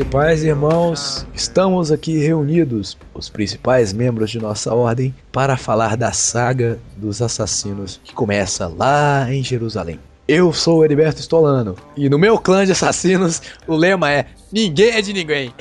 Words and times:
Paz, 0.00 0.42
irmãos, 0.42 1.26
estamos 1.34 1.92
aqui 1.92 2.16
reunidos, 2.16 2.96
os 3.12 3.28
principais 3.28 3.92
membros 3.92 4.30
de 4.30 4.38
nossa 4.38 4.74
ordem, 4.74 5.14
para 5.30 5.54
falar 5.58 5.98
da 5.98 6.12
saga 6.12 6.78
dos 6.96 7.20
assassinos 7.20 8.00
que 8.02 8.14
começa 8.14 8.66
lá 8.66 9.26
em 9.30 9.44
Jerusalém. 9.44 10.00
Eu 10.26 10.50
sou 10.50 10.78
o 10.78 10.84
Heriberto 10.84 11.20
Stolano 11.20 11.76
e 11.94 12.08
no 12.08 12.18
meu 12.18 12.38
clã 12.38 12.64
de 12.64 12.72
assassinos 12.72 13.42
o 13.66 13.76
lema 13.76 14.10
é 14.10 14.24
Ninguém 14.50 14.92
é 14.92 15.02
de 15.02 15.12
ninguém. 15.12 15.52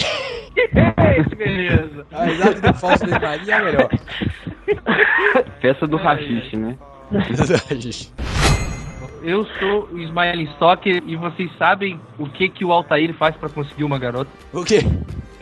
que 0.55 0.67
beleza. 1.35 2.05
A 2.13 2.23
risada 2.23 2.71
do 2.71 2.73
falso 2.79 3.05
de 3.05 3.11
Maria 3.11 3.55
é 3.55 3.63
melhor. 3.63 3.89
Festa 5.61 5.85
do 5.85 5.97
rachixe, 5.97 6.55
né? 6.55 6.77
Eu 9.23 9.45
sou 9.59 9.87
o 9.91 9.99
Smiley 9.99 10.45
Stalker 10.53 11.03
e 11.05 11.15
vocês 11.15 11.51
sabem 11.57 11.99
o 12.17 12.27
que 12.27 12.49
que 12.49 12.65
o 12.65 12.71
Altair 12.71 13.13
faz 13.13 13.35
pra 13.35 13.49
conseguir 13.49 13.83
uma 13.83 13.99
garota? 13.99 14.31
o 14.51 14.63
quê? 14.63 14.79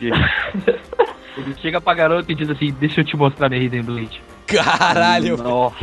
Ele 0.00 1.54
chega 1.60 1.80
pra 1.80 1.94
garota 1.94 2.30
e 2.30 2.34
diz 2.34 2.50
assim, 2.50 2.72
deixa 2.78 3.00
eu 3.00 3.04
te 3.04 3.16
mostrar 3.16 3.48
minha 3.48 3.62
Hidden 3.62 3.82
Blade. 3.82 4.22
Caralho, 4.46 5.36
Nossa. 5.36 5.76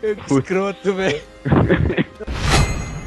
que 0.00 0.34
escroto, 0.34 0.92
velho. 0.92 1.22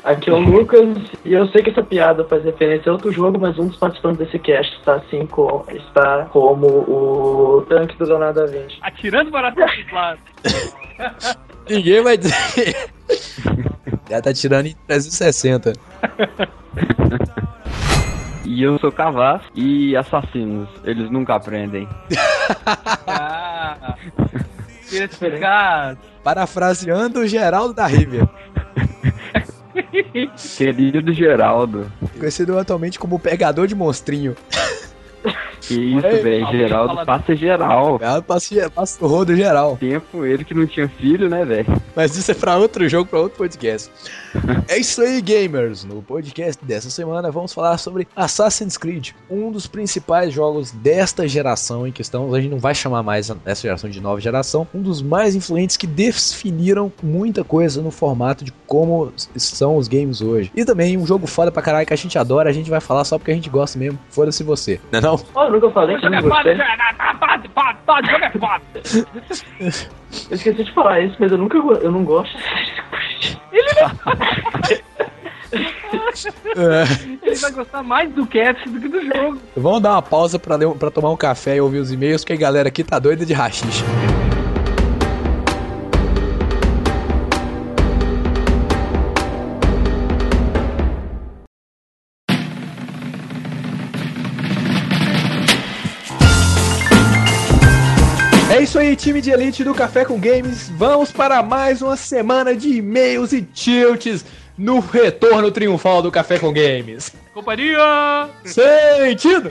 Aqui 0.04 0.32
é 0.32 0.34
o 0.34 0.40
Lucas 0.40 0.98
e 1.24 1.34
eu 1.34 1.48
sei 1.50 1.62
que 1.62 1.70
essa 1.70 1.84
piada 1.84 2.24
faz 2.24 2.44
referência 2.44 2.90
a 2.90 2.94
outro 2.94 3.12
jogo, 3.12 3.40
mas 3.40 3.60
um 3.60 3.68
dos 3.68 3.78
participantes 3.78 4.26
desse 4.26 4.40
cast 4.40 4.76
está 4.78 4.96
assim 4.96 5.28
com, 5.28 5.64
está 5.70 6.26
como 6.26 6.66
o 6.68 7.66
tanque 7.70 7.96
do 7.98 8.06
Leonardo 8.06 8.40
da 8.40 8.48
Vinci. 8.48 8.78
Atirando 8.82 9.30
para 9.30 9.52
todos 9.52 9.78
os 9.78 9.92
lados. 9.92 10.24
Ninguém 11.72 12.04
vai 12.04 12.18
dizer. 12.18 12.36
Já 14.10 14.22
tá 14.22 14.34
tirando 14.34 14.66
em 14.66 14.76
360. 14.88 15.74
E 18.44 18.62
eu 18.62 18.78
sou 18.80 18.92
Cavaz 18.92 19.42
e 19.56 19.96
assassinos, 19.96 20.68
eles 20.84 21.10
nunca 21.10 21.36
aprendem. 21.36 21.88
Ah. 23.08 23.96
Parafraseando 26.22 27.22
o 27.22 27.28
Geraldo 27.28 27.74
da 27.74 27.88
Rívia. 27.88 28.30
Querido 30.58 31.14
Geraldo. 31.14 31.90
Conhecido 32.20 32.60
atualmente 32.60 33.00
como 33.00 33.18
pegador 33.18 33.68
de 33.68 33.76
monstrinho. 33.76 34.36
Que 35.62 35.74
isso, 35.76 36.06
Ei, 36.08 36.22
velho. 36.22 36.48
Geraldo 36.52 36.94
fala- 36.96 37.06
passa 37.06 37.36
geral. 37.36 38.00
Ela 38.02 38.22
passa, 38.22 38.70
passa 38.70 39.04
o 39.04 39.08
rodo 39.08 39.36
geral. 39.36 39.78
Tempo 39.78 40.26
ele 40.26 40.44
que 40.44 40.54
não 40.54 40.66
tinha 40.66 40.88
filho, 40.90 41.30
né, 41.30 41.46
velho? 41.46 41.68
Mas 41.96 42.16
isso 42.18 42.32
é 42.32 42.34
pra 42.34 42.58
outro 42.58 42.88
jogo, 42.90 43.10
pra 43.10 43.20
outro 43.20 43.38
podcast. 43.38 43.92
é 44.68 44.78
isso 44.78 45.02
aí, 45.02 45.22
gamers. 45.22 45.84
No 45.84 46.02
podcast 46.02 46.64
dessa 46.64 46.90
semana 46.90 47.30
vamos 47.32 47.54
falar 47.54 47.78
sobre 47.78 48.08
Assassin's 48.16 48.78
Creed, 48.78 49.10
um 49.30 49.52
dos 49.52 49.68
principais 49.68 50.34
jogos 50.34 50.72
desta 50.72 51.28
geração 51.28 51.86
em 51.86 51.92
questão. 51.92 52.34
A 52.34 52.40
gente 52.42 52.52
não 52.52 52.60
vai 52.60 52.74
chamar 52.74 53.04
mais 53.04 53.32
essa 53.46 53.62
geração 53.62 53.90
de 53.90 54.00
nova 54.02 54.20
geração. 54.20 54.68
Um 54.74 54.82
dos 54.82 55.02
mais 55.02 55.36
influentes 55.36 55.78
que 55.78 55.86
definiram 55.88 56.92
muita 57.04 57.44
coisa 57.44 57.82
no 57.82 57.92
formato 57.92 58.44
de 58.44 58.52
como 58.66 59.12
são 59.36 59.76
os 59.78 59.88
games 59.88 60.22
hoje. 60.22 60.52
E 60.56 60.64
também 60.66 60.98
um 60.98 61.06
jogo 61.06 61.28
foda 61.28 61.52
pra 61.52 61.62
caralho 61.62 61.86
que 61.86 61.94
a 61.94 61.98
gente 61.98 62.18
adora. 62.18 62.50
A 62.50 62.54
gente 62.54 62.70
vai 62.70 62.80
falar 62.80 63.04
só 63.04 63.18
porque 63.18 63.32
a 63.32 63.36
gente 63.36 63.50
gosta 63.50 63.78
mesmo. 63.78 64.00
Foda-se 64.10 64.44
você. 64.44 64.80
Não 64.92 65.00
é 65.00 65.02
não? 65.02 65.20
Oh, 65.52 65.56
eu 65.56 65.62
nunca 65.62 65.72
falei 65.72 65.98
que 65.98 66.06
eu 66.06 66.10
não 66.10 66.22
gostei. 66.22 66.56
Pode, 67.20 67.48
pode, 67.50 67.78
pode, 67.86 68.12
jogo 68.12 68.40
foda. 68.40 68.62
Eu 70.30 70.36
esqueci 70.36 70.64
de 70.66 70.74
falar 70.74 71.00
isso, 71.00 71.16
mas 71.20 71.32
eu 71.32 71.38
nunca 71.38 71.58
eu 71.58 71.90
não 71.92 72.04
gosto. 72.04 72.38
É. 76.56 77.28
Ele 77.28 77.36
vai 77.36 77.52
gostar 77.52 77.84
mais 77.84 78.12
do 78.14 78.26
cast 78.26 78.68
do 78.70 78.80
que 78.80 78.88
do 78.90 79.02
jogo. 79.06 79.38
Vamos 79.56 79.82
dar 79.82 79.92
uma 79.92 80.02
pausa 80.02 80.38
pra, 80.38 80.56
ler- 80.56 80.76
pra 80.76 80.92
tomar 80.92 81.12
um 81.12 81.18
café 81.18 81.56
e 81.56 81.62
ouvir 81.62 81.80
os 81.80 81.92
e-mails, 81.92 82.24
porque 82.24 82.34
a 82.34 82.38
galera 82.38 82.68
aqui 82.68 82.84
tá 82.84 83.00
doida 83.00 83.26
de 83.26 83.34
rachixe. 83.34 83.84
Aí, 98.92 98.96
time 98.96 99.22
de 99.22 99.32
elite 99.32 99.64
do 99.64 99.74
Café 99.74 100.04
com 100.04 100.20
Games. 100.20 100.70
Vamos 100.76 101.12
para 101.14 101.42
mais 101.42 101.82
uma 101.82 101.96
semana 101.96 102.54
de 102.54 102.78
e-mails 102.78 103.32
e 103.32 103.42
tilts 103.42 104.26
no 104.58 104.80
retorno 104.80 105.50
triunfal 105.50 106.02
do 106.02 106.12
Café 106.12 106.38
com 106.38 106.52
Games. 106.52 107.14
Companhia! 107.34 108.30
Sentido! 108.44 109.50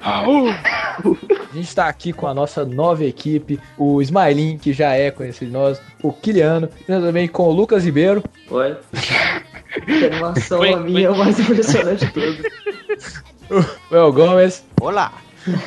Raul! 0.00 0.48
A 0.50 1.54
gente 1.54 1.74
tá 1.74 1.86
aqui 1.86 2.12
com 2.12 2.26
a 2.26 2.34
nossa 2.34 2.64
nova 2.64 3.04
equipe, 3.04 3.60
o 3.78 4.02
Smiling, 4.02 4.58
que 4.58 4.72
já 4.72 4.92
é 4.94 5.12
conhecido 5.12 5.46
de 5.46 5.52
nós, 5.52 5.80
o 6.02 6.12
Kiliano, 6.12 6.68
e 6.80 6.86
também 6.86 7.28
com 7.28 7.44
o 7.44 7.52
Lucas 7.52 7.84
Ribeiro, 7.84 8.24
Oi. 8.50 8.76
Que 9.84 10.06
animação 10.06 10.62
a 10.62 10.80
minha 10.80 11.06
é 11.06 11.10
o 11.10 11.16
mais 11.16 11.38
impressionante 11.38 12.06
de 12.06 12.12
tudo. 12.12 12.42
O 13.50 13.94
El 13.94 14.12
Gomes 14.12 14.64
Olá! 14.80 15.12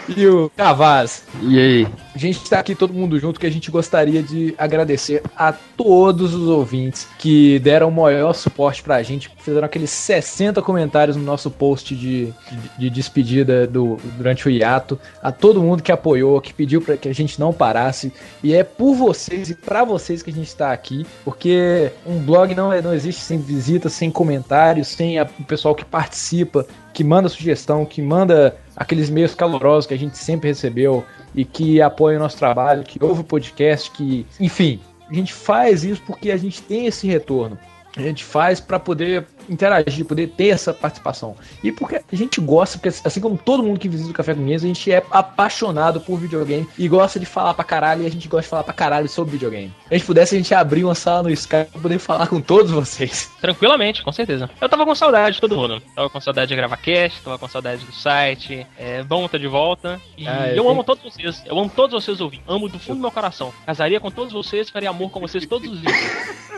e 0.09 0.27
o 0.27 0.51
Cavaz. 0.55 1.23
E 1.41 1.59
aí? 1.59 1.87
A 2.19 2.21
gente 2.21 2.49
tá 2.49 2.59
aqui 2.59 2.75
todo 2.75 2.93
mundo 2.93 3.17
junto 3.17 3.39
que 3.39 3.47
a 3.47 3.49
gente 3.49 3.71
gostaria 3.71 4.21
de 4.21 4.53
agradecer 4.57 5.23
a 5.37 5.53
todos 5.53 6.33
os 6.33 6.49
ouvintes 6.49 7.07
que 7.17 7.59
deram 7.59 7.87
o 7.87 7.91
maior 7.93 8.33
suporte 8.33 8.83
pra 8.83 9.01
gente, 9.01 9.31
fizeram 9.37 9.65
aqueles 9.65 9.89
60 9.89 10.61
comentários 10.61 11.15
no 11.15 11.23
nosso 11.23 11.49
post 11.49 11.95
de, 11.95 12.25
de, 12.25 12.33
de 12.77 12.89
despedida 12.89 13.65
do, 13.65 13.95
durante 14.17 14.45
o 14.45 14.51
hiato, 14.51 14.99
a 15.23 15.31
todo 15.31 15.61
mundo 15.63 15.81
que 15.81 15.93
apoiou, 15.93 16.41
que 16.41 16.53
pediu 16.53 16.81
para 16.81 16.97
que 16.97 17.07
a 17.07 17.13
gente 17.15 17.39
não 17.39 17.53
parasse, 17.53 18.11
e 18.43 18.53
é 18.53 18.65
por 18.65 18.95
vocês 18.95 19.49
e 19.49 19.55
pra 19.55 19.85
vocês 19.85 20.21
que 20.21 20.29
a 20.29 20.33
gente 20.33 20.53
tá 20.53 20.73
aqui, 20.73 21.05
porque 21.23 21.89
um 22.05 22.19
blog 22.19 22.53
não, 22.53 22.73
é- 22.73 22.81
não 22.81 22.93
existe 22.93 23.21
sem 23.21 23.37
visitas, 23.37 23.93
sem 23.93 24.11
comentários, 24.11 24.89
sem 24.89 25.17
a- 25.19 25.29
o 25.39 25.43
pessoal 25.45 25.73
que 25.73 25.85
participa, 25.85 26.67
que 26.93 27.01
manda 27.01 27.29
sugestão, 27.29 27.85
que 27.85 28.01
manda 28.01 28.57
aqueles 28.75 29.09
meios 29.09 29.33
calorosos 29.35 29.85
que 29.85 29.93
a 29.93 29.97
gente 29.97 30.17
sempre 30.17 30.49
recebeu 30.49 31.05
e 31.35 31.45
que 31.45 31.79
apoia 31.81 32.08
o 32.15 32.19
nosso 32.19 32.37
trabalho, 32.37 32.83
que 32.83 33.03
ouve 33.03 33.21
o 33.21 33.23
podcast, 33.23 33.91
que, 33.91 34.25
enfim, 34.39 34.79
a 35.09 35.13
gente 35.13 35.33
faz 35.33 35.83
isso 35.83 36.01
porque 36.05 36.31
a 36.31 36.37
gente 36.37 36.61
tem 36.61 36.85
esse 36.85 37.07
retorno. 37.07 37.57
A 37.97 38.01
gente 38.01 38.23
faz 38.23 38.59
para 38.59 38.79
poder 38.79 39.25
interagir, 39.49 40.05
poder 40.05 40.27
ter 40.29 40.49
essa 40.49 40.73
participação. 40.73 41.35
E 41.63 41.71
porque 41.71 41.95
a 42.11 42.15
gente 42.15 42.39
gosta, 42.41 42.77
porque 42.77 42.89
assim 43.03 43.19
como 43.21 43.37
todo 43.37 43.63
mundo 43.63 43.79
que 43.79 43.89
visita 43.89 44.09
o 44.09 44.13
Café 44.13 44.33
com 44.33 44.41
Games, 44.41 44.63
a 44.63 44.67
gente 44.67 44.91
é 44.91 45.03
apaixonado 45.11 45.99
por 46.01 46.17
videogame 46.19 46.67
e 46.77 46.87
gosta 46.87 47.19
de 47.19 47.25
falar 47.25 47.53
pra 47.53 47.63
caralho, 47.63 48.03
e 48.03 48.05
a 48.05 48.11
gente 48.11 48.27
gosta 48.27 48.43
de 48.43 48.49
falar 48.49 48.63
pra 48.63 48.73
caralho 48.73 49.07
sobre 49.09 49.31
videogame. 49.33 49.73
Se 49.87 49.93
a 49.93 49.97
gente 49.97 50.05
pudesse, 50.07 50.35
a 50.35 50.37
gente 50.37 50.53
abrir 50.53 50.83
uma 50.83 50.95
sala 50.95 51.23
no 51.23 51.29
Skype 51.31 51.71
pra 51.71 51.81
poder 51.81 51.99
falar 51.99 52.27
com 52.27 52.39
todos 52.41 52.71
vocês. 52.71 53.29
Tranquilamente, 53.41 54.03
com 54.03 54.11
certeza. 54.11 54.49
Eu 54.59 54.69
tava 54.69 54.85
com 54.85 54.93
saudade 54.95 55.35
de 55.35 55.41
todo 55.41 55.55
mundo. 55.55 55.81
Tava 55.95 56.09
com 56.09 56.19
saudade 56.21 56.49
de 56.49 56.55
gravar 56.55 56.77
cast, 56.77 57.21
tava 57.21 57.37
com 57.37 57.47
saudade 57.47 57.85
do 57.85 57.91
site. 57.91 58.65
É 58.77 59.03
bom 59.03 59.25
estar 59.25 59.37
de 59.37 59.47
volta. 59.47 59.99
E 60.17 60.27
Ah, 60.27 60.47
eu 60.47 60.49
eu 60.49 60.55
tenho- 60.63 60.69
amo 60.69 60.83
todos 60.83 61.03
vocês. 61.03 61.43
Eu 61.45 61.57
amo 61.59 61.69
todos 61.75 62.03
vocês 62.03 62.19
ouvindo. 62.21 62.43
Amo 62.47 62.67
do 62.69 62.79
fundo 62.79 62.95
do 62.97 63.01
meu 63.01 63.11
coração. 63.11 63.53
Casaria 63.65 63.99
com 63.99 64.11
todos 64.11 64.33
vocês, 64.33 64.69
faria 64.69 64.89
amor 64.89 65.09
com 65.09 65.19
vocês 65.19 65.45
todos 65.45 65.69
os 65.71 65.81
dias. 65.81 65.93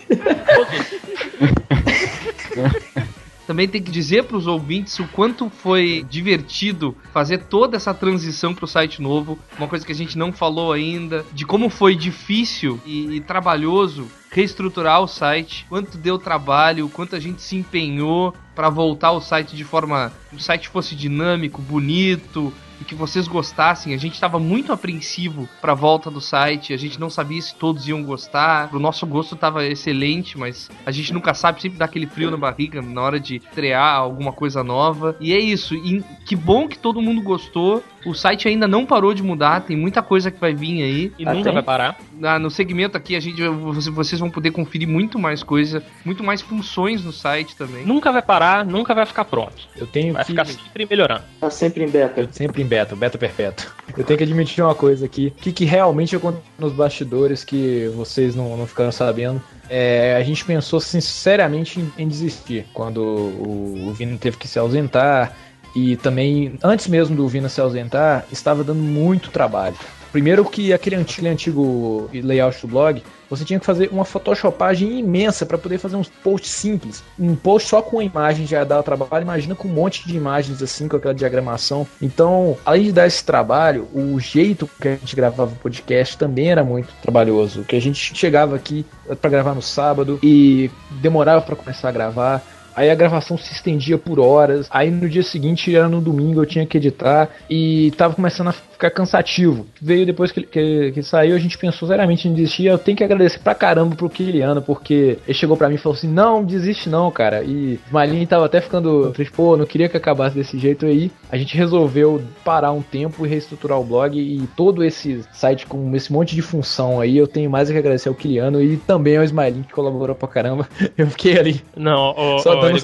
todos 0.56 0.80
os 0.80 0.90
dias. 0.90 2.21
Também 3.48 3.68
tem 3.68 3.82
que 3.82 3.92
dizer 3.92 4.24
para 4.26 4.38
os 4.38 4.48
ouvintes 4.48 4.98
o 5.00 5.08
quanto 5.08 5.50
foi 5.50 6.06
divertido 6.10 6.96
fazer 7.12 7.40
toda 7.40 7.76
essa 7.76 7.94
transição 7.94 8.54
para 8.54 8.66
o 8.66 8.68
site 8.68 9.02
novo. 9.02 9.38
Uma 9.58 9.68
coisa 9.68 9.86
que 9.86 9.92
a 9.92 9.96
gente 9.96 10.18
não 10.18 10.32
falou 10.32 10.72
ainda, 10.72 11.26
de 11.34 11.46
como 11.46 11.70
foi 11.70 11.96
difícil 11.96 12.80
e, 12.86 13.18
e 13.18 13.20
trabalhoso 13.20 14.08
reestruturar 14.32 15.02
o 15.02 15.08
site, 15.08 15.66
quanto 15.68 15.98
deu 15.98 16.18
trabalho, 16.18 16.88
quanto 16.88 17.16
a 17.16 17.20
gente 17.20 17.42
se 17.42 17.58
empenhou 17.58 18.34
para 18.56 18.70
voltar 18.70 19.12
o 19.12 19.20
site 19.20 19.56
de 19.56 19.66
forma 19.66 20.14
o 20.32 20.40
site 20.40 20.70
fosse 20.70 20.96
dinâmico, 20.96 21.62
bonito 21.62 22.54
e 22.82 22.84
que 22.84 22.96
vocês 22.96 23.28
gostassem. 23.28 23.94
A 23.94 23.98
gente 23.98 24.16
estava 24.16 24.40
muito 24.40 24.74
apreensivo 24.74 25.48
para 25.62 25.72
a 25.72 25.76
volta 25.76 26.10
do 26.10 26.20
site, 26.20 26.74
a 26.74 26.78
gente 26.78 27.00
não 27.00 27.10
sabia 27.10 27.42
se 27.42 27.56
todos 27.56 27.88
iam 27.88 28.04
gostar. 28.04 28.74
O 28.74 28.80
nosso 28.80 29.06
gosto 29.06 29.36
estava 29.36 29.64
excelente, 29.66 30.38
mas 30.38 30.70
a 30.86 30.92
gente 30.92 31.14
nunca 31.14 31.34
sabe, 31.34 31.62
sempre 31.62 31.78
dá 31.78 31.86
aquele 31.86 32.08
frio 32.08 32.32
na 32.32 32.38
barriga 32.38 32.82
na 32.82 33.02
hora 33.02 33.20
de 33.20 33.38
estrear 33.38 33.96
alguma 33.96 34.34
coisa 34.34 34.64
nova. 34.64 35.16
E 35.22 35.32
é 35.32 35.40
isso, 35.40 35.76
e 35.76 36.04
que 36.26 36.36
bom 36.36 36.68
que 36.68 36.80
todo 36.80 37.02
mundo 37.02 37.22
gostou. 37.22 37.84
O 38.06 38.14
site 38.14 38.48
ainda 38.48 38.68
não 38.68 38.86
parou 38.86 39.14
de 39.14 39.22
mudar, 39.22 39.62
tem 39.62 39.78
muita 39.78 40.02
coisa 40.02 40.32
que 40.32 40.40
vai 40.40 40.54
vir 40.54 40.82
aí. 40.84 41.12
E 41.20 41.26
Ah, 41.28 41.34
nunca 41.34 41.46
tem? 41.46 41.54
vai 41.54 41.64
parar. 41.64 41.98
Na- 42.18 42.40
no 42.40 42.50
segmento 42.50 42.98
aqui, 42.98 43.16
a 43.16 43.20
gente, 43.20 43.42
você- 43.48 43.90
vocês 43.92 44.20
vão 44.20 44.30
poder 44.30 44.52
conferir 44.52 44.88
muito 44.88 45.20
mais 45.20 45.44
coisa, 45.44 45.84
muito 46.04 46.24
mais 46.24 46.42
funções 46.42 47.04
no 47.04 47.12
site 47.12 47.56
também. 47.56 47.86
Nunca 47.86 48.12
vai 48.12 48.22
parar, 48.22 48.66
nunca 48.66 48.94
vai 48.96 49.06
ficar 49.06 49.26
pronto. 49.26 49.68
Eu 49.78 49.86
tenho 49.88 50.14
Vai 50.14 50.24
que... 50.24 50.32
ficar 50.32 50.46
sempre 50.46 50.86
melhorando. 50.90 51.24
Tá 51.40 51.50
sempre 51.50 51.84
em 51.84 51.90
beta. 51.90 52.28
Sempre 52.32 52.62
em 52.62 52.66
beta, 52.66 52.96
beta 52.96 53.18
perpétuo. 53.18 53.70
Eu 53.98 54.04
tenho 54.04 54.18
que 54.18 54.24
admitir 54.24 54.64
uma 54.64 54.76
coisa 54.76 55.06
aqui, 55.06 55.32
que, 55.38 55.52
que 55.52 55.66
realmente 55.66 56.16
aconteceu 56.16 56.44
nos 56.58 56.74
bastidores 56.74 57.44
que 57.44 57.88
vocês 57.96 58.36
não, 58.36 58.56
não 58.58 58.66
ficaram 58.68 58.92
sabendo. 58.92 59.42
É, 59.70 60.16
a 60.20 60.24
gente 60.24 60.44
pensou 60.44 60.80
sinceramente 60.80 61.80
em, 61.80 61.92
em 62.04 62.08
desistir 62.08 62.66
quando 62.74 62.98
o, 63.02 63.88
o 63.90 63.94
Vina 63.94 64.18
teve 64.18 64.38
que 64.38 64.48
se 64.48 64.58
ausentar 64.60 65.34
e 65.76 65.96
também, 65.98 66.54
antes 66.64 66.88
mesmo 66.88 67.16
do 67.16 67.28
Vina 67.28 67.50
se 67.50 67.62
ausentar, 67.62 68.26
estava 68.32 68.64
dando 68.64 68.82
muito 68.82 69.30
trabalho. 69.32 69.76
Primeiro 70.12 70.44
que 70.44 70.74
aquele 70.74 70.98
antigo, 70.98 71.28
antigo 71.28 72.10
layout 72.14 72.60
do 72.62 72.68
blog, 72.68 73.02
você 73.30 73.46
tinha 73.46 73.58
que 73.58 73.66
fazer 73.66 73.90
uma 73.94 74.04
photoshopagem 74.04 75.00
imensa 75.00 75.46
para 75.46 75.58
poder 75.58 75.78
fazer 75.78 75.96
uns 75.96 76.10
posts 76.10 76.52
simples. 76.52 77.02
Um 77.18 77.34
post 77.34 77.70
só 77.70 77.82
com 77.82 78.00
a 78.00 78.04
imagem 78.04 78.46
já 78.46 78.66
dava 78.66 78.84
trabalho, 78.84 79.24
imagina 79.24 79.56
com 79.56 79.70
um 79.70 79.72
monte 79.72 80.06
de 80.06 80.18
imagens 80.18 80.62
assim, 80.62 80.90
com 80.90 80.98
aquela 80.98 81.14
diagramação. 81.14 81.88
Então, 82.02 82.58
além 82.66 82.84
de 82.84 82.92
dar 82.92 83.08
esse 83.08 83.24
trabalho, 83.24 83.88
o 83.94 84.20
jeito 84.20 84.70
que 84.82 84.90
a 84.90 84.96
gente 84.98 85.16
gravava 85.16 85.54
o 85.54 85.56
podcast 85.56 86.18
também 86.18 86.52
era 86.52 86.64
muito 86.64 86.94
trabalhoso. 87.02 87.64
Que 87.64 87.78
a 87.78 87.82
gente 87.82 88.14
chegava 88.14 88.54
aqui 88.54 88.86
para 89.22 89.30
gravar 89.30 89.56
no 89.56 89.62
sábado 89.62 90.20
e 90.22 90.70
demorava 91.02 91.42
para 91.42 91.56
começar 91.56 91.88
a 91.88 91.92
gravar. 91.94 92.44
Aí 92.76 92.90
a 92.90 92.96
gravação 92.96 93.38
se 93.38 93.52
estendia 93.54 93.98
por 93.98 94.20
horas. 94.20 94.68
Aí 94.70 94.90
no 94.90 95.10
dia 95.10 95.24
seguinte, 95.24 95.76
era 95.76 95.90
no 95.90 96.02
domingo, 96.02 96.42
eu 96.42 96.46
tinha 96.46 96.66
que 96.66 96.78
editar. 96.78 97.30
E 97.50 97.92
tava 97.98 98.16
começando 98.16 98.50
a 98.50 98.54
ficar 98.82 98.90
cansativo. 98.90 99.68
Veio 99.80 100.06
depois 100.06 100.32
que, 100.32 100.42
que, 100.42 100.92
que 100.92 101.04
saiu, 101.04 101.36
a 101.36 101.40
gente 101.40 101.58
pensou 101.58 101.88
seriamente 101.88 102.28
em 102.28 102.34
desistir. 102.34 102.66
Eu 102.66 102.78
tenho 102.80 102.98
que 102.98 103.04
agradecer 103.04 103.40
pra 103.40 103.54
caramba 103.54 103.96
pro 103.96 104.10
Kiliano, 104.10 104.62
porque 104.62 105.20
ele 105.28 105.34
chegou 105.34 105.56
pra 105.56 105.70
mim 105.70 105.76
e 105.76 105.78
falou 105.78 105.96
assim: 105.96 106.08
Não, 106.08 106.44
desiste 106.44 106.90
não, 106.90 107.12
cara. 107.12 107.44
E 107.44 107.80
o 107.90 107.94
Malin 107.94 108.26
tava 108.26 108.46
até 108.46 108.60
ficando 108.60 109.12
triste, 109.12 109.32
pô, 109.32 109.56
não 109.56 109.66
queria 109.66 109.88
que 109.88 109.98
acabasse 109.98 110.36
desse 110.36 110.58
jeito 110.58 110.86
aí. 110.86 111.12
A 111.32 111.38
gente 111.38 111.56
resolveu 111.56 112.22
parar 112.44 112.72
um 112.72 112.82
tempo 112.82 113.26
e 113.26 113.30
reestruturar 113.30 113.80
o 113.80 113.84
blog. 113.84 114.18
E 114.20 114.48
todo 114.56 114.84
esse 114.84 115.24
site 115.32 115.66
com 115.66 115.96
esse 115.96 116.12
monte 116.12 116.36
de 116.36 116.42
função 116.42 117.00
aí, 117.00 117.18
eu 117.18 117.28
tenho 117.28 117.50
mais 117.50 117.70
a 117.70 117.74
que 117.74 117.80
agradecer 117.80 118.10
ao 118.10 118.16
Kiliano 118.16 118.62
e 118.62 118.78
também 118.78 119.18
ao 119.18 119.24
Smiling 119.24 119.64
que 119.64 119.74
colaborou 119.74 120.16
pra 120.16 120.28
caramba. 120.28 120.68
Eu 120.98 121.08
fiquei 121.08 121.38
ali 121.38 121.62
Não, 121.76 122.14
ô, 122.16 122.40
Só 122.40 122.58
ô, 122.58 122.62
dando 122.62 122.78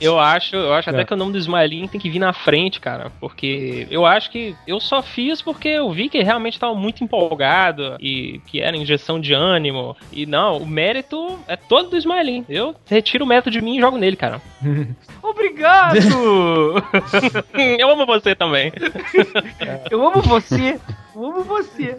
eu 0.00 0.18
acho, 0.18 0.56
eu 0.56 0.72
acho 0.72 0.90
até 0.90 1.02
É. 1.02 1.04
que 1.04 1.12
o 1.12 1.16
nome 1.16 1.32
do 1.32 1.38
Smiling 1.38 1.86
tem 1.88 2.00
que 2.00 2.10
vir 2.10 2.18
na 2.18 2.32
frente, 2.32 2.80
cara. 2.80 3.10
Porque 3.20 3.86
eu 3.90 4.06
acho 4.06 4.30
que 4.30 4.54
eu 4.66 4.80
só 4.80 5.02
fiz 5.02 5.39
porque 5.42 5.68
eu 5.68 5.90
vi 5.90 6.08
que 6.08 6.22
realmente 6.22 6.58
tava 6.58 6.74
muito 6.74 7.02
empolgado 7.02 7.96
e 8.00 8.40
que 8.46 8.60
era 8.60 8.76
injeção 8.76 9.20
de 9.20 9.32
ânimo. 9.32 9.96
E 10.12 10.26
não, 10.26 10.58
o 10.58 10.66
mérito 10.66 11.38
é 11.46 11.56
todo 11.56 11.90
do 11.90 11.96
Smiling. 11.96 12.44
Eu 12.48 12.74
retiro 12.86 13.24
o 13.24 13.28
mérito 13.28 13.50
de 13.50 13.60
mim 13.60 13.76
e 13.76 13.80
jogo 13.80 13.98
nele, 13.98 14.16
cara. 14.16 14.40
Obrigado! 15.22 15.96
eu 17.78 17.90
amo 17.90 18.06
você 18.06 18.34
também. 18.34 18.72
Eu 19.90 20.06
amo 20.06 20.20
você! 20.22 20.78
Eu 21.14 21.24
amo 21.24 21.44
você! 21.44 21.96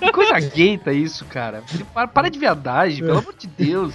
Que 0.00 0.12
coisa 0.12 0.40
gaita 0.40 0.92
isso, 0.92 1.24
cara. 1.26 1.62
Para, 1.92 2.08
para 2.08 2.30
de 2.30 2.38
viadagem, 2.38 3.04
pelo 3.04 3.18
amor 3.18 3.34
de 3.34 3.46
Deus. 3.46 3.94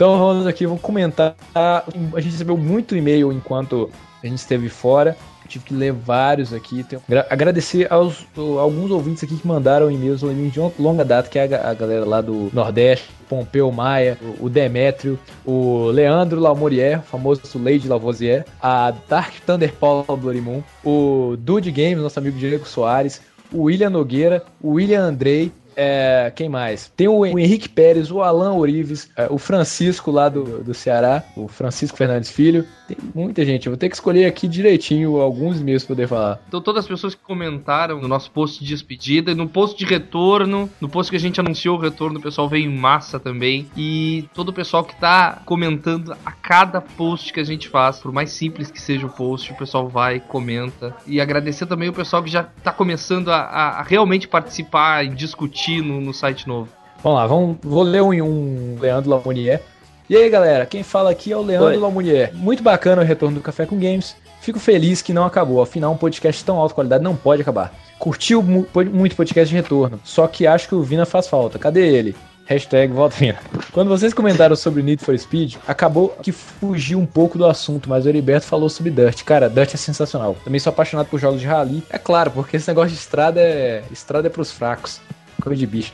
Então 0.00 0.18
vamos 0.18 0.46
aqui, 0.46 0.64
vamos 0.64 0.80
comentar. 0.80 1.36
A 1.54 1.84
gente 2.16 2.32
recebeu 2.32 2.56
muito 2.56 2.96
e-mail 2.96 3.30
enquanto 3.30 3.90
a 4.22 4.26
gente 4.26 4.38
esteve 4.38 4.70
fora. 4.70 5.14
Tive 5.46 5.62
que 5.66 5.74
ler 5.74 5.92
vários 5.92 6.54
aqui. 6.54 6.82
Agradecer 7.28 7.86
aos 7.92 8.26
alguns 8.58 8.90
ouvintes 8.90 9.22
aqui 9.22 9.36
que 9.36 9.46
mandaram 9.46 9.90
e-mails 9.90 10.20
de 10.20 10.60
longa 10.78 11.04
data, 11.04 11.28
que 11.28 11.38
é 11.38 11.42
a, 11.42 11.46
ga- 11.46 11.68
a 11.68 11.74
galera 11.74 12.06
lá 12.06 12.22
do 12.22 12.48
Nordeste, 12.50 13.10
Pompeu 13.28 13.70
Maia, 13.70 14.16
o, 14.40 14.48
Demétrio, 14.48 15.18
o 15.44 15.90
Leandro 15.90 16.40
Laumorier, 16.40 17.00
o 17.00 17.02
famoso 17.02 17.42
Lady 17.62 17.86
Lavoisier, 17.86 18.46
a 18.62 18.94
Dark 19.06 19.34
Thunder 19.44 19.70
Paula 19.74 20.16
Blorimon, 20.16 20.62
o 20.82 21.36
Dude 21.38 21.70
Games, 21.70 21.98
nosso 21.98 22.18
amigo 22.18 22.38
Diego 22.38 22.66
Soares, 22.66 23.20
o 23.52 23.64
William 23.64 23.90
Nogueira, 23.90 24.44
o 24.62 24.70
William 24.70 25.02
Andrei, 25.02 25.52
é, 25.82 26.30
quem 26.36 26.46
mais? 26.46 26.92
Tem 26.94 27.08
o, 27.08 27.24
Henrique 27.26 27.66
Pérez, 27.68 28.10
o 28.10 28.20
Alan 28.20 28.52
Orives, 28.52 29.08
é, 29.16 29.26
o 29.30 29.38
Francisco 29.38 30.10
lá 30.10 30.28
do, 30.28 30.62
do 30.62 30.74
Ceará, 30.74 31.24
o 31.34 31.48
Francisco 31.48 31.96
Fernandes 31.96 32.30
Filho. 32.30 32.66
Tem 32.86 32.98
muita 33.14 33.44
gente. 33.46 33.66
Eu 33.66 33.72
vou 33.72 33.78
ter 33.78 33.88
que 33.88 33.94
escolher 33.94 34.26
aqui 34.26 34.46
direitinho 34.46 35.16
alguns 35.20 35.58
e-mails 35.60 35.84
pra 35.84 35.94
poder 35.96 36.06
falar. 36.06 36.38
Então, 36.48 36.60
todas 36.60 36.84
as 36.84 36.88
pessoas 36.88 37.14
que 37.14 37.22
comentaram 37.22 37.98
no 37.98 38.08
nosso 38.08 38.30
post 38.30 38.62
de 38.62 38.68
despedida, 38.68 39.34
no 39.34 39.48
post 39.48 39.78
de 39.78 39.86
retorno, 39.86 40.68
no 40.80 40.88
post 40.88 41.10
que 41.10 41.16
a 41.16 41.20
gente 41.20 41.40
anunciou 41.40 41.78
o 41.78 41.80
retorno, 41.80 42.18
o 42.18 42.22
pessoal 42.22 42.46
veio 42.48 42.70
em 42.70 42.76
massa 42.76 43.18
também. 43.18 43.66
E 43.76 44.28
todo 44.34 44.50
o 44.50 44.52
pessoal 44.52 44.84
que 44.84 44.94
tá 44.96 45.40
comentando 45.46 46.12
a 46.26 46.32
cada 46.32 46.80
post 46.80 47.32
que 47.32 47.40
a 47.40 47.44
gente 47.44 47.68
faz, 47.68 47.98
por 48.00 48.12
mais 48.12 48.32
simples 48.32 48.70
que 48.70 48.80
seja 48.80 49.06
o 49.06 49.10
post, 49.10 49.52
o 49.52 49.56
pessoal 49.56 49.88
vai, 49.88 50.20
comenta. 50.20 50.94
E 51.06 51.20
agradecer 51.20 51.64
também 51.64 51.88
o 51.88 51.92
pessoal 51.92 52.22
que 52.22 52.30
já 52.30 52.42
tá 52.42 52.72
começando 52.72 53.30
a- 53.30 53.40
a 53.44 53.82
realmente 53.82 54.28
participar 54.28 55.06
e 55.06 55.08
discutir 55.10 55.69
no, 55.80 56.00
no 56.00 56.12
site 56.14 56.48
novo. 56.48 56.68
Vamos 57.02 57.18
lá, 57.18 57.26
vamos, 57.26 57.56
vou 57.62 57.82
ler 57.82 58.02
um, 58.02 58.10
um 58.12 58.76
Leandro 58.80 59.10
Lamounier. 59.10 59.60
E 60.08 60.16
aí, 60.16 60.28
galera, 60.28 60.66
quem 60.66 60.82
fala 60.82 61.10
aqui 61.10 61.32
é 61.32 61.36
o 61.36 61.42
Leandro 61.42 61.68
Oi. 61.68 61.76
Lamounier. 61.76 62.30
Muito 62.34 62.62
bacana 62.62 63.00
o 63.02 63.04
retorno 63.04 63.36
do 63.36 63.42
Café 63.42 63.64
com 63.64 63.76
Games. 63.78 64.16
Fico 64.40 64.58
feliz 64.58 65.00
que 65.02 65.12
não 65.12 65.24
acabou. 65.24 65.62
Afinal, 65.62 65.92
um 65.92 65.96
podcast 65.96 66.40
de 66.40 66.44
tão 66.46 66.56
alta 66.58 66.74
qualidade 66.74 67.04
não 67.04 67.14
pode 67.14 67.42
acabar. 67.42 67.72
Curtiu 67.98 68.42
mu- 68.42 68.64
po- 68.64 68.84
muito 68.84 69.14
podcast 69.14 69.48
de 69.50 69.54
retorno, 69.54 70.00
só 70.02 70.26
que 70.26 70.46
acho 70.46 70.66
que 70.68 70.74
o 70.74 70.82
Vina 70.82 71.06
faz 71.06 71.28
falta. 71.28 71.58
Cadê 71.58 71.86
ele? 71.86 72.16
Hashtag 72.46 72.92
volta 72.92 73.14
Vina. 73.16 73.38
Quando 73.70 73.88
vocês 73.88 74.12
comentaram 74.12 74.56
sobre 74.56 74.82
Need 74.82 75.04
for 75.04 75.16
Speed, 75.16 75.54
acabou 75.68 76.08
que 76.20 76.32
fugiu 76.32 76.98
um 76.98 77.06
pouco 77.06 77.38
do 77.38 77.46
assunto, 77.46 77.88
mas 77.88 78.04
o 78.04 78.08
Heriberto 78.08 78.46
falou 78.46 78.68
sobre 78.68 78.90
Dirt. 78.90 79.22
Cara, 79.22 79.48
Dirt 79.48 79.74
é 79.74 79.76
sensacional. 79.76 80.34
Também 80.42 80.58
sou 80.58 80.70
apaixonado 80.70 81.06
por 81.06 81.20
jogos 81.20 81.40
de 81.40 81.46
rally. 81.46 81.82
É 81.88 81.98
claro, 81.98 82.32
porque 82.32 82.56
esse 82.56 82.66
negócio 82.66 82.90
de 82.90 82.96
estrada 82.96 83.40
é. 83.40 83.84
Estrada 83.92 84.26
é 84.26 84.30
pros 84.30 84.50
fracos. 84.50 85.00
Coisa 85.40 85.58
de 85.58 85.66
bicho. 85.66 85.92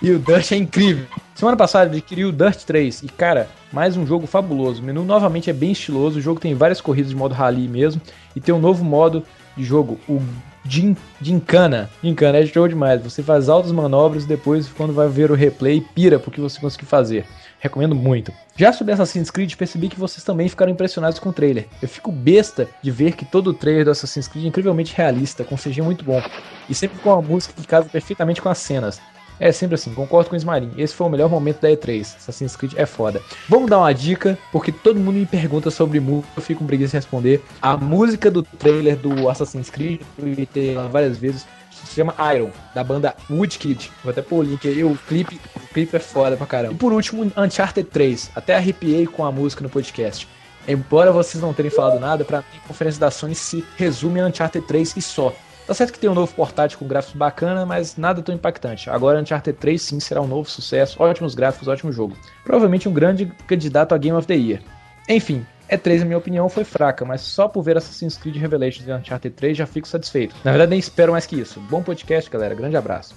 E 0.00 0.10
o 0.10 0.18
Dirt 0.18 0.52
é 0.52 0.56
incrível. 0.56 1.06
Semana 1.34 1.56
passada 1.56 1.90
adquiri 1.90 2.24
o 2.24 2.32
Dirt 2.32 2.64
3 2.64 3.02
e, 3.02 3.08
cara, 3.08 3.48
mais 3.72 3.96
um 3.96 4.06
jogo 4.06 4.26
fabuloso. 4.26 4.80
O 4.80 4.84
menu 4.84 5.04
novamente 5.04 5.50
é 5.50 5.52
bem 5.52 5.72
estiloso. 5.72 6.18
O 6.18 6.22
jogo 6.22 6.40
tem 6.40 6.54
várias 6.54 6.80
corridas 6.80 7.10
de 7.10 7.16
modo 7.16 7.34
rally 7.34 7.68
mesmo. 7.68 8.00
E 8.34 8.40
tem 8.40 8.54
um 8.54 8.60
novo 8.60 8.84
modo 8.84 9.22
de 9.56 9.64
jogo, 9.64 9.98
o 10.08 10.20
Gin, 10.64 10.96
Gincana. 11.20 11.88
Gincana 12.02 12.38
é 12.38 12.46
show 12.46 12.66
demais. 12.66 13.02
Você 13.02 13.22
faz 13.22 13.48
altas 13.48 13.72
manobras 13.72 14.24
e 14.24 14.28
depois, 14.28 14.68
quando 14.68 14.92
vai 14.92 15.08
ver 15.08 15.30
o 15.30 15.34
replay, 15.34 15.80
pira 15.94 16.18
porque 16.18 16.40
você 16.40 16.60
conseguiu 16.60 16.88
fazer. 16.88 17.24
Recomendo 17.66 17.96
muito. 17.96 18.32
Já 18.56 18.72
sobre 18.72 18.92
Assassin's 18.92 19.28
Creed, 19.28 19.56
percebi 19.56 19.88
que 19.88 19.98
vocês 19.98 20.22
também 20.22 20.48
ficaram 20.48 20.70
impressionados 20.70 21.18
com 21.18 21.30
o 21.30 21.32
trailer. 21.32 21.66
Eu 21.82 21.88
fico 21.88 22.12
besta 22.12 22.68
de 22.80 22.92
ver 22.92 23.16
que 23.16 23.24
todo 23.24 23.48
o 23.48 23.54
trailer 23.54 23.84
do 23.84 23.90
Assassin's 23.90 24.28
Creed 24.28 24.44
é 24.44 24.48
incrivelmente 24.48 24.94
realista, 24.96 25.42
com 25.42 25.56
CG 25.56 25.82
muito 25.82 26.04
bom. 26.04 26.22
E 26.70 26.74
sempre 26.76 26.96
com 27.00 27.10
a 27.10 27.20
música 27.20 27.54
que 27.60 27.66
casa 27.66 27.88
perfeitamente 27.88 28.40
com 28.40 28.48
as 28.48 28.58
cenas. 28.58 29.00
É 29.40 29.50
sempre 29.50 29.74
assim, 29.74 29.92
concordo 29.92 30.30
com 30.30 30.36
o 30.36 30.38
Ismarin. 30.38 30.70
Esse 30.78 30.94
foi 30.94 31.08
o 31.08 31.10
melhor 31.10 31.28
momento 31.28 31.60
da 31.60 31.68
E3. 31.68 32.02
Assassin's 32.02 32.54
Creed 32.54 32.74
é 32.76 32.86
foda. 32.86 33.20
Vamos 33.48 33.68
dar 33.68 33.78
uma 33.78 33.92
dica, 33.92 34.38
porque 34.52 34.70
todo 34.70 35.00
mundo 35.00 35.16
me 35.16 35.26
pergunta 35.26 35.68
sobre 35.68 35.98
música, 35.98 36.28
eu 36.36 36.42
fico 36.42 36.60
com 36.60 36.66
preguiça 36.66 36.92
de 36.92 36.96
responder. 36.98 37.42
A 37.60 37.76
música 37.76 38.30
do 38.30 38.44
trailer 38.44 38.96
do 38.96 39.28
Assassin's 39.28 39.70
Creed, 39.70 40.00
eu 40.16 40.72
ela 40.72 40.88
várias 40.88 41.18
vezes, 41.18 41.44
se 41.86 41.94
chama 41.94 42.14
Iron, 42.34 42.50
da 42.74 42.84
banda 42.84 43.14
Woodkid. 43.30 43.90
Vou 44.02 44.10
até 44.10 44.22
pôr 44.22 44.38
o 44.38 44.42
link 44.42 44.66
aí, 44.66 44.84
o 44.84 44.96
clipe, 45.08 45.40
o 45.56 45.60
clipe 45.72 45.96
é 45.96 46.00
foda 46.00 46.36
pra 46.36 46.46
caramba. 46.46 46.74
E 46.74 46.76
por 46.76 46.92
último, 46.92 47.30
Uncharted 47.36 47.88
3. 47.88 48.32
Até 48.34 48.56
arrepiei 48.56 49.06
com 49.06 49.24
a 49.24 49.32
música 49.32 49.62
no 49.62 49.70
podcast. 49.70 50.28
Embora 50.68 51.12
vocês 51.12 51.42
não 51.42 51.54
terem 51.54 51.70
falado 51.70 52.00
nada, 52.00 52.24
pra 52.24 52.38
mim 52.38 52.60
a 52.64 52.68
conferência 52.68 53.00
da 53.00 53.10
Sony 53.10 53.34
se 53.34 53.64
resume 53.76 54.20
a 54.20 54.26
Uncharted 54.26 54.66
3 54.66 54.96
e 54.96 55.02
só. 55.02 55.32
Tá 55.66 55.74
certo 55.74 55.92
que 55.92 55.98
tem 55.98 56.08
um 56.08 56.14
novo 56.14 56.32
portátil 56.32 56.78
com 56.78 56.86
gráficos 56.86 57.16
bacana, 57.16 57.66
mas 57.66 57.96
nada 57.96 58.22
tão 58.22 58.34
impactante. 58.34 58.88
Agora 58.88 59.20
Uncharted 59.20 59.58
3 59.58 59.82
sim 59.82 59.98
será 59.98 60.20
um 60.20 60.26
novo 60.26 60.48
sucesso, 60.48 61.02
ótimos 61.02 61.34
gráficos, 61.34 61.66
ótimo 61.66 61.90
jogo. 61.90 62.16
Provavelmente 62.44 62.88
um 62.88 62.92
grande 62.92 63.26
candidato 63.48 63.92
a 63.92 63.98
Game 63.98 64.16
of 64.16 64.26
the 64.26 64.36
Year. 64.36 64.60
Enfim, 65.08 65.44
E3 65.70 66.00
na 66.00 66.04
minha 66.04 66.18
opinião 66.18 66.48
foi 66.48 66.64
fraca, 66.64 67.04
mas 67.04 67.20
só 67.20 67.48
por 67.48 67.62
ver 67.62 67.76
Assassin's 67.76 68.16
Creed 68.16 68.36
Revelations 68.36 68.86
e 68.86 68.92
Uncharted 68.92 69.34
3 69.34 69.56
já 69.56 69.66
fico 69.66 69.88
satisfeito. 69.88 70.34
Na 70.44 70.52
verdade 70.52 70.70
nem 70.70 70.78
espero 70.78 71.12
mais 71.12 71.26
que 71.26 71.38
isso. 71.38 71.60
Bom 71.60 71.82
podcast, 71.82 72.30
galera. 72.30 72.54
Grande 72.54 72.76
abraço. 72.76 73.14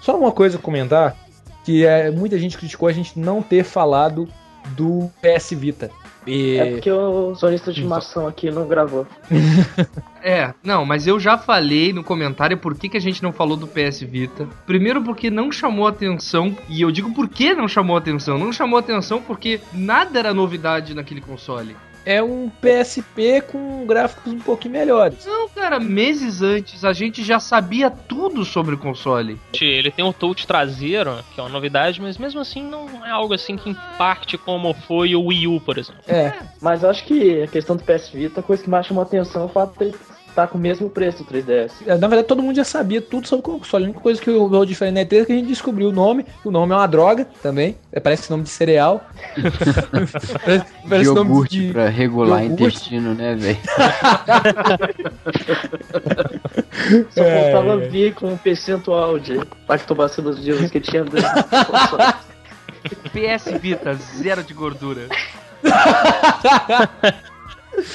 Só 0.00 0.16
uma 0.16 0.32
coisa 0.32 0.56
a 0.56 0.60
comentar, 0.60 1.16
que 1.64 1.84
é, 1.84 2.10
muita 2.10 2.38
gente 2.38 2.56
criticou 2.56 2.88
a 2.88 2.92
gente 2.92 3.18
não 3.18 3.42
ter 3.42 3.64
falado 3.64 4.28
do 4.76 5.10
PS 5.20 5.50
Vita. 5.52 5.90
E... 6.26 6.56
É 6.56 6.70
porque 6.72 6.90
o 6.90 7.34
sonista 7.34 7.72
de 7.72 7.84
maçã 7.84 8.28
aqui 8.28 8.50
não 8.50 8.66
gravou. 8.66 9.06
É, 10.22 10.52
não, 10.62 10.84
mas 10.84 11.06
eu 11.06 11.18
já 11.18 11.38
falei 11.38 11.94
no 11.94 12.04
comentário 12.04 12.58
por 12.58 12.76
que, 12.76 12.90
que 12.90 12.96
a 12.98 13.00
gente 13.00 13.22
não 13.22 13.32
falou 13.32 13.56
do 13.56 13.66
PS 13.66 14.02
Vita. 14.02 14.46
Primeiro 14.66 15.02
porque 15.02 15.30
não 15.30 15.50
chamou 15.50 15.86
atenção, 15.86 16.54
e 16.68 16.82
eu 16.82 16.90
digo 16.90 17.14
por 17.14 17.26
que 17.26 17.54
não 17.54 17.66
chamou 17.66 17.96
atenção. 17.96 18.36
Não 18.36 18.52
chamou 18.52 18.78
atenção 18.78 19.22
porque 19.22 19.62
nada 19.72 20.18
era 20.18 20.34
novidade 20.34 20.94
naquele 20.94 21.22
console. 21.22 21.74
É 22.04 22.22
um 22.22 22.48
PSP 22.48 23.42
com 23.42 23.86
gráficos 23.86 24.32
um 24.32 24.38
pouquinho 24.38 24.72
melhores. 24.72 25.24
Não, 25.26 25.48
cara, 25.48 25.78
meses 25.78 26.42
antes 26.42 26.84
a 26.84 26.92
gente 26.92 27.22
já 27.22 27.38
sabia 27.38 27.90
tudo 27.90 28.44
sobre 28.44 28.74
o 28.74 28.78
console. 28.78 29.38
Ele 29.60 29.90
tem 29.90 30.04
um 30.04 30.12
touch 30.12 30.46
traseiro, 30.46 31.18
que 31.34 31.40
é 31.40 31.42
uma 31.42 31.50
novidade, 31.50 32.00
mas 32.00 32.16
mesmo 32.16 32.40
assim 32.40 32.62
não 32.62 33.04
é 33.04 33.10
algo 33.10 33.34
assim 33.34 33.56
que 33.56 33.70
impacte 33.70 34.38
como 34.38 34.72
foi 34.72 35.14
o 35.14 35.26
Wii 35.26 35.46
U, 35.46 35.60
por 35.60 35.78
exemplo. 35.78 36.00
É, 36.08 36.32
Mas 36.60 36.82
eu 36.82 36.90
acho 36.90 37.04
que 37.04 37.42
a 37.42 37.46
questão 37.46 37.76
do 37.76 37.84
PS 37.84 38.08
Vita, 38.08 38.40
a 38.40 38.42
coisa 38.42 38.62
que 38.62 38.70
mais 38.70 38.86
chamou 38.86 39.02
atenção 39.02 39.42
é 39.42 39.44
o 39.46 39.48
fato 39.48 39.78
de 39.78 39.94
estar 40.30 40.48
com 40.48 40.58
o 40.58 40.60
mesmo 40.60 40.88
preço 40.88 41.22
do 41.22 41.32
3DS. 41.32 41.72
na 41.86 42.08
verdade 42.08 42.24
todo 42.24 42.42
mundo 42.42 42.56
já 42.56 42.64
sabia 42.64 43.00
tudo 43.00 43.28
sobre 43.28 43.48
o 43.48 43.58
console. 43.58 43.84
A 43.84 43.88
única 43.88 44.00
coisa 44.00 44.20
que 44.20 44.30
o 44.30 44.64
diferente 44.64 44.94
na 44.94 45.02
E3 45.02 45.22
é 45.22 45.24
que 45.24 45.32
a 45.32 45.36
gente 45.36 45.48
descobriu 45.48 45.88
o 45.88 45.92
nome. 45.92 46.24
O 46.44 46.50
nome 46.50 46.72
é 46.72 46.76
uma 46.76 46.86
droga 46.86 47.26
também. 47.42 47.76
É, 47.92 48.00
parece 48.00 48.30
nome 48.30 48.44
de 48.44 48.50
cereal. 48.50 49.04
parece 50.44 50.64
parece 50.88 51.10
nome 51.10 51.30
iogurte 51.30 51.66
de... 51.66 51.72
pra 51.72 51.88
regular 51.88 52.42
iogurte. 52.42 52.64
intestino, 52.64 53.14
né, 53.14 53.34
velho? 53.34 53.58
Só 57.10 57.22
É, 57.22 57.52
faltava 57.52 57.82
é. 57.82 57.88
vir 57.88 58.14
com 58.14 58.28
um 58.28 58.36
percentual 58.36 59.18
de 59.18 59.40
lactobacilos 59.68 60.42
vírus 60.42 60.70
que 60.70 60.80
tinha 60.80 61.04
dentro 61.04 61.20
do 61.20 61.66
console. 61.66 62.14
PS 63.12 63.60
Vita, 63.60 63.94
zero 63.94 64.42
de 64.42 64.54
gordura. 64.54 65.02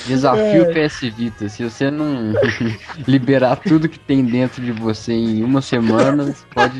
Desafio 0.07 0.67
PS 0.73 0.99
Vita. 1.15 1.49
Se 1.49 1.63
você 1.63 1.91
não 1.91 2.33
liberar 3.07 3.57
tudo 3.57 3.87
que 3.89 3.99
tem 3.99 4.23
dentro 4.23 4.61
de 4.61 4.71
você 4.71 5.13
em 5.13 5.43
uma 5.43 5.61
semana, 5.61 6.23
você 6.25 6.45
pode 6.53 6.79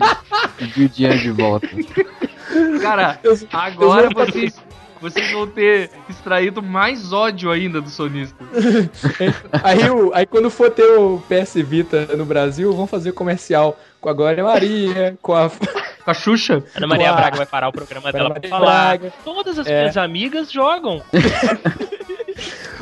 pedir 0.57 0.85
o 0.85 0.89
dinheiro 0.89 1.19
de 1.19 1.31
volta. 1.31 1.67
Cara, 2.81 3.19
agora 3.51 4.09
vocês, 4.13 4.55
vocês 5.01 5.31
vão 5.31 5.45
ter 5.47 5.91
extraído 6.09 6.61
mais 6.63 7.11
ódio 7.13 7.51
ainda 7.51 7.81
do 7.81 7.89
sonista. 7.89 8.37
aí, 9.63 9.89
o- 9.89 10.11
aí 10.13 10.25
quando 10.25 10.49
for 10.49 10.69
ter 10.71 10.83
o 10.97 11.21
PS 11.27 11.55
Vita 11.55 12.05
no 12.15 12.25
Brasil, 12.25 12.73
vão 12.73 12.87
fazer 12.87 13.11
comercial 13.11 13.77
com 13.99 14.09
a 14.09 14.13
Glória 14.13 14.43
Maria, 14.43 15.17
com 15.21 15.33
a. 15.35 15.49
Com 15.49 16.11
a 16.11 16.13
Xuxa? 16.13 16.63
Ana 16.75 16.85
Maria 16.85 17.07
Uau. 17.07 17.15
Braga 17.17 17.37
vai 17.37 17.45
parar 17.47 17.67
o 17.69 17.71
programa 17.71 18.11
dela 18.11 18.25
pra 18.29 18.35
Maria 18.35 18.49
falar. 18.51 18.97
Braga. 18.99 19.13
Todas 19.23 19.57
as 19.57 19.65
É. 19.65 19.79
minhas 19.79 19.97
amigas 19.97 20.51
jogam. 20.51 21.01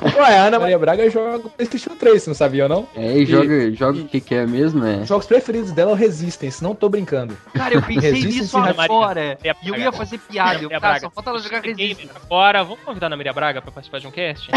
Ué, 0.03 0.37
a 0.37 0.43
Ana 0.45 0.59
Maria 0.59 0.77
Braga 0.77 1.09
joga 1.09 1.47
o 1.47 1.49
PlayStation 1.49 1.91
3, 1.95 2.21
você 2.23 2.29
não 2.29 2.35
sabia 2.35 2.63
ou 2.63 2.69
não? 2.69 2.87
É, 2.95 3.17
e 3.17 3.25
joga, 3.25 3.71
joga 3.71 3.99
o 3.99 4.05
que, 4.05 4.19
que 4.19 4.35
é 4.35 4.45
mesmo, 4.45 4.85
é? 4.85 4.97
Os 4.97 5.07
jogos 5.07 5.25
preferidos 5.25 5.71
dela 5.71 5.91
é 5.91 5.93
o 5.93 5.97
Resistance, 5.97 6.61
não 6.63 6.75
tô 6.75 6.89
brincando. 6.89 7.37
Cara, 7.53 7.73
eu 7.75 7.81
pensei 7.81 8.11
Resistance 8.11 8.41
nisso 8.41 8.57
agora. 8.57 9.37
E 9.63 9.67
eu 9.69 9.75
ia 9.75 9.91
fazer 9.91 10.17
piada. 10.19 10.61
Eu, 10.61 10.69
cara, 10.69 10.79
Braga. 10.81 10.99
só 11.01 11.09
falta 11.09 11.29
ela 11.29 11.39
jogar 11.39 11.61
Resistance. 11.61 12.09
Agora, 12.25 12.63
vamos 12.63 12.79
convidar 12.83 13.05
a 13.05 13.09
Ana 13.09 13.17
Maria 13.17 13.33
Braga 13.33 13.61
pra 13.61 13.71
participar 13.71 13.99
de 13.99 14.07
um 14.07 14.11
cast? 14.11 14.49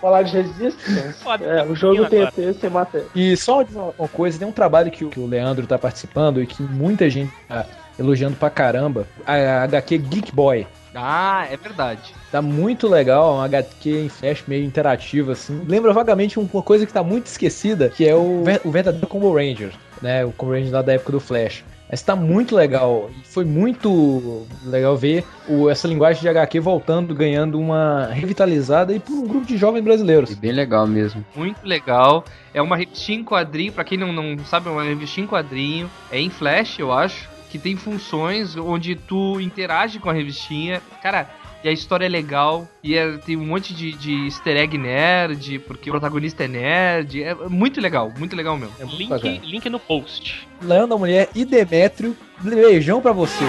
Falar 0.00 0.22
de 0.22 0.32
Resistance, 0.32 1.18
é, 1.42 1.62
o 1.64 1.74
jogo 1.74 2.06
tem 2.06 2.26
você 2.52 2.68
mata. 2.68 3.04
E 3.14 3.36
só 3.36 3.62
uma 3.62 4.08
coisa, 4.08 4.38
tem 4.38 4.46
um 4.46 4.52
trabalho 4.52 4.90
que, 4.90 5.04
o- 5.04 5.08
que 5.10 5.20
o 5.20 5.26
Leandro 5.26 5.66
tá 5.66 5.78
participando 5.78 6.42
e 6.42 6.46
que 6.46 6.62
muita 6.62 7.08
gente 7.08 7.32
tá 7.48 7.64
elogiando 7.98 8.36
pra 8.36 8.50
caramba. 8.50 9.06
A 9.26 9.62
HQ 9.64 9.98
Geek 9.98 10.32
Boy. 10.34 10.66
Ah, 10.98 11.46
é 11.50 11.56
verdade. 11.56 12.14
Tá 12.32 12.40
muito 12.40 12.88
legal, 12.88 13.36
um 13.36 13.40
HQ 13.42 13.90
em 13.90 14.08
flash 14.08 14.44
meio 14.48 14.64
interativo, 14.64 15.32
assim. 15.32 15.62
Lembra 15.68 15.92
vagamente 15.92 16.38
uma 16.38 16.62
coisa 16.62 16.86
que 16.86 16.92
tá 16.92 17.02
muito 17.02 17.26
esquecida, 17.26 17.88
que 17.88 18.06
é 18.08 18.14
o, 18.14 18.42
ver- 18.44 18.60
o 18.64 18.70
verdadeiro 18.70 19.06
Combo 19.06 19.32
Ranger, 19.34 19.72
né? 20.00 20.24
O 20.24 20.32
Combo 20.32 20.52
Ranger 20.52 20.72
lá 20.72 20.82
da 20.82 20.92
época 20.94 21.12
do 21.12 21.20
Flash. 21.20 21.64
Mas 21.88 22.02
tá 22.02 22.16
muito 22.16 22.56
legal. 22.56 23.08
E 23.22 23.28
Foi 23.28 23.44
muito 23.44 24.44
legal 24.64 24.96
ver 24.96 25.24
o- 25.48 25.70
essa 25.70 25.86
linguagem 25.86 26.20
de 26.20 26.28
HQ 26.28 26.58
voltando, 26.58 27.14
ganhando 27.14 27.60
uma 27.60 28.06
revitalizada 28.12 28.92
e 28.92 28.98
por 28.98 29.12
um 29.12 29.26
grupo 29.26 29.46
de 29.46 29.56
jovens 29.56 29.80
E 29.80 29.82
brasileiros. 29.82 30.34
bem 30.34 30.50
legal 30.50 30.84
mesmo. 30.86 31.24
Muito 31.36 31.58
legal. 31.64 32.24
É 32.52 32.60
uma 32.60 32.76
revistinha 32.76 33.20
em 33.20 33.24
quadrinho, 33.24 33.72
pra 33.72 33.84
quem 33.84 33.96
não, 33.96 34.12
não 34.12 34.36
sabe, 34.44 34.68
é 34.68 34.72
uma 34.72 34.82
revistinha 34.82 35.24
em 35.24 35.28
quadrinho. 35.28 35.88
É 36.10 36.18
em 36.20 36.28
flash, 36.28 36.78
eu 36.80 36.90
acho. 36.92 37.28
Que 37.56 37.62
tem 37.62 37.74
funções 37.74 38.54
onde 38.54 38.94
tu 38.94 39.40
interage 39.40 39.98
com 39.98 40.10
a 40.10 40.12
revistinha. 40.12 40.82
Cara, 41.02 41.26
e 41.64 41.68
a 41.70 41.72
história 41.72 42.04
é 42.04 42.08
legal. 42.08 42.68
E 42.84 42.94
é- 42.94 43.16
tem 43.16 43.34
um 43.34 43.46
monte 43.46 43.72
de, 43.72 43.92
de 43.92 44.26
easter 44.26 44.58
egg 44.58 44.76
nerd, 44.76 45.58
porque 45.60 45.88
o 45.88 45.92
protagonista 45.94 46.44
é 46.44 46.48
nerd. 46.48 47.22
É 47.22 47.34
muito 47.34 47.80
legal, 47.80 48.12
muito 48.18 48.36
legal 48.36 48.58
mesmo. 48.58 48.74
É 48.78 48.84
muito 48.84 49.08
bacana. 49.08 49.32
Link, 49.32 49.46
link 49.50 49.70
no 49.70 49.80
post. 49.80 50.46
Leandro 50.60 50.88
da 50.88 50.98
Mulher 50.98 51.30
e 51.34 51.46
Demétrio, 51.46 52.14
beijão 52.42 53.00
pra 53.00 53.12
você. 53.12 53.44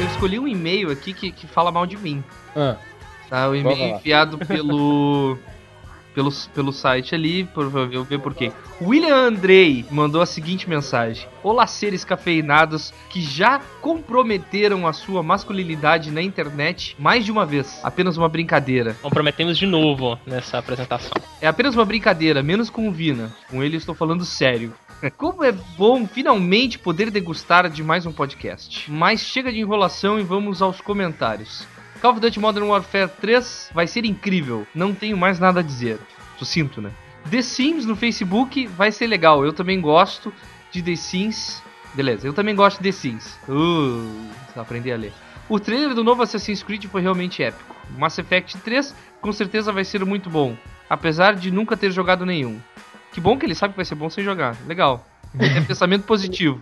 Eu 0.00 0.06
escolhi 0.06 0.38
um 0.38 0.48
e-mail 0.48 0.90
aqui 0.90 1.12
que, 1.12 1.30
que 1.30 1.46
fala 1.46 1.70
mal 1.70 1.84
de 1.84 1.98
mim. 1.98 2.24
Ah, 2.56 2.76
Tá? 3.28 3.48
O 3.48 3.52
Vamos 3.52 3.60
e-mail 3.78 3.96
enviado 3.96 4.38
pelo. 4.38 5.38
Pelo, 6.14 6.30
pelo 6.54 6.72
site 6.72 7.14
ali, 7.14 7.44
por, 7.44 7.70
eu 7.92 8.04
ver 8.04 8.18
por 8.18 8.34
quê. 8.34 8.52
William 8.82 9.14
Andrei 9.14 9.84
mandou 9.90 10.20
a 10.20 10.26
seguinte 10.26 10.68
mensagem: 10.68 11.28
Olá, 11.42 11.66
seres 11.66 12.04
cafeinados 12.04 12.92
que 13.08 13.20
já 13.20 13.60
comprometeram 13.80 14.86
a 14.86 14.92
sua 14.92 15.22
masculinidade 15.22 16.10
na 16.10 16.22
internet 16.22 16.96
mais 16.98 17.24
de 17.24 17.30
uma 17.30 17.46
vez. 17.46 17.80
Apenas 17.82 18.16
uma 18.16 18.28
brincadeira. 18.28 18.96
Comprometemos 19.02 19.56
de 19.56 19.66
novo 19.66 20.18
nessa 20.26 20.58
apresentação. 20.58 21.12
É 21.40 21.46
apenas 21.46 21.74
uma 21.74 21.84
brincadeira, 21.84 22.42
menos 22.42 22.70
com 22.70 22.88
o 22.88 22.92
Vina. 22.92 23.32
Com 23.48 23.62
ele 23.62 23.76
estou 23.76 23.94
falando 23.94 24.24
sério. 24.24 24.72
Como 25.16 25.44
é 25.44 25.52
bom 25.52 26.06
finalmente 26.06 26.78
poder 26.78 27.10
degustar 27.10 27.68
de 27.68 27.82
mais 27.82 28.06
um 28.06 28.12
podcast. 28.12 28.90
Mas 28.90 29.20
chega 29.20 29.52
de 29.52 29.58
enrolação 29.58 30.18
e 30.18 30.22
vamos 30.22 30.60
aos 30.60 30.80
comentários. 30.80 31.66
Call 32.00 32.12
of 32.12 32.20
Duty 32.20 32.40
Modern 32.40 32.66
Warfare 32.66 33.10
3 33.20 33.70
vai 33.74 33.86
ser 33.86 34.04
incrível. 34.04 34.66
Não 34.74 34.94
tenho 34.94 35.16
mais 35.16 35.38
nada 35.38 35.60
a 35.60 35.62
dizer. 35.62 35.98
Sucinto, 36.38 36.80
né? 36.80 36.90
The 37.30 37.42
Sims 37.42 37.84
no 37.84 37.94
Facebook 37.94 38.66
vai 38.68 38.90
ser 38.90 39.06
legal. 39.06 39.44
Eu 39.44 39.52
também 39.52 39.80
gosto 39.80 40.32
de 40.70 40.82
The 40.82 40.96
Sims. 40.96 41.62
Beleza, 41.94 42.26
eu 42.26 42.32
também 42.32 42.54
gosto 42.54 42.78
de 42.78 42.84
The 42.84 42.92
Sims. 42.92 43.38
Uh, 43.46 44.30
aprender 44.56 44.92
a 44.92 44.96
ler. 44.96 45.12
O 45.48 45.58
trailer 45.58 45.94
do 45.94 46.04
novo 46.04 46.22
Assassin's 46.22 46.62
Creed 46.62 46.86
foi 46.86 47.02
realmente 47.02 47.42
épico. 47.42 47.74
Mass 47.98 48.16
Effect 48.18 48.56
3 48.58 48.94
com 49.20 49.32
certeza 49.32 49.72
vai 49.72 49.84
ser 49.84 50.04
muito 50.04 50.30
bom, 50.30 50.56
apesar 50.88 51.34
de 51.34 51.50
nunca 51.50 51.76
ter 51.76 51.90
jogado 51.90 52.24
nenhum. 52.24 52.60
Que 53.12 53.20
bom 53.20 53.36
que 53.36 53.44
ele 53.44 53.54
sabe 53.54 53.72
que 53.72 53.78
vai 53.78 53.84
ser 53.84 53.96
bom 53.96 54.08
sem 54.08 54.24
jogar. 54.24 54.56
Legal. 54.66 55.06
É 55.38 55.60
pensamento 55.60 56.04
positivo. 56.04 56.60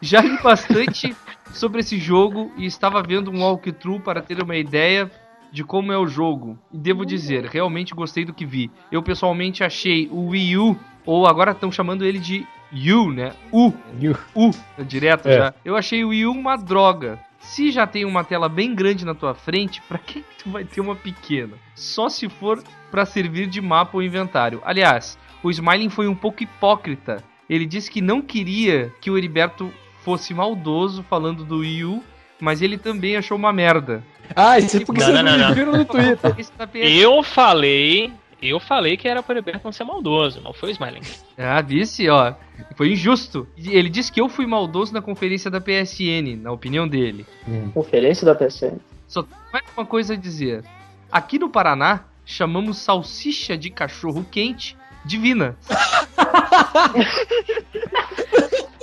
Já 0.00 0.20
li 0.20 0.38
bastante 0.42 1.14
sobre 1.52 1.80
esse 1.80 1.98
jogo 1.98 2.52
e 2.56 2.66
estava 2.66 3.02
vendo 3.02 3.30
um 3.30 3.42
walkthrough 3.42 4.00
para 4.00 4.22
ter 4.22 4.42
uma 4.42 4.56
ideia 4.56 5.10
de 5.50 5.64
como 5.64 5.92
é 5.92 5.98
o 5.98 6.06
jogo. 6.06 6.58
E 6.72 6.78
devo 6.78 7.04
dizer, 7.04 7.44
realmente 7.46 7.94
gostei 7.94 8.24
do 8.24 8.34
que 8.34 8.44
vi. 8.46 8.70
Eu 8.92 9.02
pessoalmente 9.02 9.64
achei 9.64 10.08
o 10.10 10.28
Wii 10.28 10.58
U, 10.58 10.76
ou 11.06 11.26
agora 11.26 11.52
estão 11.52 11.72
chamando 11.72 12.04
ele 12.04 12.18
de 12.18 12.46
U, 12.70 13.10
né? 13.10 13.32
U. 13.50 13.72
You. 13.98 14.16
U, 14.34 14.50
direto 14.84 15.26
É. 15.28 15.36
já. 15.36 15.54
Eu 15.64 15.74
achei 15.74 16.04
o 16.04 16.08
Wii 16.08 16.26
U 16.26 16.32
uma 16.32 16.56
droga. 16.56 17.18
Se 17.40 17.70
já 17.70 17.86
tem 17.86 18.04
uma 18.04 18.22
tela 18.24 18.48
bem 18.48 18.74
grande 18.74 19.06
na 19.06 19.14
tua 19.14 19.34
frente, 19.34 19.80
pra 19.88 19.96
que 19.96 20.22
tu 20.42 20.50
vai 20.50 20.64
ter 20.64 20.80
uma 20.80 20.94
pequena? 20.94 21.54
Só 21.74 22.08
se 22.08 22.28
for 22.28 22.62
pra 22.90 23.06
servir 23.06 23.46
de 23.46 23.60
mapa 23.60 23.96
ou 23.96 24.02
inventário. 24.02 24.60
Aliás, 24.64 25.18
o 25.42 25.50
Smiling 25.50 25.88
foi 25.88 26.08
um 26.08 26.14
pouco 26.14 26.42
hipócrita. 26.42 27.24
Ele 27.48 27.64
disse 27.64 27.90
que 27.90 28.02
não 28.02 28.20
queria 28.20 28.92
que 29.00 29.10
o 29.10 29.16
Heriberto 29.16 29.72
fosse 30.08 30.32
maldoso 30.32 31.02
falando 31.02 31.44
do 31.44 31.58
Wii 31.58 31.84
U, 31.84 32.02
mas 32.40 32.62
ele 32.62 32.78
também 32.78 33.14
achou 33.14 33.36
uma 33.36 33.52
merda. 33.52 34.02
Ah, 34.34 34.58
isso 34.58 34.78
é 34.78 34.80
porque 34.80 35.02
Não, 35.02 35.08
vocês 35.08 35.22
não, 35.22 35.32
não, 35.32 35.38
não, 35.38 35.48
me 35.50 35.54
viram 35.54 35.72
no 35.72 35.84
Twitter. 35.84 36.34
PS... 36.34 36.50
Eu 36.72 37.22
falei. 37.22 38.10
Eu 38.40 38.58
falei 38.58 38.96
que 38.96 39.06
era 39.06 39.22
para 39.22 39.40
o 39.40 39.44
não 39.62 39.70
ser 39.70 39.84
maldoso, 39.84 40.40
não 40.40 40.54
foi 40.54 40.70
o 40.70 40.72
Smiling. 40.72 41.02
Ah, 41.36 41.60
disse, 41.60 42.08
ó. 42.08 42.32
Foi 42.74 42.92
injusto. 42.92 43.46
Ele 43.58 43.90
disse 43.90 44.10
que 44.10 44.18
eu 44.18 44.30
fui 44.30 44.46
maldoso 44.46 44.94
na 44.94 45.02
conferência 45.02 45.50
da 45.50 45.60
PSN, 45.60 46.40
na 46.40 46.52
opinião 46.52 46.88
dele. 46.88 47.26
Conferência 47.74 48.24
da 48.24 48.34
PSN. 48.34 48.78
Só 49.06 49.22
tem 49.22 49.36
mais 49.52 49.64
uma 49.76 49.84
coisa 49.84 50.14
a 50.14 50.16
dizer. 50.16 50.64
Aqui 51.12 51.38
no 51.38 51.50
Paraná, 51.50 52.04
chamamos 52.24 52.78
salsicha 52.78 53.58
de 53.58 53.68
cachorro 53.68 54.26
quente 54.30 54.74
divina. 55.04 55.54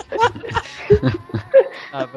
ah, 1.94 2.08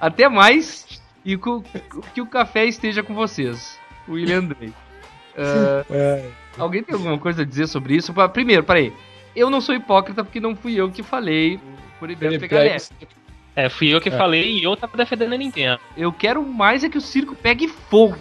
Até 0.00 0.28
mais 0.28 1.00
e 1.24 1.36
que 2.12 2.20
o 2.20 2.26
café 2.26 2.66
esteja 2.66 3.02
com 3.02 3.14
vocês. 3.14 3.78
William 4.08 4.38
Andrei. 4.40 4.72
Ah, 5.36 5.84
É. 5.90 6.28
Alguém 6.58 6.82
tem 6.82 6.94
alguma 6.94 7.18
coisa 7.18 7.42
a 7.42 7.44
dizer 7.44 7.66
sobre 7.66 7.96
isso? 7.96 8.12
Primeiro, 8.32 8.62
peraí. 8.62 8.92
eu 9.34 9.50
não 9.50 9.60
sou 9.60 9.74
hipócrita 9.74 10.22
porque 10.22 10.38
não 10.38 10.54
fui 10.54 10.74
eu 10.76 10.90
que 10.90 11.02
falei 11.02 11.58
por 11.98 12.08
Iberto 12.10 12.34
Ele 12.34 12.40
Pegalé. 12.40 12.68
pega- 12.70 12.84
É, 13.56 13.68
fui 13.68 13.88
eu 13.92 14.00
que 14.00 14.08
É. 14.08 14.16
falei 14.16 14.58
e 14.58 14.64
eu 14.64 14.76
tava 14.76 14.96
defendendo 14.96 15.32
a 15.32 15.36
Nintendo. 15.36 15.80
Eu 15.96 16.12
quero 16.12 16.42
mais 16.44 16.84
é 16.84 16.88
que 16.88 16.98
o 16.98 17.00
circo 17.00 17.34
pegue 17.34 17.66
fogo. 17.68 18.16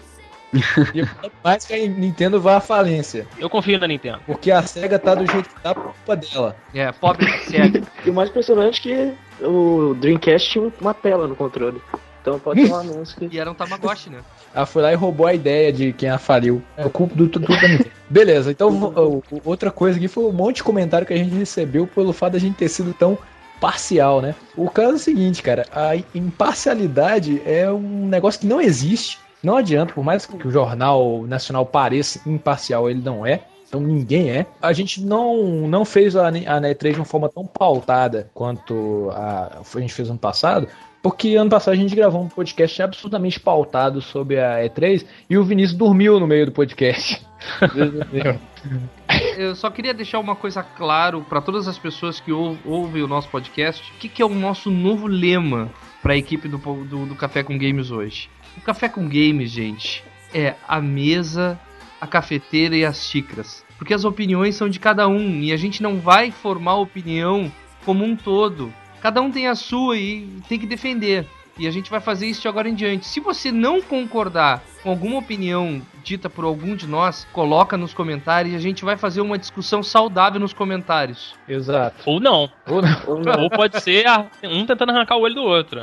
E 0.93 0.99
eu 0.99 1.07
quero 1.07 1.33
mais 1.43 1.65
que 1.65 1.73
a 1.73 1.77
Nintendo 1.87 2.39
vá 2.39 2.57
à 2.57 2.61
falência. 2.61 3.27
Eu 3.39 3.49
confio 3.49 3.79
na 3.79 3.87
Nintendo. 3.87 4.19
Porque 4.25 4.51
a 4.51 4.61
SEGA 4.61 4.99
tá 4.99 5.15
do 5.15 5.29
jeito 5.29 5.49
que 5.49 5.61
tá 5.61 5.73
por 5.73 5.83
culpa 5.83 6.15
dela. 6.15 6.55
É, 6.73 6.91
pobre 6.91 7.27
cega. 7.39 7.81
E 8.05 8.09
o 8.09 8.13
mais 8.13 8.29
impressionante 8.29 8.91
é 8.91 9.13
que 9.39 9.45
o 9.45 9.95
Dreamcast 9.95 10.49
tinha 10.49 10.71
uma 10.79 10.93
tela 10.93 11.27
no 11.27 11.35
controle. 11.35 11.81
Então 12.21 12.39
pode 12.39 12.65
ser 12.65 12.71
um 12.71 12.75
anúncio 12.79 13.17
que. 13.17 13.35
E 13.35 13.39
era 13.39 13.51
um 13.51 13.53
Tamagotchi, 13.53 14.09
né? 14.09 14.19
Ela 14.53 14.65
foi 14.65 14.81
lá 14.81 14.91
e 14.91 14.95
roubou 14.95 15.25
a 15.25 15.33
ideia 15.33 15.73
de 15.73 15.91
quem 15.93 16.09
a 16.09 16.17
faliu. 16.17 16.61
É 16.77 16.85
o 16.85 16.89
culpa 16.89 17.15
do 17.15 17.27
tudo 17.27 17.47
da 17.47 17.67
Nintendo. 17.67 17.91
Beleza, 18.09 18.51
então 18.51 19.23
outra 19.43 19.71
coisa 19.71 19.97
aqui 19.97 20.07
foi 20.07 20.25
um 20.25 20.31
monte 20.31 20.57
de 20.57 20.63
comentário 20.63 21.07
que 21.07 21.13
a 21.13 21.17
gente 21.17 21.33
recebeu 21.33 21.87
pelo 21.87 22.13
fato 22.13 22.33
da 22.33 22.39
gente 22.39 22.55
ter 22.55 22.69
sido 22.69 22.93
tão 22.93 23.17
parcial, 23.59 24.21
né? 24.21 24.35
O 24.55 24.69
caso 24.69 24.91
é 24.91 24.95
o 24.95 24.99
seguinte, 24.99 25.41
cara, 25.41 25.65
a 25.71 25.95
imparcialidade 26.13 27.41
é 27.45 27.71
um 27.71 28.07
negócio 28.07 28.39
que 28.39 28.45
não 28.45 28.61
existe. 28.61 29.19
Não 29.43 29.57
adianta, 29.57 29.93
por 29.93 30.03
mais 30.03 30.25
que 30.25 30.47
o 30.47 30.51
jornal 30.51 31.23
nacional 31.27 31.65
pareça 31.65 32.21
imparcial, 32.27 32.89
ele 32.89 33.01
não 33.01 33.25
é. 33.25 33.41
Então 33.67 33.81
ninguém 33.81 34.29
é. 34.29 34.45
A 34.61 34.71
gente 34.71 35.01
não, 35.01 35.67
não 35.67 35.83
fez 35.83 36.15
a, 36.15 36.27
a 36.27 36.31
E3 36.31 36.91
de 36.91 36.99
uma 36.99 37.05
forma 37.05 37.27
tão 37.27 37.45
pautada 37.45 38.29
quanto 38.33 39.09
a, 39.11 39.61
a 39.61 39.79
gente 39.79 39.93
fez 39.93 40.09
ano 40.09 40.19
passado, 40.19 40.67
porque 41.01 41.35
ano 41.35 41.49
passado 41.49 41.73
a 41.73 41.77
gente 41.77 41.95
gravou 41.95 42.21
um 42.21 42.29
podcast 42.29 42.81
absolutamente 42.81 43.39
pautado 43.39 44.01
sobre 44.01 44.39
a 44.39 44.59
E3 44.63 45.05
e 45.29 45.37
o 45.37 45.43
Vinícius 45.43 45.77
dormiu 45.77 46.19
no 46.19 46.27
meio 46.27 46.45
do 46.45 46.51
podcast. 46.51 47.25
Eu 49.35 49.55
só 49.55 49.69
queria 49.69 49.93
deixar 49.93 50.19
uma 50.19 50.35
coisa 50.35 50.63
claro 50.63 51.25
para 51.27 51.41
todas 51.41 51.67
as 51.67 51.77
pessoas 51.77 52.19
que 52.19 52.31
ou- 52.31 52.57
ouvem 52.63 53.01
o 53.01 53.07
nosso 53.07 53.27
podcast. 53.27 53.91
O 53.91 53.95
que, 53.97 54.07
que 54.07 54.21
é 54.21 54.25
o 54.25 54.29
nosso 54.29 54.71
novo 54.71 55.07
lema 55.07 55.69
para 56.01 56.13
a 56.13 56.17
equipe 56.17 56.47
do, 56.47 56.57
do, 56.57 57.05
do 57.07 57.15
Café 57.15 57.43
com 57.43 57.57
Games 57.57 57.91
hoje? 57.91 58.29
O 58.57 58.61
Café 58.61 58.87
com 58.87 59.07
Games, 59.07 59.51
gente, 59.51 60.03
é 60.33 60.55
a 60.67 60.79
mesa, 60.81 61.59
a 61.99 62.07
cafeteira 62.07 62.75
e 62.75 62.85
as 62.85 63.05
xícaras. 63.05 63.65
Porque 63.77 63.93
as 63.93 64.05
opiniões 64.05 64.55
são 64.55 64.69
de 64.69 64.79
cada 64.79 65.07
um 65.07 65.41
e 65.41 65.51
a 65.51 65.57
gente 65.57 65.81
não 65.81 65.99
vai 65.99 66.31
formar 66.31 66.75
opinião 66.75 67.51
como 67.85 68.03
um 68.03 68.15
todo. 68.15 68.73
Cada 69.01 69.21
um 69.21 69.31
tem 69.31 69.47
a 69.47 69.55
sua 69.55 69.97
e 69.97 70.27
tem 70.47 70.57
que 70.57 70.65
defender. 70.65 71.27
E 71.57 71.67
a 71.67 71.71
gente 71.71 71.91
vai 71.91 71.99
fazer 71.99 72.25
isso 72.25 72.41
de 72.41 72.47
agora 72.47 72.67
em 72.67 72.73
diante. 72.73 73.05
Se 73.05 73.19
você 73.19 73.51
não 73.51 73.79
concordar 73.79 74.63
com 74.81 74.89
alguma 74.89 75.19
opinião 75.19 75.81
dita 76.03 76.27
por 76.29 76.43
algum 76.45 76.75
de 76.75 76.87
nós, 76.87 77.27
coloca 77.31 77.77
nos 77.77 77.93
comentários 77.93 78.53
e 78.53 78.57
a 78.57 78.59
gente 78.59 78.83
vai 78.83 78.97
fazer 78.97 79.21
uma 79.21 79.37
discussão 79.37 79.83
saudável 79.83 80.39
nos 80.39 80.51
comentários. 80.51 81.35
Exato. 81.47 81.95
Ou 82.05 82.19
não. 82.19 82.49
Ou, 82.67 82.81
não. 82.81 83.01
Ou 83.07 83.19
não. 83.19 83.43
Ou 83.43 83.49
pode 83.51 83.79
ser 83.81 84.07
a- 84.07 84.25
um 84.43 84.65
tentando 84.65 84.91
arrancar 84.91 85.15
o 85.15 85.21
olho 85.21 85.35
do 85.35 85.43
outro. 85.43 85.81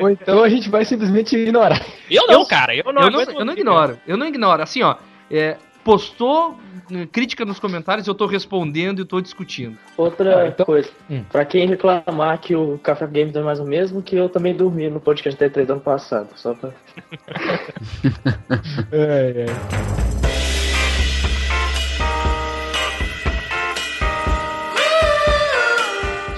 Ou 0.00 0.10
então 0.10 0.42
a 0.44 0.48
gente 0.48 0.68
vai 0.68 0.84
simplesmente 0.84 1.36
ignorar. 1.36 1.80
Eu 2.10 2.26
não, 2.26 2.44
cara. 2.46 2.74
Eu 2.76 2.92
não, 2.92 3.02
eu, 3.02 3.10
não, 3.10 3.20
eu 3.20 3.44
não 3.46 3.52
ignoro. 3.54 3.98
Eu 4.06 4.16
não 4.16 4.26
ignoro. 4.26 4.62
Assim, 4.62 4.82
ó. 4.82 4.94
é, 5.30 5.56
postou 5.92 6.54
eh, 6.92 7.06
crítica 7.10 7.46
nos 7.46 7.58
comentários, 7.58 8.06
eu 8.06 8.14
tô 8.14 8.26
respondendo 8.26 9.00
e 9.00 9.06
tô 9.06 9.22
discutindo. 9.22 9.78
Outra 9.96 10.42
Ah, 10.42 10.48
então- 10.48 10.66
coisa, 10.66 10.90
Hum. 11.10 11.24
pra 11.32 11.46
quem 11.46 11.66
reclamar 11.66 12.38
que 12.42 12.54
o 12.54 12.76
Café 12.78 13.06
Games 13.06 13.34
é 13.34 13.40
mais 13.40 13.58
o 13.58 13.64
mesmo, 13.64 14.02
que 14.02 14.14
eu 14.14 14.28
também 14.28 14.54
dormi 14.54 14.90
no 14.90 15.00
podcast 15.00 15.40
da 15.40 15.46
E3 15.48 15.64
do 15.64 15.72
ano 15.72 15.80
passado. 15.80 16.28
Só 16.36 16.52
pra. 16.52 16.72
É, 18.92 19.46
é. 19.46 20.58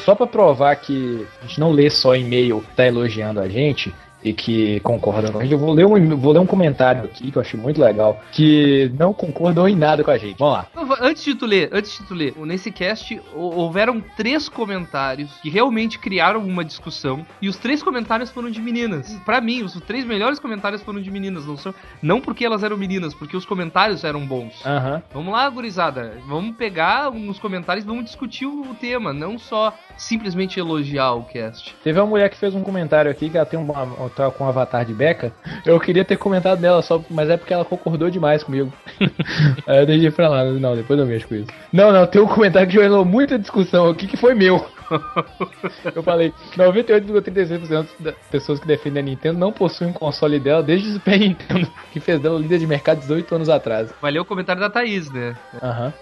Só 0.04 0.14
pra 0.14 0.26
provar 0.26 0.74
que 0.76 1.26
a 1.42 1.46
gente 1.46 1.60
não 1.60 1.70
lê 1.70 1.88
só 1.90 2.16
e-mail 2.16 2.60
que 2.62 2.74
tá 2.74 2.86
elogiando 2.86 3.38
a 3.40 3.48
gente 3.48 3.92
e 4.22 4.32
que 4.32 4.80
concorda 4.80 5.30
com 5.32 5.38
a 5.38 5.42
gente, 5.42 5.52
eu 5.52 5.58
vou 5.58 5.72
ler 5.72 5.86
um, 5.86 6.16
vou 6.16 6.32
ler 6.32 6.38
um 6.40 6.46
comentário 6.46 7.04
aqui 7.04 7.30
que 7.30 7.36
eu 7.38 7.42
achei 7.42 7.58
muito 7.58 7.80
legal, 7.80 8.20
que 8.32 8.92
não 8.98 9.12
concordou 9.12 9.68
em 9.68 9.74
nada 9.76 10.04
com 10.04 10.10
a 10.10 10.18
gente. 10.18 10.38
Vamos 10.38 10.54
lá. 10.54 10.66
Então, 10.70 10.90
Antes 11.00 11.24
de 11.24 11.34
tu 11.34 11.46
ler, 11.46 11.68
antes 11.72 11.96
de 11.98 12.04
tu 12.06 12.14
ler, 12.14 12.34
nesse 12.38 12.70
cast 12.70 13.20
hou- 13.34 13.54
houveram 13.56 14.00
três 14.16 14.48
comentários 14.48 15.30
que 15.40 15.48
realmente 15.48 15.98
criaram 15.98 16.40
uma 16.44 16.64
discussão 16.64 17.24
e 17.40 17.48
os 17.48 17.56
três 17.56 17.82
comentários 17.82 18.30
foram 18.30 18.50
de 18.50 18.60
meninas. 18.60 19.12
Pra 19.24 19.40
mim, 19.40 19.62
os 19.62 19.72
três 19.82 20.04
melhores 20.04 20.38
comentários 20.38 20.82
foram 20.82 21.00
de 21.00 21.10
meninas, 21.10 21.46
não 21.46 21.56
são, 21.56 21.74
não 22.02 22.20
porque 22.20 22.44
elas 22.44 22.62
eram 22.62 22.76
meninas, 22.76 23.14
porque 23.14 23.36
os 23.36 23.44
comentários 23.46 24.04
eram 24.04 24.26
bons. 24.26 24.64
Aham. 24.66 25.02
Vamos 25.12 25.32
lá, 25.32 25.48
gurizada. 25.48 26.14
Vamos 26.26 26.56
pegar 26.56 27.10
nos 27.10 27.38
comentários, 27.38 27.84
vamos 27.84 28.04
discutir 28.04 28.46
o 28.46 28.74
tema, 28.80 29.12
não 29.12 29.38
só 29.38 29.72
simplesmente 30.00 30.58
elogiar 30.58 31.12
o 31.12 31.24
cast. 31.24 31.76
Teve 31.84 32.00
uma 32.00 32.06
mulher 32.06 32.30
que 32.30 32.36
fez 32.36 32.54
um 32.54 32.62
comentário 32.62 33.10
aqui 33.10 33.28
que 33.28 33.36
ela 33.36 33.46
tem 33.46 33.60
uma, 33.60 34.08
tá 34.16 34.30
com 34.30 34.44
um 34.44 34.48
avatar 34.48 34.84
de 34.84 34.94
beca. 34.94 35.32
Eu 35.64 35.78
queria 35.78 36.04
ter 36.04 36.16
comentado 36.16 36.58
dela 36.58 36.80
só, 36.80 37.02
mas 37.10 37.28
é 37.28 37.36
porque 37.36 37.52
ela 37.52 37.64
concordou 37.64 38.08
demais 38.08 38.42
comigo. 38.42 38.72
Aí 39.66 39.80
eu 39.80 39.86
deixei 39.86 40.10
pra 40.10 40.28
lá. 40.28 40.44
Não, 40.44 40.74
depois 40.74 40.98
eu 40.98 41.06
mexo 41.06 41.28
com 41.28 41.34
isso. 41.34 41.48
Não, 41.70 41.92
não, 41.92 42.06
tem 42.06 42.20
um 42.20 42.26
comentário 42.26 42.66
que 42.66 42.74
gerou 42.74 43.04
muita 43.04 43.38
discussão 43.38 43.90
aqui 43.90 44.06
que 44.06 44.16
foi 44.16 44.34
meu. 44.34 44.64
Eu 45.94 46.02
falei, 46.02 46.32
98,36% 46.56 47.86
das 48.00 48.14
pessoas 48.28 48.58
que 48.58 48.66
defendem 48.66 49.00
a 49.00 49.06
Nintendo 49.06 49.38
não 49.38 49.52
possuem 49.52 49.90
um 49.90 49.92
console 49.92 50.40
dela 50.40 50.64
desde 50.64 50.88
o 50.88 50.92
Super 50.94 51.16
Nintendo, 51.16 51.70
que 51.92 52.00
fez 52.00 52.20
dela 52.20 52.40
líder 52.40 52.58
de 52.58 52.66
mercado 52.66 52.98
18 52.98 53.32
anos 53.36 53.48
atrás. 53.48 53.94
Vai 54.02 54.10
ler 54.10 54.18
o 54.18 54.24
comentário 54.24 54.60
da 54.60 54.68
Thaís, 54.68 55.08
né? 55.08 55.36
Aham. 55.62 55.92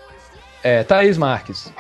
É, 0.63 0.83
Thaís 0.85 1.19
Marques. 1.19 1.71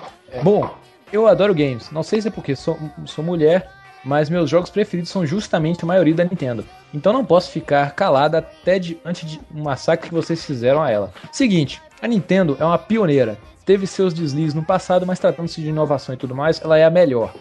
Bom, 0.42 0.70
eu 1.12 1.26
adoro 1.26 1.54
games. 1.54 1.90
Não 1.90 2.02
sei 2.02 2.20
se 2.20 2.28
é 2.28 2.30
porque 2.30 2.54
sou, 2.54 2.78
sou 3.06 3.24
mulher, 3.24 3.70
mas 4.04 4.30
meus 4.30 4.48
jogos 4.48 4.70
preferidos 4.70 5.10
são 5.10 5.26
justamente 5.26 5.84
a 5.84 5.86
maioria 5.86 6.14
da 6.14 6.24
Nintendo. 6.24 6.64
Então 6.92 7.12
não 7.12 7.24
posso 7.24 7.50
ficar 7.50 7.92
calada 7.92 8.38
até 8.38 8.78
diante 8.78 9.26
de 9.26 9.40
um 9.54 9.62
massacre 9.62 10.08
que 10.08 10.14
vocês 10.14 10.44
fizeram 10.44 10.82
a 10.82 10.90
ela. 10.90 11.12
Seguinte, 11.32 11.82
a 12.00 12.06
Nintendo 12.06 12.56
é 12.60 12.64
uma 12.64 12.78
pioneira. 12.78 13.38
Teve 13.64 13.86
seus 13.86 14.14
deslizes 14.14 14.54
no 14.54 14.64
passado, 14.64 15.06
mas 15.06 15.18
tratando-se 15.18 15.60
de 15.60 15.68
inovação 15.68 16.14
e 16.14 16.18
tudo 16.18 16.34
mais, 16.34 16.60
ela 16.62 16.78
é 16.78 16.84
a 16.84 16.90
melhor. 16.90 17.34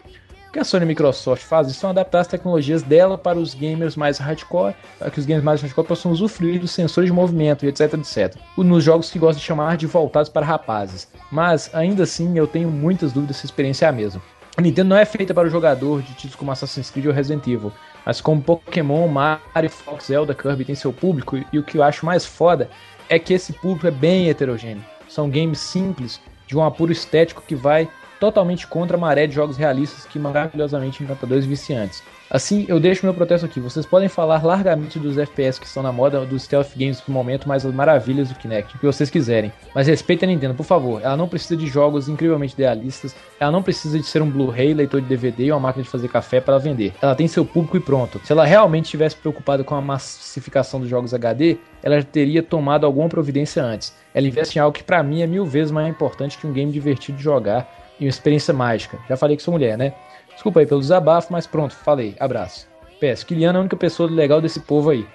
Que 0.58 0.62
a 0.62 0.64
Sony 0.64 0.82
e 0.82 0.86
a 0.86 0.88
Microsoft 0.88 1.44
fazem 1.44 1.72
são 1.72 1.92
adaptar 1.92 2.22
as 2.22 2.28
tecnologias 2.28 2.82
dela 2.82 3.16
para 3.16 3.38
os 3.38 3.54
gamers 3.54 3.96
mais 3.96 4.18
hardcore, 4.18 4.74
para 4.98 5.12
que 5.12 5.20
os 5.20 5.26
gamers 5.28 5.44
mais 5.44 5.62
hardcore 5.62 5.86
possam 5.86 6.12
usufruir 6.12 6.60
dos 6.60 6.72
sensores 6.72 7.12
de 7.12 7.14
movimento 7.14 7.64
e 7.64 7.68
etc, 7.68 7.94
etc. 7.94 8.36
Nos 8.58 8.84
jogos 8.84 9.12
que 9.12 9.20
gosto 9.20 9.38
de 9.38 9.46
chamar 9.46 9.78
de 9.78 9.86
voltados 9.86 10.30
para 10.32 10.44
rapazes. 10.44 11.08
Mas, 11.32 11.70
ainda 11.76 12.02
assim, 12.02 12.36
eu 12.36 12.48
tenho 12.48 12.72
muitas 12.72 13.14
dúvidas 13.14 13.38
se 13.38 13.46
a 13.46 13.50
experiência 13.50 13.86
é 13.86 13.90
a 13.90 13.92
mesma. 13.92 14.20
A 14.58 14.62
Nintendo 14.64 14.90
não 14.90 14.98
é 14.98 15.06
feita 15.06 15.32
para 15.32 15.48
o 15.48 15.52
jogador 15.52 16.02
de 16.02 16.12
títulos 16.16 16.36
como 16.36 16.52
Assassin's 16.52 16.90
Creed 16.90 17.06
ou 17.06 17.14
Resident 17.14 17.46
Evil, 17.46 17.72
mas 18.04 18.20
como 18.20 18.42
Pokémon, 18.42 19.08
Mario, 19.08 19.70
Fox, 19.70 20.08
Zelda, 20.08 20.34
Kirby 20.34 20.66
tem 20.66 20.74
seu 20.74 20.92
público, 20.92 21.38
e 21.54 21.60
o 21.60 21.64
que 21.64 21.78
eu 21.78 21.84
acho 21.84 22.04
mais 22.04 22.26
foda 22.26 22.68
é 23.08 23.20
que 23.20 23.32
esse 23.32 23.54
público 23.54 23.86
é 23.86 23.92
bem 23.92 24.28
heterogêneo. 24.28 24.84
São 25.08 25.30
games 25.30 25.60
simples, 25.60 26.20
de 26.48 26.58
um 26.58 26.64
apuro 26.64 26.92
estético 26.92 27.44
que 27.46 27.54
vai 27.54 27.88
totalmente 28.20 28.68
contra 28.68 28.98
a 28.98 29.00
maré 29.00 29.28
de 29.28 29.34
jogos 29.34 29.58
realistas 29.58 30.06
que 30.06 30.20
maravilhosamente 30.20 31.04
encantadores 31.04 31.46
e 31.46 31.48
viciantes. 31.48 32.04
Assim, 32.30 32.66
eu 32.68 32.78
deixo 32.78 33.06
meu 33.06 33.14
protesto 33.14 33.46
aqui. 33.46 33.58
Vocês 33.58 33.86
podem 33.86 34.10
falar 34.10 34.44
largamente 34.44 35.00
dos 35.00 35.18
FPS 35.18 35.58
que 35.58 35.66
estão 35.66 35.82
na 35.82 35.94
moda, 35.94 36.26
dos 36.26 36.44
stealth 36.44 36.72
games 36.76 37.00
do 37.00 37.12
momento, 37.12 37.48
mas 37.48 37.66
as 37.66 37.74
maravilhas 37.74 38.28
do 38.28 38.36
Kinect, 38.36 38.76
o 38.76 38.80
que 38.80 38.86
vocês 38.86 39.10
quiserem. 39.10 39.52
Mas 39.74 39.88
respeitem 39.88 40.30
a 40.30 40.34
Nintendo, 40.34 40.54
por 40.54 40.66
favor. 40.66 41.02
Ela 41.02 41.16
não 41.16 41.30
precisa 41.30 41.56
de 41.56 41.68
jogos 41.68 42.10
incrivelmente 42.10 42.54
idealistas, 42.54 43.16
ela 43.40 43.52
não 43.52 43.64
precisa 43.64 43.98
de 43.98 44.06
ser 44.06 44.22
um 44.22 44.30
Blu-ray, 44.30 44.74
leitor 44.74 45.00
de 45.00 45.08
DVD 45.08 45.46
e 45.46 45.52
uma 45.54 45.62
máquina 45.62 45.84
de 45.84 45.90
fazer 45.90 46.10
café 46.10 46.42
para 46.42 46.58
vender. 46.58 46.94
Ela 47.02 47.16
tem 47.16 47.30
seu 47.30 47.46
público 47.46 47.78
e 47.78 47.80
pronto. 47.80 48.20
Se 48.26 48.34
ela 48.34 48.46
realmente 48.46 48.86
estivesse 48.86 49.16
preocupada 49.16 49.64
com 49.64 49.76
a 49.76 49.82
massificação 49.82 50.82
dos 50.82 50.90
jogos 50.90 51.14
HD, 51.14 51.58
ela 51.82 52.04
teria 52.04 52.44
tomado 52.44 52.86
alguma 52.86 53.08
providência 53.08 53.64
antes. 53.64 53.96
Ela 54.14 54.28
investe 54.28 54.60
em 54.60 54.62
algo 54.62 54.78
que 54.78 54.84
para 54.84 55.02
mim 55.02 55.22
é 55.22 55.28
mil 55.28 55.46
vezes 55.46 55.72
mais 55.72 55.88
importante 55.88 56.38
que 56.38 56.46
um 56.46 56.52
game 56.52 56.72
divertido 56.74 57.18
de 57.18 57.24
jogar 57.24 57.87
e 58.00 58.06
uma 58.06 58.10
experiência 58.10 58.54
mágica. 58.54 59.00
Já 59.08 59.18
falei 59.18 59.38
que 59.38 59.44
sou 59.44 59.54
mulher, 59.54 59.78
né? 59.78 59.94
Desculpa 60.34 60.60
aí 60.60 60.66
pelo 60.66 60.82
desabafo, 60.82 61.32
mas 61.32 61.48
pronto, 61.48 61.74
falei. 61.74 62.16
Abraço. 62.20 62.68
PS, 63.00 63.24
Kiliana 63.24 63.58
é 63.58 63.60
a 63.60 63.62
única 63.62 63.76
pessoa 63.76 64.10
legal 64.10 64.42
desse 64.42 64.60
povo 64.60 64.90
aí. 64.90 65.06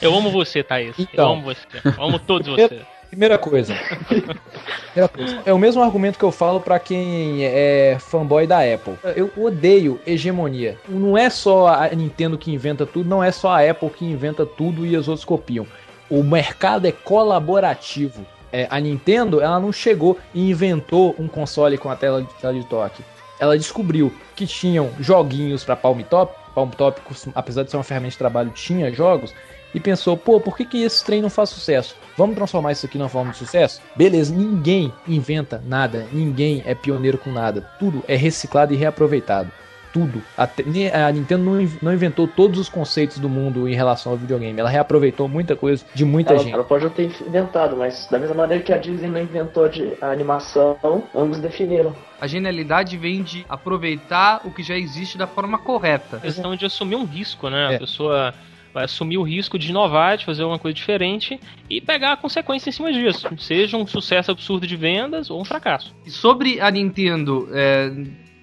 Eu 0.00 0.14
amo 0.14 0.30
você, 0.30 0.62
Thaís. 0.62 0.96
Então. 0.98 1.26
Eu 1.26 1.32
amo 1.32 1.42
você. 1.42 1.66
Eu 1.84 2.04
amo 2.04 2.18
todos 2.18 2.46
vocês. 2.48 2.82
Primeira 3.08 3.38
coisa. 3.38 3.74
Primeira 4.06 5.08
coisa. 5.08 5.42
É 5.46 5.52
o 5.52 5.58
mesmo 5.58 5.82
argumento 5.82 6.18
que 6.18 6.24
eu 6.24 6.30
falo 6.30 6.60
pra 6.60 6.78
quem 6.78 7.42
é 7.42 7.96
fanboy 7.98 8.46
da 8.46 8.58
Apple. 8.58 8.94
Eu 9.16 9.30
odeio 9.36 9.98
hegemonia. 10.06 10.78
Não 10.86 11.16
é 11.16 11.30
só 11.30 11.68
a 11.68 11.88
Nintendo 11.88 12.36
que 12.36 12.52
inventa 12.52 12.84
tudo, 12.84 13.08
não 13.08 13.24
é 13.24 13.32
só 13.32 13.50
a 13.50 13.70
Apple 13.70 13.90
que 13.90 14.04
inventa 14.04 14.44
tudo 14.44 14.84
e 14.84 14.96
os 14.96 15.08
outros 15.08 15.24
copiam. 15.24 15.66
O 16.10 16.22
mercado 16.22 16.86
é 16.86 16.92
colaborativo. 16.92 18.26
É, 18.52 18.66
a 18.70 18.80
Nintendo, 18.80 19.40
ela 19.40 19.60
não 19.60 19.72
chegou 19.72 20.18
e 20.34 20.50
inventou 20.50 21.14
um 21.18 21.28
console 21.28 21.76
com 21.76 21.90
a 21.90 21.96
tela 21.96 22.22
de, 22.22 22.32
tela 22.34 22.54
de 22.54 22.64
toque. 22.64 23.02
Ela 23.38 23.56
descobriu 23.56 24.12
que 24.34 24.46
tinham 24.46 24.90
joguinhos 24.98 25.64
para 25.64 25.76
Palm 25.76 26.00
Top. 26.02 26.34
Palm 26.54 26.70
Top, 26.70 27.00
apesar 27.34 27.62
de 27.62 27.70
ser 27.70 27.76
uma 27.76 27.84
ferramenta 27.84 28.12
de 28.12 28.18
trabalho, 28.18 28.50
tinha 28.50 28.92
jogos. 28.92 29.34
e 29.74 29.78
pensou, 29.78 30.16
pô, 30.16 30.40
por 30.40 30.56
que, 30.56 30.64
que 30.64 30.82
esse 30.82 31.04
trem 31.04 31.20
não 31.20 31.30
faz 31.30 31.50
sucesso? 31.50 31.94
Vamos 32.16 32.36
transformar 32.36 32.72
isso 32.72 32.86
aqui 32.86 32.96
numa 32.96 33.08
forma 33.08 33.32
de 33.32 33.38
sucesso? 33.38 33.80
Beleza, 33.94 34.34
ninguém 34.34 34.92
inventa 35.06 35.62
nada, 35.66 36.06
ninguém 36.10 36.62
é 36.64 36.74
pioneiro 36.74 37.18
com 37.18 37.30
nada. 37.30 37.68
Tudo 37.78 38.02
é 38.08 38.16
reciclado 38.16 38.72
e 38.72 38.76
reaproveitado. 38.76 39.52
Tudo. 39.92 40.22
A 40.36 41.12
Nintendo 41.12 41.44
não, 41.44 41.68
não 41.82 41.92
inventou 41.92 42.26
todos 42.26 42.58
os 42.58 42.68
conceitos 42.68 43.18
do 43.18 43.28
mundo 43.28 43.68
em 43.68 43.74
relação 43.74 44.12
ao 44.12 44.18
videogame. 44.18 44.58
Ela 44.58 44.68
reaproveitou 44.70 45.28
muita 45.28 45.56
coisa 45.56 45.84
de 45.94 46.04
muita 46.04 46.34
Ela, 46.34 46.42
gente. 46.42 46.54
ela 46.54 46.64
pode 46.64 46.84
não 46.84 46.90
ter 46.90 47.10
inventado, 47.26 47.76
mas 47.76 48.06
da 48.10 48.18
mesma 48.18 48.34
maneira 48.34 48.62
que 48.62 48.72
a 48.72 48.78
Disney 48.78 49.08
não 49.08 49.20
inventou 49.20 49.68
de 49.68 49.92
a 50.00 50.10
animação, 50.10 50.76
ambos 51.14 51.38
definiram. 51.38 51.94
A 52.20 52.26
genialidade 52.26 52.96
vem 52.96 53.22
de 53.22 53.46
aproveitar 53.48 54.40
o 54.44 54.50
que 54.50 54.62
já 54.62 54.76
existe 54.76 55.16
da 55.16 55.26
forma 55.26 55.58
correta. 55.58 56.18
questão 56.18 56.54
de 56.56 56.66
assumir 56.66 56.96
um 56.96 57.04
risco, 57.04 57.48
né? 57.48 57.72
É. 57.72 57.76
A 57.76 57.78
pessoa 57.78 58.34
vai 58.72 58.84
assumir 58.84 59.18
o 59.18 59.22
risco 59.22 59.58
de 59.58 59.70
inovar, 59.70 60.16
de 60.16 60.24
fazer 60.24 60.42
alguma 60.42 60.58
coisa 60.58 60.74
diferente 60.74 61.40
e 61.68 61.80
pegar 61.80 62.12
a 62.12 62.16
consequência 62.16 62.68
em 62.68 62.72
cima 62.72 62.92
disso. 62.92 63.28
Seja 63.38 63.76
um 63.76 63.86
sucesso 63.86 64.30
absurdo 64.30 64.66
de 64.66 64.76
vendas 64.76 65.30
ou 65.30 65.40
um 65.40 65.44
fracasso. 65.44 65.94
E 66.04 66.10
sobre 66.10 66.60
a 66.60 66.70
Nintendo 66.70 67.48
é, 67.52 67.90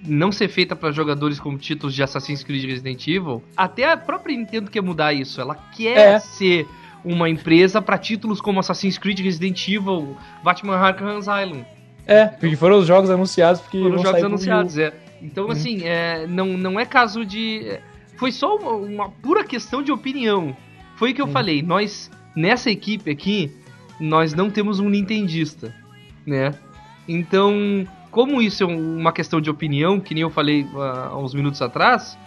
não 0.05 0.31
ser 0.31 0.47
feita 0.47 0.75
para 0.75 0.91
jogadores 0.91 1.39
com 1.39 1.57
títulos 1.57 1.93
de 1.95 2.03
Assassin's 2.03 2.43
Creed 2.43 2.63
e 2.63 2.67
Resident 2.67 3.07
Evil, 3.07 3.43
até 3.55 3.91
a 3.91 3.97
própria 3.97 4.35
Nintendo 4.35 4.69
quer 4.71 4.81
mudar 4.81 5.13
isso. 5.13 5.39
Ela 5.41 5.55
quer 5.55 5.97
É. 5.97 6.19
ser 6.19 6.67
uma 7.03 7.29
empresa 7.29 7.81
para 7.81 7.97
títulos 7.97 8.41
como 8.41 8.59
Assassin's 8.59 8.97
Creed, 8.97 9.19
Resident 9.19 9.67
Evil, 9.67 10.17
Batman 10.43 10.75
Arkham 10.77 11.17
Asylum. 11.17 11.63
É, 12.07 12.25
porque 12.27 12.55
foram 12.55 12.77
os 12.79 12.87
jogos 12.87 13.09
anunciados 13.09 13.61
porque 13.61 13.79
Foram 13.79 13.95
vão 13.95 14.03
jogos 14.03 14.23
anunciados, 14.23 14.77
é. 14.77 14.93
Então, 15.21 15.49
assim, 15.49 15.81
é, 15.83 16.27
não, 16.27 16.45
não 16.57 16.79
é 16.79 16.85
caso 16.85 17.25
de. 17.25 17.61
é, 17.67 17.81
Foi 18.17 18.31
só 18.31 18.55
uma, 18.57 18.71
uma 18.73 19.09
pura 19.09 19.43
questão 19.43 19.81
de 19.81 19.91
opinião. 19.91 20.55
Foi 20.95 21.11
o 21.11 21.15
que 21.15 21.21
eu 21.21 21.27
falei. 21.27 21.61
Nós, 21.63 22.11
nessa 22.35 22.69
equipe 22.69 23.09
aqui, 23.09 23.51
nós 23.99 24.33
não 24.33 24.49
temos 24.51 24.79
um 24.79 24.87
Nintendista, 24.89 25.73
né? 26.27 26.53
Então, 27.07 27.87
como 28.15 28.41
isso 28.41 28.63
é 28.63 28.65
um- 28.65 28.97
uma 28.97 29.12
questão 29.12 29.41
de 29.41 29.49
opinião, 29.49 29.99
que 29.99 30.13
nem 30.13 30.21
eu 30.21 30.30
falei 30.30 30.65
ah, 30.73 31.10
há 31.12 31.17
uns 31.17 31.34
minutos 31.34 31.62
atrás, 31.62 32.17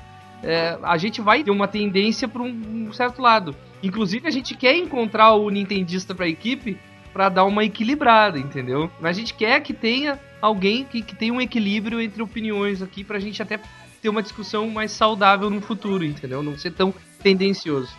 é, 0.42 0.79
a 0.83 0.98
gente 0.98 1.22
vai 1.22 1.42
ter 1.42 1.51
uma 1.51 1.66
tendência 1.66 2.29
para 2.29 2.42
um, 2.42 2.92
certo 2.92 3.22
lado. 3.22 3.57
Inclusive, 3.83 4.29
a 4.29 4.31
gente 4.31 4.55
quer 4.55 4.77
encontrar 4.77 5.33
o 5.33 5.48
Nintendista 5.48 6.14
para 6.14 6.27
a 6.27 6.29
equipe 6.29 6.77
para 7.11 7.31
dar 7.31 7.44
uma 7.46 7.64
equilibrada, 7.64 8.38
entendeu? 8.38 8.90
Mas 9.01 9.16
a 9.16 9.20
gente 9.20 9.33
quer 9.33 9.62
que 9.62 9.72
tenha 9.72 10.20
alguém 10.42 10.85
que, 10.85 11.01
que 11.01 11.16
tenha 11.16 11.33
um 11.33 11.40
equilíbrio 11.40 12.01
entre 12.03 12.22
opiniões 12.22 12.83
aqui 12.83 13.03
pra 13.03 13.18
gente 13.18 13.40
até 13.42 13.59
ter 14.03 14.11
uma 14.11 14.22
discussão 14.22 14.68
mais 14.68 14.92
saudável 14.92 15.48
no 15.48 15.62
futuro, 15.62 16.05
entendeu? 16.05 16.42
Não 16.42 16.57
ser 16.59 16.72
tão 16.72 16.92
tendencioso. 17.22 17.90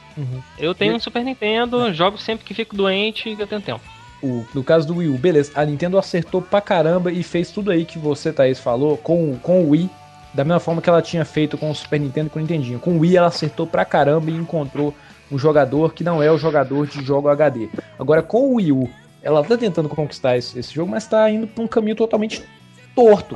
Eu 0.60 0.76
tenho 0.76 0.96
um 0.96 1.00
Super 1.00 1.24
Nintendo, 1.24 1.92
jogo 1.92 2.20
sempre 2.20 2.46
que 2.46 2.54
fico 2.54 2.76
doente 2.76 3.30
e 3.30 3.34
eu 3.42 3.48
tenho 3.48 3.62
tempo. 3.62 3.82
No 4.54 4.64
caso 4.64 4.86
do 4.88 4.98
Wii 4.98 5.10
U, 5.10 5.18
beleza, 5.18 5.52
a 5.56 5.64
Nintendo 5.66 5.98
acertou 5.98 6.42
pra 6.42 6.60
caramba 6.62 7.12
e 7.12 7.24
fez 7.24 7.52
tudo 7.52 7.72
aí 7.72 7.86
que 7.86 7.98
você, 7.98 8.34
Thaís, 8.34 8.60
falou 8.60 8.98
com, 8.98 9.38
com 9.42 9.62
o 9.64 9.70
Wii, 9.70 9.90
da 10.34 10.44
mesma 10.44 10.60
forma 10.60 10.82
que 10.82 10.90
ela 10.90 11.02
tinha 11.02 11.24
feito 11.26 11.58
com 11.58 11.72
o 11.72 11.76
Super 11.76 12.00
Nintendo 12.00 12.28
e 12.28 12.30
com 12.30 12.40
o 12.40 12.42
Nintendinho. 12.42 12.80
Com 12.80 12.92
o 12.98 13.00
Wii 13.00 13.18
ela 13.18 13.28
acertou 13.28 13.66
pra 13.66 13.86
caramba 13.86 14.30
e 14.30 14.36
encontrou 14.36 14.94
um 15.32 15.38
jogador 15.38 15.94
que 15.94 16.04
não 16.04 16.22
é 16.22 16.32
o 16.32 16.38
jogador 16.38 16.86
de 16.88 17.04
jogo 17.04 17.30
HD. 17.30 17.70
Agora 17.98 18.22
com 18.22 18.52
o 18.52 18.56
Wii 18.56 18.72
U, 18.74 18.90
ela 19.22 19.44
tá 19.44 19.58
tentando 19.58 19.88
conquistar 19.90 20.38
esse, 20.38 20.58
esse 20.60 20.74
jogo, 20.74 20.92
mas 20.92 21.08
tá 21.08 21.30
indo 21.32 21.48
pra 21.48 21.64
um 21.64 21.68
caminho 21.68 21.96
totalmente 21.96 22.44
torto. 22.96 23.36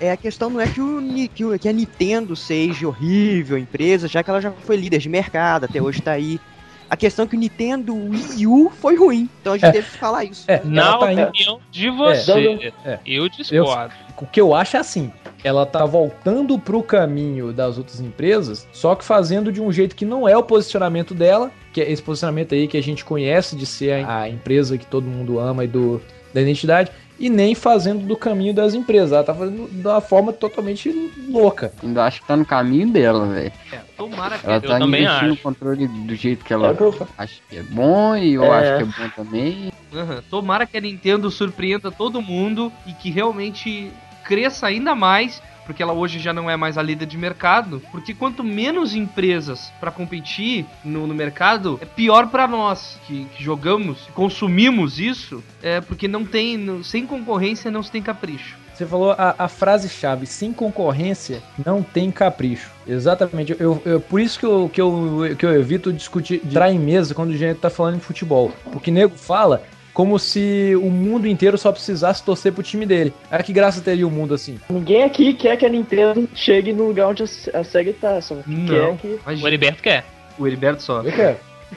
É, 0.00 0.10
a 0.10 0.16
questão 0.16 0.50
não 0.50 0.60
é 0.60 0.66
que, 0.66 0.80
o, 0.80 1.00
que, 1.34 1.44
o- 1.44 1.58
que 1.58 1.68
a 1.68 1.72
Nintendo 1.72 2.34
seja 2.34 2.88
horrível 2.88 3.56
empresa, 3.58 4.08
já 4.08 4.22
que 4.22 4.30
ela 4.30 4.40
já 4.40 4.50
foi 4.50 4.76
líder 4.76 4.98
de 4.98 5.08
mercado, 5.08 5.64
até 5.64 5.80
hoje 5.80 6.00
tá 6.02 6.12
aí. 6.12 6.40
A 6.88 6.96
questão 6.96 7.24
é 7.24 7.28
que 7.28 7.36
o 7.36 7.38
Nintendo 7.38 7.94
Wii 7.94 8.46
U 8.46 8.70
foi 8.70 8.96
ruim, 8.96 9.28
então 9.40 9.54
a 9.54 9.56
gente 9.56 9.68
É. 9.68 9.72
teve 9.72 9.90
que 9.90 9.96
falar 9.98 10.24
isso. 10.24 10.44
É, 10.48 10.60
Na 10.64 10.98
tá 10.98 11.12
indo, 11.12 11.22
opinião 11.22 11.60
de 11.70 11.90
você, 11.90 12.58
É. 12.84 12.98
eu 13.06 13.28
discordo. 13.28 13.92
O 14.20 14.26
que 14.26 14.40
eu 14.40 14.54
acho 14.54 14.76
é 14.76 14.80
assim, 14.80 15.10
ela 15.42 15.66
tá 15.66 15.84
voltando 15.84 16.58
pro 16.58 16.82
caminho 16.82 17.52
das 17.52 17.78
outras 17.78 18.00
empresas, 18.00 18.66
só 18.72 18.94
que 18.94 19.04
fazendo 19.04 19.50
de 19.50 19.60
um 19.60 19.72
jeito 19.72 19.96
que 19.96 20.04
não 20.04 20.28
é 20.28 20.36
o 20.36 20.42
posicionamento 20.42 21.14
dela, 21.14 21.50
que 21.72 21.80
é 21.80 21.90
esse 21.90 22.02
posicionamento 22.02 22.54
aí 22.54 22.68
que 22.68 22.76
a 22.76 22.82
gente 22.82 23.04
conhece 23.04 23.56
de 23.56 23.66
ser 23.66 24.04
a, 24.04 24.20
a 24.20 24.28
empresa 24.28 24.78
que 24.78 24.86
todo 24.86 25.04
mundo 25.04 25.38
ama 25.40 25.64
e 25.64 25.68
do, 25.68 26.00
da 26.32 26.40
identidade, 26.40 26.90
e 27.18 27.30
nem 27.30 27.54
fazendo 27.54 28.04
do 28.06 28.16
caminho 28.16 28.52
das 28.52 28.74
empresas. 28.74 29.12
Ela 29.12 29.24
tá 29.24 29.34
fazendo 29.34 29.68
de 29.70 29.86
uma 29.86 30.00
forma 30.00 30.32
totalmente 30.32 30.90
louca. 31.28 31.72
Ainda 31.82 32.04
acho 32.04 32.20
que 32.20 32.26
tá 32.26 32.36
no 32.36 32.44
caminho 32.44 32.90
dela, 32.90 33.26
velho. 33.26 33.52
É, 33.72 33.78
tomara 33.96 34.38
que 34.38 34.46
Ela 34.46 34.56
Eu 34.56 34.60
tá 34.62 34.78
também 34.78 35.02
investindo 35.04 35.30
acho. 35.32 35.40
o 35.40 35.42
controle 35.42 35.86
do 35.86 36.14
jeito 36.14 36.44
que 36.44 36.52
É 36.52 36.56
ela 36.56 36.68
eu- 36.78 37.08
acha 37.16 37.40
que 37.48 37.56
é 37.58 37.62
bom 37.62 38.16
e 38.16 38.34
eu 38.34 38.44
É. 38.44 38.58
acho 38.58 38.76
que 38.76 38.82
é 39.00 39.04
bom 39.04 39.10
também. 39.14 39.72
Aham. 39.94 40.22
Tomara 40.28 40.66
que 40.66 40.76
a 40.76 40.80
Nintendo 40.80 41.30
surpreenda 41.30 41.90
todo 41.90 42.20
mundo 42.20 42.72
e 42.86 42.92
que 42.92 43.10
realmente 43.10 43.90
cresça 44.24 44.66
ainda 44.66 44.94
mais, 44.94 45.40
porque 45.66 45.82
ela 45.82 45.92
hoje 45.92 46.18
já 46.18 46.32
não 46.32 46.48
é 46.50 46.56
mais 46.56 46.76
a 46.78 46.82
líder 46.82 47.06
de 47.06 47.16
mercado. 47.18 47.80
Porque 47.90 48.12
quanto 48.14 48.42
menos 48.44 48.94
empresas 48.94 49.72
pra 49.80 49.90
competir 49.90 50.66
no, 50.84 51.06
no 51.06 51.14
mercado, 51.14 51.78
é 51.80 51.84
pior 51.86 52.28
pra 52.28 52.46
nós 52.46 52.98
que, 53.06 53.24
que 53.36 53.42
jogamos, 53.42 54.08
consumimos 54.14 54.98
isso, 54.98 55.42
é 55.62 55.80
porque 55.80 56.06
não 56.08 56.24
tem, 56.24 56.82
sem 56.82 57.06
concorrência 57.06 57.70
não 57.70 57.82
se 57.82 57.90
tem 57.90 58.02
capricho. 58.02 58.56
Você 58.74 58.84
falou 58.84 59.12
a, 59.12 59.36
a 59.38 59.46
frase-chave, 59.48 60.26
sem 60.26 60.52
concorrência 60.52 61.40
não 61.64 61.80
tem 61.80 62.10
capricho. 62.10 62.70
Exatamente. 62.86 63.54
Eu, 63.58 63.80
eu- 63.84 64.00
por 64.00 64.20
isso 64.20 64.36
que 64.38 64.44
eu, 64.44 64.68
que, 64.72 64.80
eu, 64.80 65.36
que 65.38 65.46
eu 65.46 65.52
evito 65.60 65.92
discutir, 65.92 66.40
entrar 66.44 66.72
em 66.72 66.78
mesa 66.78 67.14
quando 67.14 67.32
a 67.32 67.36
gente 67.36 67.58
tá 67.60 67.70
falando 67.70 67.96
em 67.96 68.00
futebol. 68.00 68.52
Porque 68.72 68.90
nego 68.90 69.16
fala 69.16 69.62
como 69.94 70.18
se 70.18 70.74
o 70.76 70.90
mundo 70.90 71.26
inteiro 71.26 71.56
só 71.56 71.70
precisasse 71.72 72.22
torcer 72.22 72.52
pro 72.52 72.62
time 72.62 72.84
dele. 72.84 73.14
Aí 73.30 73.42
que 73.42 73.52
graça 73.52 73.80
teria 73.80 74.06
o 74.06 74.10
mundo 74.10 74.34
assim? 74.34 74.58
Ninguém 74.68 75.04
aqui 75.04 75.32
quer 75.32 75.56
que 75.56 75.64
a 75.64 75.68
Nintendo 75.68 76.28
chegue 76.34 76.72
no 76.72 76.88
lugar 76.88 77.06
onde 77.08 77.22
a, 77.22 77.64
Sega 77.64 77.92
tá, 77.98 78.20
só 78.20 78.34
Não. 78.46 78.96
quer 78.96 78.96
que... 78.96 79.20
O 79.42 79.46
Heriberto 79.46 79.82
quer. 79.82 80.04
o 80.38 80.46
Heriberto 80.46 80.82
só. 80.82 81.00
Eu 81.00 81.12
quero. 81.12 81.36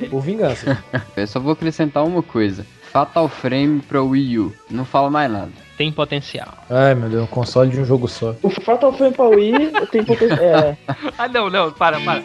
Por 0.09 0.21
vingança. 0.21 0.83
Eu 1.15 1.27
só 1.27 1.39
vou 1.39 1.53
acrescentar 1.53 2.03
uma 2.03 2.21
coisa. 2.23 2.65
Fatal 2.91 3.27
Frame 3.27 3.81
pra 3.81 4.01
Wii 4.01 4.39
U. 4.39 4.53
Não 4.71 4.83
fala 4.85 5.09
mais 5.09 5.31
nada. 5.31 5.51
Tem 5.77 5.91
potencial. 5.91 6.47
Ai, 6.69 6.95
meu 6.95 7.09
Deus, 7.09 7.23
um 7.23 7.27
console 7.27 7.69
de 7.69 7.79
um 7.79 7.85
jogo 7.85 8.07
só. 8.07 8.35
O 8.41 8.49
Fatal 8.49 8.91
Frame 8.93 9.13
pra 9.13 9.25
Wii 9.25 9.53
tem 9.91 10.03
potencial. 10.03 10.39
É, 10.39 10.77
Ah, 11.17 11.27
não, 11.27 11.49
não, 11.49 11.71
para, 11.71 11.99
para. 11.99 12.23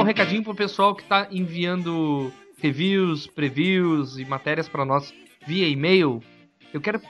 Um 0.00 0.04
recadinho 0.04 0.42
pro 0.42 0.54
pessoal 0.54 0.94
que 0.94 1.04
tá 1.04 1.28
enviando 1.30 2.32
reviews, 2.58 3.26
previews 3.26 4.18
e 4.18 4.24
matérias 4.24 4.68
pra 4.68 4.84
nós 4.84 5.12
via 5.46 5.68
e-mail. 5.68 6.22
Eu 6.72 6.80
quero 6.80 7.00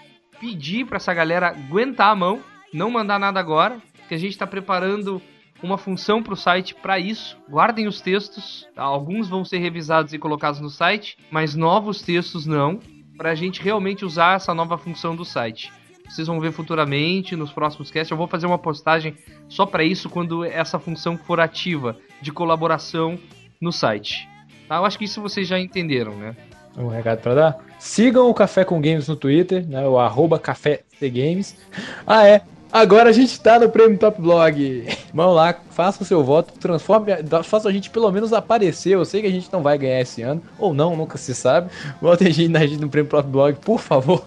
pedir 0.40 0.86
pra 0.86 0.96
essa 0.96 1.12
galera 1.12 1.48
aguentar 1.48 2.10
a 2.10 2.16
mão, 2.16 2.40
não 2.72 2.90
mandar 2.90 3.18
nada 3.18 3.38
agora, 3.38 3.80
que 4.08 4.14
a 4.14 4.18
gente 4.18 4.38
tá 4.38 4.46
preparando 4.46 5.20
uma 5.62 5.76
função 5.76 6.22
pro 6.22 6.36
site 6.36 6.74
pra 6.74 6.98
isso. 6.98 7.36
Guardem 7.48 7.86
os 7.86 8.00
textos, 8.00 8.66
tá? 8.74 8.82
alguns 8.82 9.28
vão 9.28 9.44
ser 9.44 9.58
revisados 9.58 10.12
e 10.12 10.18
colocados 10.18 10.60
no 10.60 10.70
site, 10.70 11.18
mas 11.30 11.54
novos 11.54 12.00
textos 12.00 12.46
não, 12.46 12.80
pra 13.16 13.34
gente 13.34 13.60
realmente 13.60 14.04
usar 14.04 14.36
essa 14.36 14.54
nova 14.54 14.78
função 14.78 15.14
do 15.14 15.24
site. 15.24 15.70
Vocês 16.08 16.26
vão 16.26 16.40
ver 16.40 16.50
futuramente 16.50 17.36
nos 17.36 17.52
próximos 17.52 17.90
casts. 17.90 18.10
Eu 18.10 18.16
vou 18.16 18.26
fazer 18.26 18.46
uma 18.46 18.58
postagem 18.58 19.14
só 19.48 19.64
para 19.64 19.84
isso 19.84 20.10
quando 20.10 20.44
essa 20.44 20.78
função 20.78 21.16
for 21.16 21.38
ativa 21.38 21.96
de 22.20 22.32
colaboração 22.32 23.18
no 23.60 23.72
site. 23.72 24.28
Tá? 24.68 24.76
Eu 24.76 24.84
acho 24.84 24.98
que 24.98 25.04
isso 25.04 25.20
vocês 25.20 25.46
já 25.48 25.58
entenderam, 25.58 26.14
né? 26.16 26.36
Um 26.76 26.86
recado 26.88 27.20
pra 27.20 27.34
dar. 27.34 27.58
Sigam 27.78 28.28
o 28.30 28.34
Café 28.34 28.64
com 28.64 28.80
Games 28.80 29.08
no 29.08 29.16
Twitter, 29.16 29.66
né? 29.66 29.86
O 29.86 29.98
arroba 29.98 30.38
Café 30.38 30.82
Games. 31.00 31.56
Ah, 32.06 32.26
é. 32.26 32.42
Agora 32.72 33.10
a 33.10 33.12
gente 33.12 33.40
tá 33.40 33.58
no 33.58 33.68
Prêmio 33.68 33.98
Top 33.98 34.20
Blog. 34.22 34.86
Vamos 35.12 35.34
lá, 35.34 35.52
faça 35.70 36.04
o 36.04 36.06
seu 36.06 36.22
voto, 36.22 36.52
transforme, 36.56 37.10
faça 37.42 37.68
a 37.68 37.72
gente 37.72 37.90
pelo 37.90 38.08
menos 38.12 38.32
aparecer. 38.32 38.90
Eu 38.90 39.04
sei 39.04 39.22
que 39.22 39.26
a 39.26 39.30
gente 39.30 39.52
não 39.52 39.60
vai 39.60 39.76
ganhar 39.76 40.00
esse 40.00 40.22
ano, 40.22 40.40
ou 40.56 40.72
não, 40.72 40.94
nunca 40.96 41.18
se 41.18 41.34
sabe. 41.34 41.68
Votem 42.00 42.28
a 42.28 42.30
gente 42.30 42.48
na 42.48 42.60
gente 42.64 42.80
no 42.80 42.88
Prêmio 42.88 43.10
Top 43.10 43.28
Blog, 43.28 43.56
por 43.56 43.80
favor. 43.80 44.24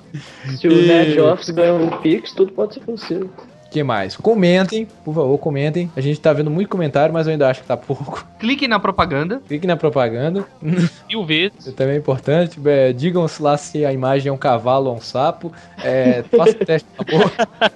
se 0.59 0.67
o 0.67 0.71
E- 0.73 0.87
Nerd 0.87 1.21
Office 1.21 1.51
ganhou 1.51 1.79
um 1.79 1.89
Pix, 2.01 2.33
tudo 2.33 2.51
pode 2.51 2.73
ser 2.73 2.81
possível. 2.81 3.29
Que 3.73 3.83
mais? 3.83 4.15
Comentem, 4.15 4.87
por 5.03 5.15
favor, 5.15 5.37
comentem. 5.39 5.91
A 5.95 6.01
gente 6.01 6.19
tá 6.19 6.31
vendo 6.31 6.51
muito 6.51 6.69
comentário, 6.69 7.11
mas 7.11 7.25
eu 7.25 7.31
ainda 7.31 7.49
acho 7.49 7.61
que 7.61 7.67
tá 7.67 7.75
pouco. 7.75 8.25
Cliquem 8.39 8.67
na 8.67 8.79
propaganda. 8.79 9.41
Clique 9.47 9.65
na 9.65 9.75
propaganda. 9.75 10.45
Mil 11.09 11.25
vezes. 11.25 11.57
Isso 11.59 11.73
também 11.73 11.95
é 11.95 11.97
importante. 11.97 12.59
É, 12.65 12.93
digam 12.93 13.27
se 13.27 13.41
lá 13.41 13.57
se 13.57 13.83
a 13.83 13.91
imagem 13.91 14.29
é 14.29 14.31
um 14.31 14.37
cavalo 14.37 14.91
ou 14.91 14.97
um 14.97 15.01
sapo. 15.01 15.51
É, 15.83 16.23
faça 16.23 16.51
o 16.51 16.65
teste 16.65 16.87
na 16.97 17.03
boca. 17.03 17.71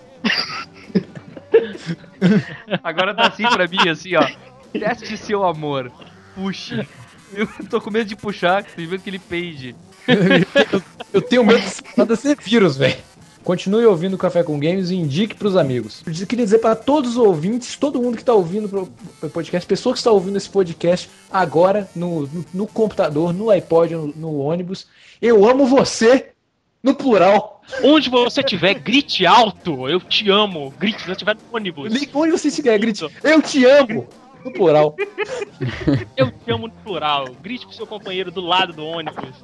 Agora 2.83 3.15
tá 3.15 3.27
assim 3.27 3.43
pra 3.43 3.67
mim, 3.67 3.89
assim, 3.89 4.15
ó. 4.15 4.27
Teste 4.71 5.17
seu 5.17 5.43
amor. 5.43 5.91
Puxe. 6.35 6.87
Eu 7.33 7.47
tô 7.69 7.81
com 7.81 7.89
medo 7.89 8.07
de 8.07 8.15
puxar, 8.15 8.63
tem 8.63 8.87
medo 8.87 9.03
que 9.03 9.09
ele 9.09 9.19
peide. 9.19 9.75
Eu 11.11 11.21
tenho 11.21 11.43
medo 11.43 11.59
de 11.59 12.15
ser 12.15 12.37
vírus, 12.39 12.77
velho. 12.77 12.95
Continue 13.47 13.85
ouvindo 13.85 14.15
o 14.15 14.17
Café 14.17 14.43
com 14.43 14.59
Games 14.59 14.89
e 14.89 14.95
indique 14.95 15.33
pros 15.33 15.55
amigos. 15.55 16.03
Eu 16.05 16.27
queria 16.27 16.43
dizer 16.43 16.57
para 16.57 16.75
todos 16.75 17.11
os 17.11 17.17
ouvintes, 17.17 17.77
todo 17.77 18.01
mundo 18.01 18.17
que 18.17 18.23
tá 18.23 18.33
ouvindo 18.33 18.67
pro 18.67 18.89
pro 19.21 19.29
podcast, 19.29 19.65
pessoa 19.65 19.93
que 19.93 19.99
está 19.99 20.11
ouvindo 20.11 20.35
esse 20.35 20.49
podcast 20.49 21.09
agora 21.31 21.89
no, 21.95 22.23
no, 22.27 22.45
no 22.53 22.67
computador, 22.67 23.31
no 23.33 23.49
iPod, 23.49 23.95
no, 23.95 24.07
no 24.07 24.39
ônibus, 24.39 24.85
eu 25.21 25.49
amo 25.49 25.65
você 25.65 26.31
no 26.83 26.93
plural. 26.93 27.61
Onde 27.81 28.09
você 28.09 28.41
estiver, 28.41 28.73
grite 28.73 29.25
alto. 29.25 29.87
Eu 29.87 30.01
te 30.01 30.29
amo. 30.29 30.73
Grite 30.77 30.99
se 30.99 31.05
você 31.05 31.13
estiver 31.13 31.35
no 31.35 31.41
ônibus. 31.55 31.93
Onde 32.13 32.31
você 32.31 32.49
estiver, 32.49 32.77
grite, 32.77 33.07
eu 33.23 33.41
te 33.41 33.63
amo 33.63 34.09
no 34.43 34.51
plural. 34.51 34.93
Eu 36.17 36.31
te 36.31 36.51
amo 36.51 36.67
no 36.67 36.73
plural. 36.83 37.29
Grite 37.41 37.65
pro 37.65 37.75
seu 37.75 37.87
companheiro 37.87 38.29
do 38.29 38.41
lado 38.41 38.73
do 38.73 38.85
ônibus. 38.85 39.35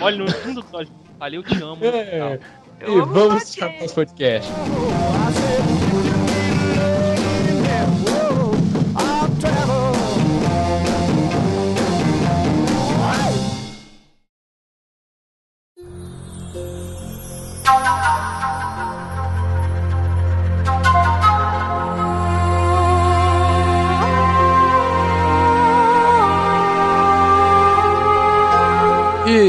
Olhe 0.00 0.16
no 0.16 0.30
fundo 0.30 0.62
dos 0.62 0.72
olhos. 0.72 0.90
Fale, 1.18 1.36
eu 1.36 1.42
te 1.44 1.54
amo. 1.62 1.76
no 1.76 1.86
É. 1.86 2.40
E 2.84 3.00
vamos 3.00 3.54
para 3.56 3.68
o 3.68 3.80
nosso 3.80 3.94
podcast. 3.94 4.50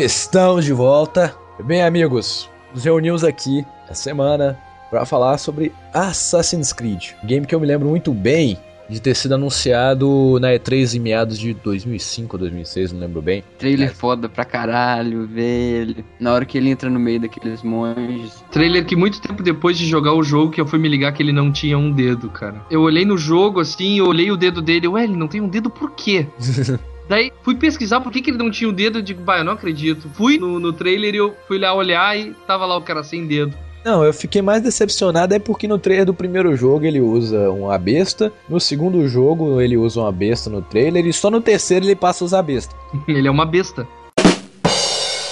Estamos 0.04 0.66
de 0.66 0.74
volta. 0.74 1.36
Bem, 1.60 1.84
amigos, 1.84 2.50
nos 2.74 2.84
reunimos 2.84 3.24
aqui 3.24 3.66
essa 3.86 4.02
semana 4.02 4.58
para 4.90 5.06
falar 5.06 5.38
sobre 5.38 5.72
Assassin's 5.94 6.74
Creed. 6.74 7.12
Game 7.24 7.46
que 7.46 7.56
eu 7.56 7.60
me 7.60 7.66
lembro 7.68 7.90
muito 7.90 8.14
bem 8.14 8.58
de 8.90 9.02
ter 9.02 9.16
sido 9.16 9.36
anunciado 9.36 10.38
na 10.40 10.50
E3 10.50 10.96
em 10.96 11.00
meados 11.00 11.40
de 11.40 11.54
2005 11.54 12.36
ou 12.36 12.40
2006, 12.40 12.92
não 12.92 13.00
lembro 13.00 13.22
bem. 13.22 13.44
Trailer 13.58 13.96
foda 13.96 14.28
pra 14.28 14.46
caralho, 14.46 15.26
velho. 15.26 16.04
Na 16.20 16.34
hora 16.34 16.46
que 16.46 16.58
ele 16.58 16.70
entra 16.70 16.90
no 16.90 17.00
meio 17.00 17.22
daqueles 17.22 17.64
monges. 17.64 18.44
Trailer 18.52 18.86
que 18.86 18.96
muito 18.96 19.22
tempo 19.22 19.42
depois 19.42 19.78
de 19.78 19.88
jogar 19.88 20.14
o 20.14 20.24
jogo 20.24 20.52
que 20.52 20.62
eu 20.62 20.68
fui 20.68 20.80
me 20.80 20.88
ligar 20.88 21.14
que 21.14 21.24
ele 21.24 21.32
não 21.32 21.52
tinha 21.52 21.78
um 21.78 21.92
dedo, 21.92 22.30
cara. 22.30 22.62
Eu 22.70 22.82
olhei 22.82 23.06
no 23.06 23.18
jogo 23.18 23.60
assim, 23.60 24.00
eu 24.00 24.08
olhei 24.08 24.32
o 24.32 24.38
dedo 24.38 24.62
dele, 24.62 24.88
ué, 24.88 25.06
ele 25.06 25.16
não 25.16 25.28
tem 25.28 25.42
um 25.42 25.48
dedo 25.48 25.70
por 25.70 25.92
quê? 25.92 26.28
Daí 27.14 27.32
fui 27.44 27.54
pesquisar 27.54 28.02
por 28.02 28.12
que, 28.12 28.24
que 28.24 28.32
ele 28.32 28.40
não 28.40 28.50
tinha 28.50 28.68
um 28.68 28.74
dedo, 28.74 28.98
eu 28.98 29.02
digo, 29.04 29.22
bah, 29.22 29.38
eu 29.38 29.44
não 29.44 29.54
acredito. 29.54 30.10
Fui 30.16 30.40
no, 30.40 30.60
no 30.60 30.74
trailer 30.74 31.14
e 31.14 31.18
eu 31.18 31.36
fui 31.48 31.60
lá 31.60 31.72
olhar 31.72 32.18
e 32.18 32.34
tava 32.48 32.66
lá 32.66 32.76
o 32.76 32.82
cara 32.82 33.04
sem 33.04 33.28
dedo. 33.28 33.54
Não, 33.86 34.04
eu 34.04 34.12
fiquei 34.12 34.42
mais 34.42 34.64
decepcionado 34.64 35.36
é 35.36 35.38
porque 35.38 35.68
no 35.68 35.78
trailer 35.78 36.08
do 36.08 36.14
primeiro 36.16 36.56
jogo 36.56 36.86
ele 36.86 37.00
usa 37.00 37.52
uma 37.52 37.78
besta, 37.78 38.34
no 38.50 38.60
segundo 38.60 39.08
jogo 39.08 39.62
ele 39.62 39.78
usa 39.78 40.00
uma 40.00 40.12
besta 40.12 40.50
no 40.50 40.64
trailer 40.64 41.06
e 41.06 41.14
só 41.14 41.30
no 41.30 41.40
terceiro 41.40 41.86
ele 41.86 41.96
passa 41.96 42.24
a 42.24 42.26
usar 42.26 42.40
a 42.40 42.42
besta. 42.42 42.76
Ele 43.08 43.28
é 43.28 43.32
uma 43.32 43.46
besta. 43.46 43.88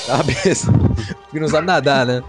A 0.08 0.22
besta. 0.22 0.72
Porque 1.26 1.40
não 1.40 1.48
sabe 1.48 1.66
nadar, 1.66 2.06
né? 2.06 2.22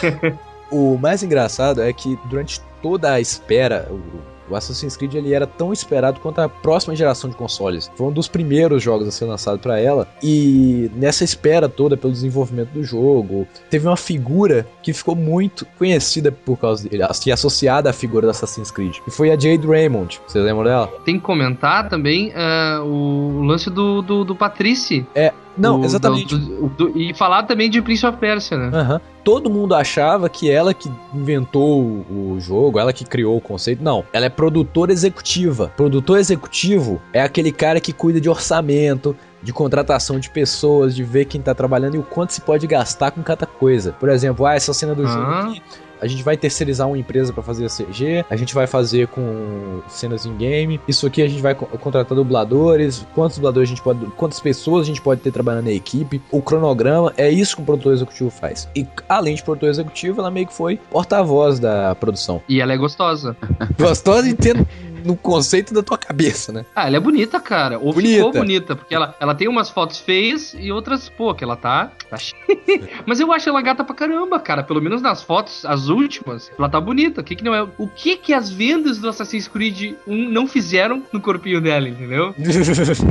O 0.72 0.96
mais 0.96 1.22
engraçado 1.22 1.82
é 1.82 1.92
que 1.92 2.18
durante 2.26 2.60
toda 2.82 3.12
a 3.12 3.20
espera, 3.20 3.88
o 3.90 4.37
o 4.50 4.56
Assassin's 4.56 4.96
Creed 4.96 5.14
ele 5.14 5.32
era 5.32 5.46
tão 5.46 5.72
esperado 5.72 6.20
quanto 6.20 6.40
a 6.40 6.48
próxima 6.48 6.94
geração 6.94 7.28
de 7.30 7.36
consoles. 7.36 7.90
Foi 7.96 8.06
um 8.06 8.12
dos 8.12 8.28
primeiros 8.28 8.82
jogos 8.82 9.08
a 9.08 9.10
ser 9.10 9.24
lançado 9.24 9.58
para 9.58 9.78
ela 9.78 10.08
e 10.22 10.90
nessa 10.94 11.24
espera 11.24 11.68
toda 11.68 11.96
pelo 11.96 12.12
desenvolvimento 12.12 12.70
do 12.70 12.82
jogo, 12.82 13.46
teve 13.70 13.86
uma 13.86 13.96
figura 13.96 14.66
que 14.82 14.92
ficou 14.92 15.14
muito 15.14 15.66
conhecida 15.78 16.32
por 16.32 16.56
causa 16.58 16.88
dele, 16.88 17.02
assim, 17.02 17.30
associada 17.30 17.90
à 17.90 17.92
figura 17.92 18.26
do 18.26 18.30
Assassin's 18.30 18.70
Creed, 18.70 18.96
que 19.04 19.10
foi 19.10 19.30
a 19.30 19.38
Jade 19.38 19.66
Raymond. 19.66 20.20
Vocês 20.26 20.44
lembram 20.44 20.64
dela? 20.64 20.88
Tem 21.04 21.16
que 21.16 21.24
comentar 21.24 21.88
também 21.88 22.32
ah, 22.34 22.82
o 22.84 23.42
lance 23.42 23.70
do, 23.70 24.02
do, 24.02 24.24
do 24.24 24.34
Patrice. 24.34 25.06
É, 25.14 25.32
não, 25.58 25.80
Do- 25.80 25.84
exatamente. 25.86 26.36
do- 26.36 26.68
do- 26.68 26.98
e 26.98 27.12
falar 27.14 27.42
também 27.44 27.68
de 27.68 27.82
Prince 27.82 28.06
of 28.06 28.16
Persia, 28.18 28.56
né? 28.56 28.70
Aham. 28.78 29.00
Todo 29.24 29.50
mundo 29.50 29.74
achava 29.74 30.28
que 30.28 30.50
ela 30.50 30.72
que 30.72 30.90
inventou 31.14 31.80
o 31.82 32.34
o 32.34 32.40
jogo, 32.40 32.78
ela 32.78 32.92
que 32.92 33.04
criou 33.04 33.36
o 33.36 33.40
conceito. 33.40 33.82
Não, 33.82 34.04
ela 34.12 34.26
é 34.26 34.28
produtora 34.28 34.92
executiva. 34.92 35.72
Produtor 35.76 36.18
executivo 36.18 37.00
é 37.12 37.20
aquele 37.22 37.50
cara 37.52 37.80
que 37.80 37.92
cuida 37.92 38.20
de 38.20 38.28
orçamento, 38.30 39.14
de 39.42 39.52
contratação 39.52 40.18
de 40.18 40.30
pessoas, 40.30 40.94
de 40.94 41.02
ver 41.04 41.24
quem 41.26 41.40
tá 41.40 41.54
trabalhando 41.54 41.94
e 41.96 41.98
o 41.98 42.02
quanto 42.02 42.32
se 42.32 42.40
pode 42.40 42.66
gastar 42.66 43.10
com 43.10 43.22
cada 43.22 43.44
coisa. 43.46 43.92
Por 43.92 44.08
exemplo, 44.08 44.46
ah, 44.46 44.54
essa 44.54 44.72
cena 44.72 44.94
do 44.94 45.06
jogo 45.06 45.20
Ah. 45.20 45.40
aqui. 45.48 45.62
A 46.00 46.06
gente 46.06 46.22
vai 46.22 46.36
terceirizar 46.36 46.86
uma 46.86 46.98
empresa 46.98 47.32
pra 47.32 47.42
fazer 47.42 47.66
a 47.66 47.68
CG, 47.68 48.24
a 48.28 48.36
gente 48.36 48.54
vai 48.54 48.66
fazer 48.66 49.08
com 49.08 49.80
cenas 49.88 50.24
em 50.26 50.36
game. 50.36 50.80
Isso 50.88 51.06
aqui 51.06 51.22
a 51.22 51.28
gente 51.28 51.42
vai 51.42 51.54
co- 51.54 51.66
contratar 51.66 52.16
dubladores, 52.16 53.06
quantos 53.14 53.36
dubladores 53.38 53.68
a 53.68 53.72
gente 53.74 53.82
pode, 53.82 54.04
quantas 54.16 54.40
pessoas 54.40 54.82
a 54.82 54.86
gente 54.86 55.00
pode 55.00 55.20
ter 55.20 55.30
trabalhando 55.32 55.64
na 55.64 55.72
equipe, 55.72 56.20
o 56.30 56.40
cronograma, 56.42 57.12
é 57.16 57.28
isso 57.30 57.56
que 57.56 57.62
o 57.62 57.64
produtor 57.64 57.92
executivo 57.92 58.30
faz. 58.30 58.68
E 58.74 58.86
além 59.08 59.34
de 59.34 59.42
produtor 59.42 59.68
executivo, 59.68 60.20
ela 60.20 60.30
meio 60.30 60.46
que 60.46 60.54
foi 60.54 60.76
porta-voz 60.90 61.58
da 61.58 61.94
produção. 61.94 62.42
E 62.48 62.60
ela 62.60 62.72
é 62.72 62.76
gostosa. 62.76 63.36
Gostosa 63.78 64.22
de 64.24 64.34
ter 64.34 64.66
no 65.04 65.16
conceito 65.16 65.72
da 65.72 65.80
tua 65.82 65.96
cabeça, 65.96 66.52
né? 66.52 66.66
Ah, 66.74 66.86
ela 66.88 66.96
é 66.96 67.00
bonita, 67.00 67.38
cara. 67.40 67.78
Ou 67.78 67.92
Bonita. 67.92 68.16
ficou 68.16 68.32
bonita, 68.32 68.74
porque 68.76 68.94
ela, 68.94 69.14
ela 69.20 69.34
tem 69.34 69.46
umas 69.48 69.70
fotos 69.70 69.98
feias 70.00 70.54
e 70.58 70.72
outras, 70.72 71.08
pô, 71.08 71.32
que 71.34 71.44
ela 71.44 71.56
tá. 71.56 71.92
tá 72.10 72.16
Mas 73.06 73.20
eu 73.20 73.32
acho 73.32 73.48
ela 73.48 73.62
gata 73.62 73.84
pra 73.84 73.94
caramba, 73.94 74.40
cara. 74.40 74.62
Pelo 74.62 74.82
menos 74.82 75.00
nas 75.00 75.22
fotos, 75.22 75.64
as 75.64 75.87
últimas, 75.88 76.50
ela 76.58 76.68
tá 76.68 76.80
bonita. 76.80 77.20
O 77.20 77.24
que 77.24 77.36
que 77.36 77.44
não 77.44 77.54
é? 77.54 77.62
O 77.78 77.88
que 77.88 78.16
que 78.16 78.32
as 78.32 78.50
vendas 78.50 78.98
do 78.98 79.08
Assassin's 79.08 79.48
Creed 79.48 79.94
1 80.06 80.30
não 80.30 80.46
fizeram 80.46 81.02
no 81.12 81.20
corpinho 81.20 81.60
dela, 81.60 81.88
entendeu? 81.88 82.34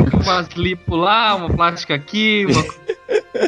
Umas 0.24 0.48
lipo 0.50 0.96
lá, 0.96 1.36
uma 1.36 1.50
plástica 1.50 1.96
aqui, 1.96 2.46
uma 2.46 2.64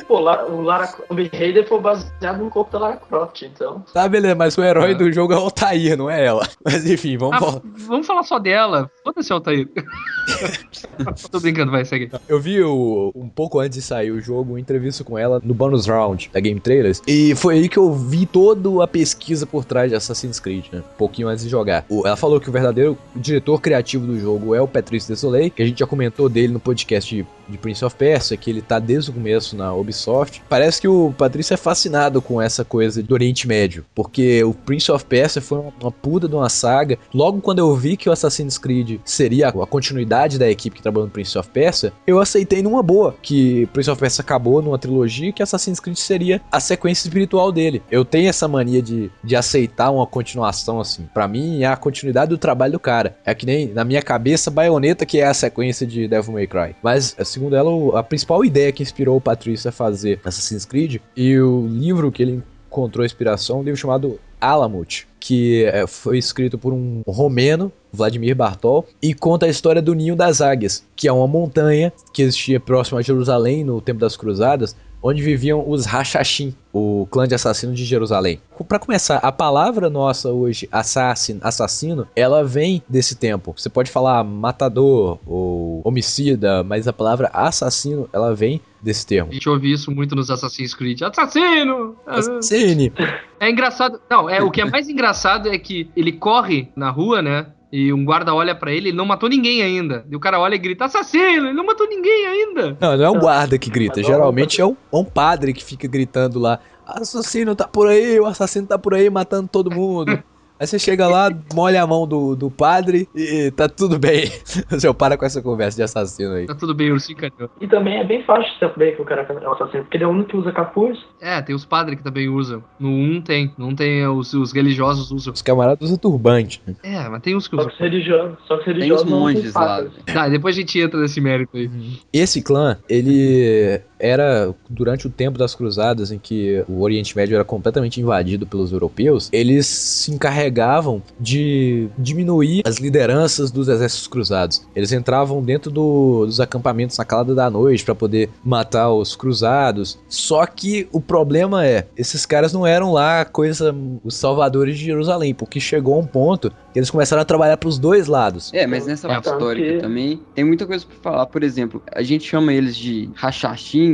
Pô, 0.08 0.18
o 0.20 0.62
Lara 0.62 0.88
Tomb 0.88 1.30
Raider 1.34 1.68
foi 1.68 1.80
baseado 1.80 2.44
no 2.44 2.50
corpo 2.50 2.72
da 2.72 2.80
Lara 2.80 2.98
Croft, 2.98 3.42
então. 3.44 3.84
tá, 3.94 4.08
beleza, 4.08 4.36
mas 4.36 4.58
o 4.58 4.64
herói 4.64 4.92
É. 4.92 4.96
do 4.96 5.12
jogo 5.12 5.34
é 5.34 5.38
o 5.38 5.40
Altair, 5.40 5.98
não 5.98 6.10
é 6.10 6.26
ela. 6.26 6.48
Mas 6.64 6.86
enfim, 6.90 7.18
vamos 7.18 7.38
Ah, 7.38 7.40
voltar. 7.40 7.62
vamos 7.88 8.06
falar 8.08 8.24
só 8.24 8.38
dela. 8.40 8.90
Foda-se, 9.04 9.32
Altair. 9.32 9.68
Tô 11.32 11.40
brincando, 11.40 11.72
vai, 11.72 11.86
segue. 11.86 12.12
Eu 12.28 12.40
vi 12.40 12.62
o- 12.62 13.12
um 13.16 13.28
pouco 13.30 13.60
antes 13.60 13.78
de 13.78 13.82
sair 13.84 14.12
o 14.12 14.22
jogo, 14.22 14.52
uma 14.52 14.60
entrevista 14.60 15.04
com 15.04 15.18
ela 15.18 15.42
no 15.44 15.54
bonus 15.54 15.88
round 15.88 16.30
da 16.34 16.40
Game 16.40 16.60
Trailers. 16.60 17.02
E 17.08 17.34
foi 17.36 17.56
aí 17.56 17.70
que 17.70 17.78
eu 17.78 17.94
vi 17.94 18.26
toda 18.26 18.84
a 18.84 18.88
pesquisa 18.88 19.46
por 19.46 19.66
trás 19.66 19.90
de 19.90 19.96
Assassin's 19.96 20.40
Creed, 20.40 20.66
né? 20.72 20.80
Um 20.80 20.98
pouquinho 20.98 21.28
antes 21.28 21.44
de 21.44 21.50
jogar. 21.50 21.86
O- 21.90 22.06
ela 22.06 22.16
falou 22.16 22.40
que 22.40 22.50
o 22.50 22.52
verdadeiro 22.52 22.98
diretor 23.16 23.60
criativo 23.62 24.06
do 24.06 24.20
jogo 24.20 24.54
é 24.54 24.62
o 24.62 24.68
Patrice 24.68 25.08
Desolé, 25.08 25.50
que 25.50 25.62
a 25.62 25.66
gente 25.66 25.80
já 25.80 25.88
comentou 25.88 26.30
dele 26.30 26.54
no 26.54 26.60
podcast 26.60 27.14
de, 27.16 27.26
de 27.48 27.58
Prince 27.58 27.84
of 27.84 27.96
Persia, 27.96 28.38
que 28.38 28.50
ele 28.50 28.62
tá 28.62 28.80
desde 28.80 29.10
o 29.10 29.14
começo 29.14 29.56
na 29.56 29.74
Ubisoft. 29.82 30.42
Parece 30.50 30.82
que 30.82 30.88
o 30.88 31.14
Patrício 31.18 31.54
é 31.54 31.58
fascinado 31.58 32.22
com 32.22 32.42
essa 32.42 32.64
coisa 32.64 33.02
do 33.02 33.14
Oriente 33.14 33.48
Médio, 33.48 33.86
porque 33.96 34.44
o 34.44 34.54
Prince 34.54 34.92
of 34.92 35.06
Persia 35.06 35.42
foi 35.42 35.60
uma, 35.60 35.92
puta 35.92 36.28
de 36.28 36.36
uma 36.36 36.50
saga. 36.50 36.98
Logo 37.14 37.42
quando 37.42 37.60
eu 37.60 37.76
vi 37.76 37.98
que 37.98 38.10
o 38.10 38.12
Assassin's 38.12 38.58
Creed 38.58 39.00
seria 39.04 39.50
a 39.50 39.68
continuidade 39.68 40.38
da 40.38 40.50
equipe 40.50 40.78
que 40.78 40.82
trabalhou 40.82 41.08
no 41.08 41.12
Prince 41.12 41.38
of 41.38 41.50
Persia, 41.50 41.94
eu 42.06 42.20
aceitei 42.20 42.62
numa 42.62 42.84
boa 42.84 43.16
que 43.22 43.68
Prince 43.68 43.90
of 43.90 44.00
Persia 44.00 44.22
acabou 44.22 44.62
numa 44.62 44.78
trilogia 44.78 45.30
e 45.30 45.34
que 45.34 45.44
Assassin's 45.44 45.80
Creed 45.80 45.98
seria 45.98 46.42
a 46.52 46.60
sequência 46.60 47.08
espiritual 47.08 47.52
dele. 47.52 47.82
Eu 47.90 48.06
tenho 48.06 48.30
essa 48.30 48.48
mania 48.48 48.82
de, 48.82 49.12
de 49.24 49.36
aceitar 49.36 49.92
uma 49.92 50.06
continuação 50.06 50.80
assim. 50.80 51.08
Pra 51.14 51.28
mim 51.28 51.64
é 51.64 51.68
a 51.68 51.78
continuidade 51.78 52.30
do 52.30 52.38
trabalho 52.38 52.74
do 52.74 52.80
cara. 52.80 53.18
É 53.26 53.34
que 53.34 53.46
nem 53.46 53.68
na 53.68 53.84
minha 53.84 54.02
cabeça 54.02 54.52
Bayonetta 54.52 55.06
que 55.06 55.20
é 55.20 55.28
a 55.28 55.34
sequência 55.34 55.86
de 55.86 56.08
Devil 56.08 56.34
May 56.34 56.48
Cry. 56.48 56.76
Mas 56.82 57.16
segundo 57.24 57.56
ela, 57.56 58.00
a 58.00 58.04
principal 58.04 58.44
ideia 58.44 58.72
que 58.72 58.84
inspirou 58.84 59.18
o 59.18 59.22
Patrício 59.22 59.69
a 59.70 59.72
fazer 59.72 60.20
Assassin's 60.24 60.66
Creed 60.66 60.98
e 61.16 61.40
o 61.40 61.68
livro 61.68 62.12
que 62.12 62.22
ele 62.22 62.44
encontrou 62.68 63.06
inspiração, 63.06 63.60
um 63.60 63.64
livro 63.64 63.80
chamado 63.80 64.20
Alamut, 64.40 65.08
que 65.20 65.66
é, 65.66 65.86
foi 65.86 66.18
escrito 66.18 66.58
por 66.58 66.74
um 66.74 67.02
romeno, 67.06 67.72
Vladimir 67.92 68.36
Bartol, 68.36 68.86
e 69.02 69.14
conta 69.14 69.46
a 69.46 69.50
história 69.50 69.82
do 69.82 69.94
Ninho 69.94 70.16
das 70.16 70.40
Águias, 70.42 70.86
que 70.96 71.08
é 71.08 71.12
uma 71.12 71.28
montanha 71.28 71.92
que 72.14 72.22
existia 72.22 72.60
próximo 72.60 72.98
a 72.98 73.02
Jerusalém 73.02 73.64
no 73.64 73.82
tempo 73.82 74.00
das 74.00 74.16
Cruzadas, 74.16 74.76
onde 75.02 75.22
viviam 75.22 75.64
os 75.68 75.86
Hashashim, 75.86 76.54
o 76.74 77.08
clã 77.10 77.28
de 77.28 77.34
assassinos 77.34 77.78
de 77.78 77.86
Jerusalém. 77.86 78.42
Para 78.68 78.80
começar, 78.80 79.18
a 79.18 79.32
palavra 79.32 79.90
nossa 79.90 80.30
hoje, 80.30 80.68
assassin, 80.72 81.40
assassino, 81.42 82.08
ela 82.16 82.44
vem 82.44 82.84
desse 82.88 83.16
tempo. 83.16 83.54
Você 83.56 83.70
pode 83.70 83.90
falar 83.90 84.24
matador 84.24 85.18
ou 85.26 85.82
homicida, 85.84 86.64
mas 86.64 86.88
a 86.88 86.94
palavra 86.94 87.30
assassino, 87.34 88.10
ela 88.12 88.36
vem 88.36 88.62
desse 88.82 89.06
termo. 89.06 89.30
A 89.30 89.34
gente 89.34 89.50
ouve 89.50 89.72
isso 89.72 89.92
muito 89.92 90.16
nos 90.16 90.30
Assassin's 90.30 90.74
Creed. 90.74 91.02
Assassino! 91.02 91.96
Assassine. 92.06 92.92
É 93.40 93.50
engraçado. 93.50 94.00
Não, 94.10 94.30
é 94.30 94.42
o 94.42 94.52
que 94.52 94.62
é 94.62 94.66
mais 94.66 94.90
engraçado 94.90 95.50
é 95.50 95.58
que 95.58 95.90
ele 95.96 96.14
corre 96.14 96.70
na 96.76 96.90
rua, 96.90 97.22
né? 97.22 97.48
E 97.72 97.94
um 97.94 98.04
guarda 98.04 98.34
olha 98.34 98.56
pra 98.56 98.72
ele, 98.72 98.90
ele 98.90 98.98
não 98.98 99.06
matou 99.06 99.30
ninguém 99.30 99.62
ainda. 99.62 100.04
E 100.10 100.16
o 100.16 100.20
cara 100.20 100.40
olha 100.40 100.56
e 100.56 100.58
grita: 100.58 100.86
assassino! 100.86 101.48
Ele 101.48 101.54
não 101.54 101.66
matou 101.66 101.88
ninguém 101.88 102.26
ainda. 102.26 102.78
Não, 102.80 102.98
não 102.98 103.06
é 103.06 103.10
o 103.10 103.20
guarda 103.20 103.60
que 103.60 103.70
grita, 103.70 104.02
geralmente 104.02 104.60
é 104.60 104.66
um, 104.66 104.76
é 104.92 104.96
um 104.96 105.06
padre 105.06 105.54
que 105.54 105.64
fica 105.64 105.88
gritando 105.88 106.40
lá, 106.40 106.60
assassino 106.86 107.56
tá 107.56 107.68
por 107.68 107.88
aí, 107.88 108.20
o 108.20 108.26
assassino 108.26 108.66
tá 108.66 108.80
por 108.80 108.94
aí 108.94 109.10
matando 109.10 109.48
todo 109.48 109.70
mundo. 109.70 110.22
Aí 110.60 110.68
você 110.68 110.78
chega 110.78 111.08
lá, 111.08 111.30
molha 111.54 111.82
a 111.82 111.88
mão 111.88 112.06
do, 112.06 112.36
do 112.36 112.52
padre 112.52 113.08
e 113.16 113.50
tá 113.52 113.70
tudo 113.70 113.98
bem. 113.98 114.26
Você 114.70 114.94
para 114.94 115.18
com 115.18 115.26
essa 115.26 115.42
conversa 115.42 115.78
de 115.78 115.84
assassino 115.84 116.34
aí. 116.34 116.46
Tá 116.46 116.54
tudo 116.56 116.76
bem, 116.76 116.92
ursinho 116.92 117.18
carinhoso. 117.18 117.52
E 117.62 117.68
também 117.68 117.98
é 118.00 118.04
bem 118.04 118.24
fácil 118.24 118.52
saber 118.60 118.96
que 118.96 119.02
o 119.02 119.06
cara 119.06 119.22
é 119.22 119.48
o 119.48 119.54
assassino, 119.54 119.84
porque 119.84 119.96
ele 119.98 120.04
é 120.04 120.08
o 120.08 120.10
único 120.10 120.30
que 120.30 120.38
usa 120.38 120.52
capuz. 120.52 121.00
É, 121.22 121.42
tem 121.42 121.56
os 121.56 121.64
padres 121.64 121.98
que 121.98 122.04
também 122.04 122.28
usam. 122.28 122.62
No 122.80 122.90
1 122.90 123.22
tem. 123.22 123.54
Não 123.58 123.74
tem 123.74 124.06
os, 124.08 124.34
os 124.34 124.52
religiosos 124.52 125.12
usam. 125.12 125.34
Os 125.34 125.42
camaradas 125.42 125.82
usam 125.82 125.98
turbante. 125.98 126.62
né? 126.68 126.76
É, 126.84 127.08
mas 127.08 127.22
tem 127.22 127.36
uns 127.36 127.48
que 127.48 127.56
Só 127.56 127.62
usam. 127.62 127.70
que 127.70 127.76
os 127.76 127.80
religiosos, 127.90 128.38
só 128.46 128.58
que 128.58 128.60
os 128.60 128.66
Tem 128.66 128.74
os 128.74 128.80
religiosos 128.80 129.10
monges 129.10 129.54
lá. 129.54 129.62
facas. 129.62 129.92
Tá, 130.14 130.28
depois 130.28 130.56
a 130.58 130.60
gente 130.60 130.80
entra 130.80 131.00
nesse 131.00 131.22
mérito 131.22 131.56
aí. 131.56 131.70
Esse 132.12 132.42
clã, 132.42 132.78
ele 132.90 133.82
era 134.00 134.54
durante 134.70 135.08
o 135.08 135.10
tempo 135.10 135.38
das 135.38 135.54
cruzadas 135.54 136.12
em 136.12 136.18
que 136.18 136.64
o 136.68 136.82
Oriente 136.82 137.16
Médio 137.16 137.36
era 137.36 137.44
completamente 137.44 138.00
invadido 138.00 138.48
pelos 138.48 138.72
europeus, 138.72 139.30
eles 139.32 139.66
se 139.66 140.12
encarregavam 140.12 141.02
de 141.20 141.88
diminuir 141.98 142.62
as 142.66 142.78
lideranças 142.78 143.52
dos 143.52 143.68
exércitos 143.68 144.08
cruzados. 144.08 144.66
Eles 144.76 144.92
entravam 144.92 145.42
dentro 145.44 145.70
do- 145.70 146.26
dos 146.26 146.40
acampamentos 146.40 146.98
na 146.98 147.06
calada 147.06 147.36
da 147.36 147.50
noite 147.50 147.84
para 147.84 147.94
poder 147.96 148.30
matar 148.44 148.92
os 148.92 149.16
cruzados. 149.16 149.98
Só 150.08 150.46
que 150.46 150.88
o 150.92 151.02
problema 151.02 151.66
é, 151.66 151.88
esses 151.98 152.26
caras 152.26 152.54
não 152.54 152.66
eram 152.66 152.92
lá 152.94 153.26
coisa 153.26 153.76
os 154.04 154.16
salvadores 154.16 154.78
de 154.78 154.86
Jerusalém, 154.86 155.34
porque 155.34 155.60
chegou 155.60 155.96
a 155.96 156.00
um 156.00 156.06
ponto 156.06 156.52
que 156.74 156.80
eles 156.80 156.90
começaram 156.90 157.22
a 157.22 157.26
trabalhar 157.26 157.58
para 157.58 157.70
os 157.70 157.78
dois 157.80 158.08
lados. 158.08 158.52
É, 158.54 158.66
mas 158.68 158.86
nessa 158.86 159.08
É, 159.08 159.10
parte 159.10 159.24
tanto 159.26 159.36
histórica 159.38 159.74
que- 159.74 159.80
também 159.80 160.20
tem 160.36 160.44
muita 160.46 160.66
coisa 160.66 160.86
pra 160.86 160.96
falar. 161.12 161.26
Por 161.26 161.44
exemplo, 161.44 161.82
a 161.92 162.02
gente 162.04 162.24
chama 162.28 162.54
eles 162.54 162.76
de 162.76 163.10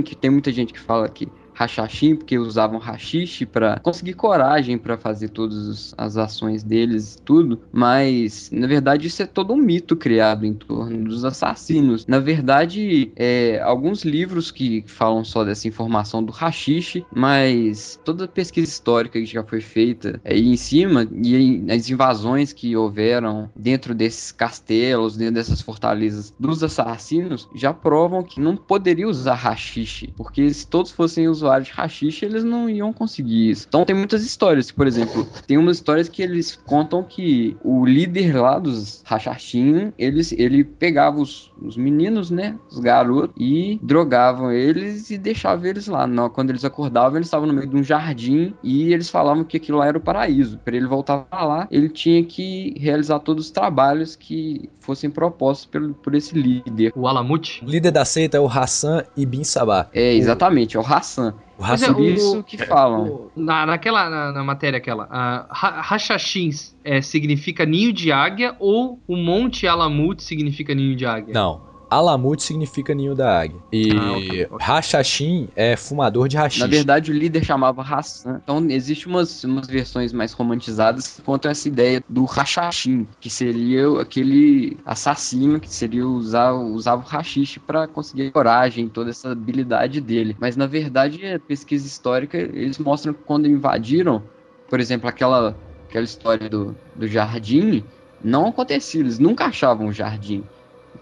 Que 0.04 0.16
tem 0.16 0.30
muita 0.30 0.52
gente 0.52 0.74
que 0.74 0.80
fala 0.80 1.08
que 1.10 1.28
Hashashin, 1.56 2.16
porque 2.16 2.38
usavam 2.38 2.80
hashish 2.80 3.46
pra 3.46 3.80
conseguir 3.80 4.14
coragem 4.14 4.78
pra 4.78 4.98
fazer 4.98 5.30
todas 5.30 5.94
as 5.98 6.18
ações 6.18 6.64
deles 6.64 7.16
e 7.16 7.22
tudo, 7.22 7.62
mas 7.72 8.50
na 8.52 8.68
verdade 8.68 9.08
isso 9.08 9.24
é 9.24 9.26
todo 9.26 9.54
um 9.54 9.58
mito 9.58 9.96
criado 9.96 10.46
em 10.46 10.54
torno 10.54 11.06
dos 11.06 11.24
assassinos. 11.24 12.06
Na 12.08 12.20
verdade, 12.20 13.12
é, 13.16 13.60
alguns 13.62 14.04
livros 14.04 14.52
que 14.52 14.84
falam 14.88 15.24
só 15.24 15.44
dessa 15.44 15.68
informação 15.68 16.24
do 16.24 16.32
hashish, 16.32 17.04
mas 17.14 18.00
toda 18.04 18.26
a 18.26 18.28
pesquisa 18.28 18.70
histórica 18.70 19.20
que 19.20 19.26
já 19.26 19.44
foi 19.44 19.62
feita 19.62 20.20
aí 20.24 20.48
em 20.48 20.58
cima 20.58 21.08
e 21.12 21.66
as 21.70 21.90
invasões 21.90 22.52
que 22.52 22.76
houveram 22.76 23.50
dentro 23.56 23.96
desses 23.96 24.32
castelos, 24.32 25.16
dentro 25.16 25.36
dessas 25.36 25.62
fortalezas 25.62 26.34
dos 26.40 26.64
assassinos, 26.64 27.48
já 27.54 27.74
provam 27.74 28.24
que 28.24 28.40
não 28.40 28.58
poderia 28.58 29.08
usar 29.08 29.36
hashish, 29.36 30.10
porque 30.16 30.54
se 30.54 30.68
todos 30.68 30.92
fossem 30.92 31.28
usuários 31.46 31.68
de 31.68 31.74
hashish, 31.74 32.24
eles 32.24 32.44
não 32.44 32.70
iam 32.70 32.92
conseguir 32.92 33.52
isso. 33.52 33.66
Então 33.68 33.86
tem 33.86 33.96
muitas 33.96 34.24
histórias, 34.26 34.72
por 34.72 34.88
exemplo, 34.88 35.28
tem 35.46 35.58
umas 35.58 35.78
histórias 35.78 36.10
que 36.10 36.22
eles 36.22 36.56
contam 36.66 37.04
que 37.04 37.56
o 37.64 37.86
líder 37.86 38.36
lá 38.36 38.58
dos 38.58 39.04
Hashashin, 39.06 39.94
eles, 39.98 40.32
ele 40.32 40.64
pegava 40.64 41.20
os, 41.20 41.52
os 41.62 41.78
meninos, 41.78 42.32
né, 42.32 42.58
os 42.70 42.80
garotos, 42.80 43.36
e 43.38 43.80
drogavam 43.84 44.52
eles 44.52 45.10
e 45.10 45.18
deixava 45.18 45.68
eles 45.68 45.88
lá. 45.88 46.08
Não, 46.08 46.30
quando 46.30 46.50
eles 46.50 46.66
acordavam, 46.66 47.18
eles 47.18 47.28
estavam 47.28 47.48
no 47.48 47.54
meio 47.54 47.68
de 47.68 47.76
um 47.76 47.84
jardim 47.84 48.54
e 48.64 48.92
eles 48.92 49.10
falavam 49.10 49.44
que 49.44 49.58
aquilo 49.58 49.78
lá 49.78 49.88
era 49.88 49.98
o 49.98 50.02
paraíso. 50.02 50.58
Para 50.60 50.76
ele 50.76 50.88
voltar 50.88 51.20
pra 51.20 51.46
lá, 51.46 51.68
ele 51.70 51.90
tinha 51.90 52.24
que 52.24 52.74
realizar 52.80 53.20
todos 53.20 53.46
os 53.46 53.52
trabalhos 53.52 54.16
que 54.16 54.70
fossem 54.80 55.10
propostos 55.10 55.66
pelo, 55.66 55.94
por 55.94 56.16
esse 56.16 56.36
líder. 56.36 56.92
O 56.96 57.08
Alamut. 57.08 57.64
O 57.64 57.70
líder 57.70 57.92
da 57.92 58.06
seita 58.06 58.38
é 58.38 58.40
o 58.40 58.48
Hassan 58.48 59.04
Ibn 59.16 59.44
Sabah. 59.44 59.90
É, 59.94 60.14
exatamente, 60.14 60.78
é 60.78 60.80
o 60.80 60.86
Hassan. 60.86 61.35
O 61.58 61.62
Mas 61.62 61.82
é, 61.82 62.44
que 62.44 62.58
falam. 62.58 63.06
O- 63.08 63.32
Na, 63.36 63.66
naquela, 63.66 64.10
na, 64.10 64.32
na 64.34 64.44
matéria 64.44 64.78
aquela, 64.78 65.08
Hashashins 65.50 66.76
é, 66.84 67.02
significa 67.02 67.66
ninho 67.66 67.94
de 67.94 68.12
águia 68.12 68.56
ou 68.60 69.00
o 69.08 69.16
Monte 69.16 69.66
Alamut 69.68 70.22
significa 70.22 70.76
ninho 70.76 70.96
de 70.96 71.06
águia? 71.06 71.34
Não. 71.34 71.62
Alamut 71.90 72.42
significa 72.42 72.94
ninho 72.94 73.16
da 73.16 73.40
águia. 73.40 73.60
E 73.72 73.92
Ah, 73.98 74.12
ok, 74.14 74.48
ok. 74.52 74.58
Hashashin 74.66 75.48
é 75.56 75.76
fumador 75.76 76.28
de 76.28 76.38
hashish. 76.38 76.60
Na 76.60 76.68
verdade, 76.68 77.12
o 77.12 77.14
líder 77.14 77.44
chamava 77.44 77.82
Hassan. 77.82 78.40
Então, 78.44 78.66
existe 78.70 79.08
umas, 79.08 79.44
umas 79.44 79.68
versões 79.68 80.12
mais 80.12 80.34
romantizadas 80.34 81.08
que 81.08 81.22
contam 81.22 81.52
essa 81.52 81.68
ideia 81.68 82.02
do 82.10 82.26
Hashashin, 82.26 83.08
que 83.20 83.30
seria 83.30 84.02
aquele 84.02 84.78
assassino 84.86 85.60
que 85.60 85.74
seria 85.74 86.06
usar, 86.08 86.54
usava 86.54 87.04
o 87.04 87.06
hashish 87.08 87.60
para 87.66 87.88
conseguir 87.88 88.32
coragem, 88.32 88.90
toda 88.90 89.10
essa 89.10 89.32
habilidade 89.32 90.02
dele. 90.02 90.36
Mas, 90.40 90.56
na 90.56 90.66
verdade, 90.66 91.26
a 91.26 91.40
pesquisa 91.40 91.88
histórica, 91.88 92.38
eles 92.38 92.78
mostram 92.78 93.14
que 93.14 93.24
quando 93.24 93.48
invadiram, 93.48 94.24
por 94.68 94.80
exemplo, 94.80 95.08
aquela, 95.08 95.56
aquela 95.90 96.06
história 96.06 96.50
do, 96.50 96.76
do 96.96 97.08
jardim, 97.08 97.84
não 98.24 98.48
acontecia, 98.48 99.02
eles 99.02 99.20
nunca 99.20 99.46
achavam 99.46 99.88
o 99.88 99.94
jardim. 99.94 100.44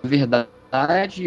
Na 0.03 0.09
verdade, 0.09 0.49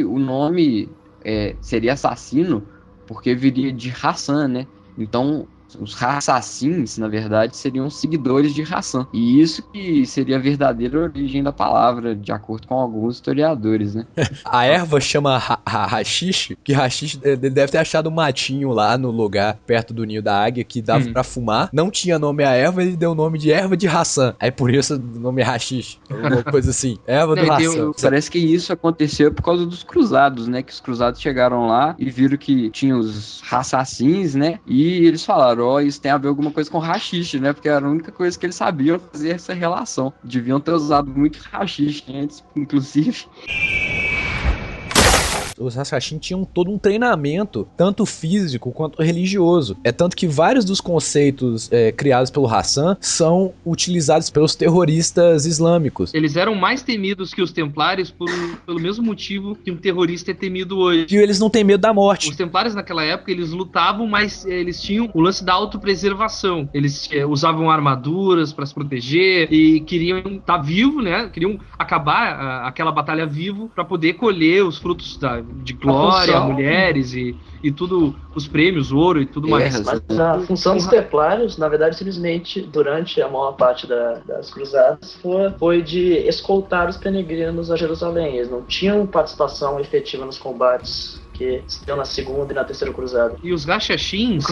o 0.05 0.19
nome 0.19 0.89
é, 1.25 1.57
seria 1.61 1.93
assassino 1.93 2.67
porque 3.07 3.35
viria 3.35 3.73
de 3.73 3.91
Hassan, 3.91 4.49
né? 4.49 4.67
Então, 4.99 5.47
os 5.81 5.95
assassins, 6.03 6.99
na 6.99 7.09
verdade, 7.09 7.57
seriam 7.57 7.89
seguidores 7.91 8.55
de 8.55 8.63
Hassan. 8.63 9.07
E 9.13 9.41
isso 9.41 9.63
que 9.73 10.05
seria 10.07 10.37
a 10.37 10.41
verdadeira 10.41 10.99
origem 10.99 11.43
da 11.43 11.53
palavra, 11.53 12.15
de 12.15 12.33
acordo 12.33 12.67
com 12.67 12.75
alguns 12.75 13.17
historiadores, 13.17 13.95
né? 13.95 14.07
A 14.45 14.65
erva 14.65 15.01
chama 15.01 15.37
ha 15.37 15.59
ha- 15.67 15.87
hashish, 15.87 16.57
que 16.65 16.73
hashish 16.73 17.19
eh, 17.23 17.37
deve 17.37 17.73
ter 17.73 17.79
achado 17.79 18.09
um 18.09 18.13
matinho 18.13 18.71
lá 18.73 18.97
no 18.99 19.11
lugar 19.11 19.59
perto 19.67 19.93
do 19.95 20.05
ninho 20.05 20.23
da 20.23 20.39
águia 20.43 20.65
que 20.65 20.81
dava 20.83 21.05
Hum. 21.07 21.13
pra 21.13 21.23
fumar. 21.23 21.69
Não 21.73 21.91
tinha 21.91 22.19
nome 22.19 22.43
a 22.45 22.51
erva, 22.53 22.83
ele 22.83 22.97
deu 22.97 23.13
o 23.13 23.15
nome 23.15 23.39
de 23.39 23.53
erva 23.53 23.77
de 23.77 23.87
Hassan. 23.87 24.35
Aí 24.41 24.51
por 24.51 24.73
isso 24.73 24.95
o 24.97 24.99
nome 25.21 25.43
é 25.43 25.45
hashish. 25.45 25.99
Alguma 26.11 26.43
coisa 26.45 26.71
assim. 26.71 26.97
Erva 27.07 27.37
do 27.37 27.53
Hassan. 27.53 27.91
o- 27.91 27.95
Parece 28.01 28.31
que 28.31 28.39
isso 28.39 28.73
aconteceu 28.73 29.33
por 29.33 29.43
causa 29.43 29.67
dos 29.67 29.83
cruzados, 29.83 30.49
né? 30.49 30.63
Que 30.63 30.73
os 30.73 30.81
cruzados 30.81 31.21
chegaram 31.21 31.67
lá 31.67 31.95
e 31.99 32.11
viram 32.11 32.37
que 32.37 32.71
tinha 32.71 32.97
os 32.97 33.43
assassins, 33.51 34.35
né? 34.35 34.59
E 34.67 35.05
eles 35.07 35.25
falaram, 35.25 35.66
isso 35.81 36.01
tem 36.01 36.11
a 36.11 36.19
ver 36.19 36.29
alguma 36.29 36.51
coisa 36.51 36.71
com 36.71 36.79
rachixe, 36.79 37.39
né? 37.39 37.53
Porque 37.53 37.69
era 37.69 37.87
a 37.87 37.91
única 37.91 38.13
coisa 38.13 38.39
que 38.39 38.47
eles 38.47 38.57
sabiam 38.57 38.99
fazer 38.99 39.31
essa 39.31 39.53
relação. 39.55 40.13
Deviam 40.23 40.61
ter 40.61 40.73
usado 40.73 41.11
muito 41.11 41.39
rachixe 41.51 42.05
antes, 42.09 42.45
inclusive. 42.55 43.27
Os 45.59 45.75
Hashashin 45.75 46.19
tinham 46.19 46.45
todo 46.45 46.71
um 46.71 46.79
treinamento, 46.79 47.67
tanto 47.77 48.05
físico 48.05 48.73
quanto 48.73 49.03
religioso. 49.03 49.77
É 49.83 49.93
tanto 49.93 50.17
que 50.17 50.27
vários 50.27 50.65
dos 50.65 50.81
conceitos 50.81 51.69
eh, 51.73 51.93
criados 51.93 52.31
pelo 52.31 52.47
Hassan 52.47 52.97
são 53.01 53.55
utilizados 53.65 54.31
pelos 54.31 54.55
terroristas 54.55 55.47
islâmicos. 55.47 56.13
Eles 56.15 56.37
eram 56.37 56.55
mais 56.55 56.83
temidos 56.83 57.33
que 57.33 57.43
os 57.43 57.53
templários 57.53 58.11
por, 58.11 58.29
pelo 58.65 58.81
mesmo 58.81 59.05
motivo 59.05 59.57
que 59.57 59.71
um 59.71 59.77
terrorista 59.77 60.31
é 60.31 60.35
temido 60.35 60.79
hoje. 60.79 61.07
E 61.11 61.17
eles 61.17 61.39
não 61.39 61.49
têm 61.49 61.65
medo 61.65 61.81
da 61.81 61.93
morte. 61.93 62.31
Os 62.31 62.37
templários 62.37 62.75
naquela 62.75 63.03
época, 63.03 63.31
eles 63.31 63.51
lutavam, 63.51 64.07
mas 64.07 64.45
eh, 64.47 64.61
eles 64.61 64.81
tinham 64.81 65.11
o 65.15 65.21
lance 65.21 65.45
da 65.45 65.53
autopreservação. 65.55 66.69
Eles 66.75 67.09
eh, 67.13 67.25
usavam 67.25 67.71
armaduras 67.71 68.53
para 68.53 68.67
se 68.67 68.75
proteger 68.75 69.53
e 69.53 69.81
queriam 69.81 70.19
estar 70.19 70.59
vivo, 70.59 71.01
né? 71.01 71.29
Queriam 71.29 71.59
acabar 71.79 72.33
ah, 72.33 72.69
aquela 72.69 72.93
batalha 72.93 73.27
vivo 73.27 73.71
para 73.75 73.85
poder 73.85 74.15
colher 74.15 74.65
os 74.65 74.79
frutos 74.79 75.17
da, 75.17 75.41
de 75.63 75.73
glória, 75.73 76.35
função. 76.35 76.53
mulheres 76.53 77.13
e, 77.15 77.37
e 77.63 77.71
tudo, 77.73 78.15
os 78.35 78.47
prêmios, 78.47 78.93
ouro 78.93 79.21
e 79.21 79.27
tudo 79.27 79.49
mais. 79.49 79.81
Mas 79.81 80.19
a 80.19 80.39
função 80.41 80.77
dos 80.77 80.87
templários, 80.87 81.57
na 81.59 81.69
verdade, 81.69 81.97
simplesmente, 81.97 82.61
durante 82.61 83.21
a 83.21 83.29
maior 83.29 83.53
parte 83.53 83.87
da- 83.87 84.21
das 84.27 84.51
cruzadas, 84.51 85.15
foi, 85.23 85.51
foi 85.59 85.83
de 85.83 86.13
escoltar 86.29 86.89
os 86.89 86.97
peregrinos 86.97 87.71
a 87.71 87.77
Jerusalém. 87.77 88.37
Eles 88.37 88.51
não 88.51 88.63
tinham 88.63 89.07
participação 89.07 89.79
efetiva 89.81 90.25
nos 90.25 90.39
combates 90.39 91.21
que 91.33 91.63
se 91.67 91.85
deu 91.85 91.97
na 91.97 92.05
segunda 92.07 92.53
e 92.53 92.57
na 92.57 92.65
terceira 92.65 92.93
cruzada. 92.95 93.35
E 93.43 93.53
os 93.53 93.65
gachachins, 93.65 94.45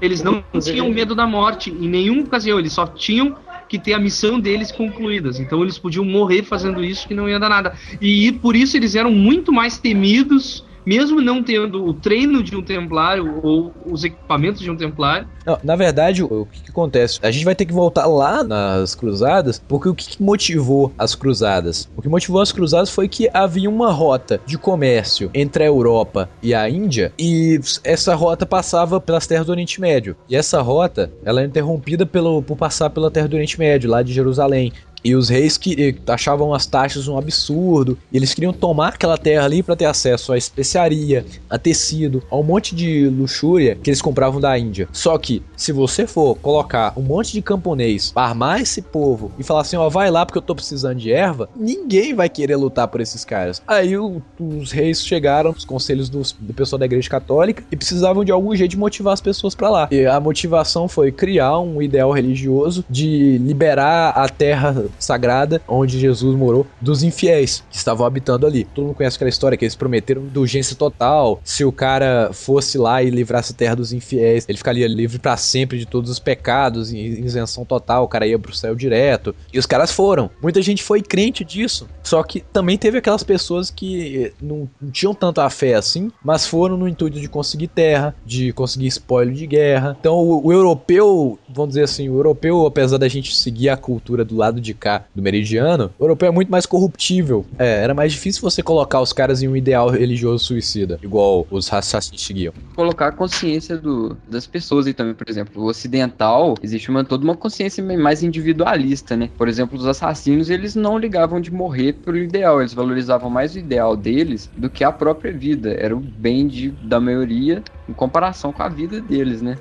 eles 0.00 0.22
não 0.22 0.36
inclusive- 0.48 0.76
tinham 0.78 0.88
medo 0.90 1.14
da 1.14 1.26
morte 1.26 1.70
em 1.70 1.86
nenhuma 1.88 2.22
ocasião, 2.22 2.58
eles 2.58 2.72
só 2.72 2.86
tinham 2.86 3.36
que 3.70 3.78
ter 3.78 3.92
a 3.92 4.00
missão 4.00 4.40
deles 4.40 4.72
concluídas. 4.72 5.38
Então 5.38 5.62
eles 5.62 5.78
podiam 5.78 6.04
morrer 6.04 6.42
fazendo 6.42 6.84
isso 6.84 7.06
que 7.06 7.14
não 7.14 7.28
ia 7.28 7.38
dar 7.38 7.48
nada. 7.48 7.72
E 8.00 8.32
por 8.32 8.56
isso 8.56 8.76
eles 8.76 8.96
eram 8.96 9.12
muito 9.12 9.52
mais 9.52 9.78
temidos, 9.78 10.64
mesmo 10.90 11.20
não 11.20 11.40
tendo 11.40 11.86
o 11.86 11.94
treino 11.94 12.42
de 12.42 12.56
um 12.56 12.62
templário 12.62 13.38
ou 13.44 13.72
os 13.86 14.02
equipamentos 14.02 14.60
de 14.60 14.68
um 14.68 14.76
templário. 14.76 15.28
Não, 15.46 15.56
na 15.62 15.76
verdade, 15.76 16.24
o, 16.24 16.48
que, 16.50 16.64
que 16.64 16.70
acontece? 16.70 17.20
A 17.22 17.30
gente 17.30 17.44
vai 17.44 17.54
ter 17.54 17.64
que 17.64 17.72
voltar 17.72 18.06
lá 18.06 18.42
nas 18.42 18.96
cruzadas, 18.96 19.62
porque 19.68 19.88
o 19.88 19.94
que, 19.94 20.08
que 20.08 20.22
motivou 20.22 20.92
as 20.98 21.14
cruzadas? 21.14 21.88
O 21.96 22.02
que 22.02 22.08
motivou 22.08 22.40
as 22.40 22.50
cruzadas 22.50 22.90
foi 22.90 23.06
que 23.06 23.30
havia 23.32 23.70
uma 23.70 23.92
rota 23.92 24.40
de 24.44 24.58
comércio 24.58 25.30
entre 25.32 25.62
a 25.62 25.66
Europa 25.68 26.28
e 26.42 26.52
a 26.52 26.68
Índia, 26.68 27.12
e 27.16 27.60
essa 27.84 28.16
rota 28.16 28.44
passava 28.44 29.00
pelas 29.00 29.28
terras 29.28 29.46
do 29.46 29.52
Oriente 29.52 29.80
Médio. 29.80 30.16
E 30.28 30.34
essa 30.34 30.60
rota, 30.60 31.12
ela 31.24 31.40
é 31.40 31.44
interrompida 31.44 32.04
pelo, 32.04 32.42
por 32.42 32.56
passar 32.56 32.90
pela 32.90 33.12
terra 33.12 33.28
do 33.28 33.34
Oriente 33.34 33.60
Médio, 33.60 33.88
lá 33.88 34.02
de 34.02 34.12
Jerusalém, 34.12 34.72
E 35.04 35.14
os 35.14 35.28
reis 35.28 35.56
que 35.56 35.74
eh, 36.06 36.12
achavam 36.12 36.52
as 36.52 36.66
taxas 36.66 37.08
um 37.08 37.16
absurdo. 37.16 37.96
E 38.12 38.16
eles 38.16 38.34
queriam 38.34 38.52
tomar 38.52 38.88
aquela 38.88 39.16
terra 39.16 39.44
ali 39.44 39.62
para 39.62 39.76
ter 39.76 39.86
acesso 39.86 40.32
a 40.32 40.38
especiaria, 40.38 41.24
a 41.48 41.58
tecido, 41.58 42.22
a 42.30 42.36
um 42.36 42.42
monte 42.42 42.74
de 42.74 43.08
luxúria 43.08 43.76
que 43.82 43.88
eles 43.90 44.02
compravam 44.02 44.40
da 44.40 44.58
Índia. 44.58 44.88
Só 44.92 45.16
que, 45.18 45.42
se 45.56 45.72
você 45.72 46.06
for 46.06 46.34
colocar 46.36 46.92
um 46.96 47.02
monte 47.02 47.32
de 47.32 47.42
camponês 47.42 48.10
pra 48.12 48.24
armar 48.24 48.60
esse 48.60 48.82
povo 48.82 49.32
e 49.38 49.42
falar 49.42 49.62
assim, 49.62 49.76
ó, 49.76 49.88
vai 49.88 50.10
lá 50.10 50.24
porque 50.26 50.38
eu 50.38 50.42
tô 50.42 50.54
precisando 50.54 50.98
de 50.98 51.12
erva, 51.12 51.48
ninguém 51.56 52.14
vai 52.14 52.28
querer 52.28 52.56
lutar 52.56 52.88
por 52.88 53.00
esses 53.00 53.24
caras. 53.24 53.62
Aí 53.66 53.96
o- 53.96 54.20
os 54.38 54.70
reis 54.72 55.04
chegaram, 55.04 55.50
os 55.50 55.64
conselhos 55.64 56.08
dos- 56.08 56.34
do 56.38 56.52
pessoal 56.52 56.78
da 56.78 56.86
igreja 56.86 57.08
católica, 57.08 57.62
e 57.70 57.76
precisavam 57.76 58.24
de 58.24 58.32
algum 58.32 58.54
jeito 58.54 58.70
de 58.72 58.76
motivar 58.78 59.12
as 59.14 59.20
pessoas 59.20 59.54
pra 59.54 59.70
lá. 59.70 59.88
E 59.90 60.04
a 60.06 60.20
motivação 60.20 60.88
foi 60.88 61.10
criar 61.12 61.58
um 61.58 61.80
ideal 61.80 62.10
religioso 62.12 62.84
de 62.88 63.38
liberar 63.38 64.10
a 64.10 64.28
terra 64.28 64.84
sagrada 64.98 65.60
onde 65.68 65.98
Jesus 65.98 66.36
morou 66.36 66.66
dos 66.80 67.02
infiéis 67.02 67.62
que 67.70 67.76
estavam 67.76 68.06
habitando 68.06 68.46
ali. 68.46 68.64
Todo 68.64 68.86
mundo 68.86 68.96
conhece 68.96 69.16
aquela 69.16 69.28
história 69.28 69.56
que 69.56 69.64
eles 69.64 69.74
prometeram 69.74 70.22
indulgência 70.22 70.76
total. 70.76 71.40
Se 71.44 71.64
o 71.64 71.72
cara 71.72 72.30
fosse 72.32 72.78
lá 72.78 73.02
e 73.02 73.10
livrasse 73.10 73.52
a 73.52 73.56
terra 73.56 73.76
dos 73.76 73.92
infiéis, 73.92 74.44
ele 74.48 74.58
ficaria 74.58 74.86
livre 74.86 75.18
pra 75.18 75.36
sempre 75.36 75.78
de 75.78 75.86
todos 75.86 76.10
os 76.10 76.18
pecados, 76.18 76.92
e 76.92 76.98
isenção 76.98 77.64
total, 77.64 78.04
o 78.04 78.08
cara 78.08 78.26
ia 78.26 78.38
pro 78.38 78.54
céu 78.54 78.74
direto. 78.74 79.34
E 79.52 79.58
os 79.58 79.66
caras 79.66 79.90
foram. 79.90 80.30
Muita 80.42 80.62
gente 80.62 80.82
foi 80.82 81.02
crente 81.02 81.44
disso. 81.44 81.88
Só 82.02 82.22
que 82.22 82.40
também 82.40 82.76
teve 82.76 82.98
aquelas 82.98 83.22
pessoas 83.22 83.70
que 83.70 84.32
não, 84.40 84.68
não 84.80 84.90
tinham 84.90 85.14
tanta 85.14 85.48
fé 85.50 85.74
assim, 85.74 86.10
mas 86.24 86.46
foram 86.46 86.76
no 86.76 86.88
intuito 86.88 87.20
de 87.20 87.28
conseguir 87.28 87.68
terra, 87.68 88.14
de 88.24 88.52
conseguir 88.52 88.86
espólio 88.86 89.34
de 89.34 89.46
guerra. 89.46 89.96
Então 90.00 90.14
o, 90.16 90.46
o 90.46 90.52
europeu, 90.52 91.38
vamos 91.48 91.70
dizer 91.70 91.84
assim, 91.84 92.08
o 92.08 92.16
europeu, 92.16 92.66
apesar 92.66 92.98
da 92.98 93.08
gente 93.08 93.34
seguir 93.34 93.68
a 93.68 93.76
cultura 93.76 94.24
do 94.24 94.36
lado 94.36 94.60
de 94.60 94.74
do 95.14 95.22
meridiano, 95.22 95.90
o 95.98 96.04
europeu 96.04 96.28
é 96.28 96.32
muito 96.32 96.50
mais 96.50 96.66
corruptível. 96.66 97.44
É, 97.58 97.82
era 97.82 97.94
mais 97.94 98.12
difícil 98.12 98.40
você 98.40 98.62
colocar 98.62 99.00
os 99.00 99.12
caras 99.12 99.42
em 99.42 99.48
um 99.48 99.56
ideal 99.56 99.90
religioso 99.90 100.44
suicida, 100.44 100.98
igual 101.02 101.46
os 101.50 101.72
assassinos 101.72 102.22
seguiam. 102.22 102.52
colocar 102.74 103.08
a 103.08 103.12
consciência 103.12 103.76
do, 103.76 104.16
das 104.28 104.46
pessoas 104.46 104.86
aí 104.86 104.94
também, 104.94 105.14
por 105.14 105.28
exemplo, 105.28 105.62
o 105.62 105.66
ocidental, 105.66 106.54
existe 106.62 106.88
uma, 106.88 107.04
toda 107.04 107.24
uma 107.24 107.36
consciência 107.36 107.82
mais 107.98 108.22
individualista, 108.22 109.16
né? 109.16 109.28
Por 109.36 109.48
exemplo, 109.48 109.78
os 109.78 109.86
assassinos, 109.86 110.48
eles 110.48 110.74
não 110.74 110.98
ligavam 110.98 111.40
de 111.40 111.52
morrer 111.52 111.92
pelo 111.92 112.16
ideal, 112.16 112.60
eles 112.60 112.72
valorizavam 112.72 113.28
mais 113.28 113.54
o 113.54 113.58
ideal 113.58 113.96
deles 113.96 114.50
do 114.56 114.70
que 114.70 114.84
a 114.84 114.92
própria 114.92 115.32
vida, 115.32 115.74
era 115.78 115.94
o 115.94 116.00
bem 116.00 116.46
de, 116.46 116.70
da 116.70 116.98
maioria 117.00 117.62
em 117.88 117.92
comparação 117.92 118.52
com 118.52 118.62
a 118.62 118.68
vida 118.68 119.00
deles, 119.00 119.42
né? 119.42 119.56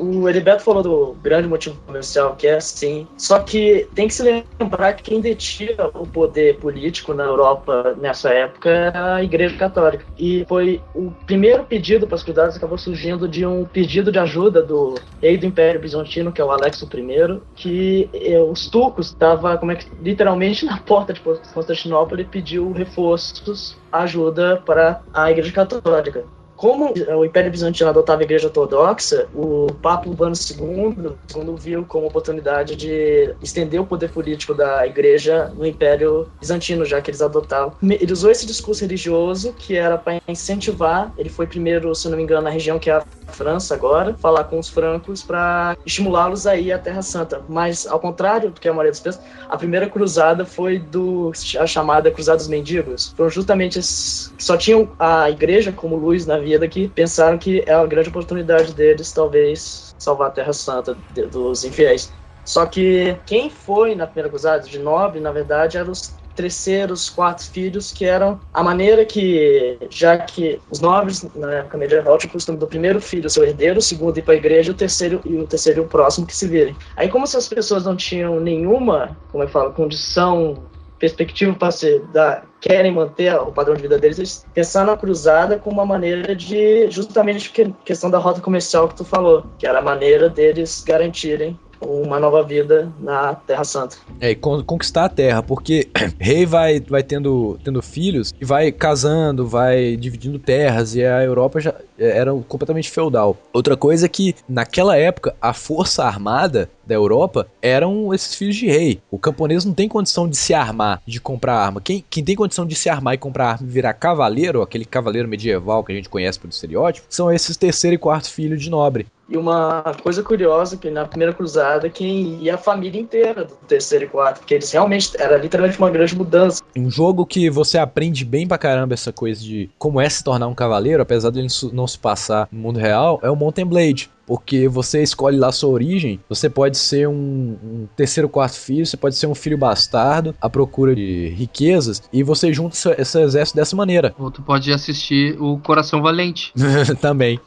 O 0.00 0.26
Heriberto 0.26 0.62
falou 0.62 0.82
do 0.82 1.16
grande 1.22 1.46
motivo 1.46 1.76
comercial, 1.86 2.34
que 2.34 2.46
é 2.46 2.54
assim. 2.54 3.06
Só 3.18 3.38
que 3.38 3.86
tem 3.94 4.08
que 4.08 4.14
se 4.14 4.22
lembrar 4.58 4.94
que 4.94 5.02
quem 5.02 5.20
detinha 5.20 5.76
o 5.92 6.06
poder 6.06 6.56
político 6.58 7.12
na 7.12 7.24
Europa 7.24 7.94
nessa 8.00 8.30
época 8.30 8.70
era 8.70 9.16
a 9.16 9.22
Igreja 9.22 9.58
Católica. 9.58 10.06
E 10.18 10.46
foi 10.48 10.80
o 10.94 11.10
primeiro 11.26 11.64
pedido 11.64 12.06
para 12.06 12.16
as 12.16 12.22
cruzadas 12.22 12.56
acabou 12.56 12.78
surgindo 12.78 13.28
de 13.28 13.44
um 13.44 13.66
pedido 13.66 14.10
de 14.10 14.18
ajuda 14.18 14.62
do 14.62 14.94
rei 15.20 15.36
do 15.36 15.44
Império 15.44 15.80
Bizantino, 15.80 16.32
que 16.32 16.40
é 16.40 16.44
o 16.44 16.50
Alexo 16.50 16.88
I, 16.94 17.40
que 17.54 18.08
eh, 18.14 18.40
os 18.40 18.70
turcos 18.70 19.08
estavam 19.08 19.54
como 19.58 19.72
é 19.72 19.76
que, 19.76 19.86
literalmente 20.00 20.64
na 20.66 20.78
porta 20.78 21.12
de 21.12 21.20
Constantinopla 21.20 22.22
e 22.22 22.24
pediu 22.24 22.72
reforços, 22.72 23.76
ajuda 23.92 24.62
para 24.64 25.02
a 25.12 25.30
Igreja 25.30 25.52
Católica. 25.52 26.24
Como 26.60 26.92
o 26.92 27.24
Império 27.24 27.50
Bizantino 27.50 27.88
adotava 27.88 28.20
a 28.20 28.24
Igreja 28.24 28.48
Ortodoxa, 28.48 29.26
o 29.34 29.68
Papa 29.80 30.06
Urbano 30.06 30.34
II, 30.34 31.12
quando 31.32 31.56
viu 31.56 31.86
como 31.86 32.06
oportunidade 32.06 32.76
de 32.76 33.34
estender 33.42 33.80
o 33.80 33.86
poder 33.86 34.10
político 34.10 34.52
da 34.52 34.86
Igreja 34.86 35.50
no 35.56 35.64
Império 35.64 36.28
Bizantino, 36.38 36.84
já 36.84 37.00
que 37.00 37.10
eles 37.10 37.22
adotavam. 37.22 37.72
Ele 37.82 38.12
usou 38.12 38.30
esse 38.30 38.44
discurso 38.44 38.82
religioso 38.82 39.54
que 39.54 39.74
era 39.74 39.96
para 39.96 40.20
incentivar. 40.28 41.10
Ele 41.16 41.30
foi 41.30 41.46
primeiro, 41.46 41.94
se 41.94 42.10
não 42.10 42.18
me 42.18 42.24
engano, 42.24 42.42
na 42.42 42.50
região 42.50 42.78
que 42.78 42.90
é 42.90 42.92
a 42.92 43.02
França 43.28 43.74
agora, 43.74 44.14
falar 44.18 44.44
com 44.44 44.58
os 44.58 44.68
francos 44.68 45.22
para 45.22 45.74
estimulá-los 45.86 46.46
a 46.46 46.56
ir 46.56 46.72
à 46.72 46.78
Terra 46.78 47.00
Santa. 47.00 47.40
Mas, 47.48 47.86
ao 47.86 47.98
contrário 47.98 48.50
do 48.50 48.60
que 48.60 48.68
a 48.68 48.72
maioria 48.72 48.90
das 48.90 49.00
pessoas, 49.00 49.24
a 49.48 49.56
primeira 49.56 49.88
cruzada 49.88 50.44
foi 50.44 50.78
do 50.78 51.32
a 51.58 51.66
chamada 51.66 52.10
Cruzada 52.10 52.36
dos 52.36 52.48
Mendigos. 52.48 53.14
Foram 53.16 53.30
justamente 53.30 53.78
esses 53.78 54.30
só 54.36 54.56
tinham 54.56 54.90
a 54.98 55.30
igreja 55.30 55.70
como 55.72 55.96
luz 55.96 56.26
na 56.26 56.38
vida 56.38 56.49
que 56.68 56.88
pensaram 56.88 57.38
que 57.38 57.62
é 57.66 57.72
a 57.72 57.86
grande 57.86 58.08
oportunidade 58.08 58.74
deles, 58.74 59.12
talvez, 59.12 59.94
salvar 59.98 60.28
a 60.28 60.32
Terra 60.32 60.52
Santa 60.52 60.96
de- 61.10 61.26
dos 61.26 61.64
infiéis. 61.64 62.12
Só 62.44 62.66
que 62.66 63.16
quem 63.26 63.50
foi 63.50 63.94
na 63.94 64.06
primeira 64.06 64.28
cruzada 64.28 64.62
de 64.66 64.78
nobre, 64.78 65.20
na 65.20 65.30
verdade, 65.30 65.76
eram 65.76 65.92
os 65.92 66.18
terceiros, 66.34 67.10
quartos 67.10 67.46
filhos, 67.48 67.92
que 67.92 68.04
eram 68.04 68.40
a 68.52 68.62
maneira 68.62 69.04
que, 69.04 69.78
já 69.90 70.16
que 70.18 70.62
os 70.70 70.80
nobres 70.80 71.22
na 71.34 71.52
época 71.56 71.76
medieval 71.76 72.16
tinham 72.16 72.30
o 72.30 72.32
costume 72.32 72.58
do 72.58 72.66
primeiro 72.66 73.00
filho 73.00 73.28
ser 73.28 73.40
o 73.40 73.44
herdeiro, 73.44 73.78
o 73.78 73.82
segundo 73.82 74.16
ir 74.18 74.22
para 74.22 74.34
a 74.34 74.36
igreja, 74.36 74.72
o 74.72 74.74
terceiro 74.74 75.20
e 75.24 75.36
o 75.36 75.46
terceiro 75.46 75.82
o 75.82 75.88
próximo 75.88 76.26
que 76.26 76.34
se 76.34 76.46
virem. 76.48 76.76
Aí 76.96 77.08
como 77.08 77.24
essas 77.24 77.46
pessoas 77.48 77.84
não 77.84 77.96
tinham 77.96 78.40
nenhuma, 78.40 79.20
como 79.28 79.44
eu 79.44 79.48
falo, 79.48 79.74
condição 79.74 80.70
perspectiva 81.00 81.54
para 81.54 81.72
ser 81.72 82.00
da 82.12 82.42
querem 82.60 82.92
manter 82.92 83.34
o 83.34 83.50
padrão 83.50 83.74
de 83.74 83.82
vida 83.82 83.98
deles, 83.98 84.18
eles 84.18 84.46
pensaram 84.54 84.92
na 84.92 84.96
cruzada 84.96 85.58
como 85.58 85.76
uma 85.76 85.86
maneira 85.86 86.36
de 86.36 86.88
justamente 86.90 87.50
que- 87.50 87.74
questão 87.84 88.10
da 88.10 88.18
rota 88.18 88.42
comercial 88.42 88.86
que 88.86 88.96
tu 88.96 89.04
falou, 89.04 89.46
que 89.58 89.66
era 89.66 89.78
a 89.78 89.82
maneira 89.82 90.28
deles 90.28 90.84
garantirem 90.86 91.58
uma 91.80 92.20
nova 92.20 92.42
vida 92.42 92.92
na 93.00 93.34
Terra 93.34 93.64
Santa. 93.64 93.96
É, 94.20 94.30
e 94.30 94.34
con- 94.34 94.62
conquistar 94.62 95.06
a 95.06 95.08
terra, 95.08 95.42
porque 95.42 95.88
rei 96.18 96.44
vai, 96.44 96.80
vai 96.80 97.02
tendo, 97.02 97.58
tendo 97.64 97.80
filhos 97.82 98.32
e 98.40 98.44
vai 98.44 98.70
casando, 98.70 99.46
vai 99.46 99.96
dividindo 99.96 100.38
terras, 100.38 100.94
e 100.94 101.04
a 101.04 101.22
Europa 101.22 101.60
já 101.60 101.74
é, 101.98 102.18
era 102.18 102.32
completamente 102.48 102.90
feudal. 102.90 103.36
Outra 103.52 103.76
coisa 103.76 104.06
é 104.06 104.08
que, 104.08 104.34
naquela 104.48 104.96
época, 104.96 105.34
a 105.40 105.52
força 105.52 106.04
armada 106.04 106.68
da 106.86 106.94
Europa 106.94 107.46
eram 107.62 108.12
esses 108.12 108.34
filhos 108.34 108.56
de 108.56 108.66
rei. 108.66 109.00
O 109.10 109.18
camponês 109.18 109.64
não 109.64 109.72
tem 109.72 109.88
condição 109.88 110.28
de 110.28 110.36
se 110.36 110.52
armar, 110.52 111.00
de 111.06 111.20
comprar 111.20 111.54
arma. 111.54 111.80
Quem, 111.80 112.04
quem 112.10 112.24
tem 112.24 112.34
condição 112.34 112.66
de 112.66 112.74
se 112.74 112.88
armar 112.88 113.14
e 113.14 113.18
comprar 113.18 113.52
arma 113.52 113.66
e 113.66 113.70
virar 113.70 113.94
cavaleiro, 113.94 114.60
aquele 114.62 114.84
cavaleiro 114.84 115.28
medieval 115.28 115.84
que 115.84 115.92
a 115.92 115.94
gente 115.94 116.08
conhece 116.08 116.38
pelo 116.38 116.52
estereótipo, 116.52 117.06
são 117.08 117.32
esses 117.32 117.56
terceiro 117.56 117.94
e 117.94 117.98
quarto 117.98 118.30
filhos 118.30 118.60
de 118.60 118.70
nobre. 118.70 119.06
E 119.30 119.36
uma 119.36 119.94
coisa 120.02 120.24
curiosa 120.24 120.76
que 120.76 120.90
na 120.90 121.06
primeira 121.06 121.32
cruzada 121.32 121.88
quem 121.88 122.42
ia 122.42 122.56
a 122.56 122.58
família 122.58 123.00
inteira 123.00 123.44
do 123.44 123.54
terceiro 123.68 124.04
e 124.04 124.08
quarto, 124.08 124.38
porque 124.38 124.54
eles 124.54 124.70
realmente 124.72 125.12
era 125.16 125.36
literalmente 125.36 125.78
uma 125.78 125.88
grande 125.88 126.16
mudança. 126.16 126.60
Um 126.76 126.90
jogo 126.90 127.24
que 127.24 127.48
você 127.48 127.78
aprende 127.78 128.24
bem 128.24 128.48
pra 128.48 128.58
caramba 128.58 128.92
essa 128.94 129.12
coisa 129.12 129.40
de 129.40 129.70
como 129.78 130.00
é 130.00 130.08
se 130.08 130.24
tornar 130.24 130.48
um 130.48 130.54
cavaleiro, 130.54 131.00
apesar 131.00 131.30
su- 131.48 131.72
não 131.72 131.86
se 131.86 131.96
passar 131.96 132.48
no 132.50 132.58
mundo 132.58 132.80
real, 132.80 133.20
é 133.22 133.30
o 133.30 133.36
Mountain 133.36 133.66
Blade. 133.66 134.10
Porque 134.30 134.68
você 134.68 135.02
escolhe 135.02 135.36
lá 135.36 135.50
sua 135.50 135.70
origem, 135.70 136.20
você 136.28 136.48
pode 136.48 136.78
ser 136.78 137.08
um, 137.08 137.56
um 137.64 137.88
terceiro, 137.96 138.28
quarto 138.28 138.54
filho, 138.60 138.86
você 138.86 138.96
pode 138.96 139.16
ser 139.16 139.26
um 139.26 139.34
filho 139.34 139.58
bastardo 139.58 140.36
à 140.40 140.48
procura 140.48 140.94
de 140.94 141.30
riquezas, 141.30 142.00
e 142.12 142.22
você 142.22 142.52
junta 142.52 142.76
esse, 142.76 142.88
esse 142.96 143.20
exército 143.20 143.56
dessa 143.56 143.74
maneira. 143.74 144.14
Ou 144.16 144.30
tu 144.30 144.40
pode 144.40 144.72
assistir 144.72 145.36
o 145.42 145.58
Coração 145.58 146.00
Valente. 146.00 146.52
Também. 147.02 147.40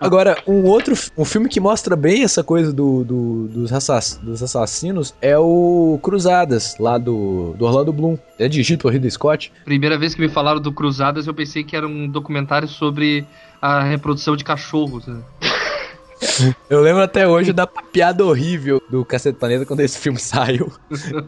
Agora, 0.00 0.36
um 0.46 0.62
outro 0.64 0.94
um 1.18 1.24
filme 1.24 1.48
que 1.48 1.58
mostra 1.58 1.96
bem 1.96 2.22
essa 2.22 2.44
coisa 2.44 2.72
do, 2.72 3.02
do- 3.02 3.48
dos, 3.48 3.72
assass- 3.72 4.20
dos 4.22 4.42
assassinos 4.44 5.12
é 5.20 5.36
o 5.36 5.98
Cruzadas, 6.02 6.76
lá 6.78 6.98
do, 6.98 7.52
do 7.58 7.64
Orlando 7.64 7.92
Bloom. 7.92 8.16
É 8.38 8.46
dirigido 8.48 8.82
por 8.82 8.92
Ridley 8.92 9.10
Scott. 9.10 9.52
Primeira 9.64 9.98
vez 9.98 10.14
que 10.14 10.20
me 10.20 10.28
falaram 10.28 10.60
do 10.60 10.72
Cruzadas, 10.72 11.26
eu 11.26 11.34
pensei 11.34 11.64
que 11.64 11.76
era 11.76 11.86
um 11.86 12.08
documentário 12.08 12.68
sobre 12.68 13.26
a 13.62 13.82
reprodução 13.82 14.36
de 14.36 14.44
cachorros. 14.44 15.06
né? 15.06 15.20
Eu 16.70 16.80
lembro 16.80 17.02
até 17.02 17.26
hoje 17.28 17.52
da 17.52 17.66
piada 17.66 18.24
horrível 18.24 18.82
do 18.90 19.04
Cacete 19.04 19.38
Planeta 19.38 19.64
quando 19.66 19.80
esse 19.80 19.98
filme 19.98 20.18
saiu. 20.20 20.72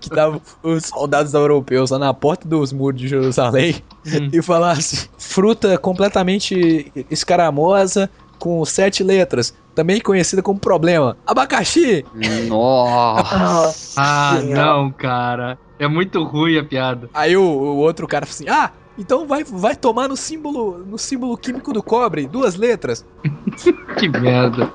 Que 0.01 0.11
tava 0.11 0.41
os 0.63 0.87
soldados 0.87 1.35
europeus 1.35 1.91
lá 1.91 1.99
na 1.99 2.15
porta 2.15 2.47
dos 2.49 2.73
muros 2.73 3.01
de 3.01 3.09
Jerusalém 3.09 3.77
Hum. 4.07 4.29
e 4.33 4.41
falasse 4.41 5.09
fruta 5.19 5.77
completamente 5.77 6.93
escaramosa 7.11 8.09
com 8.39 8.65
sete 8.65 9.03
letras, 9.03 9.53
também 9.75 10.01
conhecida 10.01 10.43
como 10.43 10.61
problema. 10.61 11.17
Abacaxi! 11.27 12.05
Nossa. 12.49 13.95
Ah, 14.01 14.41
não, 14.45 14.91
cara. 14.91 15.59
É 15.79 15.87
muito 15.89 16.23
ruim 16.25 16.59
a 16.59 16.65
piada. 16.65 17.09
Aí 17.13 17.37
o, 17.37 17.43
o 17.43 17.77
outro 17.79 18.07
cara 18.07 18.25
falou 18.27 18.35
assim: 18.35 18.49
Ah, 18.49 18.71
então 18.99 19.27
vai, 19.27 19.45
vai 19.45 19.77
tomar 19.77 20.09
no 20.09 20.17
símbolo, 20.17 20.79
no 20.79 20.99
símbolo 20.99 21.37
químico 21.37 21.73
do 21.73 21.83
cobre, 21.83 22.27
duas 22.27 22.57
letras. 22.57 23.05
Que 23.99 24.09
merda. 24.11 24.71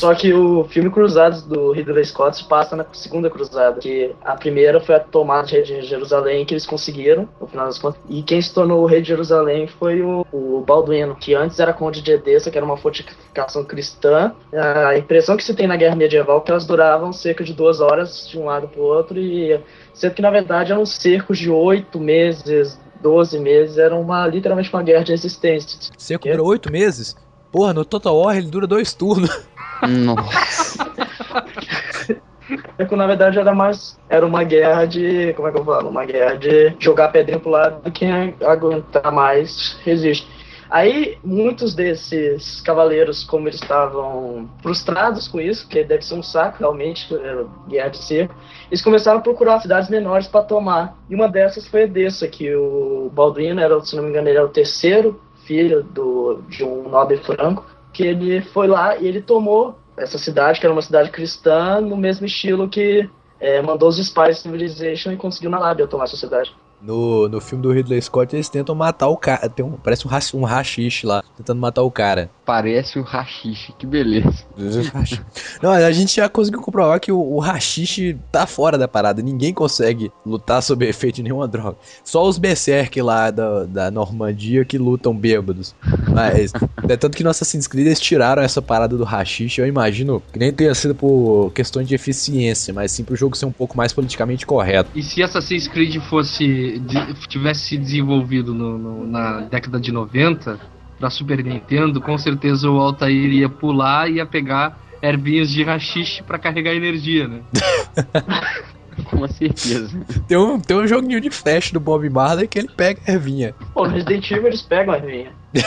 Só 0.00 0.14
que 0.14 0.32
o 0.32 0.64
filme 0.64 0.88
Cruzados 0.88 1.42
do 1.42 1.72
Ridley 1.72 2.06
Scott 2.06 2.38
se 2.38 2.44
passa 2.44 2.74
na 2.74 2.86
segunda 2.90 3.28
cruzada, 3.28 3.78
que 3.78 4.14
a 4.24 4.34
primeira 4.34 4.80
foi 4.80 4.94
a 4.94 5.00
tomada 5.00 5.46
de 5.62 5.82
Jerusalém 5.82 6.46
que 6.46 6.54
eles 6.54 6.64
conseguiram, 6.64 7.28
no 7.38 7.46
final 7.46 7.66
das 7.66 7.78
contas. 7.78 8.00
E 8.08 8.22
quem 8.22 8.40
se 8.40 8.54
tornou 8.54 8.82
o 8.82 8.86
rei 8.86 9.02
de 9.02 9.08
Jerusalém 9.08 9.66
foi 9.66 10.00
o, 10.00 10.26
o 10.32 10.64
Balduino, 10.66 11.14
que 11.16 11.34
antes 11.34 11.60
era 11.60 11.74
conde 11.74 12.00
de 12.00 12.12
Edessa, 12.12 12.50
que 12.50 12.56
era 12.56 12.64
uma 12.64 12.78
fortificação 12.78 13.62
cristã. 13.62 14.32
A 14.54 14.96
impressão 14.96 15.36
que 15.36 15.44
se 15.44 15.52
tem 15.52 15.66
na 15.66 15.76
guerra 15.76 15.96
medieval 15.96 16.38
é 16.38 16.40
que 16.40 16.50
elas 16.50 16.64
duravam 16.64 17.12
cerca 17.12 17.44
de 17.44 17.52
duas 17.52 17.82
horas 17.82 18.26
de 18.26 18.38
um 18.38 18.46
lado 18.46 18.68
para 18.68 18.80
o 18.80 18.84
outro, 18.84 19.18
e 19.18 19.60
sendo 19.94 20.14
que 20.14 20.22
na 20.22 20.30
verdade 20.30 20.72
eram 20.72 20.84
cercos 20.86 21.38
de 21.38 21.50
oito 21.50 21.98
meses, 21.98 22.78
12 23.00 23.38
meses, 23.38 23.78
era 23.78 23.94
uma, 23.94 24.26
literalmente 24.26 24.72
uma 24.72 24.82
guerra 24.82 25.04
de 25.04 25.12
resistência. 25.12 25.78
Seco 25.96 26.28
dura 26.28 26.42
oito 26.42 26.70
meses? 26.70 27.16
Porra, 27.50 27.72
no 27.72 27.84
Total 27.84 28.16
War 28.16 28.36
ele 28.36 28.48
dura 28.48 28.66
dois 28.66 28.94
turnos. 28.94 29.46
Nossa. 29.82 30.90
É 32.78 32.84
que, 32.84 32.96
na 32.96 33.06
verdade 33.06 33.38
era 33.38 33.54
mais 33.54 33.96
era 34.08 34.26
uma 34.26 34.42
guerra 34.42 34.84
de 34.84 35.32
como 35.34 35.46
é 35.46 35.52
que 35.52 35.58
eu 35.58 35.64
falo 35.64 35.88
uma 35.88 36.04
guerra 36.04 36.34
de 36.34 36.74
jogar 36.80 37.08
pedrinha 37.08 37.38
pro 37.38 37.50
lado 37.50 37.80
e 37.84 37.90
quem 37.92 38.34
aguentar 38.44 39.12
mais 39.12 39.78
resiste 39.84 40.26
aí 40.70 41.18
muitos 41.24 41.74
desses 41.74 42.60
cavaleiros 42.60 43.24
como 43.24 43.48
eles 43.48 43.60
estavam 43.60 44.48
frustrados 44.62 45.26
com 45.28 45.40
isso 45.40 45.66
que 45.68 45.82
deve 45.82 46.04
ser 46.04 46.14
um 46.14 46.22
saco 46.22 46.58
realmente 46.60 47.12
era 47.14 47.46
guerra 47.68 47.88
de 47.88 47.98
cerco 47.98 48.34
eles 48.68 48.82
começaram 48.82 49.18
a 49.18 49.22
procurar 49.22 49.60
cidades 49.60 49.88
menores 49.88 50.28
para 50.28 50.44
tomar 50.44 50.96
e 51.08 51.14
uma 51.14 51.28
dessas 51.28 51.66
foi 51.66 51.82
Edessa 51.82 52.28
que 52.28 52.54
o 52.54 53.10
Balduino 53.12 53.60
era 53.60 53.80
se 53.80 53.96
não 53.96 54.04
me 54.04 54.10
engano 54.10 54.28
ele 54.28 54.38
era 54.38 54.46
o 54.46 54.50
terceiro 54.50 55.20
filho 55.44 55.82
do 55.82 56.42
de 56.48 56.62
um 56.64 56.88
nobre 56.88 57.16
franco 57.18 57.64
que 57.92 58.04
ele 58.04 58.40
foi 58.40 58.68
lá 58.68 58.96
e 58.96 59.06
ele 59.06 59.20
tomou 59.20 59.78
essa 59.96 60.18
cidade, 60.18 60.60
que 60.60 60.66
era 60.66 60.72
uma 60.72 60.82
cidade 60.82 61.10
cristã, 61.10 61.80
no 61.80 61.96
mesmo 61.96 62.26
estilo 62.26 62.68
que 62.68 63.08
é, 63.38 63.60
mandou 63.62 63.88
os 63.88 63.96
Spies 64.04 64.38
Civilization 64.38 65.12
e 65.12 65.16
conseguiu 65.16 65.50
na 65.50 65.58
lábia 65.58 65.86
tomar 65.86 66.04
essa 66.04 66.16
cidade. 66.16 66.54
No, 66.80 67.28
no 67.28 67.40
filme 67.40 67.62
do 67.62 67.72
Ridley 67.72 68.00
Scott, 68.00 68.34
eles 68.34 68.48
tentam 68.48 68.74
matar 68.74 69.08
o 69.08 69.16
cara. 69.16 69.48
Tem 69.48 69.64
um, 69.64 69.72
parece 69.72 70.06
um, 70.06 70.40
um 70.40 70.44
rachixe 70.44 71.06
lá, 71.06 71.22
tentando 71.36 71.60
matar 71.60 71.82
o 71.82 71.90
cara. 71.90 72.30
Parece 72.50 72.98
um 72.98 73.02
rachixe, 73.02 73.72
que 73.78 73.86
beleza. 73.86 74.44
Não, 75.62 75.70
a 75.70 75.92
gente 75.92 76.16
já 76.16 76.28
conseguiu 76.28 76.60
comprovar 76.60 76.98
que 76.98 77.12
o, 77.12 77.16
o 77.20 77.38
rachixe 77.38 78.18
tá 78.32 78.44
fora 78.44 78.76
da 78.76 78.88
parada. 78.88 79.22
Ninguém 79.22 79.54
consegue 79.54 80.10
lutar 80.26 80.60
sob 80.60 80.84
efeito 80.84 81.14
de 81.16 81.22
nenhuma 81.22 81.46
droga. 81.46 81.76
Só 82.02 82.26
os 82.28 82.38
Berserk 82.38 83.00
lá 83.00 83.30
da, 83.30 83.66
da 83.66 83.88
Normandia 83.88 84.64
que 84.64 84.76
lutam 84.78 85.16
bêbados. 85.16 85.76
Mas, 86.12 86.52
é 86.88 86.96
tanto 86.96 87.16
que 87.16 87.22
no 87.22 87.30
Assassin's 87.30 87.68
Creed 87.68 87.86
eles 87.86 88.00
tiraram 88.00 88.42
essa 88.42 88.60
parada 88.60 88.96
do 88.96 89.04
rachixe. 89.04 89.60
Eu 89.60 89.66
imagino 89.68 90.20
que 90.32 90.38
nem 90.40 90.52
tenha 90.52 90.74
sido 90.74 90.92
por 90.92 91.52
questões 91.54 91.86
de 91.86 91.94
eficiência, 91.94 92.74
mas 92.74 92.90
sim 92.90 93.04
pro 93.04 93.14
jogo 93.14 93.36
ser 93.36 93.46
um 93.46 93.52
pouco 93.52 93.76
mais 93.76 93.92
politicamente 93.92 94.44
correto. 94.44 94.90
E 94.92 95.04
se 95.04 95.22
Assassin's 95.22 95.68
Creed 95.68 96.00
fosse 96.10 96.82
tivesse 97.28 97.60
se 97.60 97.76
desenvolvido 97.76 98.52
no- 98.52 98.76
no- 98.76 99.06
na 99.06 99.42
década 99.42 99.78
de 99.78 99.92
90 99.92 100.58
pra 101.00 101.10
Super 101.10 101.42
Nintendo, 101.42 102.00
com 102.00 102.16
certeza 102.18 102.70
o 102.70 102.78
Altair 102.78 103.32
ia 103.32 103.48
pular 103.48 104.08
e 104.08 104.16
ia 104.16 104.26
pegar 104.26 104.78
ervinhas 105.02 105.50
de 105.50 105.64
rachixe 105.64 106.22
pra 106.22 106.38
carregar 106.38 106.74
energia, 106.74 107.26
né? 107.26 107.40
Com 109.04 109.26
certeza. 109.28 109.98
Tem 110.28 110.36
um, 110.36 110.60
tem 110.60 110.76
um 110.76 110.86
joguinho 110.86 111.22
de 111.22 111.30
flash 111.30 111.72
do 111.72 111.80
Bob 111.80 112.08
Marley 112.10 112.46
que 112.46 112.58
ele 112.58 112.68
pega 112.68 113.00
a 113.08 113.12
ervinha. 113.12 113.54
Pô, 113.72 113.86
no 113.86 113.94
Resident 113.94 114.30
Evil 114.30 114.48
eles 114.48 114.60
pegam 114.60 114.92
a 114.92 114.98
ervinha. 114.98 115.32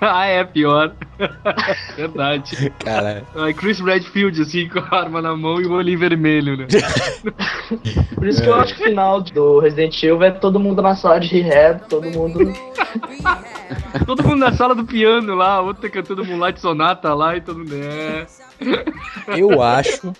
ah, 0.00 0.26
é 0.26 0.44
pior. 0.44 0.94
Verdade. 1.96 2.72
Cara, 2.84 3.24
Aí 3.34 3.54
Chris 3.54 3.80
Redfield, 3.80 4.40
assim, 4.42 4.68
com 4.68 4.78
a 4.78 4.98
arma 4.98 5.20
na 5.22 5.36
mão 5.36 5.60
e 5.60 5.66
o 5.66 5.72
olho 5.72 5.98
vermelho, 5.98 6.56
né? 6.56 6.66
Por 8.14 8.26
isso 8.26 8.42
que 8.42 8.48
eu 8.48 8.54
acho 8.54 8.74
que 8.76 8.82
o 8.82 8.86
final 8.86 9.20
do 9.20 9.58
Resident 9.60 10.02
Evil 10.02 10.22
é 10.22 10.30
todo 10.30 10.60
mundo 10.60 10.80
na 10.82 10.94
sala 10.94 11.18
de 11.18 11.28
rehab, 11.40 11.80
todo 11.88 12.08
mundo. 12.10 12.38
Todo 14.06 14.22
mundo 14.22 14.36
na 14.38 14.52
sala 14.52 14.74
do 14.74 14.84
piano 14.84 15.34
lá, 15.34 15.60
outro 15.60 15.90
cantando 15.90 16.24
Moonlight 16.24 16.60
Sonata 16.60 17.12
lá 17.14 17.36
e 17.36 17.40
todo 17.40 17.58
mundo. 17.58 17.74
É. 17.74 18.26
eu 19.38 19.60
acho, 19.60 20.12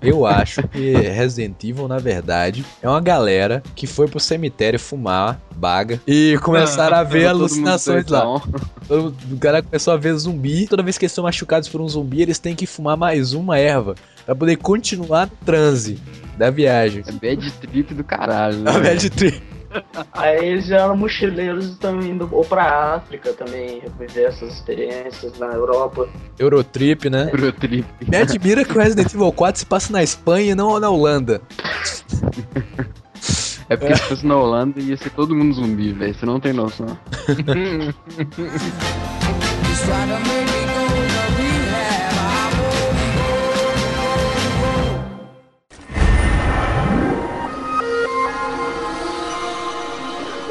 eu 0.00 0.24
acho 0.24 0.62
que 0.68 0.92
Resident 0.92 1.62
Evil, 1.64 1.88
na 1.88 1.98
verdade, 1.98 2.64
é 2.80 2.88
uma 2.88 3.00
galera 3.00 3.62
que 3.74 3.86
foi 3.86 4.06
pro 4.06 4.20
cemitério 4.20 4.78
fumar 4.78 5.40
baga 5.56 6.00
e 6.06 6.38
começaram 6.42 6.96
a 6.96 7.02
ver 7.02 7.26
alucinações 7.26 8.06
lá. 8.06 8.22
Todo- 8.86 9.14
O 9.30 9.38
cara 9.38 9.62
começou 9.62 9.94
a 9.94 9.96
ver 9.96 10.14
zumbi. 10.14 10.41
Toda 10.68 10.82
vez 10.82 10.98
que 10.98 11.04
eles 11.04 11.12
são 11.12 11.24
machucados 11.24 11.68
por 11.68 11.80
um 11.80 11.88
zumbi, 11.88 12.22
eles 12.22 12.38
têm 12.38 12.54
que 12.54 12.66
fumar 12.66 12.96
mais 12.96 13.32
uma 13.32 13.58
erva 13.58 13.94
pra 14.24 14.34
poder 14.34 14.56
continuar 14.56 15.26
no 15.26 15.36
transe 15.44 15.98
da 16.36 16.50
viagem. 16.50 17.02
É 17.06 17.12
bad 17.12 17.50
trip 17.52 17.94
do 17.94 18.04
caralho, 18.04 18.58
né? 18.58 18.70
A 18.70 18.78
bad 18.80 19.10
trip. 19.10 19.42
Aí 20.12 20.48
eles 20.48 20.70
eram 20.70 20.96
mochileiros 20.96 21.66
e 21.66 21.70
estão 21.70 21.98
indo 22.00 22.28
ou 22.30 22.44
pra 22.44 22.96
África 22.96 23.32
também, 23.32 23.82
viver 23.98 24.24
essas 24.24 24.54
experiências 24.54 25.38
na 25.38 25.46
Europa. 25.46 26.08
Eurotrip, 26.38 27.08
né? 27.08 27.30
Eurotrip. 27.32 27.86
Me 28.06 28.16
admira 28.16 28.64
que 28.64 28.76
o 28.76 28.80
Resident 28.80 29.14
Evil 29.14 29.32
4 29.32 29.60
se 29.60 29.66
passa 29.66 29.92
na 29.92 30.02
Espanha 30.02 30.52
e 30.52 30.54
não 30.54 30.78
na 30.78 30.90
Holanda. 30.90 31.40
É 33.68 33.76
porque 33.76 33.96
se 33.96 34.02
fosse 34.02 34.26
na 34.26 34.36
Holanda 34.36 34.80
ia 34.80 34.96
ser 34.96 35.10
todo 35.10 35.34
mundo 35.34 35.54
zumbi, 35.54 35.92
velho. 35.92 36.14
Você 36.14 36.26
não 36.26 36.38
tem 36.38 36.52
noção. 36.52 36.86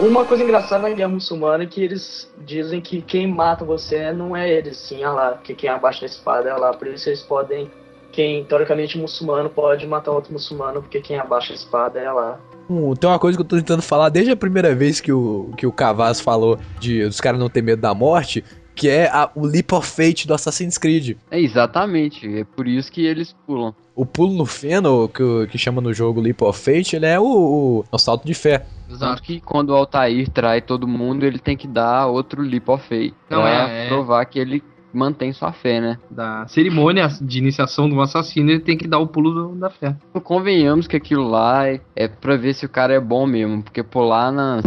Uma 0.01 0.25
coisa 0.25 0.43
engraçada 0.43 0.89
na 0.89 0.95
guerra 0.95 1.09
muçulmana 1.09 1.63
é 1.63 1.67
que 1.67 1.83
eles 1.83 2.27
dizem 2.43 2.81
que 2.81 3.03
quem 3.03 3.27
mata 3.27 3.63
você 3.63 4.11
não 4.11 4.35
é 4.35 4.51
eles, 4.51 4.75
sim 4.77 5.03
Allah, 5.03 5.39
que 5.43 5.53
quem 5.53 5.69
abaixa 5.69 6.05
a 6.05 6.07
espada 6.07 6.49
é 6.49 6.51
Allah. 6.51 6.73
Por 6.73 6.87
isso 6.87 7.07
eles 7.07 7.21
podem, 7.21 7.69
quem 8.11 8.43
teoricamente 8.43 8.97
muçulmano 8.97 9.47
pode 9.47 9.85
matar 9.85 10.11
outro 10.11 10.33
muçulmano, 10.33 10.81
porque 10.81 11.01
quem 11.01 11.19
abaixa 11.19 11.53
a 11.53 11.55
espada 11.55 11.99
é 11.99 12.07
Allah. 12.07 12.39
Um, 12.67 12.95
tem 12.95 13.09
uma 13.09 13.19
coisa 13.19 13.37
que 13.37 13.41
eu 13.41 13.47
tô 13.47 13.55
tentando 13.57 13.83
falar 13.83 14.09
desde 14.09 14.31
a 14.31 14.35
primeira 14.35 14.73
vez 14.73 14.99
que 14.99 15.13
o, 15.13 15.51
que 15.55 15.67
o 15.67 15.71
Cavaz 15.71 16.19
falou 16.19 16.57
de 16.79 17.03
os 17.03 17.21
caras 17.21 17.39
não 17.39 17.49
ter 17.49 17.61
medo 17.61 17.81
da 17.81 17.93
morte, 17.93 18.43
que 18.81 18.89
é 18.89 19.07
a- 19.07 19.29
o 19.35 19.45
Leap 19.45 19.71
of 19.73 19.87
Fate 19.87 20.27
do 20.27 20.33
Assassin's 20.33 20.75
Creed. 20.75 21.15
É 21.29 21.39
exatamente. 21.39 22.25
É 22.39 22.43
por 22.43 22.67
isso 22.67 22.91
que 22.91 23.05
eles 23.05 23.35
pulam. 23.45 23.75
O 23.95 24.07
pulo 24.07 24.33
no 24.33 24.43
feno, 24.47 25.07
que, 25.07 25.45
que 25.51 25.57
chama 25.59 25.79
no 25.81 25.93
jogo 25.93 26.19
Leap 26.19 26.41
of 26.41 26.59
Fate, 26.59 26.95
ele 26.95 27.05
é 27.05 27.19
o, 27.19 27.23
o, 27.23 27.85
o 27.91 27.97
salto 27.99 28.25
de 28.25 28.33
fé. 28.33 28.65
Tanto 28.97 29.21
que 29.21 29.39
quando 29.39 29.69
o 29.69 29.75
Altair 29.75 30.27
trai 30.29 30.61
todo 30.61 30.87
mundo, 30.87 31.23
ele 31.23 31.37
tem 31.37 31.55
que 31.55 31.67
dar 31.67 32.07
outro 32.07 32.41
leap 32.41 32.67
of 32.69 32.83
faith. 32.87 33.13
Não, 33.29 33.41
pra 33.41 33.69
é- 33.69 33.85
é. 33.85 33.87
provar 33.87 34.25
que 34.25 34.39
ele 34.39 34.63
mantém 34.91 35.31
sua 35.31 35.53
fé, 35.53 35.79
né? 35.79 35.97
Da 36.09 36.45
cerimônia 36.47 37.07
de 37.21 37.37
iniciação 37.37 37.87
do 37.87 38.01
assassino, 38.01 38.49
ele 38.49 38.59
tem 38.61 38.75
que 38.77 38.87
dar 38.87 38.97
o 38.97 39.05
pulo 39.07 39.31
do- 39.31 39.55
da 39.59 39.69
fé. 39.69 39.95
Convenhamos 40.23 40.87
que 40.87 40.95
aquilo 40.97 41.29
lá 41.29 41.67
é, 41.69 41.79
é 41.95 42.07
pra 42.07 42.35
ver 42.35 42.53
se 42.55 42.65
o 42.65 42.69
cara 42.69 42.93
é 42.95 42.99
bom 42.99 43.25
mesmo. 43.27 43.61
Porque 43.61 43.83
pular 43.83 44.31
na, 44.31 44.59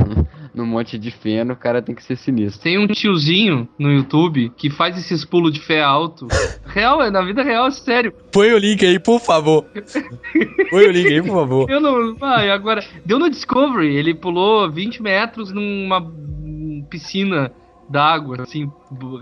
no 0.55 0.65
monte 0.65 0.97
de 0.97 1.11
feno, 1.11 1.55
o 1.55 1.57
cara 1.57 1.83
tem 1.83 1.95
que 1.95 2.03
ser 2.03 2.17
sinistro. 2.17 2.63
Tem 2.63 2.79
um 2.79 2.87
tiozinho 2.87 3.69
no 3.79 3.91
YouTube 3.91 4.53
que 4.57 4.71
faz 4.71 4.97
esses 4.97 5.25
pulos 5.25 5.53
de 5.53 5.61
fé 5.61 5.83
alto. 5.83 6.29
Real, 6.65 7.03
é 7.03 7.11
na 7.11 7.23
vida 7.23 7.43
real, 7.43 7.67
é 7.67 7.71
sério. 7.71 8.13
Põe 8.33 8.53
o 8.53 8.59
link 8.59 8.85
aí, 8.85 8.99
por 8.99 9.21
favor. 9.21 9.65
Põe 10.71 10.87
o 10.87 10.91
link 10.91 11.07
aí, 11.07 11.23
por 11.23 11.35
favor. 11.35 11.71
Eu 11.71 11.81
não. 11.81 12.17
Ai, 12.21 12.51
agora. 12.51 12.85
Deu 13.05 13.19
no 13.19 13.31
Discovery, 13.31 13.95
ele 13.95 14.15
pulou 14.15 14.71
20 14.71 15.03
metros 15.03 15.53
numa 15.53 16.01
piscina 16.89 17.53
d'água, 17.89 18.43
assim, 18.43 18.71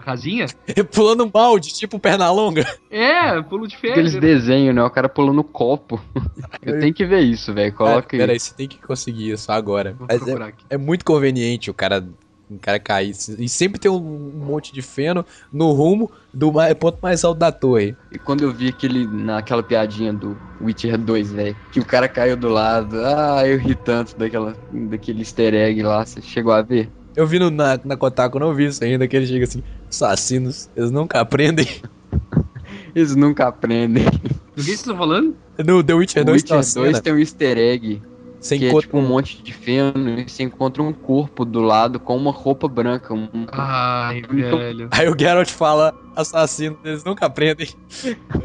rasinha. 0.01 0.47
Pulando 0.95 1.25
um 1.25 1.31
balde, 1.31 1.73
tipo 1.73 1.99
perna 1.99 2.31
longa. 2.31 2.67
É, 2.91 3.41
pulo 3.43 3.67
de 3.67 3.77
fé. 3.77 3.91
Aqueles 3.91 4.15
desenhos, 4.15 4.75
né? 4.75 4.83
O 4.83 4.91
cara 4.91 5.09
pulando 5.09 5.37
no 5.37 5.45
copo. 5.45 6.01
Eu 6.63 6.79
tenho 6.81 6.95
que 6.95 7.05
ver 7.05 7.21
isso, 7.21 7.53
velho. 7.53 7.73
Coloca 7.73 8.09
Pera 8.09 8.25
aí. 8.25 8.31
aí, 8.33 8.41
você 8.41 8.55
tem 8.55 8.69
que 8.69 8.79
conseguir 8.79 9.31
isso 9.31 9.51
agora. 9.51 9.97
É, 10.09 10.17
procurar 10.17 10.47
aqui. 10.47 10.65
é 10.69 10.77
muito 10.77 11.05
conveniente 11.05 11.71
o 11.71 11.75
cara, 11.75 12.07
o 12.51 12.59
cara 12.59 12.79
cair. 12.79 13.11
E 13.39 13.49
sempre 13.49 13.81
tem 13.81 13.91
um, 13.91 14.01
monte 14.01 14.73
de 14.73 14.83
feno 14.83 15.25
no 15.53 15.73
rumo 15.73 16.11
do 16.33 16.53
ponto 16.79 16.99
mais 17.03 17.25
alto 17.25 17.39
da 17.39 17.51
torre. 17.51 17.97
E 18.11 18.19
quando 18.19 18.43
eu 18.43 18.53
vi 18.53 18.69
aquele, 18.69 19.07
naquela 19.07 19.63
piadinha 19.63 20.13
do 20.13 20.37
Witcher 20.61 20.99
2, 20.99 21.33
velho, 21.33 21.57
que 21.73 21.81
o 21.81 21.85
cara 21.85 22.09
caiu 22.09 22.37
do 22.37 22.49
lado. 22.49 22.97
Ah, 23.05 23.47
eu 23.47 23.59
ri 23.59 23.75
tanto 23.75 24.17
daquela, 24.17 24.57
daquele 24.73 25.21
easter 25.21 25.55
egg 25.55 25.83
lá. 25.83 26.05
Você 26.05 26.21
chegou 26.21 26.53
a 26.53 26.63
ver? 26.63 26.91
Eu 27.17 27.27
vi 27.27 27.39
no, 27.39 27.51
na, 27.51 27.79
na 27.85 27.97
Kotaku, 27.97 28.39
não 28.39 28.55
vi 28.55 28.67
isso 28.67 28.83
ainda, 28.83 29.07
que 29.07 29.17
ele 29.17 29.27
chega 29.27 29.45
assim, 29.45 29.63
assassinos, 29.89 30.71
eles 30.77 30.91
nunca 30.91 31.21
aprendem. 31.21 31.67
Eles 32.95 33.17
nunca 33.17 33.47
aprendem. 33.49 34.05
Do 34.05 34.11
que 34.55 34.63
vocês 34.63 34.81
estão 34.81 34.95
falando? 34.95 35.35
No 35.65 35.83
The 35.83 35.95
Witcher 35.95 36.23
O 36.23 36.27
2 36.27 36.43
tem 36.43 36.57
Witcher 36.59 36.81
uma 36.81 36.85
2 36.85 36.93
cena. 36.93 37.03
tem 37.03 37.13
um 37.15 37.19
easter 37.19 37.57
egg 37.57 38.03
Você 38.39 38.59
que 38.59 38.67
é 38.67 38.69
encontra 38.69 38.87
tipo 38.87 38.99
um 38.99 39.09
monte 39.09 39.43
de 39.43 39.51
feno 39.55 40.19
e 40.21 40.29
você 40.29 40.43
encontra 40.43 40.83
um 40.83 40.93
corpo 40.93 41.47
do 41.47 41.63
lado 41.63 41.99
com 41.99 42.15
uma 42.15 42.31
roupa 42.31 42.69
branca. 42.69 43.15
Um... 43.15 43.29
Ai, 43.51 44.23
Muito- 44.31 44.59
velho. 44.59 44.89
Aí 44.91 45.09
o 45.09 45.19
Geralt 45.19 45.49
fala, 45.51 45.95
assassino, 46.15 46.77
eles 46.85 47.03
nunca 47.03 47.25
aprendem. 47.25 47.69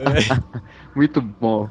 Muito 0.95 1.22
bom. 1.22 1.70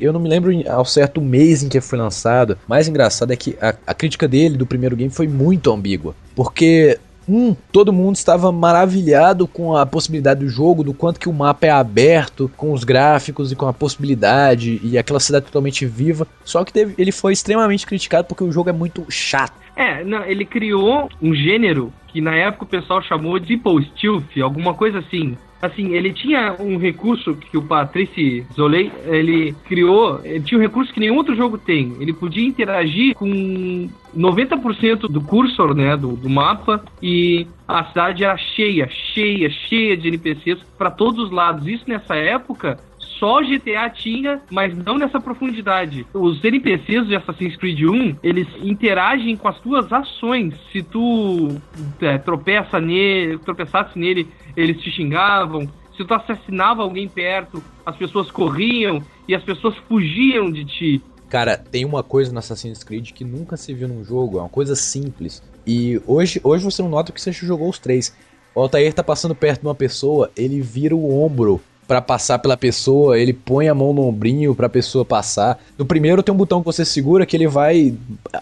Eu 0.00 0.12
não 0.12 0.20
me 0.20 0.28
lembro 0.28 0.50
em- 0.52 0.66
ao 0.68 0.84
certo 0.84 1.18
o 1.20 1.24
mês 1.24 1.62
em 1.62 1.68
que 1.68 1.80
foi 1.80 1.98
lançado. 1.98 2.56
Mais 2.66 2.88
engraçado 2.88 3.32
é 3.32 3.36
que 3.36 3.56
a, 3.60 3.74
a 3.86 3.94
crítica 3.94 4.26
dele 4.26 4.56
do 4.56 4.66
primeiro 4.66 4.96
game 4.96 5.10
foi 5.10 5.28
muito 5.28 5.70
ambígua. 5.72 6.14
Porque, 6.34 6.98
um, 7.28 7.54
todo 7.70 7.92
mundo 7.92 8.16
estava 8.16 8.50
maravilhado 8.50 9.46
com 9.46 9.76
a 9.76 9.84
possibilidade 9.86 10.40
do 10.40 10.48
jogo, 10.48 10.82
do 10.82 10.94
quanto 10.94 11.20
que 11.20 11.28
o 11.28 11.32
mapa 11.32 11.66
é 11.66 11.70
aberto, 11.70 12.50
com 12.56 12.72
os 12.72 12.82
gráficos 12.82 13.52
e 13.52 13.56
com 13.56 13.66
a 13.66 13.72
possibilidade, 13.72 14.80
e 14.82 14.98
aquela 14.98 15.20
cidade 15.20 15.46
totalmente 15.46 15.84
viva. 15.86 16.26
Só 16.44 16.64
que 16.64 16.72
teve- 16.72 16.94
ele 16.98 17.12
foi 17.12 17.32
extremamente 17.32 17.86
criticado 17.86 18.26
porque 18.26 18.42
o 18.44 18.50
jogo 18.52 18.70
é 18.70 18.72
muito 18.72 19.04
chato. 19.08 19.52
É, 19.76 20.02
não, 20.04 20.24
ele 20.24 20.44
criou 20.44 21.08
um 21.22 21.34
gênero 21.34 21.92
que 22.08 22.20
na 22.20 22.34
época 22.34 22.64
o 22.64 22.68
pessoal 22.68 23.00
chamou 23.02 23.38
de 23.38 23.56
Stealth, 23.96 24.42
alguma 24.42 24.74
coisa 24.74 24.98
assim. 24.98 25.36
Assim, 25.60 25.94
ele 25.94 26.12
tinha 26.12 26.56
um 26.58 26.78
recurso 26.78 27.34
que 27.34 27.56
o 27.56 27.62
Patrice 27.62 28.46
Zolei, 28.54 28.90
ele 29.04 29.54
criou, 29.66 30.20
ele 30.24 30.40
tinha 30.40 30.58
um 30.58 30.62
recurso 30.62 30.92
que 30.92 31.00
nenhum 31.00 31.16
outro 31.16 31.36
jogo 31.36 31.58
tem. 31.58 31.94
Ele 32.00 32.12
podia 32.12 32.46
interagir 32.46 33.14
com 33.14 33.88
90% 34.16 35.00
do 35.00 35.20
cursor, 35.20 35.74
né, 35.74 35.96
do, 35.96 36.16
do 36.16 36.30
mapa, 36.30 36.82
e 37.02 37.46
a 37.68 37.84
cidade 37.84 38.24
era 38.24 38.36
cheia, 38.36 38.88
cheia, 38.88 39.50
cheia 39.50 39.96
de 39.96 40.08
NPCs 40.08 40.58
para 40.78 40.90
todos 40.90 41.26
os 41.26 41.30
lados. 41.30 41.66
Isso 41.66 41.84
nessa 41.86 42.16
época 42.16 42.78
só 43.20 43.42
GTA 43.42 43.90
tinha, 43.90 44.40
mas 44.50 44.74
não 44.74 44.96
nessa 44.96 45.20
profundidade. 45.20 46.06
Os 46.14 46.42
NPCs 46.42 47.06
de 47.06 47.14
Assassin's 47.14 47.54
Creed 47.54 47.82
1, 47.82 48.16
eles 48.22 48.48
interagem 48.62 49.36
com 49.36 49.46
as 49.46 49.60
tuas 49.60 49.92
ações. 49.92 50.54
Se 50.72 50.82
tu 50.82 51.60
é, 52.00 52.16
tropeça 52.16 52.80
nele, 52.80 53.38
tropeçasse 53.38 53.98
nele, 53.98 54.26
eles 54.56 54.80
te 54.80 54.90
xingavam. 54.90 55.68
Se 55.94 56.02
tu 56.02 56.14
assassinava 56.14 56.82
alguém 56.82 57.06
perto, 57.06 57.62
as 57.84 57.94
pessoas 57.94 58.30
corriam 58.30 59.02
e 59.28 59.34
as 59.34 59.44
pessoas 59.44 59.76
fugiam 59.86 60.50
de 60.50 60.64
ti. 60.64 61.02
Cara, 61.28 61.58
tem 61.58 61.84
uma 61.84 62.02
coisa 62.02 62.32
no 62.32 62.38
Assassin's 62.38 62.82
Creed 62.82 63.12
que 63.12 63.22
nunca 63.22 63.56
se 63.56 63.74
viu 63.74 63.86
num 63.86 64.02
jogo, 64.02 64.38
é 64.38 64.40
uma 64.40 64.48
coisa 64.48 64.74
simples. 64.74 65.42
E 65.66 66.00
hoje, 66.06 66.40
hoje 66.42 66.64
você 66.64 66.80
não 66.80 66.88
nota 66.88 67.12
que 67.12 67.20
você 67.20 67.30
jogou 67.32 67.68
os 67.68 67.78
três. 67.78 68.16
O 68.54 68.62
Altair 68.62 68.92
tá 68.94 69.04
passando 69.04 69.34
perto 69.34 69.60
de 69.60 69.66
uma 69.66 69.74
pessoa, 69.74 70.30
ele 70.34 70.60
vira 70.60 70.96
o 70.96 71.22
ombro 71.22 71.60
pra 71.90 72.00
passar 72.00 72.38
pela 72.38 72.56
pessoa, 72.56 73.18
ele 73.18 73.32
põe 73.32 73.68
a 73.68 73.74
mão 73.74 73.92
no 73.92 74.02
ombrinho 74.02 74.54
pra 74.54 74.68
pessoa 74.68 75.04
passar. 75.04 75.60
No 75.76 75.84
primeiro 75.84 76.22
tem 76.22 76.32
um 76.32 76.38
botão 76.38 76.60
que 76.60 76.66
você 76.66 76.84
segura 76.84 77.26
que 77.26 77.36
ele 77.36 77.48
vai 77.48 77.96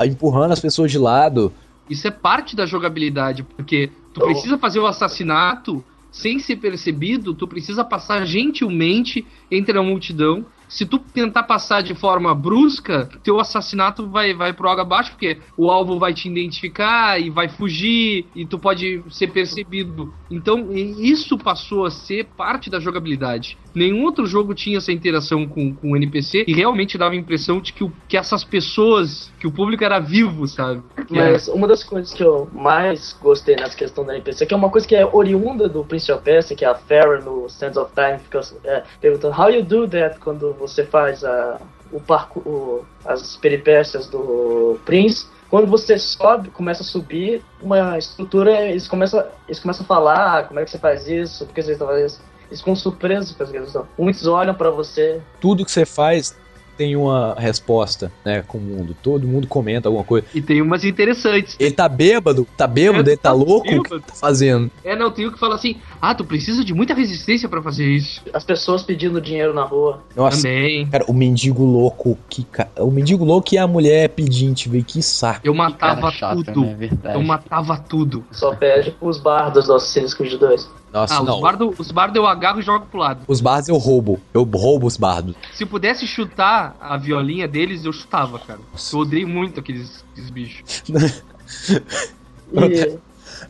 empurrando 0.04 0.52
as 0.52 0.60
pessoas 0.60 0.92
de 0.92 0.98
lado. 0.98 1.50
Isso 1.88 2.06
é 2.06 2.10
parte 2.10 2.54
da 2.54 2.66
jogabilidade, 2.66 3.42
porque 3.42 3.90
tu 4.12 4.20
precisa 4.20 4.58
fazer 4.58 4.80
o 4.80 4.86
assassinato 4.86 5.82
sem 6.12 6.38
ser 6.38 6.56
percebido, 6.56 7.32
tu 7.32 7.48
precisa 7.48 7.82
passar 7.82 8.26
gentilmente 8.26 9.26
entre 9.50 9.78
a 9.78 9.82
multidão. 9.82 10.44
Se 10.68 10.84
tu 10.84 10.98
tentar 10.98 11.44
passar 11.44 11.82
de 11.82 11.94
forma 11.94 12.34
brusca, 12.34 13.08
teu 13.22 13.40
assassinato 13.40 14.06
vai, 14.06 14.34
vai 14.34 14.52
pro 14.52 14.68
água 14.68 14.82
abaixo, 14.82 15.12
porque 15.12 15.38
o 15.56 15.70
alvo 15.70 15.98
vai 15.98 16.12
te 16.12 16.28
identificar 16.28 17.20
e 17.20 17.30
vai 17.30 17.48
fugir, 17.48 18.26
e 18.34 18.44
tu 18.44 18.58
pode 18.58 19.02
ser 19.10 19.28
percebido. 19.28 20.12
Então, 20.30 20.72
isso 20.72 21.38
passou 21.38 21.86
a 21.86 21.90
ser 21.90 22.26
parte 22.36 22.68
da 22.68 22.78
jogabilidade. 22.78 23.56
Nenhum 23.74 24.04
outro 24.04 24.26
jogo 24.26 24.54
tinha 24.54 24.78
essa 24.78 24.92
interação 24.92 25.46
com, 25.46 25.74
com 25.74 25.92
o 25.92 25.96
NPC, 25.96 26.44
e 26.46 26.52
realmente 26.52 26.98
dava 26.98 27.14
a 27.14 27.16
impressão 27.16 27.60
de 27.60 27.72
que, 27.72 27.84
o, 27.84 27.92
que 28.06 28.16
essas 28.16 28.44
pessoas, 28.44 29.32
que 29.40 29.46
o 29.46 29.52
público 29.52 29.84
era 29.84 29.98
vivo, 29.98 30.46
sabe? 30.46 30.82
Que 31.06 31.14
Mas 31.14 31.48
uma 31.48 31.66
das 31.66 31.82
coisas 31.82 32.12
que 32.12 32.22
eu 32.22 32.48
mais 32.52 33.16
gostei 33.20 33.56
nessa 33.56 33.76
questão 33.76 34.04
da 34.04 34.14
NPC, 34.14 34.46
que 34.46 34.52
é 34.52 34.56
uma 34.56 34.70
coisa 34.70 34.86
que 34.86 34.94
é 34.94 35.06
oriunda 35.06 35.68
do 35.68 35.84
Prince 35.84 36.10
of 36.12 36.22
Persia, 36.22 36.56
que 36.56 36.64
é 36.64 36.68
a 36.68 36.74
Farah 36.74 37.20
no 37.20 37.48
Sands 37.48 37.76
of 37.76 37.92
Time, 37.94 38.18
fica 38.18 38.40
é, 38.64 38.82
perguntando 39.00 39.40
How 39.40 39.50
you 39.50 39.62
do 39.62 39.88
that 39.88 40.18
quando 40.18 40.57
você 40.58 40.84
faz 40.84 41.24
a, 41.24 41.58
o 41.92 42.00
parco, 42.00 42.40
o- 42.40 42.84
as 43.04 43.36
peripécias 43.36 44.06
do 44.06 44.78
Prince. 44.84 45.26
Quando 45.50 45.66
você 45.66 45.98
sobe, 45.98 46.50
começa 46.50 46.82
a 46.82 46.86
subir 46.86 47.42
uma 47.62 47.96
estrutura, 47.96 48.50
eles 48.66 48.86
começam, 48.86 49.24
eles 49.46 49.58
começam 49.58 49.84
a 49.84 49.86
falar, 49.86 50.38
ah, 50.38 50.42
como 50.42 50.60
é 50.60 50.64
que 50.64 50.70
você 50.70 50.78
faz 50.78 51.08
isso, 51.08 51.46
por 51.46 51.54
que 51.54 51.62
você 51.62 51.72
está 51.72 51.86
fazendo 51.86 52.06
isso. 52.06 52.20
Eles 52.48 52.60
ficam 52.60 52.76
surpresos 52.76 53.32
com 53.34 53.42
essa 53.44 53.52
questão. 53.52 53.88
Muitos 53.98 54.26
olham 54.26 54.54
pra 54.54 54.70
você, 54.70 55.20
Tudo 55.40 55.64
que 55.64 55.70
você 55.70 55.86
faz 55.86 56.36
tem 56.78 56.94
uma 56.96 57.34
resposta, 57.36 58.10
né, 58.24 58.42
com 58.46 58.56
o 58.56 58.60
mundo. 58.60 58.96
Todo 59.02 59.26
mundo 59.26 59.48
comenta 59.48 59.88
alguma 59.88 60.04
coisa. 60.04 60.24
E 60.32 60.40
tem 60.40 60.62
umas 60.62 60.84
interessantes. 60.84 61.56
Ele 61.58 61.72
tá 61.72 61.88
bêbado, 61.88 62.46
tá 62.56 62.66
bêbado, 62.68 63.10
É, 63.10 63.12
ele 63.12 63.16
tá 63.16 63.30
tá 63.30 63.32
louco, 63.32 63.68
o 63.68 63.82
que 63.82 64.00
tá 64.00 64.14
fazendo? 64.14 64.70
É, 64.84 64.94
não, 64.94 65.10
tem 65.10 65.26
o 65.26 65.32
que 65.32 65.38
fala 65.38 65.56
assim: 65.56 65.76
ah, 66.00 66.14
tu 66.14 66.24
precisa 66.24 66.64
de 66.64 66.72
muita 66.72 66.94
resistência 66.94 67.48
pra 67.48 67.60
fazer 67.60 67.84
isso. 67.84 68.22
as 68.32 68.44
pessoas 68.44 68.82
pedindo 68.82 69.20
dinheiro 69.20 69.52
na 69.52 69.64
rua. 69.64 70.02
Nossa, 70.14 70.42
Também. 70.42 70.86
cara, 70.86 71.04
o 71.08 71.12
mendigo 71.12 71.64
louco, 71.64 72.16
que 72.30 72.44
ca... 72.44 72.68
o 72.78 72.90
mendigo 72.90 73.24
louco 73.24 73.48
e 73.52 73.58
a 73.58 73.66
mulher 73.66 74.08
pedinte, 74.10 74.68
velho, 74.68 74.84
que 74.84 75.02
saco. 75.02 75.40
Eu 75.42 75.54
matava 75.54 76.10
chato, 76.12 76.44
tudo. 76.44 76.60
né? 76.60 76.74
Verdade. 76.78 77.16
Eu 77.16 77.22
matava 77.22 77.76
tudo. 77.76 78.24
Só 78.30 78.54
pede 78.54 78.92
pros 78.92 79.18
bardos 79.18 79.66
do 79.66 79.74
Assassin's 79.74 80.14
Creed 80.14 80.34
2. 80.38 80.77
Nossa, 80.92 81.16
ah, 81.16 81.22
não. 81.22 81.36
os 81.36 81.40
bardos 81.40 81.78
os 81.78 81.92
bardo 81.92 82.16
eu 82.16 82.26
agarro 82.26 82.60
e 82.60 82.62
jogo 82.62 82.86
pro 82.86 82.98
lado. 82.98 83.20
Os 83.26 83.40
bardos 83.40 83.68
eu 83.68 83.76
roubo. 83.76 84.20
Eu 84.32 84.42
roubo 84.42 84.86
os 84.86 84.96
bardos. 84.96 85.34
Se 85.52 85.66
pudesse 85.66 86.06
chutar 86.06 86.76
a 86.80 86.96
violinha 86.96 87.46
deles, 87.46 87.84
eu 87.84 87.92
chutava, 87.92 88.38
cara. 88.38 88.60
Eu 88.92 88.98
odeio 88.98 89.28
muito 89.28 89.60
aqueles, 89.60 90.04
aqueles 90.12 90.30
bichos. 90.30 90.84
E 92.50 92.98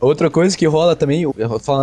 Outra 0.01 0.30
coisa 0.30 0.57
que 0.57 0.66
rola 0.66 0.95
também, 0.95 1.24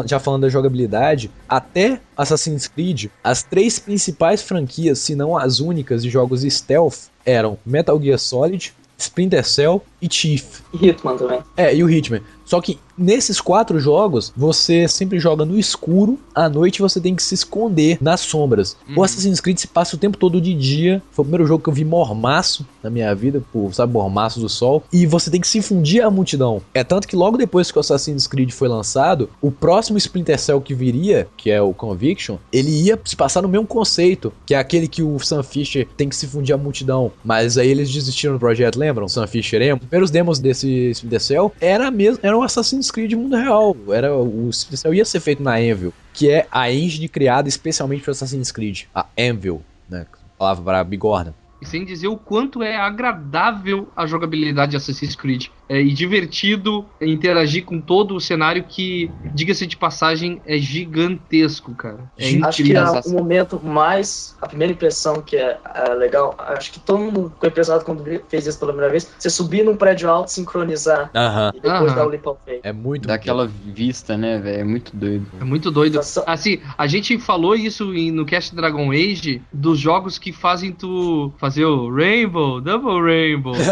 já 0.06 0.20
falando 0.20 0.44
da 0.44 0.50
jogabilidade, 0.50 1.32
até 1.50 2.00
Assassin's 2.16 2.68
Creed, 2.68 3.08
as 3.24 3.44
três 3.44 3.80
principais 3.80 4.42
franquias, 4.42 5.00
se 5.00 5.16
não 5.16 5.38
as 5.38 5.60
únicas 5.60 6.04
de 6.04 6.10
jogos 6.10 6.42
stealth, 6.42 7.10
eram 7.26 7.58
Metal 7.66 8.00
Gear 8.02 8.20
Solid, 8.20 8.74
Splinter 8.98 9.46
Cell 9.46 9.84
e 10.02 10.08
Chief. 10.12 10.62
Hitman 10.74 11.18
também. 11.18 11.40
É, 11.58 11.76
e 11.76 11.84
o 11.84 11.90
Hitman. 11.90 12.22
Só 12.46 12.62
que 12.62 12.80
nesses 12.98 13.42
quatro 13.42 13.80
jogos, 13.80 14.32
você 14.36 14.88
sempre 14.88 15.20
joga 15.20 15.44
no 15.44 15.58
escuro, 15.58 16.20
à 16.34 16.48
noite 16.48 16.82
você 16.82 17.02
tem 17.02 17.16
que 17.16 17.24
se 17.24 17.34
esconder 17.34 17.98
nas 18.00 18.22
sombras. 18.22 18.78
O 18.96 19.04
Assassin's 19.04 19.42
Creed 19.42 19.58
se 19.58 19.68
passa 19.68 19.96
o 19.96 20.00
tempo 20.00 20.18
todo 20.18 20.40
de 20.40 20.54
dia. 20.54 21.02
Foi 21.12 21.24
o 21.24 21.26
primeiro 21.26 21.46
jogo 21.48 21.64
que 21.64 21.70
eu 21.70 21.74
vi 21.74 21.84
mormaço 21.84 22.66
na 22.84 22.90
minha 22.90 23.14
vida, 23.16 23.42
por, 23.52 23.74
sabe, 23.74 23.92
mormaço 23.92 24.40
do 24.40 24.48
sol. 24.48 24.84
E 24.94 25.06
você 25.06 25.30
tem 25.30 25.42
que 25.42 25.48
se 25.48 25.62
fundir 25.62 26.04
à 26.04 26.10
multidão. 26.10 26.62
É 26.74 26.84
tanto 26.84 27.08
que 27.08 27.16
logo 27.16 27.38
depois 27.38 27.72
que 27.72 27.78
o 27.78 27.82
Assassin's 27.82 28.28
Creed 28.28 28.52
foi 28.52 28.68
lançado, 28.68 29.30
o 29.42 29.52
próximo 29.52 29.98
Splinter 29.98 30.40
Cell 30.40 30.62
que 30.62 30.74
viria, 30.74 31.28
que 31.36 31.50
é 31.50 31.62
o 31.62 31.74
Conviction, 31.74 32.38
ele 32.52 32.70
ia 32.70 33.00
se 33.04 33.16
passar 33.16 33.42
no 33.42 33.50
mesmo 33.50 33.66
conceito, 33.68 34.32
que 34.46 34.54
é 34.54 34.58
aquele 34.58 34.88
que 34.88 35.02
o 35.02 35.20
Sam 35.20 35.44
Fisher 35.44 35.88
tem 35.98 36.08
que 36.08 36.16
se 36.16 36.28
fundir 36.28 36.54
à 36.54 36.58
multidão. 36.58 37.12
Mas 37.24 37.58
aí 37.58 37.70
eles 37.70 37.92
desistiram 37.92 38.36
do 38.36 38.40
projeto, 38.40 38.78
lembram? 38.78 39.08
Sam 39.08 39.28
Fisher 39.28 39.62
Emo. 39.62 39.80
Os 39.82 39.88
primeiros 39.88 40.12
demos 40.12 40.40
desse 40.40 40.92
Splinter 40.92 41.22
Cell 41.22 41.52
era 41.60 41.90
mesmo, 41.90 42.20
era 42.22 42.35
um 42.38 42.44
Assassin's 42.44 42.92
Creed 42.92 43.14
mundo 43.14 43.36
real. 43.36 43.76
Era 43.90 44.16
o 44.16 44.52
Cell 44.52 44.94
ia 44.94 45.06
ser 45.06 45.20
feito 45.20 45.42
na 45.42 45.56
Anvil, 45.56 45.94
que 46.14 46.30
é 46.30 46.48
a 46.52 46.72
engine 46.72 47.08
criada 47.08 47.48
especialmente 47.48 48.04
para 48.04 48.12
Assassin's 48.12 48.52
Creed, 48.52 48.84
a 48.94 49.06
Anvil, 49.18 49.62
né? 49.90 50.06
Palavra 50.38 50.64
para 50.64 50.84
bigorna. 50.84 51.34
E 51.62 51.66
sem 51.66 51.86
dizer 51.86 52.08
o 52.08 52.18
quanto 52.18 52.62
é 52.62 52.76
agradável 52.76 53.88
a 53.96 54.06
jogabilidade 54.06 54.72
de 54.72 54.78
Assassin's 54.78 55.16
Creed. 55.16 55.48
É, 55.68 55.82
e 55.82 55.92
divertido 55.92 56.86
interagir 57.02 57.66
com 57.66 57.82
todo 57.82 58.16
o 58.16 58.22
cenário 58.22 58.64
que, 58.64 59.12
diga-se 59.34 59.66
de 59.66 59.76
passagem, 59.76 60.42
é 60.46 60.58
gigantesco, 60.58 61.74
cara. 61.74 62.12
É 62.18 62.40
Acho 62.44 62.64
que 62.64 62.76
é 62.76 62.84
o 62.84 63.10
momento 63.10 63.60
mais. 63.64 64.36
A 64.42 64.48
primeira 64.48 64.74
impressão 64.74 65.22
que 65.22 65.36
é, 65.36 65.58
é 65.74 65.94
legal. 65.94 66.36
Acho 66.38 66.72
que 66.72 66.80
todo 66.80 67.00
mundo 67.00 67.32
ficou 67.32 67.50
impressionado 67.50 67.84
quando 67.84 68.04
fez 68.28 68.46
isso 68.46 68.60
pela 68.60 68.72
primeira 68.72 68.92
vez. 68.92 69.12
Você 69.18 69.30
subir 69.30 69.64
num 69.64 69.76
prédio 69.76 70.10
alto, 70.10 70.32
sincronizar 70.32 71.10
Aham. 71.16 71.52
e 71.56 71.60
depois 71.60 71.92
Aham. 71.92 71.96
dar 71.96 72.06
o 72.06 72.10
leap 72.10 72.28
of 72.28 72.40
faith. 72.46 72.60
É 72.64 72.72
muito 72.72 73.08
Daquela 73.08 73.48
vista, 73.48 74.18
né, 74.18 74.38
velho? 74.40 74.62
É 74.62 74.64
muito 74.64 74.96
doido. 74.96 75.26
É 75.40 75.44
muito 75.44 75.72
doido. 75.72 76.00
Assim, 76.00 76.60
a 76.78 76.88
gente 76.88 77.18
falou 77.18 77.56
isso 77.56 77.86
no 77.86 78.26
cast 78.26 78.56
Dragon 78.56 78.92
Age, 78.92 79.42
dos 79.52 79.80
jogos 79.80 80.18
que 80.18 80.32
fazem 80.32 80.72
tu 80.72 81.34
fazer 81.38 81.66
o 81.66 81.94
Rainbow, 81.94 82.62
Double 82.62 83.02
Rainbow. 83.02 83.56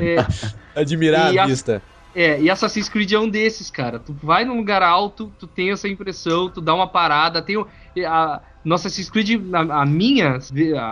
é, 0.00 0.84
Admirar 1.06 1.34
E 1.34 1.38
a 1.38 1.46
vista. 1.46 1.82
É, 2.14 2.40
e 2.40 2.50
Assassin's 2.50 2.88
Creed 2.88 3.12
é 3.12 3.18
um 3.18 3.28
desses, 3.28 3.70
cara. 3.70 4.00
Tu 4.00 4.14
vai 4.14 4.44
num 4.44 4.56
lugar 4.56 4.82
alto, 4.82 5.32
tu 5.38 5.46
tem 5.46 5.70
essa 5.70 5.88
impressão, 5.88 6.50
tu 6.50 6.60
dá 6.62 6.74
uma 6.74 6.90
parada, 6.90 7.42
tem 7.42 7.56
o- 7.58 7.68
a 8.06 8.42
no 8.64 8.74
Assassin's 8.74 9.10
Creed, 9.10 9.42
a, 9.54 9.82
a 9.82 9.86
minha, 9.86 10.38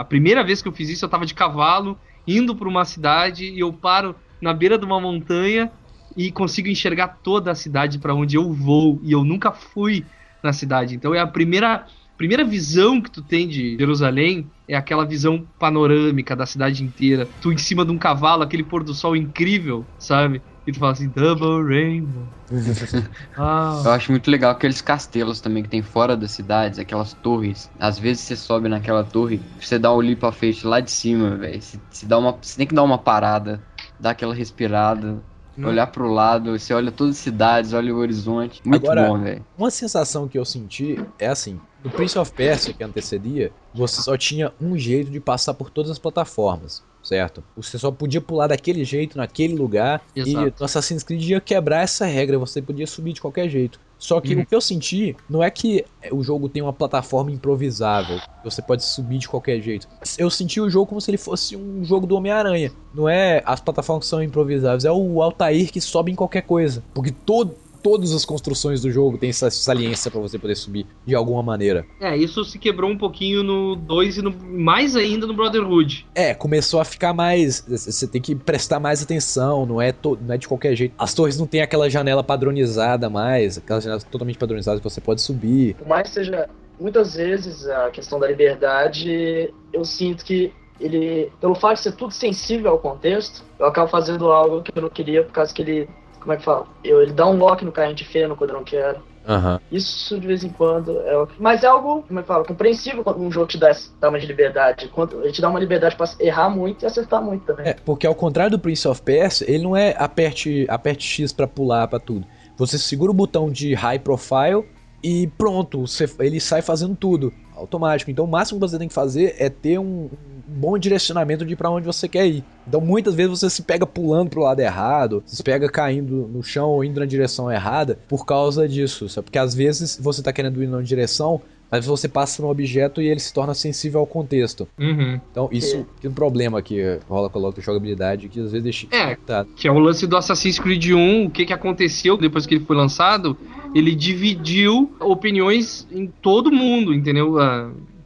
a 0.00 0.04
primeira 0.04 0.44
vez 0.44 0.62
que 0.62 0.68
eu 0.68 0.72
fiz 0.72 0.88
isso, 0.90 1.04
eu 1.04 1.08
tava 1.08 1.26
de 1.26 1.34
cavalo, 1.34 2.00
indo 2.26 2.54
pra 2.56 2.68
uma 2.68 2.84
cidade 2.84 3.46
e 3.46 3.58
eu 3.60 3.72
paro 3.72 4.16
na 4.40 4.54
beira 4.54 4.78
de 4.78 4.84
uma 4.84 5.00
montanha 5.00 5.72
e 6.16 6.30
consigo 6.32 6.68
enxergar 6.68 7.08
toda 7.22 7.50
a 7.50 7.54
cidade 7.54 7.98
pra 7.98 8.14
onde 8.14 8.36
eu 8.36 8.52
vou 8.52 9.00
e 9.02 9.12
eu 9.12 9.24
nunca 9.24 9.52
fui 9.52 10.08
na 10.42 10.52
cidade. 10.52 10.94
Então 10.94 11.14
é 11.14 11.20
a 11.20 11.26
primeira 11.26 11.86
primeira 12.16 12.44
visão 12.44 13.00
que 13.02 13.10
tu 13.10 13.22
tem 13.22 13.48
de 13.48 13.76
Jerusalém 13.78 14.52
é 14.68 14.74
aquela 14.76 15.04
visão 15.06 15.48
panorâmica 15.58 16.34
da 16.36 16.46
cidade 16.46 16.84
inteira. 16.84 17.32
Tu 17.40 17.52
em 17.52 17.58
cima 17.58 17.84
de 17.84 17.92
um 17.92 17.98
cavalo, 17.98 18.42
aquele 18.42 18.64
pôr 18.64 18.84
do 18.84 18.94
sol 18.94 19.16
incrível, 19.16 19.90
sabe? 19.98 20.42
E 20.66 20.72
tu 20.72 20.78
fala 20.78 20.92
assim, 20.92 21.10
Double 21.10 21.62
Rainbow. 21.68 22.32
ah, 23.36 23.84
Eu 23.84 23.92
acho 23.92 24.10
muito 24.12 24.30
legal 24.30 24.52
aqueles 24.52 24.80
castelos 24.80 25.40
também 25.40 25.62
que 25.62 25.68
tem 25.68 25.82
fora 25.82 26.16
das 26.16 26.32
cidades, 26.32 26.78
aquelas 26.78 27.14
torres. 27.14 27.70
Às 27.78 27.98
vezes 27.98 28.22
você 28.24 28.36
sobe 28.36 28.68
naquela 28.68 29.04
torre, 29.04 29.46
você 29.58 29.78
dá 29.78 29.92
o 29.92 30.00
leap 30.00 30.22
of 30.24 30.38
faith 30.38 30.64
lá 30.64 30.80
de 30.80 30.90
cima, 30.90 31.36
velho. 31.36 31.60
Você, 31.62 31.82
você 31.90 32.06
dá 32.06 32.18
uma- 32.18 32.32
você 32.40 32.56
tem 32.56 32.66
que 32.66 32.74
dar 32.74 32.82
uma 32.82 32.98
parada, 33.02 33.66
dar 33.98 34.10
aquela 34.10 34.34
respirada, 34.34 35.24
Não. 35.56 35.68
olhar 35.68 35.86
pro 35.86 36.10
lado, 36.12 36.58
você 36.58 36.72
olha 36.74 36.90
todas 36.90 37.16
as 37.16 37.20
cidades, 37.22 37.72
olha 37.72 37.94
o 37.94 37.98
horizonte. 37.98 38.60
Muito 38.64 38.84
Agora- 38.84 39.08
bom, 39.08 39.18
velho. 39.20 39.44
Uma 39.56 39.70
sensação 39.70 40.26
que 40.28 40.38
eu 40.38 40.44
senti 40.44 40.98
é 41.18 41.28
assim: 41.28 41.60
no 41.84 41.90
Prince 41.90 42.18
of 42.18 42.32
Persia, 42.32 42.72
que 42.74 42.82
antecedia, 42.82 43.52
você 43.74 44.02
só 44.02 44.16
tinha 44.16 44.52
um 44.60 44.76
jeito 44.76 45.10
de 45.10 45.20
passar 45.20 45.54
por 45.54 45.70
todas 45.70 45.90
as 45.90 45.98
plataformas, 45.98 46.82
certo? 47.02 47.42
Você 47.56 47.78
só 47.78 47.90
podia 47.90 48.20
pular 48.20 48.46
daquele 48.48 48.84
jeito, 48.84 49.16
naquele 49.18 49.54
lugar, 49.54 50.02
Exato. 50.16 50.48
e 50.48 50.54
no 50.58 50.64
Assassin's 50.64 51.02
Creed 51.02 51.22
ia 51.28 51.40
quebrar 51.40 51.82
essa 51.82 52.04
regra, 52.06 52.38
você 52.38 52.60
podia 52.62 52.86
subir 52.86 53.12
de 53.12 53.20
qualquer 53.20 53.48
jeito. 53.48 53.78
Só 54.04 54.20
que 54.20 54.34
Uhum. 54.34 54.42
o 54.42 54.46
que 54.46 54.54
eu 54.54 54.60
senti 54.60 55.16
não 55.30 55.42
é 55.42 55.50
que 55.50 55.82
o 56.12 56.22
jogo 56.22 56.46
tem 56.46 56.60
uma 56.62 56.74
plataforma 56.74 57.30
improvisável, 57.30 58.20
você 58.44 58.60
pode 58.60 58.84
subir 58.84 59.16
de 59.16 59.26
qualquer 59.26 59.58
jeito. 59.62 59.88
Eu 60.18 60.28
senti 60.28 60.60
o 60.60 60.68
jogo 60.68 60.84
como 60.84 61.00
se 61.00 61.10
ele 61.10 61.16
fosse 61.16 61.56
um 61.56 61.82
jogo 61.82 62.06
do 62.06 62.14
Homem-Aranha. 62.14 62.70
Não 62.92 63.08
é 63.08 63.42
as 63.46 63.62
plataformas 63.62 64.04
que 64.04 64.10
são 64.10 64.22
improvisáveis, 64.22 64.84
é 64.84 64.92
o 64.92 65.22
Altair 65.22 65.72
que 65.72 65.80
sobe 65.80 66.12
em 66.12 66.14
qualquer 66.14 66.42
coisa. 66.42 66.84
Porque 66.92 67.10
todo, 67.10 67.54
todas 67.84 68.12
as 68.12 68.24
construções 68.24 68.80
do 68.80 68.90
jogo 68.90 69.18
têm 69.18 69.28
essa 69.28 69.50
saliência 69.50 70.10
pra 70.10 70.18
você 70.18 70.38
poder 70.38 70.56
subir 70.56 70.86
de 71.06 71.14
alguma 71.14 71.42
maneira. 71.42 71.84
é, 72.00 72.16
isso 72.16 72.42
se 72.44 72.58
quebrou 72.58 72.90
um 72.90 72.96
pouquinho 72.96 73.42
no 73.42 73.76
2 73.76 74.16
e 74.18 74.22
no, 74.22 74.34
mais 74.50 74.96
ainda 74.96 75.26
no 75.26 75.34
Brotherhood. 75.34 76.06
É, 76.14 76.32
começou 76.32 76.80
a 76.80 76.84
ficar 76.84 77.12
mais. 77.12 77.62
Você 77.68 78.08
tem 78.08 78.22
que 78.22 78.34
prestar 78.34 78.80
mais 78.80 79.02
atenção, 79.02 79.66
não 79.66 79.82
é, 79.82 79.92
to- 79.92 80.18
não 80.26 80.34
é 80.34 80.38
de 80.38 80.48
qualquer 80.48 80.74
jeito. 80.74 80.94
As 80.98 81.12
torres 81.12 81.38
não 81.38 81.46
tem 81.46 81.60
aquela 81.60 81.90
janela 81.90 82.24
padronizada 82.24 83.10
mais, 83.10 83.58
aquela 83.58 83.80
janela 83.80 84.00
totalmente 84.00 84.38
padronizada 84.38 84.78
que 84.78 84.84
você 84.84 85.00
pode 85.00 85.20
subir. 85.20 85.74
Por 85.74 85.86
mais 85.86 86.08
que 86.08 86.14
seja, 86.14 86.48
muitas 86.80 87.14
vezes, 87.14 87.66
a 87.68 87.90
questão 87.90 88.18
da 88.18 88.26
liberdade, 88.26 89.52
eu 89.72 89.84
sinto 89.84 90.24
que 90.24 90.52
ele, 90.80 91.30
pelo 91.40 91.54
fato 91.54 91.76
de 91.76 91.82
ser 91.84 91.92
tudo 91.92 92.12
sensível 92.12 92.70
ao 92.72 92.78
contexto, 92.78 93.44
eu 93.58 93.66
acabo 93.66 93.88
fazendo 93.88 94.30
algo 94.32 94.62
que 94.62 94.72
eu 94.76 94.82
não 94.82 94.90
queria, 94.90 95.22
por 95.22 95.32
causa 95.32 95.52
que 95.54 95.62
ele, 95.62 95.88
como 96.24 96.32
é 96.32 96.36
que 96.38 96.42
fala? 96.44 96.66
Eu, 96.82 97.02
ele 97.02 97.12
dá 97.12 97.26
um 97.26 97.36
lock 97.36 97.62
no 97.64 97.70
carrinho 97.70 97.94
de 97.94 98.04
feno 98.04 98.34
quando 98.34 98.50
eu 98.50 98.56
não 98.56 98.64
quero. 98.64 99.02
Aham. 99.26 99.60
Isso 99.70 100.18
de 100.18 100.26
vez 100.26 100.42
em 100.44 100.48
quando 100.50 100.98
é 101.00 101.16
o- 101.16 101.28
Mas 101.38 101.62
é 101.62 101.66
algo, 101.66 102.02
como 102.02 102.18
é 102.18 102.22
que 102.22 102.28
fala, 102.28 102.44
compreensível 102.44 103.02
quando 103.04 103.20
um 103.20 103.30
jogo 103.30 103.46
te 103.46 103.56
dá 103.58 103.74
tamanho 104.00 104.20
de 104.20 104.26
liberdade. 104.26 104.88
Quando 104.88 105.22
ele 105.22 105.32
te 105.32 105.40
dá 105.40 105.48
uma 105.48 105.60
liberdade 105.60 105.96
pra 105.96 106.06
errar 106.20 106.48
muito 106.50 106.82
e 106.82 106.86
acertar 106.86 107.22
muito 107.22 107.44
também. 107.44 107.68
É, 107.68 107.74
porque 107.84 108.06
ao 108.06 108.14
contrário 108.14 108.50
do 108.50 108.58
Prince 108.58 108.86
of 108.88 109.00
Persia, 109.02 109.46
ele 109.50 109.64
não 109.64 109.76
é 109.76 109.94
aperte, 109.98 110.66
aperte 110.68 111.06
X 111.06 111.32
pra 111.32 111.46
pular 111.46 111.86
pra 111.88 111.98
tudo. 111.98 112.26
Você 112.56 112.78
segura 112.78 113.10
o 113.10 113.14
botão 113.14 113.50
de 113.50 113.72
high 113.74 113.98
profile 113.98 114.64
e 115.02 115.26
pronto, 115.38 115.86
você- 115.86 116.08
ele 116.20 116.38
sai 116.40 116.60
fazendo 116.62 116.94
tudo 116.94 117.32
automático. 117.56 118.10
Então 118.10 118.24
o 118.24 118.28
máximo 118.28 118.60
que 118.60 118.66
você 118.68 118.78
tem 118.78 118.88
que 118.88 118.94
fazer 118.94 119.36
é 119.38 119.48
ter 119.48 119.78
um, 119.78 120.10
um 120.43 120.43
bom 120.54 120.78
direcionamento 120.78 121.44
de 121.44 121.56
pra 121.56 121.70
onde 121.70 121.86
você 121.86 122.08
quer 122.08 122.26
ir. 122.26 122.44
Então 122.66 122.80
muitas 122.80 123.14
vezes 123.14 123.38
você 123.38 123.50
se 123.50 123.62
pega 123.62 123.86
pulando 123.86 124.30
pro 124.30 124.42
lado 124.42 124.60
errado, 124.60 125.22
se 125.26 125.42
pega 125.42 125.68
caindo 125.68 126.28
no 126.32 126.42
chão 126.42 126.70
ou 126.70 126.84
indo 126.84 127.00
na 127.00 127.06
direção 127.06 127.50
errada 127.50 127.98
por 128.08 128.24
causa 128.24 128.68
disso. 128.68 129.08
Sabe? 129.08 129.26
Porque 129.26 129.38
às 129.38 129.54
vezes 129.54 129.98
você 130.00 130.22
tá 130.22 130.32
querendo 130.32 130.62
ir 130.62 130.66
numa 130.66 130.82
direção, 130.82 131.40
mas 131.70 131.86
você 131.86 132.08
passa 132.08 132.40
no 132.40 132.48
objeto 132.48 133.02
e 133.02 133.08
ele 133.08 133.18
se 133.18 133.32
torna 133.32 133.52
sensível 133.52 133.98
ao 133.98 134.06
contexto. 134.06 134.68
Uhum. 134.78 135.20
Então, 135.30 135.48
isso 135.50 135.84
é 136.02 136.08
um 136.08 136.12
problema 136.12 136.62
que 136.62 137.00
rola 137.08 137.28
com 137.28 137.44
a 137.44 137.60
jogabilidade, 137.60 138.28
que 138.28 138.38
às 138.38 138.52
vezes 138.52 138.62
deixa. 138.62 138.86
É. 138.92 139.16
Tá. 139.16 139.44
Que 139.56 139.66
é 139.66 139.72
o 139.72 139.78
lance 139.80 140.06
do 140.06 140.16
Assassin's 140.16 140.58
Creed 140.58 140.92
1, 140.92 141.24
o 141.24 141.30
que, 141.30 141.44
que 141.44 141.52
aconteceu 141.52 142.16
depois 142.16 142.46
que 142.46 142.54
ele 142.54 142.64
foi 142.64 142.76
lançado, 142.76 143.36
ele 143.74 143.92
dividiu 143.92 144.94
opiniões 145.00 145.84
em 145.90 146.06
todo 146.06 146.52
mundo, 146.52 146.94
entendeu? 146.94 147.40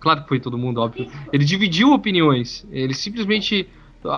Claro 0.00 0.22
que 0.22 0.28
foi 0.28 0.40
todo 0.40 0.56
mundo, 0.56 0.80
óbvio. 0.80 1.08
Ele 1.32 1.44
dividiu 1.44 1.92
opiniões. 1.92 2.64
Ele 2.70 2.94
simplesmente. 2.94 3.68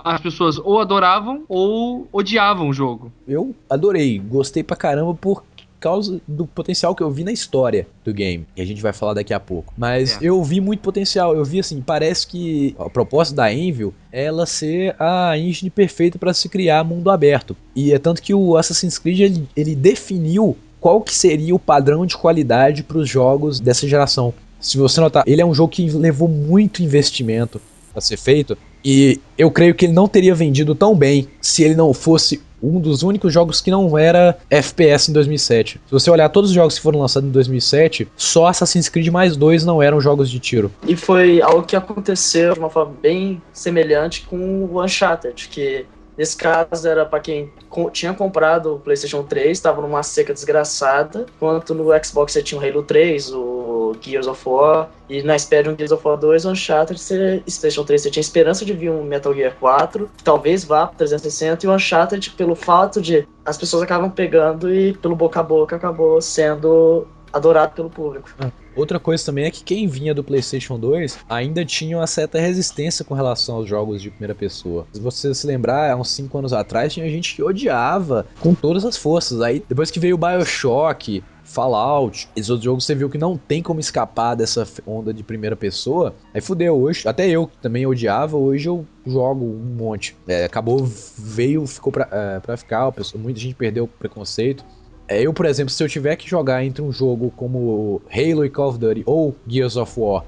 As 0.05 0.20
pessoas 0.20 0.59
ou 0.59 0.78
adoravam 0.78 1.43
ou 1.49 2.07
odiavam 2.12 2.68
o 2.68 2.72
jogo. 2.72 3.11
Eu 3.26 3.55
adorei, 3.68 4.18
gostei 4.18 4.62
pra 4.62 4.76
caramba 4.76 5.14
por 5.14 5.43
causa 5.81 6.20
do 6.28 6.47
potencial 6.47 6.95
que 6.95 7.03
eu 7.03 7.11
vi 7.11 7.24
na 7.24 7.33
história 7.33 7.89
do 8.05 8.12
game, 8.12 8.47
que 8.55 8.61
a 8.61 8.66
gente 8.66 8.83
vai 8.83 8.93
falar 8.93 9.14
daqui 9.14 9.33
a 9.33 9.41
pouco. 9.41 9.72
Mas 9.78 10.16
É. 10.20 10.26
eu 10.28 10.45
vi 10.45 10.61
muito 10.61 10.81
potencial, 10.81 11.35
eu 11.35 11.43
vi 11.43 11.59
assim, 11.59 11.81
parece 11.81 12.26
que 12.26 12.76
a 12.78 12.91
proposta 12.91 13.35
da 13.35 13.51
Envil 13.51 13.95
é 14.12 14.24
ela 14.24 14.45
ser 14.45 14.95
a 15.01 15.39
engine 15.39 15.70
perfeita 15.70 16.18
pra 16.18 16.35
se 16.35 16.51
criar 16.51 16.85
mundo 16.85 17.11
aberto. 17.11 17.57
E 17.74 17.95
é 17.95 17.99
tanto 17.99 18.20
que 18.20 18.35
o 18.35 18.59
Assassin's 18.59 18.99
Creed 18.99 19.20
ele, 19.20 19.49
ele 19.57 19.74
definiu 19.74 20.55
qual 20.78 21.01
que 21.01 21.14
seria 21.14 21.55
o 21.55 21.59
padrão 21.59 22.05
de 22.05 22.16
qualidade 22.18 22.83
pros 22.83 23.09
jogos 23.09 23.59
dessa 23.59 23.89
geração. 23.89 24.35
Se 24.61 24.77
você 24.77 25.01
notar, 25.01 25.25
ele 25.27 25.41
é 25.41 25.47
um 25.47 25.55
jogo 25.55 25.73
que 25.73 25.89
levou 25.91 26.29
muito 26.29 26.83
investimento 26.83 27.61
pra 27.93 28.01
ser 28.01 28.17
feito. 28.17 28.57
E 28.85 29.21
eu 29.37 29.51
creio 29.51 29.75
que 29.75 29.87
ele 29.87 29.93
não 29.93 30.09
teria 30.09 30.35
vendido 30.35 30.75
tão 30.75 30.95
bem 30.95 31.29
se 31.41 31.63
ele 31.63 31.75
não 31.75 31.93
fosse 31.93 32.41
um 32.63 32.79
dos 32.79 33.03
únicos 33.03 33.33
jogos 33.33 33.61
que 33.61 33.71
não 33.71 33.97
era 33.97 34.39
FPS 34.51 35.11
em 35.11 35.15
2007. 35.15 35.81
Se 35.87 35.93
você 35.93 36.11
olhar 36.11 36.29
todos 36.29 36.51
os 36.51 36.55
jogos 36.55 36.77
que 36.77 36.83
foram 36.83 37.01
lançados 37.01 37.29
em 37.29 37.33
2007, 37.33 38.09
só 38.17 38.47
Assassin's 38.47 38.89
Creed 38.89 39.09
mais 39.09 39.37
dois 39.37 39.65
não 39.65 39.83
eram 39.83 40.01
jogos 40.01 40.31
de 40.31 40.39
tiro. 40.39 40.71
E 40.87 40.95
foi 40.95 41.41
algo 41.41 41.63
que 41.63 41.75
aconteceu 41.75 42.53
de 42.55 42.61
uma 42.61 42.71
forma 42.71 42.95
bem 43.01 43.41
semelhante 43.53 44.23
com 44.23 44.37
o 44.65 44.83
Uncharted, 44.83 45.49
que 45.49 45.87
nesse 46.17 46.37
caso 46.37 46.87
era 46.87 47.07
para 47.07 47.21
quem 47.21 47.51
tinha 47.93 48.12
comprado 48.12 48.75
o 48.75 48.79
PlayStation 48.79 49.23
3, 49.23 49.51
estava 49.51 49.81
numa 49.81 50.03
seca 50.03 50.33
desgraçada, 50.33 51.27
enquanto 51.37 51.75
no 51.75 51.87
Xbox 52.05 52.33
você 52.33 52.43
tinha 52.43 52.61
o 52.61 52.64
Halo 52.64 52.83
3, 52.83 53.33
o 53.33 53.97
Gears 54.01 54.27
of 54.27 54.49
War, 54.49 54.89
e 55.09 55.23
na 55.23 55.37
espera 55.37 55.64
de 55.64 55.68
um 55.71 55.77
Gears 55.77 55.93
of 55.93 56.07
War 56.07 56.16
2, 56.16 56.45
o 56.45 56.51
Uncharted, 56.51 57.01
você, 57.01 57.43
PlayStation 57.45 57.85
3 57.85 58.03
você 58.03 58.11
tinha 58.11 58.21
esperança 58.21 58.64
de 58.64 58.73
vir 58.73 58.91
um 58.91 59.03
Metal 59.03 59.35
Gear 59.35 59.55
4, 59.59 60.11
que 60.16 60.25
talvez 60.25 60.64
vá 60.64 60.87
para 60.87 60.97
360, 60.97 61.66
e 61.66 61.68
o 61.68 61.75
Uncharted, 61.75 62.31
pelo 62.31 62.55
fato 62.55 63.01
de 63.01 63.27
as 63.45 63.57
pessoas 63.57 63.83
acabam 63.83 64.11
pegando 64.11 64.73
e 64.73 64.93
pelo 64.95 65.16
boca 65.16 65.41
a 65.41 65.43
boca 65.43 65.77
acabou 65.77 66.21
sendo 66.21 67.07
adorado 67.33 67.72
pelo 67.74 67.91
público. 67.91 68.28
Outra 68.76 68.99
coisa 69.01 69.24
também 69.24 69.45
é 69.45 69.51
que 69.51 69.64
quem 69.64 69.87
vinha 69.87 70.14
do 70.14 70.22
PlayStation 70.22 70.78
2 70.78 71.18
ainda 71.28 71.64
tinha 71.64 71.97
uma 71.99 72.07
certa 72.07 72.39
resistência 72.39 73.05
com 73.05 73.14
relação 73.14 73.57
aos 73.57 73.68
jogos 73.68 74.01
de 74.01 74.11
primeira 74.11 74.35
pessoa. 74.35 74.87
Se 74.93 75.01
você 75.01 75.35
se 75.35 75.47
lembrar, 75.47 75.91
há 75.91 75.97
uns 75.97 76.11
5 76.11 76.39
anos 76.39 76.53
atrás 76.53 76.93
tinha 76.95 77.09
gente 77.11 77.35
que 77.35 77.43
odiava 77.43 78.26
com 78.39 78.55
todas 78.55 78.85
as 78.85 78.97
forças. 78.97 79.41
Aí 79.41 79.62
depois 79.68 79.91
que 79.91 79.99
veio 79.99 80.14
o 80.14 80.18
BioShock, 80.18 81.22
Fallout, 81.43 82.28
esses 82.37 82.49
outros 82.49 82.64
jogos 82.64 82.85
você 82.85 82.95
viu 82.95 83.11
que 83.11 83.18
não 83.18 83.37
tem 83.37 83.61
como 83.61 83.81
escapar 83.81 84.37
dessa 84.37 84.66
onda 84.87 85.12
de 85.12 85.24
primeira 85.24 85.57
pessoa. 85.57 86.14
Aí 86.33 86.41
fudeu 86.41 86.76
hoje. 86.81 87.09
Até 87.09 87.28
eu 87.28 87.49
que 87.49 87.57
também 87.59 87.85
odiava, 87.87 88.37
hoje 88.37 88.68
eu 88.68 88.87
jogo 89.05 89.45
um 89.45 89.74
monte. 89.76 90.16
É, 90.28 90.45
acabou, 90.45 90.89
veio, 91.18 91.66
ficou 91.66 91.93
pra, 91.93 92.09
é, 92.47 92.57
ficar. 92.57 92.93
pessoa- 92.93 93.20
muita 93.20 93.41
gente 93.41 93.57
perdeu 93.57 93.85
o 93.85 93.89
preconceito. 93.89 94.64
É, 95.11 95.21
eu, 95.21 95.33
por 95.35 95.45
exemplo, 95.45 95.73
se 95.73 95.83
eu 95.83 95.89
tiver 95.89 96.15
que 96.15 96.29
jogar 96.31 96.65
entre 96.65 96.81
um 96.81 96.93
jogo 96.93 97.33
como 97.37 98.01
Halo 98.13 98.45
e 98.45 98.49
Call 98.49 98.69
of 98.69 98.79
Duty 98.79 99.03
ou 99.05 99.35
Gears 99.49 99.77
of 99.77 99.93
War 99.99 100.23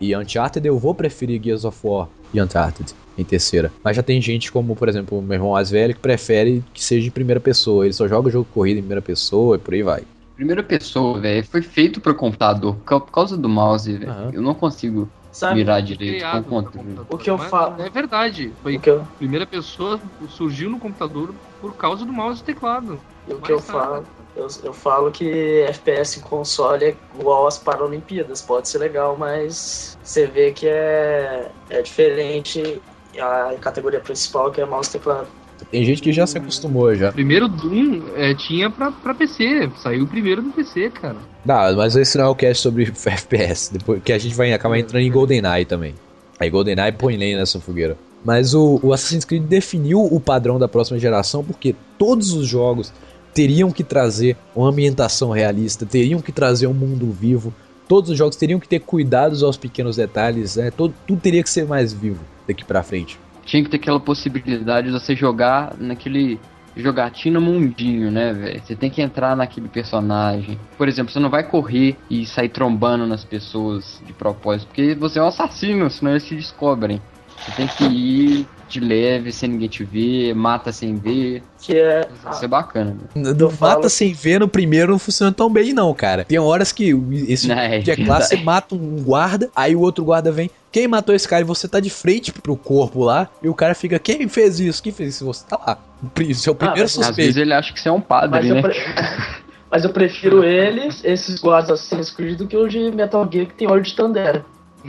e 0.00 0.16
Uncharted, 0.16 0.64
eu 0.64 0.78
vou 0.78 0.94
preferir 0.94 1.42
Gears 1.42 1.64
of 1.64 1.76
War 1.82 2.08
e 2.32 2.40
Uncharted 2.40 2.94
em 3.16 3.24
terceira. 3.24 3.72
Mas 3.82 3.96
já 3.96 4.02
tem 4.02 4.22
gente 4.22 4.52
como, 4.52 4.76
por 4.76 4.88
exemplo, 4.88 5.18
o 5.18 5.22
meu 5.22 5.34
irmão 5.34 5.50
mais 5.50 5.70
velho 5.72 5.92
que 5.92 5.98
prefere 6.00 6.62
que 6.72 6.84
seja 6.84 7.08
em 7.08 7.10
primeira 7.10 7.40
pessoa. 7.40 7.84
Ele 7.84 7.92
só 7.92 8.06
joga 8.06 8.30
jogo 8.30 8.46
de 8.46 8.52
corrida 8.54 8.78
em 8.78 8.82
primeira 8.82 9.02
pessoa 9.02 9.56
e 9.56 9.58
por 9.58 9.74
aí 9.74 9.82
vai. 9.82 10.02
Primeira 10.36 10.62
pessoa, 10.62 11.18
velho, 11.18 11.44
foi 11.44 11.60
feito 11.60 12.00
pro 12.00 12.14
computador. 12.14 12.76
Por 12.76 13.10
causa 13.10 13.36
do 13.36 13.48
mouse, 13.48 13.92
velho. 13.92 14.08
Aham. 14.08 14.30
Eu 14.32 14.40
não 14.40 14.54
consigo 14.54 15.08
Sabe? 15.32 15.56
mirar 15.56 15.82
direito 15.82 16.24
com 16.30 16.38
o 16.38 16.44
controle. 16.44 16.78
computador. 16.78 17.06
O 17.10 17.18
que 17.18 17.28
eu 17.28 17.38
falo- 17.38 17.82
É 17.82 17.90
verdade. 17.90 18.52
Foi 18.62 18.78
que 18.78 18.88
eu, 18.88 19.04
primeira 19.18 19.44
pessoa 19.44 20.00
surgiu 20.28 20.70
no 20.70 20.78
computador 20.78 21.34
por 21.60 21.74
causa 21.74 22.04
do 22.06 22.12
mouse 22.12 22.40
e 22.40 22.44
teclado. 22.44 23.00
o 23.26 23.34
que 23.40 23.50
eu 23.52 23.56
nada. 23.56 23.72
falo, 23.72 24.06
eu, 24.38 24.46
eu 24.64 24.72
falo 24.72 25.10
que 25.10 25.64
FPS 25.68 26.18
em 26.18 26.22
console 26.22 26.84
é 26.84 26.96
igual 27.18 27.46
às 27.46 27.58
Paralimpíadas. 27.58 28.40
Pode 28.40 28.68
ser 28.68 28.78
legal, 28.78 29.16
mas 29.18 29.98
você 30.02 30.26
vê 30.26 30.52
que 30.52 30.66
é, 30.66 31.50
é 31.68 31.82
diferente 31.82 32.80
a 33.18 33.54
categoria 33.60 34.00
principal, 34.00 34.50
que 34.50 34.60
é 34.60 34.64
mouse 34.64 34.88
e 34.88 34.92
teclado. 34.92 35.26
Tem 35.72 35.84
gente 35.84 36.00
que 36.00 36.12
já 36.12 36.24
se 36.24 36.38
acostumou 36.38 36.94
já. 36.94 37.10
Primeiro 37.10 37.48
Doom 37.48 38.02
é, 38.14 38.32
tinha 38.32 38.70
pra, 38.70 38.92
pra 38.92 39.12
PC. 39.12 39.68
Saiu 39.82 40.06
primeiro 40.06 40.40
no 40.40 40.52
PC, 40.52 40.90
cara. 40.90 41.16
Não, 41.44 41.76
mas 41.76 41.96
esse 41.96 42.16
não 42.16 42.26
é 42.26 42.28
o 42.28 42.34
cast 42.34 42.62
sobre 42.62 42.84
FPS. 43.04 43.72
Depois 43.72 44.00
que 44.02 44.12
a 44.12 44.18
gente 44.18 44.34
vai 44.34 44.52
acabar 44.52 44.78
entrando 44.78 45.02
em 45.02 45.10
GoldenEye 45.10 45.64
também. 45.64 45.94
Aí 46.38 46.48
GoldenEye 46.48 46.92
põe 46.92 47.16
lenha 47.16 47.36
nessa 47.36 47.58
fogueira. 47.58 47.98
Mas 48.24 48.54
o, 48.54 48.78
o 48.82 48.92
Assassin's 48.92 49.24
Creed 49.24 49.44
definiu 49.44 50.00
o 50.00 50.20
padrão 50.20 50.58
da 50.58 50.68
próxima 50.68 50.98
geração 50.98 51.44
porque 51.44 51.74
todos 51.98 52.32
os 52.32 52.46
jogos 52.46 52.92
teriam 53.34 53.70
que 53.70 53.84
trazer 53.84 54.36
uma 54.54 54.68
ambientação 54.68 55.30
realista, 55.30 55.86
teriam 55.86 56.20
que 56.20 56.32
trazer 56.32 56.66
um 56.66 56.74
mundo 56.74 57.10
vivo, 57.10 57.52
todos 57.86 58.10
os 58.10 58.18
jogos 58.18 58.36
teriam 58.36 58.60
que 58.60 58.68
ter 58.68 58.80
cuidados 58.80 59.42
aos 59.42 59.56
pequenos 59.56 59.96
detalhes, 59.96 60.56
né? 60.56 60.70
Todo, 60.70 60.94
tudo 61.06 61.20
teria 61.20 61.42
que 61.42 61.50
ser 61.50 61.66
mais 61.66 61.92
vivo 61.92 62.20
daqui 62.46 62.64
pra 62.64 62.82
frente. 62.82 63.18
Tinha 63.44 63.64
que 63.64 63.70
ter 63.70 63.76
aquela 63.78 64.00
possibilidade 64.00 64.88
de 64.88 64.92
você 64.92 65.16
jogar 65.16 65.74
naquele 65.78 66.38
jogatina 66.76 67.40
mundinho, 67.40 68.10
né, 68.10 68.32
velho? 68.32 68.62
Você 68.62 68.76
tem 68.76 68.88
que 68.88 69.02
entrar 69.02 69.36
naquele 69.36 69.68
personagem. 69.68 70.58
Por 70.76 70.88
exemplo, 70.88 71.12
você 71.12 71.18
não 71.18 71.30
vai 71.30 71.42
correr 71.42 71.96
e 72.08 72.24
sair 72.24 72.48
trombando 72.48 73.06
nas 73.06 73.24
pessoas 73.24 74.00
de 74.06 74.12
propósito, 74.12 74.68
porque 74.68 74.94
você 74.94 75.18
é 75.18 75.22
um 75.22 75.26
assassino, 75.26 75.90
senão 75.90 76.12
eles 76.12 76.24
te 76.24 76.36
descobrem. 76.36 77.00
Você 77.48 77.56
tem 77.56 77.66
que 77.66 77.84
ir 77.84 78.46
de 78.68 78.80
leve, 78.80 79.32
sem 79.32 79.48
ninguém 79.48 79.68
te 79.68 79.82
ver, 79.82 80.34
mata 80.34 80.70
sem 80.70 80.94
ver. 80.96 81.42
Que 81.60 81.76
é. 81.78 82.06
Isso 82.30 82.44
é 82.44 82.48
bacana. 82.48 82.96
né? 83.14 83.32
Do 83.32 83.48
falo- 83.50 83.76
mata 83.76 83.88
sem 83.88 84.12
ver 84.12 84.40
no 84.40 84.46
primeiro 84.48 84.92
não 84.92 84.98
funciona 84.98 85.32
tão 85.32 85.50
bem, 85.50 85.72
não, 85.72 85.94
cara. 85.94 86.24
Tem 86.24 86.38
horas 86.38 86.70
que 86.72 86.90
esse 87.26 87.48
Não, 87.48 87.56
é 87.58 87.78
dia 87.78 87.96
classe 87.96 88.28
você 88.28 88.36
verdade. 88.36 88.44
mata 88.44 88.74
um 88.74 89.02
guarda, 89.02 89.50
aí 89.56 89.74
o 89.74 89.80
outro 89.80 90.04
guarda 90.04 90.30
vem. 90.30 90.50
Quem 90.70 90.86
matou 90.86 91.14
esse 91.14 91.26
cara? 91.26 91.40
E 91.40 91.44
você 91.46 91.66
tá 91.66 91.80
de 91.80 91.88
frente 91.88 92.30
pro 92.30 92.54
corpo 92.54 93.02
lá, 93.02 93.28
e 93.42 93.48
o 93.48 93.54
cara 93.54 93.74
fica, 93.74 93.98
quem 93.98 94.28
fez 94.28 94.60
isso? 94.60 94.82
Quem 94.82 94.92
fez 94.92 95.14
isso? 95.14 95.24
Você 95.24 95.46
tá 95.46 95.56
lá. 95.66 95.78
O 96.02 96.08
pri- 96.08 96.34
Seu 96.34 96.54
primeiro 96.54 96.82
mas 96.82 96.90
Às 96.90 96.96
vezes 96.96 97.06
suspeito. 97.16 97.38
ele 97.40 97.54
acha 97.54 97.72
que 97.72 97.80
você 97.80 97.88
é 97.88 97.92
um 97.92 98.00
padre, 98.02 98.30
Mas 98.30 98.46
eu, 98.46 98.54
né? 98.56 98.60
pre- 98.62 98.76
mas 99.70 99.84
eu 99.84 99.90
prefiro 99.90 100.44
eles, 100.44 101.02
esses 101.02 101.40
guardas 101.40 101.70
Assassin's 101.80 102.10
Creed, 102.10 102.36
do 102.36 102.46
que 102.46 102.56
o 102.56 102.68
de 102.68 102.90
Metal 102.92 103.26
Gear 103.32 103.46
que 103.46 103.54
tem 103.54 103.66
olho 103.70 103.82
de 103.82 103.94
Tandera. 103.96 104.44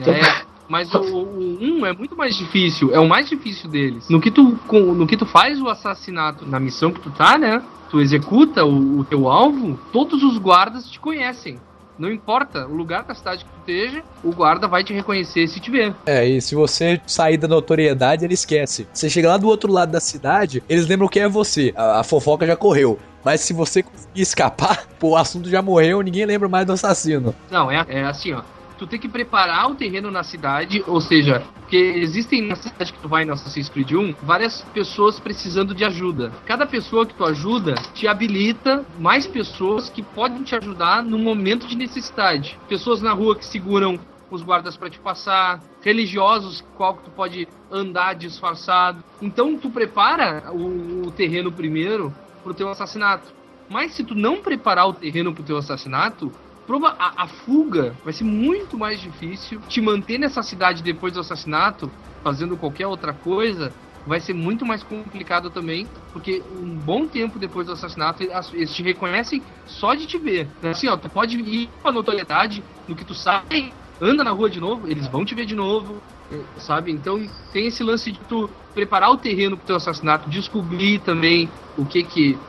É, 0.06 0.49
mas 0.70 0.94
o, 0.94 1.00
o 1.00 1.58
1 1.60 1.86
é 1.88 1.94
muito 1.94 2.16
mais 2.16 2.38
difícil, 2.38 2.94
é 2.94 3.00
o 3.00 3.10
mais 3.10 3.28
difícil 3.28 3.68
deles. 3.70 4.08
No 4.08 4.22
que 4.22 4.30
tu, 4.30 4.58
no 4.72 5.08
que 5.08 5.18
tu 5.18 5.26
faz 5.26 5.60
o 5.60 5.68
assassinato 5.68 6.46
na 6.46 6.60
missão 6.60 6.92
que 6.92 7.02
tu 7.02 7.10
tá, 7.10 7.38
né? 7.38 7.62
Tu 7.90 8.00
executa 8.00 8.64
o, 8.64 9.00
o 9.00 9.04
teu 9.04 9.28
alvo, 9.28 9.80
todos 9.92 10.22
os 10.22 10.38
guardas 10.38 10.90
te 10.90 11.00
conhecem. 11.00 11.60
Não 11.98 12.10
importa 12.10 12.66
o 12.66 12.74
lugar 12.74 13.04
da 13.04 13.14
cidade 13.14 13.44
que 13.44 13.52
tu 13.52 13.60
esteja, 13.60 14.04
o 14.24 14.32
guarda 14.32 14.70
vai 14.70 14.86
te 14.86 14.94
reconhecer 14.94 15.48
se 15.50 15.60
te 15.60 15.70
ver. 15.70 15.94
É, 16.06 16.26
e 16.26 16.40
se 16.40 16.56
você 16.56 17.02
sair 17.06 17.36
da 17.36 17.48
notoriedade, 17.48 18.24
ele 18.24 18.36
esquece. 18.36 18.88
Você 18.94 19.10
chega 19.10 19.28
lá 19.28 19.38
do 19.38 19.48
outro 19.48 19.70
lado 19.70 19.92
da 19.92 20.00
cidade, 20.00 20.64
eles 20.70 20.88
lembram 20.88 21.10
quem 21.10 21.24
é 21.24 21.28
você. 21.28 21.74
A, 21.76 22.00
a 22.00 22.04
fofoca 22.04 22.48
já 22.48 22.56
correu. 22.56 22.98
Mas 23.26 23.42
se 23.42 23.52
você 23.52 23.84
conseguir 23.84 24.22
escapar, 24.22 24.88
pô, 24.98 25.10
o 25.10 25.18
assunto 25.18 25.50
já 25.50 25.62
morreu, 25.62 26.02
ninguém 26.02 26.26
lembra 26.26 26.48
mais 26.48 26.66
do 26.66 26.72
assassino. 26.72 27.36
Não, 27.52 27.70
é, 27.70 27.84
é 27.90 28.04
assim, 28.04 28.32
ó. 28.32 28.44
Tu 28.80 28.88
tem 28.88 28.98
que 28.98 29.10
preparar 29.10 29.70
o 29.70 29.76
terreno 29.76 30.10
na 30.10 30.24
cidade, 30.24 30.82
ou 30.88 31.02
seja, 31.02 31.44
porque 31.60 31.76
existem 31.76 32.42
na 32.42 32.56
cidade 32.56 32.94
que 32.94 33.00
tu 33.00 33.10
vai 33.10 33.26
no 33.26 33.34
Assassin's 33.34 33.68
Creed 33.68 33.92
1 33.92 34.16
várias 34.24 34.62
pessoas 34.74 35.20
precisando 35.20 35.76
de 35.76 35.84
ajuda. 35.84 36.32
Cada 36.46 36.66
pessoa 36.66 37.06
que 37.06 37.14
tu 37.14 37.26
ajuda 37.26 37.76
te 37.94 38.08
habilita 38.08 38.86
mais 38.98 39.28
pessoas 39.28 39.90
que 39.90 40.02
podem 40.02 40.44
te 40.44 40.56
ajudar 40.56 41.04
no 41.04 41.20
momento 41.20 41.68
de 41.68 41.76
necessidade. 41.76 42.58
Pessoas 42.70 43.02
na 43.02 43.12
rua 43.12 43.36
que 43.36 43.46
seguram 43.46 44.00
os 44.32 44.42
guardas 44.42 44.78
para 44.78 44.90
te 44.90 45.00
passar, 45.00 45.62
religiosos 45.82 46.64
qual 46.78 46.96
que 46.96 47.04
tu 47.04 47.12
pode 47.12 47.50
andar 47.70 48.16
disfarçado. 48.16 49.04
Então 49.22 49.58
tu 49.58 49.70
prepara 49.70 50.52
o, 50.54 51.08
o 51.08 51.12
terreno 51.12 51.52
primeiro 51.52 52.14
pro 52.44 52.54
teu 52.54 52.70
assassinato. 52.70 53.34
Mas 53.70 53.94
se 53.94 54.04
tu 54.04 54.16
não 54.16 54.42
preparar 54.42 54.88
o 54.88 54.94
terreno 54.94 55.34
pro 55.34 55.44
teu 55.44 55.58
assassinato, 55.58 56.32
prova- 56.70 56.96
a, 57.00 57.24
a 57.24 57.28
fuga 57.28 58.00
vai 58.04 58.14
ser 58.14 58.26
muito 58.26 58.78
mais 58.78 59.00
difícil. 59.02 59.64
Te 59.64 59.82
manter 59.82 60.20
nessa 60.20 60.44
cidade 60.44 60.84
depois 60.84 61.12
do 61.12 61.20
assassinato, 61.20 61.92
fazendo 62.24 62.56
qualquer 62.56 62.86
outra 62.86 63.12
coisa, 63.12 63.76
vai 64.06 64.20
ser 64.22 64.36
muito 64.36 64.64
mais 64.68 64.84
complicado 64.84 65.50
também, 65.50 65.92
porque 66.14 66.46
um 66.48 66.80
bom 66.80 67.08
tempo 67.08 67.40
depois 67.40 67.66
do 67.66 67.74
assassinato, 67.74 68.22
eles 68.54 68.72
te 68.72 68.84
reconhecem 68.84 69.44
só 69.66 69.96
de 69.96 70.06
te 70.06 70.20
ver. 70.20 70.54
Assim, 70.62 70.88
ó, 70.88 70.96
tu 70.96 71.10
pode 71.10 71.40
ir 71.40 71.72
com 71.82 71.90
a 71.90 71.92
notoriedade 71.92 72.64
no 72.88 72.96
que 72.96 73.04
tu 73.04 73.16
sabe, 73.16 73.74
anda 74.00 74.24
na 74.24 74.30
rua 74.32 74.48
de 74.48 74.60
novo, 74.60 74.88
eles 74.88 75.08
vão 75.08 75.26
te 75.26 75.34
ver 75.34 75.48
de 75.48 75.56
novo, 75.56 76.04
eh, 76.30 76.50
sabe? 76.58 76.92
Então 76.92 77.18
tem 77.52 77.66
esse 77.66 77.82
lance 77.84 78.12
de 78.12 78.20
tu 78.20 78.56
preparar 78.76 79.10
o 79.10 79.18
terreno 79.18 79.58
pro 79.58 79.66
teu 79.66 79.76
assassinato, 79.76 80.30
descobrir 80.30 81.00
também 81.00 81.52
o 81.76 81.84
que 81.88 82.04
que 82.04 82.46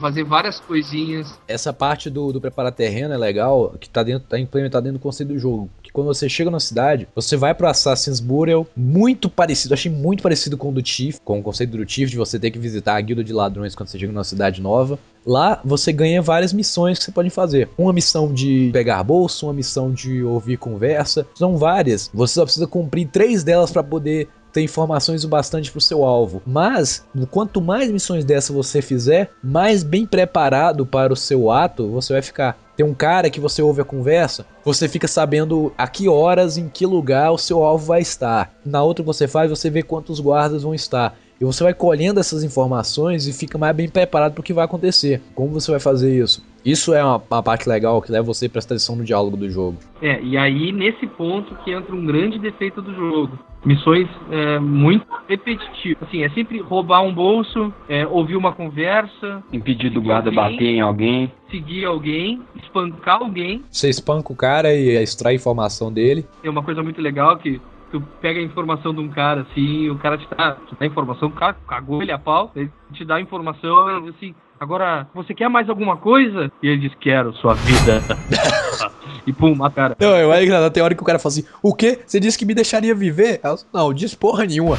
fazer 0.00 0.24
várias 0.24 0.58
coisinhas. 0.58 1.38
Essa 1.46 1.72
parte 1.72 2.10
do, 2.10 2.32
do 2.32 2.40
preparar 2.40 2.72
terreno 2.72 3.14
é 3.14 3.16
legal, 3.16 3.74
que 3.78 3.88
tá, 3.88 4.02
dentro, 4.02 4.28
tá 4.28 4.38
implementado 4.38 4.84
dentro 4.84 4.98
do 4.98 5.02
conceito 5.02 5.32
do 5.32 5.38
jogo. 5.38 5.70
Que 5.82 5.92
quando 5.92 6.08
você 6.08 6.28
chega 6.28 6.50
na 6.50 6.60
cidade, 6.60 7.06
você 7.14 7.36
vai 7.36 7.54
pro 7.54 7.68
Assassin's 7.68 8.20
Burial, 8.20 8.66
muito 8.76 9.28
parecido, 9.28 9.74
achei 9.74 9.90
muito 9.90 10.22
parecido 10.22 10.56
com 10.56 10.70
o 10.70 10.72
do 10.72 10.86
Chief, 10.86 11.18
com 11.24 11.38
o 11.38 11.42
conceito 11.42 11.76
do 11.76 11.88
Chief, 11.88 12.10
de 12.10 12.16
você 12.16 12.38
ter 12.38 12.50
que 12.50 12.58
visitar 12.58 12.96
a 12.96 13.00
guilda 13.00 13.22
de 13.22 13.32
ladrões 13.32 13.74
quando 13.74 13.88
você 13.88 13.98
chega 13.98 14.12
numa 14.12 14.24
cidade 14.24 14.60
nova. 14.60 14.98
Lá 15.24 15.60
você 15.64 15.92
ganha 15.92 16.22
várias 16.22 16.52
missões 16.52 16.98
que 16.98 17.04
você 17.04 17.12
pode 17.12 17.30
fazer. 17.30 17.68
Uma 17.76 17.92
missão 17.92 18.32
de 18.32 18.70
pegar 18.72 19.02
bolso, 19.04 19.46
uma 19.46 19.52
missão 19.52 19.92
de 19.92 20.22
ouvir 20.22 20.56
conversa. 20.56 21.26
São 21.34 21.56
várias. 21.56 22.10
Você 22.14 22.34
só 22.34 22.44
precisa 22.44 22.66
cumprir 22.66 23.06
três 23.08 23.44
delas 23.44 23.70
para 23.70 23.82
poder 23.82 24.28
ter 24.52 24.62
informações 24.62 25.24
o 25.24 25.28
bastante 25.28 25.70
pro 25.70 25.80
seu 25.80 26.04
alvo. 26.04 26.42
Mas, 26.46 27.06
quanto 27.30 27.60
mais 27.60 27.90
missões 27.90 28.24
dessa 28.24 28.52
você 28.52 28.82
fizer, 28.82 29.30
mais 29.42 29.82
bem 29.82 30.06
preparado 30.06 30.84
para 30.84 31.12
o 31.12 31.16
seu 31.16 31.50
ato 31.50 31.88
você 31.88 32.12
vai 32.12 32.22
ficar. 32.22 32.58
Tem 32.76 32.86
um 32.86 32.94
cara 32.94 33.28
que 33.28 33.40
você 33.40 33.60
ouve 33.60 33.82
a 33.82 33.84
conversa, 33.84 34.46
você 34.64 34.88
fica 34.88 35.06
sabendo 35.06 35.72
a 35.76 35.86
que 35.86 36.08
horas, 36.08 36.56
em 36.56 36.68
que 36.68 36.86
lugar 36.86 37.30
o 37.30 37.38
seu 37.38 37.62
alvo 37.62 37.84
vai 37.84 38.00
estar. 38.00 38.54
Na 38.64 38.82
outra 38.82 39.02
que 39.02 39.06
você 39.06 39.28
faz, 39.28 39.50
você 39.50 39.68
vê 39.68 39.82
quantos 39.82 40.18
guardas 40.18 40.62
vão 40.62 40.74
estar. 40.74 41.14
E 41.40 41.44
você 41.44 41.64
vai 41.64 41.72
colhendo 41.72 42.20
essas 42.20 42.44
informações 42.44 43.26
e 43.26 43.32
fica 43.32 43.56
mais 43.56 43.74
bem 43.74 43.88
preparado 43.88 44.32
para 44.32 44.40
o 44.40 44.44
que 44.44 44.52
vai 44.52 44.64
acontecer. 44.64 45.22
Como 45.34 45.48
você 45.48 45.70
vai 45.70 45.80
fazer 45.80 46.14
isso? 46.22 46.44
Isso 46.64 46.92
é 46.92 47.02
uma, 47.02 47.22
uma 47.30 47.42
parte 47.42 47.66
legal 47.66 48.02
que 48.02 48.12
leva 48.12 48.26
você 48.26 48.44
a 48.44 48.50
prestar 48.50 48.74
atenção 48.74 48.94
no 48.94 49.04
diálogo 49.04 49.36
do 49.36 49.48
jogo. 49.48 49.78
É, 50.02 50.22
e 50.22 50.36
aí 50.36 50.70
nesse 50.70 51.06
ponto 51.06 51.54
que 51.64 51.72
entra 51.72 51.94
um 51.94 52.04
grande 52.04 52.38
defeito 52.38 52.82
do 52.82 52.94
jogo. 52.94 53.38
Missões 53.64 54.08
é, 54.30 54.58
muito 54.58 55.06
repetitivas. 55.28 56.02
Assim, 56.08 56.22
é 56.22 56.30
sempre 56.30 56.60
roubar 56.60 57.02
um 57.02 57.12
bolso, 57.12 57.72
é, 57.88 58.06
ouvir 58.06 58.36
uma 58.36 58.52
conversa, 58.52 59.42
Impedir 59.52 59.90
do 59.90 60.00
guarda 60.00 60.30
bater 60.30 60.66
em 60.66 60.80
alguém. 60.80 61.30
seguir 61.50 61.84
alguém, 61.84 62.42
espancar 62.56 63.20
alguém. 63.20 63.62
Você 63.70 63.88
espanca 63.88 64.32
o 64.32 64.36
cara 64.36 64.72
e 64.72 65.02
extrai 65.02 65.34
informação 65.34 65.92
dele. 65.92 66.26
É 66.42 66.48
uma 66.48 66.62
coisa 66.62 66.82
muito 66.82 67.00
legal 67.00 67.36
que 67.36 67.60
tu 67.90 68.00
pega 68.20 68.40
a 68.40 68.42
informação 68.42 68.94
de 68.94 69.00
um 69.00 69.08
cara 69.08 69.42
assim, 69.42 69.90
o 69.90 69.98
cara 69.98 70.16
te 70.16 70.26
dá, 70.36 70.52
te 70.52 70.74
dá 70.78 70.86
informação, 70.86 71.28
o 71.28 71.32
cara 71.32 71.56
cagou 71.66 72.00
ele 72.02 72.12
a 72.12 72.18
pau, 72.18 72.52
ele 72.54 72.70
te 72.92 73.04
dá 73.04 73.16
a 73.16 73.20
informação 73.20 74.06
assim. 74.08 74.34
Agora, 74.60 75.08
você 75.14 75.32
quer 75.34 75.48
mais 75.48 75.68
alguma 75.70 75.96
coisa? 75.96 76.52
E 76.62 76.68
ele 76.68 76.82
diz, 76.82 76.94
quero, 77.00 77.32
sua 77.34 77.54
vida. 77.54 78.02
e 79.26 79.32
pum, 79.32 79.54
mata 79.54 79.72
o 79.72 79.74
cara. 79.74 79.96
Não, 79.98 80.14
é 80.14 80.26
mais 80.26 80.44
engraçado. 80.44 80.72
Tem 80.72 80.82
hora 80.82 80.94
que 80.94 81.02
o 81.02 81.06
cara 81.06 81.18
fala 81.18 81.32
assim: 81.32 81.44
O 81.62 81.74
quê? 81.74 82.00
Você 82.06 82.20
disse 82.20 82.38
que 82.38 82.46
me 82.46 82.54
deixaria 82.54 82.94
viver? 82.94 83.40
Eu, 83.42 83.56
não, 83.72 83.92
diz 83.92 84.14
porra 84.14 84.44
nenhuma. 84.44 84.76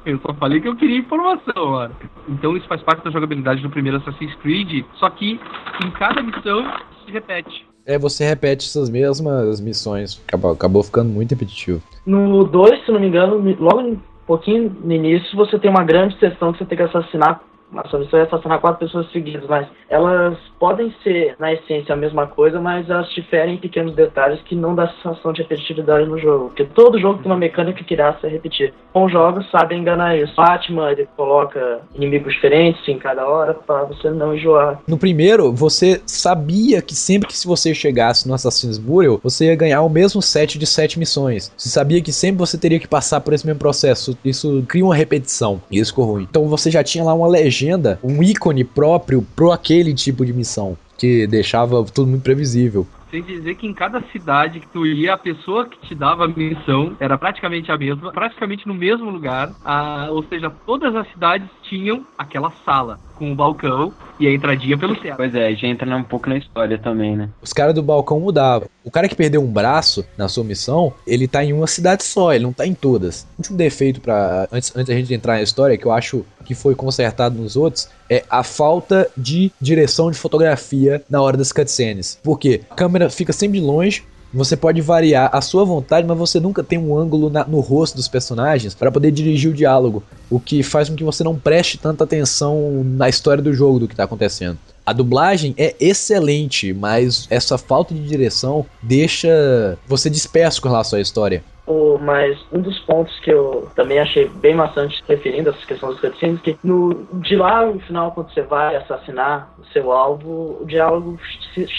Eu 0.06 0.20
só 0.20 0.34
falei 0.34 0.60
que 0.60 0.68
eu 0.68 0.76
queria 0.76 0.98
informação, 0.98 1.72
mano. 1.72 1.96
Então 2.28 2.58
isso 2.58 2.68
faz 2.68 2.82
parte 2.82 3.04
da 3.04 3.12
jogabilidade 3.12 3.62
do 3.62 3.70
primeiro 3.70 3.98
Assassin's 3.98 4.34
Creed, 4.36 4.84
só 4.96 5.10
que 5.12 5.40
em 5.86 5.92
cada 5.92 6.24
missão 6.24 6.66
se 7.06 7.12
repete. 7.12 7.68
É, 7.86 7.98
você 7.98 8.26
repete 8.26 8.68
essas 8.68 8.90
mesmas 8.90 9.62
missões. 9.62 10.22
Acabou, 10.28 10.52
acabou 10.52 10.84
ficando 10.84 11.10
muito 11.10 11.32
repetitivo. 11.32 11.82
No 12.06 12.44
2, 12.44 12.86
se 12.86 12.92
não 12.92 13.00
me 13.00 13.08
engano, 13.08 13.38
logo 13.60 13.82
um 13.82 14.00
pouquinho 14.26 14.76
no 14.84 14.92
início, 14.92 15.36
você 15.36 15.58
tem 15.58 15.70
uma 15.70 15.84
grande 15.84 16.18
sessão 16.20 16.52
que 16.52 16.60
você 16.60 16.66
tem 16.66 16.78
que 16.78 16.84
assassinar. 16.84 17.42
Nossa, 17.72 17.98
você 17.98 18.12
vai 18.12 18.22
assassinar 18.22 18.60
quatro 18.60 18.86
pessoas 18.86 19.10
seguidas, 19.12 19.48
mas 19.48 19.68
elas 19.90 20.38
podem 20.60 20.94
ser, 21.04 21.36
na 21.40 21.54
essência, 21.54 21.94
a 21.94 21.98
mesma 21.98 22.28
coisa, 22.28 22.60
mas 22.60 22.90
elas 22.90 23.10
diferem 23.14 23.56
em 23.56 23.58
pequenos 23.58 23.96
detalhes 23.96 24.42
que 24.44 24.56
não 24.56 24.76
dá 24.76 24.88
sensação 24.88 25.34
de 25.34 25.42
repetitividade 25.42 26.08
no 26.08 26.20
jogo. 26.20 26.46
Porque 26.48 26.66
todo 26.66 27.00
jogo 27.00 27.22
tem 27.22 27.32
uma 27.32 27.38
mecânica 27.38 27.84
que 27.84 27.94
irá 27.94 28.14
se 28.20 28.28
repetir. 28.28 28.74
Com 28.94 29.08
jogos 29.10 29.50
sabem 29.50 29.80
enganar 29.80 30.18
isso. 30.18 30.36
Batman, 30.36 30.92
ele 30.92 31.08
coloca 31.16 31.80
inimigos 31.96 32.34
diferentes 32.34 32.88
em 32.88 32.98
cada 33.00 33.26
hora 33.28 33.54
para 33.54 33.86
você 33.86 34.10
não 34.10 34.36
enjoar. 34.36 34.80
No 34.88 34.98
primeiro, 34.98 35.52
você 35.54 36.02
sabia 36.06 36.82
que 36.82 36.94
sempre 36.94 37.28
que 37.28 37.38
se 37.38 37.48
você 37.48 37.74
chegasse 37.74 38.28
no 38.28 38.34
Assassin's 38.34 38.78
Burial, 38.78 39.20
você 39.24 39.46
ia 39.46 39.56
ganhar 39.56 39.82
o 39.82 39.90
mesmo 39.90 40.22
set 40.22 40.60
de 40.60 40.66
sete 40.66 41.00
missões. 41.00 41.52
Você 41.56 41.70
sabia 41.70 42.02
que 42.02 42.12
sempre 42.12 42.40
você 42.40 42.58
teria 42.58 42.80
que 42.80 42.88
passar 42.88 43.22
por 43.22 43.34
esse 43.34 43.46
mesmo 43.46 43.60
processo. 43.60 44.18
Isso 44.24 44.64
cria 44.68 44.84
uma 44.84 44.96
repetição. 44.96 45.62
E 45.72 45.80
isso 45.80 45.92
ficou 45.92 46.06
ruim. 46.06 46.28
Então 46.30 46.48
você 46.48 46.70
já 46.70 46.84
tinha 46.84 47.04
lá 47.04 47.14
uma 47.14 47.28
legenda, 47.28 47.61
um 48.04 48.24
ícone 48.24 48.64
próprio 48.64 49.26
pro 49.36 49.52
aquele 49.52 49.94
tipo 49.94 50.26
de 50.26 50.34
missão. 50.34 50.78
Que 50.98 51.26
deixava 51.26 51.84
tudo 51.84 52.08
muito 52.08 52.24
previsível. 52.24 52.86
Sem 53.10 53.24
dizer 53.24 53.56
que 53.56 53.68
em 53.68 53.74
cada 53.74 54.02
cidade 54.12 54.62
que 54.62 54.68
tu 54.68 54.86
ia, 54.86 55.16
a 55.16 55.18
pessoa 55.18 55.68
que 55.68 55.78
te 55.86 55.94
dava 55.94 56.26
a 56.26 56.28
missão 56.28 56.96
era 57.00 57.18
praticamente 57.18 57.70
a 57.70 57.78
mesma, 57.78 58.12
praticamente 58.12 58.66
no 58.66 58.74
mesmo 58.74 59.10
lugar. 59.10 59.52
Ah, 59.66 60.08
ou 60.12 60.24
seja, 60.24 60.50
todas 60.66 60.96
as 60.96 61.06
cidades 61.12 61.48
tinham 61.72 62.06
aquela 62.18 62.52
sala 62.66 63.00
com 63.16 63.32
o 63.32 63.36
balcão 63.36 63.94
e 64.20 64.28
a 64.28 64.34
entradinha 64.34 64.78
pelo 64.78 64.94
teto. 64.94 65.16
Pois 65.16 65.34
é, 65.34 65.56
já 65.56 65.68
entra 65.68 65.96
um 65.96 66.04
pouco 66.04 66.28
na 66.28 66.38
história 66.38 66.78
também, 66.78 67.16
né? 67.16 67.30
Os 67.42 67.54
caras 67.54 67.74
do 67.74 67.82
balcão 67.82 68.20
mudavam. 68.20 68.68
O 68.84 68.92
cara 68.92 69.08
que 69.08 69.16
perdeu 69.16 69.42
um 69.42 69.48
braço 69.48 70.06
na 70.18 70.28
sua 70.28 70.44
missão, 70.44 70.94
ele 71.08 71.30
tá 71.30 71.46
em 71.46 71.54
uma 71.54 71.68
cidade 71.68 72.04
só, 72.04 72.34
ele 72.34 72.44
não 72.44 72.52
tá 72.52 72.68
em 72.68 72.74
todas. 72.74 73.26
Um 73.36 73.40
último 73.40 73.58
defeito 73.58 74.02
para 74.02 74.50
antes, 74.52 74.76
antes 74.76 74.88
da 74.88 75.00
gente 75.00 75.14
entrar 75.14 75.36
na 75.36 75.44
história 75.44 75.78
que 75.78 75.86
eu 75.86 75.94
acho 75.94 76.26
que 76.44 76.54
foi 76.54 76.76
consertado 76.76 77.40
nos 77.40 77.56
outros 77.56 77.88
é 78.10 78.26
a 78.30 78.44
falta 78.44 79.10
de 79.16 79.52
direção 79.62 80.12
de 80.12 80.18
fotografia 80.18 81.02
na 81.10 81.22
hora 81.22 81.38
das 81.38 81.54
cutscenes. 81.54 82.20
Porque 82.22 82.62
a 82.70 82.76
câmera 82.76 83.10
fica 83.10 83.32
sempre 83.32 83.60
de 83.60 83.66
longe, 83.66 84.04
você 84.34 84.56
pode 84.56 84.82
variar 84.82 85.30
a 85.34 85.42
sua 85.42 85.66
vontade, 85.66 86.08
mas 86.08 86.18
você 86.18 86.40
nunca 86.40 86.64
tem 86.64 86.80
um 86.80 86.98
ângulo 86.98 87.30
na- 87.30 87.46
no 87.46 87.60
rosto 87.60 87.96
dos 87.96 88.08
personagens 88.08 88.74
para 88.74 88.92
poder 88.92 89.12
dirigir 89.12 89.52
o 89.52 89.54
diálogo, 89.54 90.04
o 90.30 90.40
que 90.40 90.64
faz 90.64 90.90
com 90.90 90.96
que 90.96 91.04
você 91.04 91.24
não 91.24 91.36
preste 91.36 91.78
tanta 91.78 92.04
atenção 92.04 92.84
na 92.84 93.10
história 93.10 93.44
do 93.44 93.54
jogo 93.54 93.80
do 93.80 93.88
que 93.88 93.96
tá 93.96 94.04
acontecendo. 94.06 94.58
A 94.86 94.94
dublagem 94.94 95.54
é 95.58 95.76
excelente, 95.80 96.74
mas 96.74 97.28
essa 97.30 97.58
falta 97.58 97.94
de 97.94 98.02
direção 98.08 98.66
deixa 98.82 99.78
você 99.88 100.10
disperso 100.10 100.62
com 100.62 100.70
relação 100.70 100.98
à 100.98 101.02
história. 101.02 101.44
O- 101.66 101.98
mas 102.00 102.38
um 102.52 102.60
dos 102.62 102.78
pontos 102.80 103.18
que 103.20 103.32
eu 103.32 103.72
também 103.76 104.00
achei 104.00 104.28
bem 104.28 104.56
maçante 104.56 105.02
referindo 105.08 105.50
a 105.50 105.54
essa 105.54 105.66
questão 105.66 105.90
dos 105.90 106.00
cutscenes, 106.00 106.42
que 106.42 106.58
no, 106.64 107.06
de 107.22 107.36
lá 107.36 107.66
no 107.66 107.80
final, 107.82 108.12
quando 108.12 108.34
você 108.34 108.42
vai 108.42 108.76
assassinar 108.76 109.54
o 109.60 109.66
seu 109.68 109.92
alvo, 109.92 110.58
o 110.62 110.66
diálogo 110.66 111.20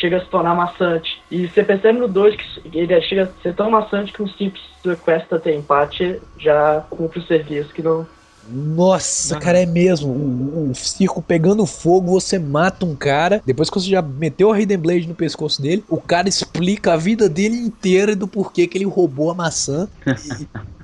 chega 0.01 0.19
a 0.19 0.21
se 0.21 0.31
tornar 0.31 0.55
maçante. 0.55 1.23
E 1.31 1.49
você 1.49 1.63
percebe 1.65 1.99
no 1.99 2.09
2 2.09 2.37
que 2.37 2.79
ele 2.79 3.01
chega 3.03 3.25
a 3.25 3.43
ser 3.43 3.55
tão 3.55 3.71
maçante 3.71 4.13
que 4.13 4.23
um 4.23 4.29
simples 4.29 4.63
request 4.85 5.33
até 5.35 5.55
empate 5.55 6.21
já 6.39 6.81
cumpre 6.91 7.19
o 7.19 7.27
serviço 7.27 7.73
que 7.73 7.83
não. 7.83 8.07
Nossa, 8.49 9.35
Aham. 9.35 9.43
cara, 9.43 9.59
é 9.61 9.67
mesmo. 9.67 10.09
O, 10.11 10.71
o 10.71 10.75
circo 10.75 11.23
pegando 11.23 11.65
fogo, 11.67 12.11
você 12.11 12.39
mata 12.39 12.85
um 12.85 12.95
cara. 12.95 13.43
Depois 13.45 13.71
que 13.71 13.81
você 13.81 13.89
já 13.89 14.03
meteu 14.03 14.53
a 14.53 14.61
Hidden 14.61 14.79
Blade 14.79 15.09
no 15.09 15.15
pescoço 15.15 15.63
dele, 15.63 15.85
o 15.89 16.01
cara 16.01 16.29
explica 16.29 16.95
a 16.95 16.97
vida 16.97 17.29
dele 17.29 17.57
inteira 17.57 18.17
do 18.17 18.27
porquê 18.27 18.67
que 18.67 18.79
ele 18.79 18.85
roubou 18.85 19.31
a 19.31 19.35
maçã. 19.35 19.89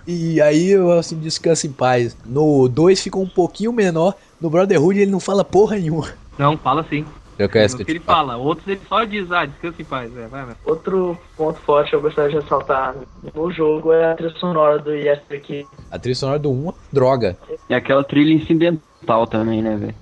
E, 0.06 0.34
e 0.34 0.40
aí 0.40 0.68
eu 0.68 0.92
assim 0.92 1.18
descansa 1.18 1.66
em 1.66 1.72
paz. 1.72 2.16
No 2.24 2.68
2 2.68 3.00
ficou 3.00 3.22
um 3.22 3.28
pouquinho 3.28 3.72
menor. 3.72 4.14
No 4.40 4.48
Brotherhood 4.48 4.98
ele 4.98 5.10
não 5.10 5.20
fala 5.20 5.44
porra 5.44 5.76
nenhuma. 5.76 6.08
Não, 6.38 6.56
fala 6.56 6.86
sim. 6.88 7.04
Eu 7.38 7.44
É 7.44 7.66
o 7.66 7.84
que 7.84 7.92
ele 7.92 8.00
fala. 8.00 8.36
Outros 8.36 8.66
ele 8.66 8.80
só 8.88 9.04
diz, 9.04 9.30
ah, 9.30 9.46
descansa 9.46 9.80
em 9.80 9.84
paz. 9.84 10.16
É, 10.16 10.26
vai, 10.26 10.44
vai. 10.44 10.56
Outro 10.64 11.16
ponto 11.36 11.60
forte 11.60 11.90
que 11.90 11.96
eu 11.96 12.00
gostaria 12.00 12.30
de 12.30 12.36
ressaltar 12.36 12.96
no 13.32 13.50
jogo 13.52 13.92
é 13.92 14.12
a 14.12 14.14
trilha 14.14 14.34
sonora 14.38 14.78
do 14.78 14.92
Yesterday 14.92 15.40
que 15.40 15.66
A 15.90 15.98
trilha 15.98 16.16
sonora 16.16 16.38
do 16.38 16.50
1, 16.50 16.72
droga. 16.92 17.36
E 17.70 17.74
aquela 17.74 18.02
trilha 18.02 18.32
incidental 18.32 19.26
também, 19.26 19.62
né, 19.62 19.76
velho? 19.76 19.94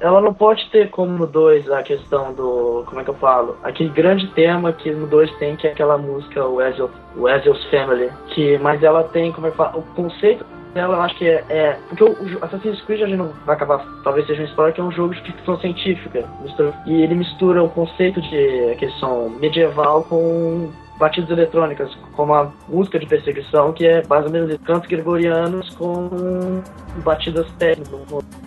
Ela 0.00 0.20
não 0.20 0.32
pode 0.32 0.64
ter 0.70 0.90
como 0.90 1.18
no 1.18 1.26
2 1.26 1.68
a 1.70 1.82
questão 1.82 2.32
do. 2.32 2.84
Como 2.86 3.00
é 3.00 3.04
que 3.04 3.10
eu 3.10 3.14
falo? 3.14 3.56
Aquele 3.64 3.90
grande 3.90 4.28
tema 4.28 4.72
que 4.72 4.90
no 4.92 5.08
2 5.08 5.30
tem, 5.38 5.56
que 5.56 5.66
é 5.66 5.72
aquela 5.72 5.98
música, 5.98 6.46
o 6.46 6.62
Ezio, 6.62 6.88
o 7.16 7.28
Ezio's 7.28 7.64
Family. 7.64 8.08
Que, 8.28 8.56
mas 8.58 8.82
ela 8.82 9.02
tem, 9.02 9.32
como 9.32 9.48
é 9.48 9.50
que 9.50 9.60
eu 9.60 9.64
falo? 9.64 9.80
O 9.80 9.82
conceito 9.94 10.46
dela 10.74 10.96
eu 10.96 11.02
acho 11.02 11.16
que 11.16 11.26
é. 11.26 11.44
é- 11.48 11.78
porque 11.88 12.04
o, 12.04 12.10
o 12.10 12.44
Assassin's 12.44 12.80
Creed 12.82 13.02
a 13.02 13.06
gente 13.06 13.18
não 13.18 13.32
vai 13.46 13.54
acabar, 13.56 13.84
talvez 14.04 14.26
seja 14.26 14.42
um 14.42 14.46
spoiler, 14.46 14.74
que 14.74 14.80
é 14.80 14.84
um 14.84 14.92
jogo 14.92 15.14
de 15.14 15.22
ficção 15.22 15.58
científica. 15.58 16.24
Mistura- 16.40 16.74
e 16.86 17.02
ele 17.02 17.14
mistura 17.14 17.62
o 17.62 17.68
conceito 17.68 18.20
de 18.20 18.74
questão 18.78 19.28
medieval 19.30 20.04
com 20.04 20.70
batidas 20.98 21.30
eletrônicas, 21.30 21.92
como 22.12 22.32
a 22.34 22.52
música 22.68 22.98
de 22.98 23.06
perseguição, 23.06 23.72
que 23.72 23.84
é 23.86 24.02
mais 24.08 24.24
ou 24.24 24.30
menos 24.30 24.56
cantos 24.58 24.88
gregorianos 24.88 25.68
com 25.70 26.62
batidas 27.02 27.46
técnicas. 27.58 28.00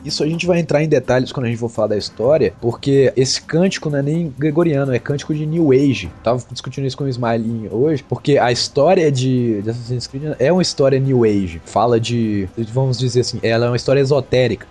Isso 0.04 0.24
a 0.24 0.28
gente 0.28 0.46
vai 0.46 0.60
entrar 0.60 0.84
em 0.84 0.88
detalhes 0.88 1.32
quando 1.32 1.46
a 1.46 1.50
gente 1.50 1.60
for 1.60 1.70
falar 1.70 1.90
da 1.90 1.98
história, 1.98 2.54
porque 2.62 3.12
esse 3.16 3.42
cântico 3.42 3.90
não 3.90 4.00
é 4.00 4.02
nem 4.02 4.34
gregoriano, 4.38 4.94
é 4.94 5.00
cântico 5.00 5.34
de 5.34 5.46
New 5.46 5.72
Age. 5.72 6.12
Tava 6.24 6.44
discutindo 6.52 6.86
isso 6.86 6.98
com 6.98 7.04
o 7.04 7.10
Smiley 7.10 7.70
hoje, 7.72 8.04
porque 8.08 8.38
a 8.38 8.52
história 8.52 9.12
de, 9.12 9.62
de 9.62 9.70
Assassin's 9.70 10.08
Creed 10.08 10.36
é 10.40 10.52
uma 10.52 10.62
história 10.62 11.00
New 11.00 11.24
Age. 11.24 11.62
Fala 11.66 12.00
de, 12.00 12.48
vamos 12.72 12.98
dizer 12.98 13.22
assim, 13.22 13.40
ela 13.42 13.66
é 13.66 13.70
uma 13.70 13.76
história 13.76 14.00
esotérica. 14.00 14.68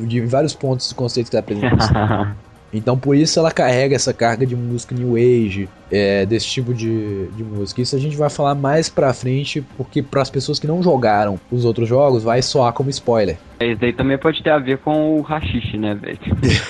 De 0.00 0.20
vários 0.20 0.54
pontos 0.54 0.90
e 0.90 0.94
conceitos 0.94 1.30
que 1.30 1.36
ela 1.36 1.40
apresenta. 1.40 2.36
Então 2.76 2.98
por 2.98 3.16
isso 3.16 3.38
ela 3.38 3.50
carrega 3.50 3.94
essa 3.96 4.12
carga 4.12 4.46
de 4.46 4.54
música 4.54 4.94
New 4.94 5.16
Age, 5.16 5.68
é, 5.90 6.26
desse 6.26 6.46
tipo 6.46 6.74
de, 6.74 7.26
de 7.28 7.44
música. 7.44 7.80
Isso 7.80 7.96
a 7.96 7.98
gente 7.98 8.16
vai 8.16 8.30
falar 8.30 8.54
mais 8.54 8.88
pra 8.88 9.12
frente, 9.12 9.64
porque 9.76 10.02
para 10.02 10.22
as 10.22 10.30
pessoas 10.30 10.58
que 10.58 10.66
não 10.66 10.82
jogaram 10.82 11.38
os 11.50 11.64
outros 11.64 11.88
jogos, 11.88 12.22
vai 12.22 12.42
soar 12.42 12.72
como 12.72 12.90
spoiler. 12.90 13.38
Isso 13.60 13.80
daí 13.80 13.92
também 13.92 14.18
pode 14.18 14.42
ter 14.42 14.50
a 14.50 14.58
ver 14.58 14.78
com 14.78 15.18
o 15.18 15.22
rachixe, 15.22 15.76
né, 15.76 15.94
velho? 15.94 16.18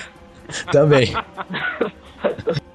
Também. 0.71 1.13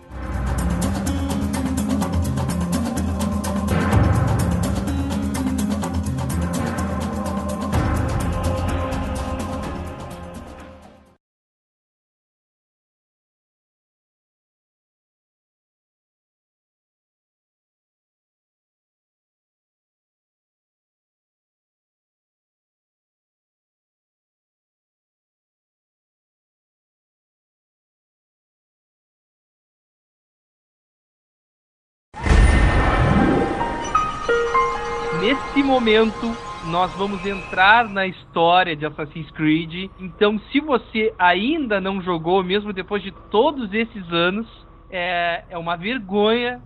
momento, 35.82 36.32
nós 36.66 36.92
vamos 36.92 37.26
entrar 37.26 37.88
na 37.88 38.06
história 38.06 38.76
de 38.76 38.86
Assassin's 38.86 39.28
Creed. 39.32 39.90
Então, 39.98 40.38
se 40.52 40.60
você 40.60 41.12
ainda 41.18 41.80
não 41.80 42.00
jogou, 42.00 42.44
mesmo 42.44 42.72
depois 42.72 43.02
de 43.02 43.10
todos 43.32 43.74
esses 43.74 44.08
anos, 44.12 44.46
é, 44.88 45.42
é 45.50 45.58
uma 45.58 45.74
vergonha, 45.74 46.62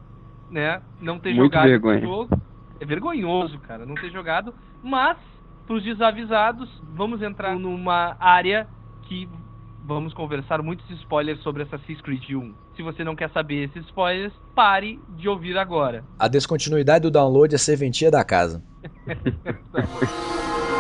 né? 0.50 0.82
Não 1.00 1.18
ter 1.18 1.32
Muito 1.32 1.44
jogado 1.44 1.66
vergonha. 1.66 1.96
esse 1.96 2.06
jogo. 2.06 2.42
É 2.78 2.84
vergonhoso, 2.84 3.58
cara, 3.60 3.86
não 3.86 3.94
ter 3.94 4.10
jogado. 4.10 4.52
Mas, 4.82 5.16
para 5.66 5.76
os 5.76 5.82
desavisados, 5.82 6.68
vamos 6.94 7.22
entrar 7.22 7.58
numa 7.58 8.18
área 8.20 8.68
que 9.04 9.26
vamos 9.86 10.12
conversar 10.12 10.60
muitos 10.62 10.88
spoilers 11.00 11.40
sobre 11.42 11.62
Assassin's 11.62 12.00
Creed 12.00 12.30
1. 12.30 12.54
Se 12.74 12.82
você 12.82 13.04
não 13.04 13.14
quer 13.14 13.30
saber 13.30 13.64
esses 13.64 13.86
spoilers, 13.86 14.32
pare 14.54 15.00
de 15.16 15.28
ouvir 15.28 15.56
agora. 15.56 16.04
A 16.18 16.28
descontinuidade 16.28 17.02
do 17.02 17.10
download 17.10 17.54
é 17.54 17.58
serventia 17.58 18.10
da 18.10 18.24
casa. 18.24 18.62
Quando 20.56 20.75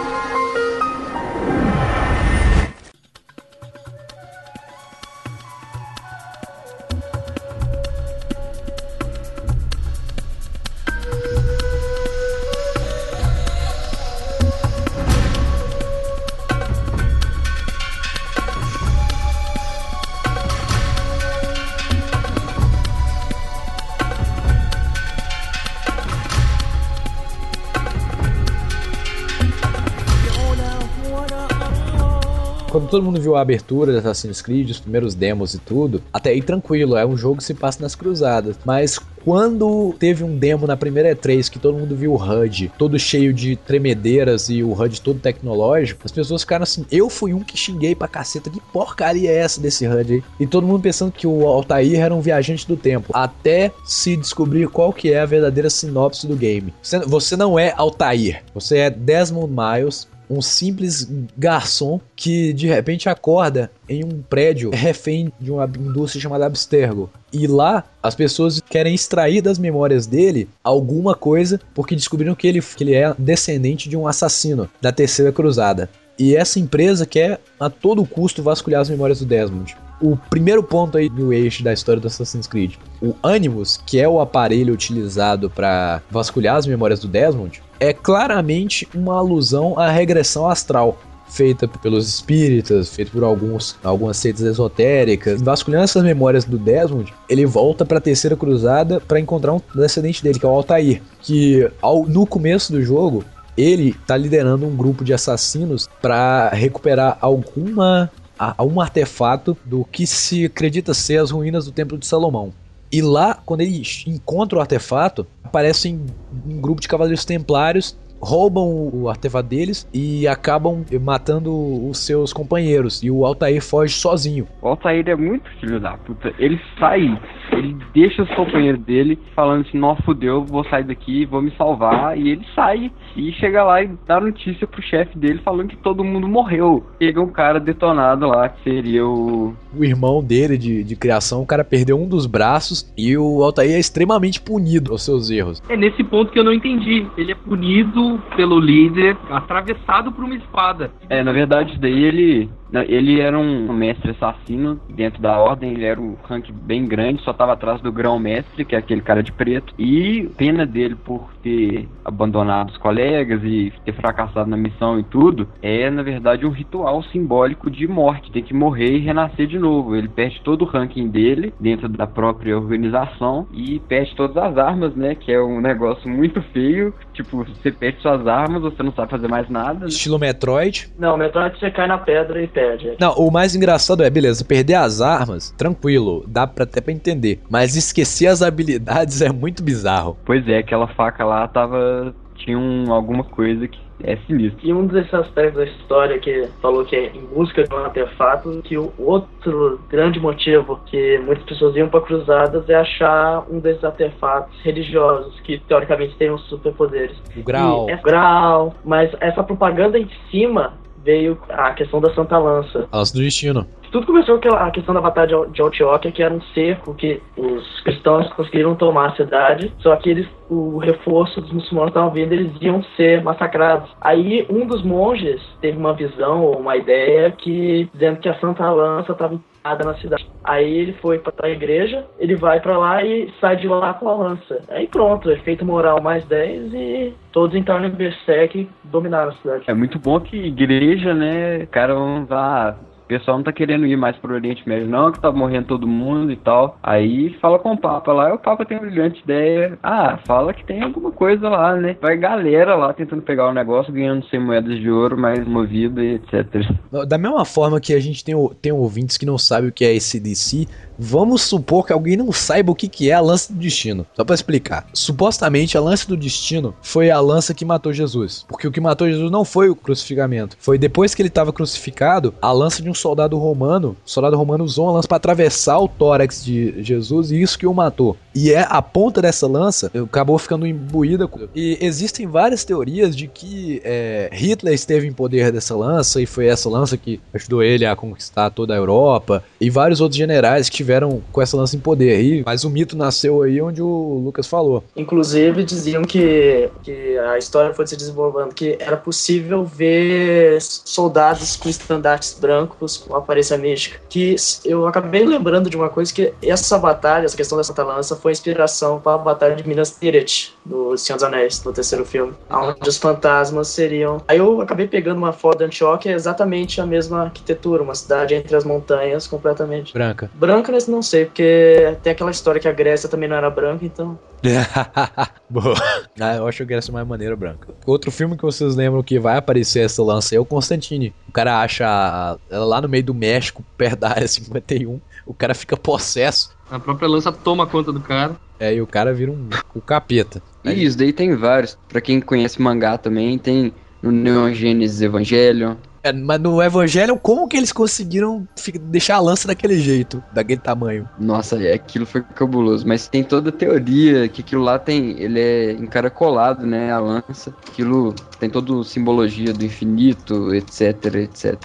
todo 32.96 33.04
mundo 33.04 33.20
viu 33.20 33.36
a 33.36 33.42
abertura 33.42 33.92
de 33.92 33.98
Assassin's 33.98 34.40
Creed, 34.40 34.70
os 34.70 34.80
primeiros 34.80 35.14
demos 35.14 35.52
e 35.52 35.58
tudo, 35.58 36.02
até 36.10 36.30
aí 36.30 36.40
tranquilo, 36.40 36.96
é 36.96 37.04
um 37.04 37.14
jogo 37.14 37.36
que 37.36 37.44
se 37.44 37.52
passa 37.52 37.82
nas 37.82 37.94
cruzadas. 37.94 38.56
Mas 38.64 38.98
quando 39.22 39.94
teve 39.98 40.24
um 40.24 40.34
demo 40.34 40.66
na 40.66 40.78
primeira 40.78 41.14
E3 41.14 41.50
que 41.50 41.58
todo 41.58 41.76
mundo 41.76 41.94
viu 41.94 42.14
o 42.14 42.16
HUD 42.16 42.72
todo 42.78 42.98
cheio 42.98 43.34
de 43.34 43.54
tremedeiras 43.54 44.48
e 44.48 44.62
o 44.62 44.72
HUD 44.72 45.02
todo 45.02 45.18
tecnológico, 45.18 46.00
as 46.04 46.12
pessoas 46.12 46.40
ficaram 46.40 46.62
assim. 46.62 46.86
Eu 46.90 47.10
fui 47.10 47.34
um 47.34 47.40
que 47.40 47.56
xinguei 47.56 47.94
pra 47.94 48.08
caceta. 48.08 48.48
Que 48.48 48.60
porcaria 48.72 49.30
é 49.30 49.36
essa 49.36 49.60
desse 49.60 49.86
HUD 49.86 50.14
aí? 50.14 50.24
E 50.40 50.46
todo 50.46 50.66
mundo 50.66 50.80
pensando 50.80 51.12
que 51.12 51.26
o 51.26 51.46
Altair 51.46 52.00
era 52.00 52.14
um 52.14 52.20
viajante 52.20 52.66
do 52.66 52.76
tempo. 52.76 53.12
Até 53.12 53.72
se 53.84 54.16
descobrir 54.16 54.68
qual 54.68 54.92
que 54.92 55.12
é 55.12 55.20
a 55.20 55.26
verdadeira 55.26 55.68
sinopse 55.68 56.26
do 56.26 56.36
game. 56.36 56.72
Você, 56.80 57.00
você 57.00 57.36
não 57.36 57.58
é 57.58 57.74
Altair, 57.76 58.42
você 58.54 58.78
é 58.78 58.90
Desmond 58.90 59.52
Miles, 59.52 60.08
um 60.28 60.42
simples 60.42 61.08
garçom 61.36 62.00
que 62.14 62.52
de 62.52 62.66
repente 62.66 63.08
acorda 63.08 63.70
em 63.88 64.04
um 64.04 64.22
prédio 64.28 64.70
refém 64.72 65.32
de 65.40 65.50
uma 65.50 65.64
indústria 65.64 66.20
chamada 66.20 66.46
Abstergo. 66.46 67.10
E 67.32 67.46
lá 67.46 67.84
as 68.02 68.14
pessoas 68.14 68.60
querem 68.60 68.94
extrair 68.94 69.42
das 69.42 69.58
memórias 69.58 70.06
dele 70.06 70.48
alguma 70.62 71.14
coisa 71.14 71.60
porque 71.74 71.94
descobriram 71.94 72.34
que 72.34 72.46
ele, 72.46 72.60
que 72.60 72.84
ele 72.84 72.94
é 72.94 73.14
descendente 73.18 73.88
de 73.88 73.96
um 73.96 74.06
assassino 74.06 74.68
da 74.80 74.92
Terceira 74.92 75.32
Cruzada. 75.32 75.88
E 76.18 76.34
essa 76.34 76.58
empresa 76.58 77.04
quer 77.04 77.40
a 77.60 77.68
todo 77.68 78.06
custo 78.06 78.42
vasculhar 78.42 78.80
as 78.80 78.88
memórias 78.88 79.18
do 79.18 79.26
Desmond. 79.26 79.76
O 80.00 80.16
primeiro 80.16 80.62
ponto 80.62 80.98
aí 80.98 81.08
do 81.08 81.32
eixo 81.32 81.62
da 81.62 81.72
história 81.72 82.00
do 82.00 82.06
Assassin's 82.06 82.46
Creed, 82.46 82.74
o 83.00 83.14
Animus, 83.22 83.78
que 83.78 83.98
é 83.98 84.08
o 84.08 84.20
aparelho 84.20 84.72
utilizado 84.72 85.48
para 85.48 86.02
vasculhar 86.10 86.56
as 86.56 86.66
memórias 86.66 87.00
do 87.00 87.08
Desmond, 87.08 87.62
é 87.80 87.92
claramente 87.92 88.88
uma 88.94 89.16
alusão 89.16 89.78
à 89.78 89.90
regressão 89.90 90.48
astral. 90.48 90.98
feita 91.28 91.66
pelos 91.66 92.08
espíritas, 92.08 92.88
feita 92.88 93.10
por 93.10 93.24
alguns, 93.24 93.76
algumas 93.82 94.16
seitas 94.16 94.42
esotéricas. 94.42 95.42
Vasculhando 95.42 95.84
essas 95.84 96.02
memórias 96.04 96.44
do 96.44 96.56
Desmond, 96.56 97.12
ele 97.28 97.44
volta 97.44 97.84
para 97.84 97.98
a 97.98 98.00
Terceira 98.00 98.36
Cruzada 98.36 99.00
para 99.00 99.18
encontrar 99.18 99.52
um 99.52 99.60
descendente 99.74 100.22
dele, 100.22 100.38
que 100.38 100.46
é 100.46 100.48
o 100.48 100.52
Altair, 100.52 101.02
que 101.20 101.68
ao, 101.82 102.06
no 102.06 102.26
começo 102.26 102.72
do 102.72 102.80
jogo 102.80 103.24
ele 103.56 103.94
tá 104.06 104.16
liderando 104.16 104.66
um 104.66 104.76
grupo 104.76 105.04
de 105.04 105.12
assassinos 105.12 105.88
para 106.00 106.50
recuperar 106.50 107.18
alguma 107.20 108.10
a, 108.38 108.62
um 108.62 108.80
artefato 108.80 109.56
do 109.64 109.84
que 109.84 110.06
se 110.06 110.44
acredita 110.44 110.92
ser 110.94 111.18
as 111.18 111.30
ruínas 111.30 111.64
do 111.64 111.72
Templo 111.72 111.98
de 111.98 112.06
Salomão. 112.06 112.52
E 112.90 113.02
lá, 113.02 113.34
quando 113.44 113.60
ele 113.62 113.82
encontra 114.06 114.58
o 114.58 114.60
artefato, 114.60 115.26
aparece 115.42 115.98
um 116.46 116.60
grupo 116.60 116.80
de 116.80 116.88
cavaleiros 116.88 117.24
templários 117.24 117.96
roubam 118.20 118.90
o 118.92 119.08
artefato 119.08 119.48
deles 119.48 119.88
e 119.92 120.26
acabam 120.26 120.84
matando 121.00 121.52
os 121.88 121.98
seus 121.98 122.32
companheiros. 122.32 123.02
E 123.02 123.10
o 123.10 123.24
Altair 123.24 123.62
foge 123.62 123.94
sozinho. 123.94 124.46
O 124.62 124.68
Altair 124.68 125.08
é 125.08 125.14
muito 125.14 125.48
filho 125.60 125.80
da 125.80 125.96
puta. 125.96 126.32
Ele 126.38 126.60
sai, 126.78 127.18
ele 127.52 127.76
deixa 127.94 128.22
os 128.22 128.34
companheiros 128.34 128.80
dele 128.82 129.18
falando 129.34 129.66
assim: 129.66 129.78
Não, 129.78 129.96
fudeu, 129.96 130.44
vou 130.44 130.64
sair 130.64 130.84
daqui, 130.84 131.24
vou 131.26 131.42
me 131.42 131.54
salvar. 131.56 132.18
E 132.18 132.30
ele 132.30 132.46
sai 132.54 132.90
e 133.16 133.32
chega 133.32 133.64
lá 133.64 133.82
e 133.82 133.90
dá 134.06 134.20
notícia 134.20 134.66
pro 134.66 134.82
chefe 134.82 135.16
dele 135.18 135.40
falando 135.44 135.68
que 135.68 135.76
todo 135.76 136.04
mundo 136.04 136.28
morreu. 136.28 136.84
Chega 137.00 137.20
um 137.20 137.28
cara 137.28 137.58
detonado 137.58 138.26
lá, 138.26 138.48
que 138.48 138.62
seria 138.62 139.06
o. 139.06 139.54
O 139.76 139.84
irmão 139.84 140.22
dele 140.22 140.58
de, 140.58 140.84
de 140.84 140.96
criação, 140.96 141.42
o 141.42 141.46
cara 141.46 141.64
perdeu 141.64 141.98
um 141.98 142.08
dos 142.08 142.26
braços 142.26 142.92
e 142.96 143.16
o 143.16 143.42
Altair 143.42 143.74
é 143.74 143.78
extremamente 143.78 144.40
punido 144.40 144.86
pelos 144.86 145.04
seus 145.04 145.30
erros. 145.30 145.62
É 145.68 145.76
nesse 145.76 146.04
ponto 146.04 146.30
que 146.30 146.38
eu 146.38 146.44
não 146.44 146.52
entendi. 146.52 147.06
Ele 147.16 147.32
é 147.32 147.34
punido 147.34 148.20
pelo 148.36 148.58
líder, 148.58 149.16
atravessado 149.30 150.12
por 150.12 150.24
uma 150.24 150.34
espada. 150.34 150.90
É, 151.08 151.22
na 151.22 151.32
verdade, 151.32 151.78
daí 151.78 152.04
ele 152.04 152.50
ele 152.88 153.20
era 153.20 153.38
um 153.38 153.72
mestre 153.72 154.10
assassino 154.10 154.78
dentro 154.90 155.22
da 155.22 155.38
ordem, 155.38 155.72
ele 155.72 155.84
era 155.84 156.00
um 156.00 156.16
rank 156.28 156.50
bem 156.50 156.84
grande, 156.84 157.22
só 157.22 157.30
estava 157.30 157.52
atrás 157.52 157.80
do 157.80 157.92
grão-mestre, 157.92 158.64
que 158.64 158.74
é 158.74 158.78
aquele 158.78 159.00
cara 159.00 159.22
de 159.22 159.32
preto. 159.32 159.72
E 159.78 160.28
pena 160.36 160.66
dele 160.66 160.96
por 160.96 161.30
ter 161.42 161.88
abandonado 162.04 162.70
os 162.70 162.76
colegas 162.76 163.05
e 163.06 163.72
ter 163.84 163.92
fracassado 163.94 164.48
na 164.48 164.56
missão 164.56 164.98
e 164.98 165.02
tudo, 165.04 165.48
é 165.62 165.90
na 165.90 166.02
verdade 166.02 166.46
um 166.46 166.50
ritual 166.50 167.02
simbólico 167.04 167.70
de 167.70 167.86
morte. 167.86 168.30
Tem 168.30 168.42
que 168.42 168.54
morrer 168.54 168.96
e 168.96 169.00
renascer 169.00 169.46
de 169.46 169.58
novo. 169.58 169.94
Ele 169.94 170.08
perde 170.08 170.40
todo 170.42 170.62
o 170.62 170.68
ranking 170.68 171.08
dele 171.08 171.52
dentro 171.60 171.88
da 171.88 172.06
própria 172.06 172.56
organização 172.56 173.46
e 173.52 173.80
perde 173.80 174.14
todas 174.14 174.36
as 174.36 174.56
armas, 174.56 174.94
né? 174.94 175.14
Que 175.14 175.32
é 175.32 175.42
um 175.42 175.60
negócio 175.60 176.08
muito 176.08 176.40
feio. 176.52 176.94
Tipo, 177.12 177.44
você 177.44 177.70
perde 177.70 178.00
suas 178.00 178.26
armas, 178.26 178.62
você 178.62 178.82
não 178.82 178.92
sabe 178.92 179.10
fazer 179.10 179.28
mais 179.28 179.48
nada. 179.48 179.86
Estilo 179.86 180.18
Metroid. 180.18 180.92
Não, 180.98 181.16
Metroid 181.16 181.58
você 181.58 181.70
cai 181.70 181.86
na 181.86 181.98
pedra 181.98 182.42
e 182.42 182.46
perde. 182.46 182.96
Não, 183.00 183.12
o 183.14 183.30
mais 183.30 183.54
engraçado 183.54 184.02
é, 184.02 184.10
beleza, 184.10 184.44
perder 184.44 184.74
as 184.74 185.00
armas, 185.00 185.50
tranquilo, 185.56 186.24
dá 186.26 186.46
pra, 186.46 186.64
até 186.64 186.80
pra 186.80 186.92
entender. 186.92 187.40
Mas 187.50 187.76
esquecer 187.76 188.26
as 188.26 188.42
habilidades 188.42 189.20
é 189.22 189.32
muito 189.32 189.62
bizarro. 189.62 190.16
Pois 190.24 190.46
é, 190.48 190.58
aquela 190.58 190.86
faca 190.88 191.24
lá 191.24 191.46
tava. 191.48 192.14
Tinha 192.36 192.58
um, 192.58 192.92
alguma 192.92 193.24
coisa 193.24 193.66
que 193.66 193.78
é 194.02 194.16
sinistro. 194.26 194.58
E 194.62 194.72
um 194.72 194.86
desses 194.86 195.12
aspectos 195.12 195.56
da 195.56 195.64
história 195.64 196.18
que 196.18 196.48
falou 196.60 196.84
que 196.84 196.94
é 196.94 197.06
em 197.14 197.24
busca 197.26 197.64
de 197.64 197.74
um 197.74 197.78
artefato, 197.78 198.60
que 198.62 198.76
o 198.76 198.92
outro 198.98 199.80
grande 199.88 200.20
motivo 200.20 200.80
que 200.86 201.18
muitas 201.18 201.44
pessoas 201.44 201.74
iam 201.76 201.88
para 201.88 202.00
cruzadas 202.00 202.68
é 202.68 202.74
achar 202.74 203.44
um 203.50 203.58
desses 203.58 203.82
artefatos 203.82 204.54
religiosos 204.62 205.38
que 205.40 205.58
teoricamente 205.60 206.14
têm 206.16 206.30
os 206.30 206.42
superpoderes. 206.48 207.16
O 207.36 207.42
grau. 207.42 207.88
É 207.88 207.96
grau, 207.96 208.74
mas 208.84 209.10
essa 209.20 209.42
propaganda 209.42 209.98
em 209.98 210.08
cima 210.30 210.74
veio 211.06 211.38
a 211.48 211.72
questão 211.72 212.00
da 212.00 212.12
Santa 212.14 212.36
Lança. 212.36 212.88
A 212.90 212.98
Lança 212.98 213.14
do 213.14 213.22
Destino. 213.22 213.66
Tudo 213.90 214.06
começou 214.06 214.40
com 214.40 214.54
a 214.54 214.70
questão 214.70 214.94
da 214.94 215.00
Batalha 215.00 215.46
de 215.48 215.62
Antioquia, 215.62 216.12
que 216.12 216.22
era 216.22 216.34
um 216.34 216.40
cerco 216.54 216.94
que 216.94 217.20
os 217.36 217.80
cristãos 217.82 218.28
conseguiram 218.34 218.74
tomar 218.74 219.10
a 219.10 219.16
cidade, 219.16 219.72
só 219.78 219.94
que 219.96 220.10
eles, 220.10 220.26
o 220.50 220.78
reforço 220.78 221.40
dos 221.40 221.52
muçulmanos 221.52 221.90
estavam 221.90 222.10
vindo, 222.10 222.32
eles 222.32 222.52
iam 222.60 222.82
ser 222.96 223.22
massacrados. 223.22 223.90
Aí 224.00 224.46
um 224.50 224.66
dos 224.66 224.82
monges 224.82 225.40
teve 225.60 225.78
uma 225.78 225.92
visão 225.92 226.42
ou 226.42 226.58
uma 226.58 226.76
ideia 226.76 227.30
que 227.30 227.88
dizendo 227.92 228.20
que 228.20 228.28
a 228.28 228.38
Santa 228.38 228.68
Lança 228.70 229.12
estava 229.12 229.40
na 229.84 229.94
cidade. 229.96 230.26
Aí 230.44 230.78
ele 230.78 230.92
foi 230.94 231.18
para 231.18 231.48
a 231.48 231.50
igreja, 231.50 232.04
ele 232.18 232.36
vai 232.36 232.60
para 232.60 232.78
lá 232.78 233.02
e 233.02 233.32
sai 233.40 233.56
de 233.56 233.66
lá 233.66 233.94
com 233.94 234.08
a 234.08 234.14
lança. 234.14 234.62
Aí 234.68 234.86
pronto, 234.86 235.30
efeito 235.30 235.64
moral 235.64 236.00
mais 236.00 236.24
10 236.26 236.72
e 236.72 237.14
todos 237.32 237.56
entraram 237.56 237.86
em 237.86 237.90
Berserk 237.90 238.58
e 238.58 238.68
dominaram 238.84 239.30
a 239.30 239.34
cidade. 239.34 239.64
É 239.66 239.74
muito 239.74 239.98
bom 239.98 240.20
que 240.20 240.36
igreja, 240.36 241.14
né, 241.14 241.66
cara, 241.66 241.94
vão 241.94 242.26
lá 242.28 242.76
o 243.06 243.08
pessoal 243.08 243.36
não 243.36 243.44
tá 243.44 243.52
querendo 243.52 243.86
ir 243.86 243.96
mais 243.96 244.16
pro 244.16 244.34
Oriente 244.34 244.68
Médio, 244.68 244.88
não, 244.88 245.12
que 245.12 245.20
tá 245.20 245.30
morrendo 245.30 245.68
todo 245.68 245.86
mundo 245.86 246.32
e 246.32 246.36
tal. 246.36 246.76
Aí 246.82 247.32
fala 247.40 247.56
com 247.56 247.72
o 247.72 247.78
Papa 247.78 248.12
lá, 248.12 248.30
e 248.30 248.32
o 248.32 248.38
Papa 248.38 248.64
tem 248.64 248.76
uma 248.76 248.86
brilhante 248.86 249.22
ideia. 249.22 249.78
Ah, 249.80 250.18
fala 250.26 250.52
que 250.52 250.64
tem 250.64 250.82
alguma 250.82 251.12
coisa 251.12 251.48
lá, 251.48 251.76
né? 251.76 251.96
Vai 252.00 252.16
galera 252.16 252.74
lá 252.74 252.92
tentando 252.92 253.22
pegar 253.22 253.48
o 253.48 253.54
negócio, 253.54 253.92
ganhando 253.92 254.26
100 254.26 254.40
moedas 254.40 254.80
de 254.80 254.90
ouro, 254.90 255.16
mais 255.16 255.46
movida 255.46 256.02
e 256.02 256.14
etc. 256.14 256.68
Da 257.06 257.16
mesma 257.16 257.44
forma 257.44 257.80
que 257.80 257.94
a 257.94 258.00
gente 258.00 258.24
tem, 258.24 258.34
tem 258.60 258.72
ouvintes 258.72 259.16
que 259.16 259.24
não 259.24 259.38
sabem 259.38 259.70
o 259.70 259.72
que 259.72 259.84
é 259.84 259.94
esse 259.94 260.18
DC, 260.18 260.66
Vamos 260.98 261.42
supor 261.42 261.86
que 261.86 261.92
alguém 261.92 262.16
não 262.16 262.32
saiba 262.32 262.72
o 262.72 262.74
que, 262.74 262.88
que 262.88 263.10
é 263.10 263.14
a 263.14 263.20
lança 263.20 263.52
do 263.52 263.58
destino. 263.58 264.06
Só 264.14 264.24
para 264.24 264.34
explicar. 264.34 264.86
Supostamente 264.92 265.76
a 265.76 265.80
lança 265.80 266.06
do 266.06 266.16
destino 266.16 266.74
foi 266.82 267.10
a 267.10 267.20
lança 267.20 267.54
que 267.54 267.64
matou 267.64 267.92
Jesus. 267.92 268.44
Porque 268.48 268.66
o 268.66 268.72
que 268.72 268.80
matou 268.80 269.08
Jesus 269.08 269.30
não 269.30 269.44
foi 269.44 269.68
o 269.68 269.76
crucificamento. 269.76 270.56
Foi 270.60 270.78
depois 270.78 271.14
que 271.14 271.22
ele 271.22 271.28
estava 271.28 271.52
crucificado, 271.52 272.34
a 272.40 272.52
lança 272.52 272.82
de 272.82 272.90
um 272.90 272.94
soldado 272.94 273.36
romano. 273.38 273.96
O 274.04 274.10
soldado 274.10 274.36
romano 274.36 274.64
usou 274.64 274.86
uma 274.86 274.92
lança 274.92 275.08
para 275.08 275.16
atravessar 275.16 275.78
o 275.78 275.88
tórax 275.88 276.44
de 276.44 276.82
Jesus 276.82 277.30
e 277.30 277.40
isso 277.40 277.58
que 277.58 277.66
o 277.66 277.74
matou. 277.74 278.16
E 278.34 278.52
é 278.52 278.66
a 278.68 278.82
ponta 278.82 279.22
dessa 279.22 279.46
lança 279.46 279.90
acabou 280.04 280.38
ficando 280.38 280.66
imbuída. 280.66 281.28
E 281.54 281.78
existem 281.80 282.26
várias 282.26 282.64
teorias 282.64 283.16
de 283.16 283.26
que 283.26 283.80
é, 283.84 284.28
Hitler 284.32 284.74
esteve 284.74 285.06
em 285.06 285.12
poder 285.12 285.50
dessa 285.52 285.74
lança 285.74 286.20
e 286.20 286.26
foi 286.26 286.46
essa 286.46 286.68
lança 286.68 286.96
que 286.96 287.20
ajudou 287.34 287.62
ele 287.62 287.84
a 287.84 287.96
conquistar 287.96 288.50
toda 288.50 288.74
a 288.74 288.76
Europa. 288.76 289.42
E 289.60 289.70
vários 289.70 290.00
outros 290.00 290.16
generais 290.16 290.68
que 290.68 290.82
tiveram 290.86 291.20
com 291.32 291.42
essa 291.42 291.56
lança 291.56 291.74
em 291.74 291.80
poder 291.80 292.12
aí, 292.12 292.42
mas 292.46 292.62
o 292.62 292.70
mito 292.70 292.96
nasceu 292.96 293.42
aí 293.42 293.60
onde 293.60 293.82
o 293.82 294.22
Lucas 294.24 294.46
falou. 294.46 294.84
Inclusive 294.94 295.64
diziam 295.64 296.04
que, 296.04 296.70
que 296.84 297.18
a 297.18 297.36
história 297.36 297.74
foi 297.74 297.86
se 297.88 297.96
desenvolvendo, 297.96 298.54
que 298.54 298.76
era 298.78 298.96
possível 298.96 299.64
ver 299.64 300.58
soldados 300.60 301.56
com 301.56 301.68
estandartes 301.68 302.38
brancos 302.40 302.98
com 302.98 303.16
aparência 303.16 303.58
mística. 303.58 304.00
Que 304.08 304.36
eu 304.64 304.86
acabei 304.86 305.26
lembrando 305.26 305.68
de 305.68 305.76
uma 305.76 305.88
coisa 305.88 306.14
que 306.14 306.32
essa 306.40 306.78
batalha, 306.78 307.24
essa 307.24 307.36
questão 307.36 307.58
dessa 307.58 307.82
lança, 307.82 308.14
foi 308.14 308.30
inspiração 308.30 309.00
para 309.00 309.14
a 309.14 309.18
batalha 309.18 309.56
de 309.56 309.66
Minas 309.66 309.90
Tirith, 309.90 310.52
do 310.64 310.96
Senhor 310.96 311.16
dos 311.16 311.24
Anéis, 311.24 311.64
no 311.64 311.72
terceiro 311.72 312.04
filme, 312.04 312.32
onde 312.48 312.88
os 312.88 312.96
fantasmas 312.96 313.68
seriam. 313.68 314.22
Aí 314.28 314.38
eu 314.38 314.60
acabei 314.60 314.86
pegando 314.86 315.18
uma 315.18 315.32
foto 315.32 315.58
de 315.58 315.64
Antioquia, 315.64 316.12
é 316.12 316.14
exatamente 316.14 316.80
a 316.80 316.86
mesma 316.86 317.24
arquitetura, 317.24 317.82
uma 317.82 317.94
cidade 317.94 318.34
entre 318.34 318.54
as 318.54 318.64
montanhas 318.64 319.26
completamente 319.26 319.92
branca. 319.92 320.30
Branca 320.34 320.75
mas 320.76 320.86
não 320.86 321.00
sei, 321.00 321.24
porque 321.24 321.96
tem 322.02 322.12
aquela 322.12 322.30
história 322.30 322.60
que 322.60 322.68
a 322.68 322.72
Grécia 322.72 323.08
também 323.08 323.26
não 323.28 323.36
era 323.36 323.48
branca, 323.48 323.84
então. 323.84 324.18
Boa. 325.48 325.74
Ah, 326.20 326.36
eu 326.36 326.46
acho 326.46 326.62
a 326.62 326.66
Grécia 326.66 326.92
mais 326.92 327.06
maneira 327.06 327.34
branca. 327.34 327.68
Outro 327.86 328.10
filme 328.10 328.36
que 328.36 328.42
vocês 328.42 328.76
lembram 328.76 329.02
que 329.02 329.18
vai 329.18 329.38
aparecer 329.38 329.80
essa 329.80 330.02
lança 330.02 330.36
é 330.36 330.38
o 330.38 330.44
Constantine. 330.44 331.14
O 331.26 331.32
cara 331.32 331.62
acha 331.62 332.38
ela 332.50 332.64
lá 332.66 332.80
no 332.82 332.88
meio 332.88 333.04
do 333.04 333.14
México, 333.14 333.64
perto 333.76 334.00
da 334.00 334.10
área 334.10 334.28
51. 334.28 335.00
O 335.24 335.32
cara 335.32 335.54
fica 335.54 335.76
possesso. 335.76 336.54
A 336.70 336.78
própria 336.78 337.08
lança 337.08 337.32
toma 337.32 337.66
conta 337.66 337.90
do 337.90 338.00
cara. 338.00 338.36
É, 338.60 338.74
e 338.74 338.82
o 338.82 338.86
cara 338.86 339.14
vira 339.14 339.32
um, 339.32 339.48
um 339.74 339.80
capeta. 339.80 340.42
E 340.62 340.84
isso 340.84 340.98
daí 340.98 341.12
tem 341.12 341.34
vários. 341.34 341.78
Pra 341.88 342.02
quem 342.02 342.20
conhece 342.20 342.60
mangá 342.60 342.98
também, 342.98 343.38
tem 343.38 343.72
no 344.02 344.12
Neon 344.12 344.52
Genesis 344.52 345.00
Evangelion. 345.00 345.76
É, 346.06 346.12
mas 346.12 346.40
no 346.40 346.62
Evangelho, 346.62 347.16
como 347.16 347.48
que 347.48 347.56
eles 347.56 347.72
conseguiram 347.72 348.46
deixar 348.82 349.16
a 349.16 349.20
lança 349.20 349.48
daquele 349.48 349.80
jeito, 349.80 350.22
daquele 350.32 350.60
tamanho? 350.60 351.08
Nossa, 351.18 351.60
é, 351.60 351.74
aquilo 351.74 352.06
foi 352.06 352.22
cabuloso. 352.22 352.86
Mas 352.86 353.08
tem 353.08 353.24
toda 353.24 353.48
a 353.48 353.52
teoria 353.52 354.28
que 354.28 354.40
aquilo 354.40 354.62
lá 354.62 354.78
tem. 354.78 355.20
Ele 355.20 355.40
é 355.40 355.72
encaracolado, 355.72 356.64
né? 356.64 356.92
A 356.92 357.00
lança. 357.00 357.52
Aquilo 357.68 358.14
tem 358.38 358.48
toda 358.48 358.80
a 358.80 358.84
simbologia 358.84 359.52
do 359.52 359.64
infinito, 359.64 360.54
etc, 360.54 361.16
etc. 361.16 361.56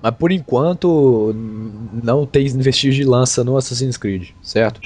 Mas 0.00 0.14
por 0.14 0.30
enquanto, 0.30 1.34
não 2.00 2.24
tem 2.24 2.46
vestígio 2.58 3.02
de 3.02 3.10
lança 3.10 3.42
no 3.42 3.56
Assassin's 3.56 3.96
Creed, 3.96 4.28
certo? 4.40 4.80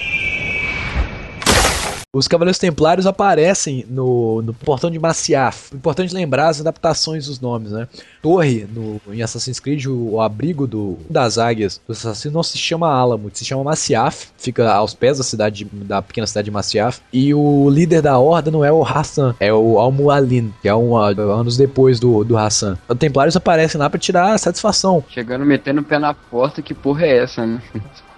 Os 2.15 2.29
Cavaleiros 2.29 2.57
Templários 2.57 3.05
aparecem 3.05 3.85
no, 3.89 4.41
no 4.41 4.53
Portão 4.53 4.89
de 4.89 4.97
Maciaf. 4.97 5.75
Importante 5.75 6.13
lembrar 6.13 6.47
as 6.47 6.61
adaptações 6.61 7.25
dos 7.25 7.41
nomes, 7.41 7.73
né? 7.73 7.89
Torre, 8.21 8.65
no, 8.73 9.01
em 9.13 9.21
Assassin's 9.21 9.59
Creed, 9.59 9.85
o, 9.87 10.13
o 10.13 10.21
abrigo 10.21 10.65
do, 10.65 10.97
das 11.09 11.37
águias 11.37 11.81
do 11.85 11.91
assassino 11.91 12.35
não 12.35 12.41
se 12.41 12.57
chama 12.57 12.89
Alamo, 12.89 13.29
se 13.33 13.43
chama 13.43 13.65
Maciaf. 13.65 14.29
Fica 14.37 14.71
aos 14.71 14.93
pés 14.93 15.17
da 15.17 15.25
cidade, 15.25 15.67
da 15.73 16.01
pequena 16.01 16.25
cidade 16.25 16.45
de 16.45 16.51
Maciaf. 16.51 17.01
E 17.11 17.33
o 17.33 17.69
líder 17.69 18.01
da 18.01 18.17
horda 18.17 18.49
não 18.49 18.63
é 18.63 18.71
o 18.71 18.81
Hassan, 18.81 19.35
é 19.37 19.53
o 19.53 19.77
Al-Mualin, 19.77 20.53
que 20.61 20.69
é 20.69 20.73
um, 20.73 20.95
anos 20.95 21.57
depois 21.57 21.99
do, 21.99 22.23
do 22.23 22.37
Hassan. 22.37 22.77
Os 22.87 22.97
Templários 22.97 23.35
aparecem 23.35 23.77
lá 23.77 23.89
pra 23.89 23.99
tirar 23.99 24.39
satisfação. 24.39 25.03
Chegando 25.09 25.45
metendo 25.45 25.81
o 25.81 25.83
pé 25.83 25.99
na 25.99 26.13
porta, 26.13 26.61
que 26.61 26.73
porra 26.73 27.05
é 27.05 27.23
essa, 27.23 27.45
né? 27.45 27.61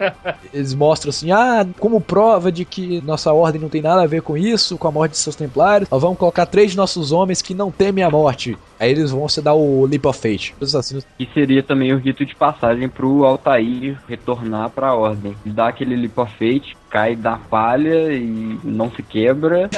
Eles 0.54 0.74
mostram 0.74 1.10
assim, 1.10 1.32
ah, 1.32 1.66
como 1.80 2.00
prova 2.00 2.52
de 2.52 2.66
que 2.66 3.02
nossa 3.02 3.32
ordem 3.34 3.62
não 3.62 3.70
tem 3.70 3.82
nada 3.82 4.04
a 4.04 4.08
ver 4.08 4.22
com 4.22 4.38
isso, 4.38 4.78
com 4.78 4.88
a 4.88 4.92
morte 4.92 5.14
de 5.14 5.18
seus 5.18 5.36
templários, 5.36 5.90
nós 5.90 6.02
vamos 6.02 6.18
colocar 6.18 6.46
três 6.46 6.72
de 6.72 6.78
nossos 6.78 7.12
homens 7.12 7.42
que 7.42 7.54
não 7.54 7.72
temem 7.72 8.04
a 8.04 8.10
morte. 8.10 8.58
Aí 8.80 8.92
eles 8.92 9.12
vão 9.12 9.28
se 9.28 9.42
dar 9.42 9.54
o 9.54 9.86
Leap 9.86 10.06
of 10.06 10.20
Fate. 10.20 10.56
Os 10.60 10.70
assassinos. 10.70 11.06
E 11.20 11.26
seria 11.34 11.64
também 11.64 11.94
o 11.94 11.98
rito 11.98 12.26
de 12.26 12.36
passagem 12.36 12.88
pro 12.88 13.26
Altair 13.26 13.98
retornar 14.08 14.70
pra 14.70 14.94
ordem. 14.94 15.36
Dá 15.46 15.70
aquele 15.70 15.96
Leap 15.96 16.18
of 16.18 16.32
Fate, 16.34 16.78
cai 16.90 17.16
da 17.16 17.38
palha 17.38 18.14
e 18.14 18.60
não 18.64 18.92
se 18.92 19.02
quebra. 19.02 19.70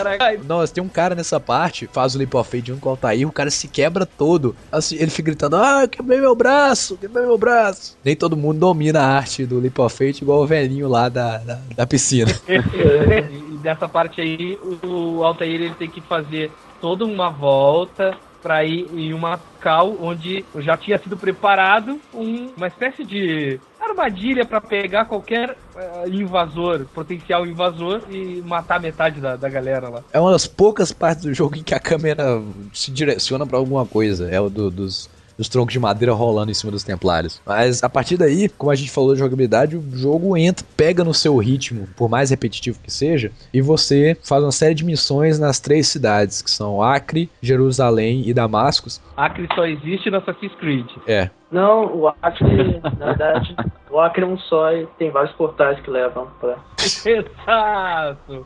Nossa, 0.45 0.73
tem 0.73 0.83
um 0.83 0.89
cara 0.89 1.15
nessa 1.15 1.39
parte, 1.39 1.87
faz 1.87 2.15
o 2.15 2.17
Leap 2.17 2.35
of 2.35 2.49
Fate 2.49 2.67
junto 2.67 2.81
com 2.81 2.89
o 2.89 2.91
Altair, 2.91 3.27
o 3.27 3.31
cara 3.31 3.49
se 3.49 3.67
quebra 3.67 4.05
todo. 4.05 4.55
Assim, 4.71 4.95
ele 4.95 5.09
fica 5.09 5.27
gritando, 5.27 5.55
ah, 5.55 5.87
quebrei 5.87 6.19
meu 6.19 6.35
braço, 6.35 6.97
quebrei 6.97 7.25
meu 7.25 7.37
braço. 7.37 7.97
Nem 8.03 8.15
todo 8.15 8.37
mundo 8.37 8.59
domina 8.59 8.99
a 8.99 9.17
arte 9.17 9.45
do 9.45 9.59
Leap 9.59 9.79
of 9.79 9.95
Fate 9.95 10.21
igual 10.23 10.41
o 10.41 10.47
velhinho 10.47 10.87
lá 10.87 11.09
da, 11.09 11.37
da, 11.37 11.59
da 11.75 11.87
piscina. 11.87 12.31
e 12.47 13.57
dessa 13.57 13.87
parte 13.87 14.19
aí, 14.21 14.57
o 14.83 15.23
Altair 15.23 15.61
ele 15.61 15.75
tem 15.75 15.89
que 15.89 16.01
fazer 16.01 16.51
toda 16.81 17.05
uma 17.05 17.29
volta 17.29 18.17
para 18.41 18.63
ir 18.63 18.87
em 18.93 19.13
uma 19.13 19.39
cal 19.59 19.95
onde 20.01 20.45
já 20.57 20.77
tinha 20.77 20.97
sido 20.97 21.17
preparado 21.17 21.99
um, 22.13 22.49
uma 22.55 22.67
espécie 22.67 23.03
de 23.03 23.59
armadilha 23.79 24.45
para 24.45 24.61
pegar 24.61 25.05
qualquer 25.05 25.51
uh, 25.75 26.09
invasor, 26.09 26.85
potencial 26.93 27.45
invasor 27.45 28.01
e 28.09 28.41
matar 28.45 28.79
metade 28.79 29.19
da, 29.19 29.35
da 29.35 29.49
galera 29.49 29.89
lá. 29.89 30.03
É 30.11 30.19
uma 30.19 30.31
das 30.31 30.47
poucas 30.47 30.91
partes 30.91 31.25
do 31.25 31.33
jogo 31.33 31.55
em 31.55 31.63
que 31.63 31.73
a 31.73 31.79
câmera 31.79 32.41
se 32.73 32.91
direciona 32.91 33.45
para 33.45 33.57
alguma 33.57 33.85
coisa. 33.85 34.29
É 34.29 34.39
o 34.39 34.49
do, 34.49 34.69
dos 34.69 35.09
os 35.39 35.47
troncos 35.47 35.71
de 35.71 35.79
madeira 35.79 36.13
rolando 36.13 36.51
em 36.51 36.53
cima 36.53 36.71
dos 36.71 36.83
templários. 36.83 37.41
Mas 37.45 37.81
a 37.81 37.89
partir 37.89 38.17
daí, 38.17 38.49
como 38.49 38.71
a 38.71 38.75
gente 38.75 38.91
falou 38.91 39.13
de 39.13 39.19
jogabilidade, 39.19 39.77
o 39.77 39.97
jogo 39.97 40.35
entra, 40.35 40.65
pega 40.75 41.03
no 41.03 41.13
seu 41.13 41.37
ritmo, 41.37 41.87
por 41.95 42.09
mais 42.09 42.29
repetitivo 42.29 42.79
que 42.83 42.91
seja, 42.91 43.31
e 43.53 43.61
você 43.61 44.17
faz 44.23 44.43
uma 44.43 44.51
série 44.51 44.75
de 44.75 44.83
missões 44.83 45.39
nas 45.39 45.59
três 45.59 45.87
cidades, 45.87 46.41
que 46.41 46.51
são 46.51 46.81
Acre, 46.81 47.29
Jerusalém 47.41 48.23
e 48.27 48.33
Damascus. 48.33 49.01
Acre 49.15 49.47
só 49.55 49.65
existe 49.65 50.11
no 50.11 50.17
Assassin's 50.17 50.53
Creed. 50.55 50.85
É. 51.07 51.29
Não, 51.51 51.95
o 51.95 52.07
Acre, 52.21 52.79
na 52.83 52.89
verdade, 52.89 53.55
o 53.89 53.99
Acre 53.99 54.23
é 54.23 54.27
um 54.27 54.37
só 54.37 54.71
e 54.71 54.85
tem 54.99 55.09
vários 55.09 55.33
portais 55.33 55.79
que 55.79 55.89
levam 55.89 56.27
pra. 56.39 56.57
Exato! 57.05 58.45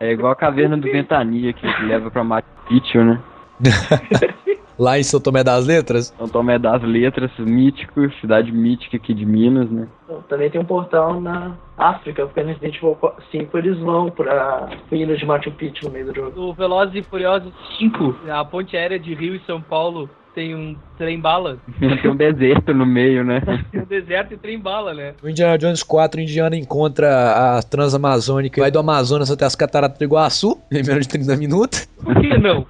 É 0.00 0.12
igual 0.12 0.32
a 0.32 0.36
caverna 0.36 0.76
do 0.76 0.90
Ventania 0.90 1.52
que 1.52 1.66
leva 1.84 2.10
pra 2.10 2.24
Machu 2.24 2.46
Picchu, 2.68 3.04
né? 3.04 3.20
Lá 4.78 4.98
em 4.98 5.02
São 5.02 5.20
Tomé 5.20 5.44
das 5.44 5.66
Letras? 5.66 6.14
São 6.18 6.28
Tomé 6.28 6.58
das 6.58 6.82
Letras, 6.82 7.30
mítico, 7.38 8.10
cidade 8.20 8.50
mítica 8.50 8.96
aqui 8.96 9.14
de 9.14 9.24
Minas, 9.24 9.70
né? 9.70 9.86
Também 10.28 10.50
tem 10.50 10.60
um 10.60 10.64
portal 10.64 11.20
na 11.20 11.56
África, 11.76 12.26
porque 12.26 12.42
no 12.42 12.48
Resident 12.48 12.76
Evil 12.76 12.96
5 13.30 13.58
eles 13.58 13.78
vão 13.78 14.10
pra 14.10 14.68
ilha 14.90 15.16
de 15.16 15.24
Machu 15.24 15.50
Picchu 15.52 15.86
no 15.86 15.92
meio 15.92 16.06
do 16.06 16.14
jogo. 16.14 16.40
O 16.40 16.52
Velozes 16.54 16.94
e 16.94 17.02
Furiosos 17.02 17.52
5, 17.78 18.16
a 18.30 18.44
ponte 18.44 18.76
aérea 18.76 18.98
de 18.98 19.14
Rio 19.14 19.34
e 19.34 19.40
São 19.46 19.60
Paulo 19.60 20.08
tem 20.34 20.54
um 20.54 20.76
trem-bala. 20.98 21.58
tem 21.78 22.10
um 22.10 22.16
deserto 22.16 22.74
no 22.74 22.84
meio, 22.84 23.24
né? 23.24 23.40
tem 23.70 23.80
um 23.80 23.86
deserto 23.86 24.34
e 24.34 24.36
trem-bala, 24.36 24.92
né? 24.92 25.14
O 25.22 25.28
Indiana 25.28 25.56
Jones 25.56 25.82
4, 25.82 26.20
o 26.20 26.22
Indiana 26.22 26.56
encontra 26.56 27.58
a 27.58 27.62
Transamazônica, 27.62 28.60
vai 28.60 28.70
do 28.70 28.78
Amazonas 28.78 29.30
até 29.30 29.44
as 29.44 29.54
Cataratas 29.54 29.98
do 29.98 30.04
Iguaçu, 30.04 30.60
em 30.70 30.82
menos 30.82 31.06
de 31.06 31.08
30 31.08 31.36
minutos. 31.36 31.86
Por 32.02 32.20
que 32.20 32.36
não? 32.38 32.66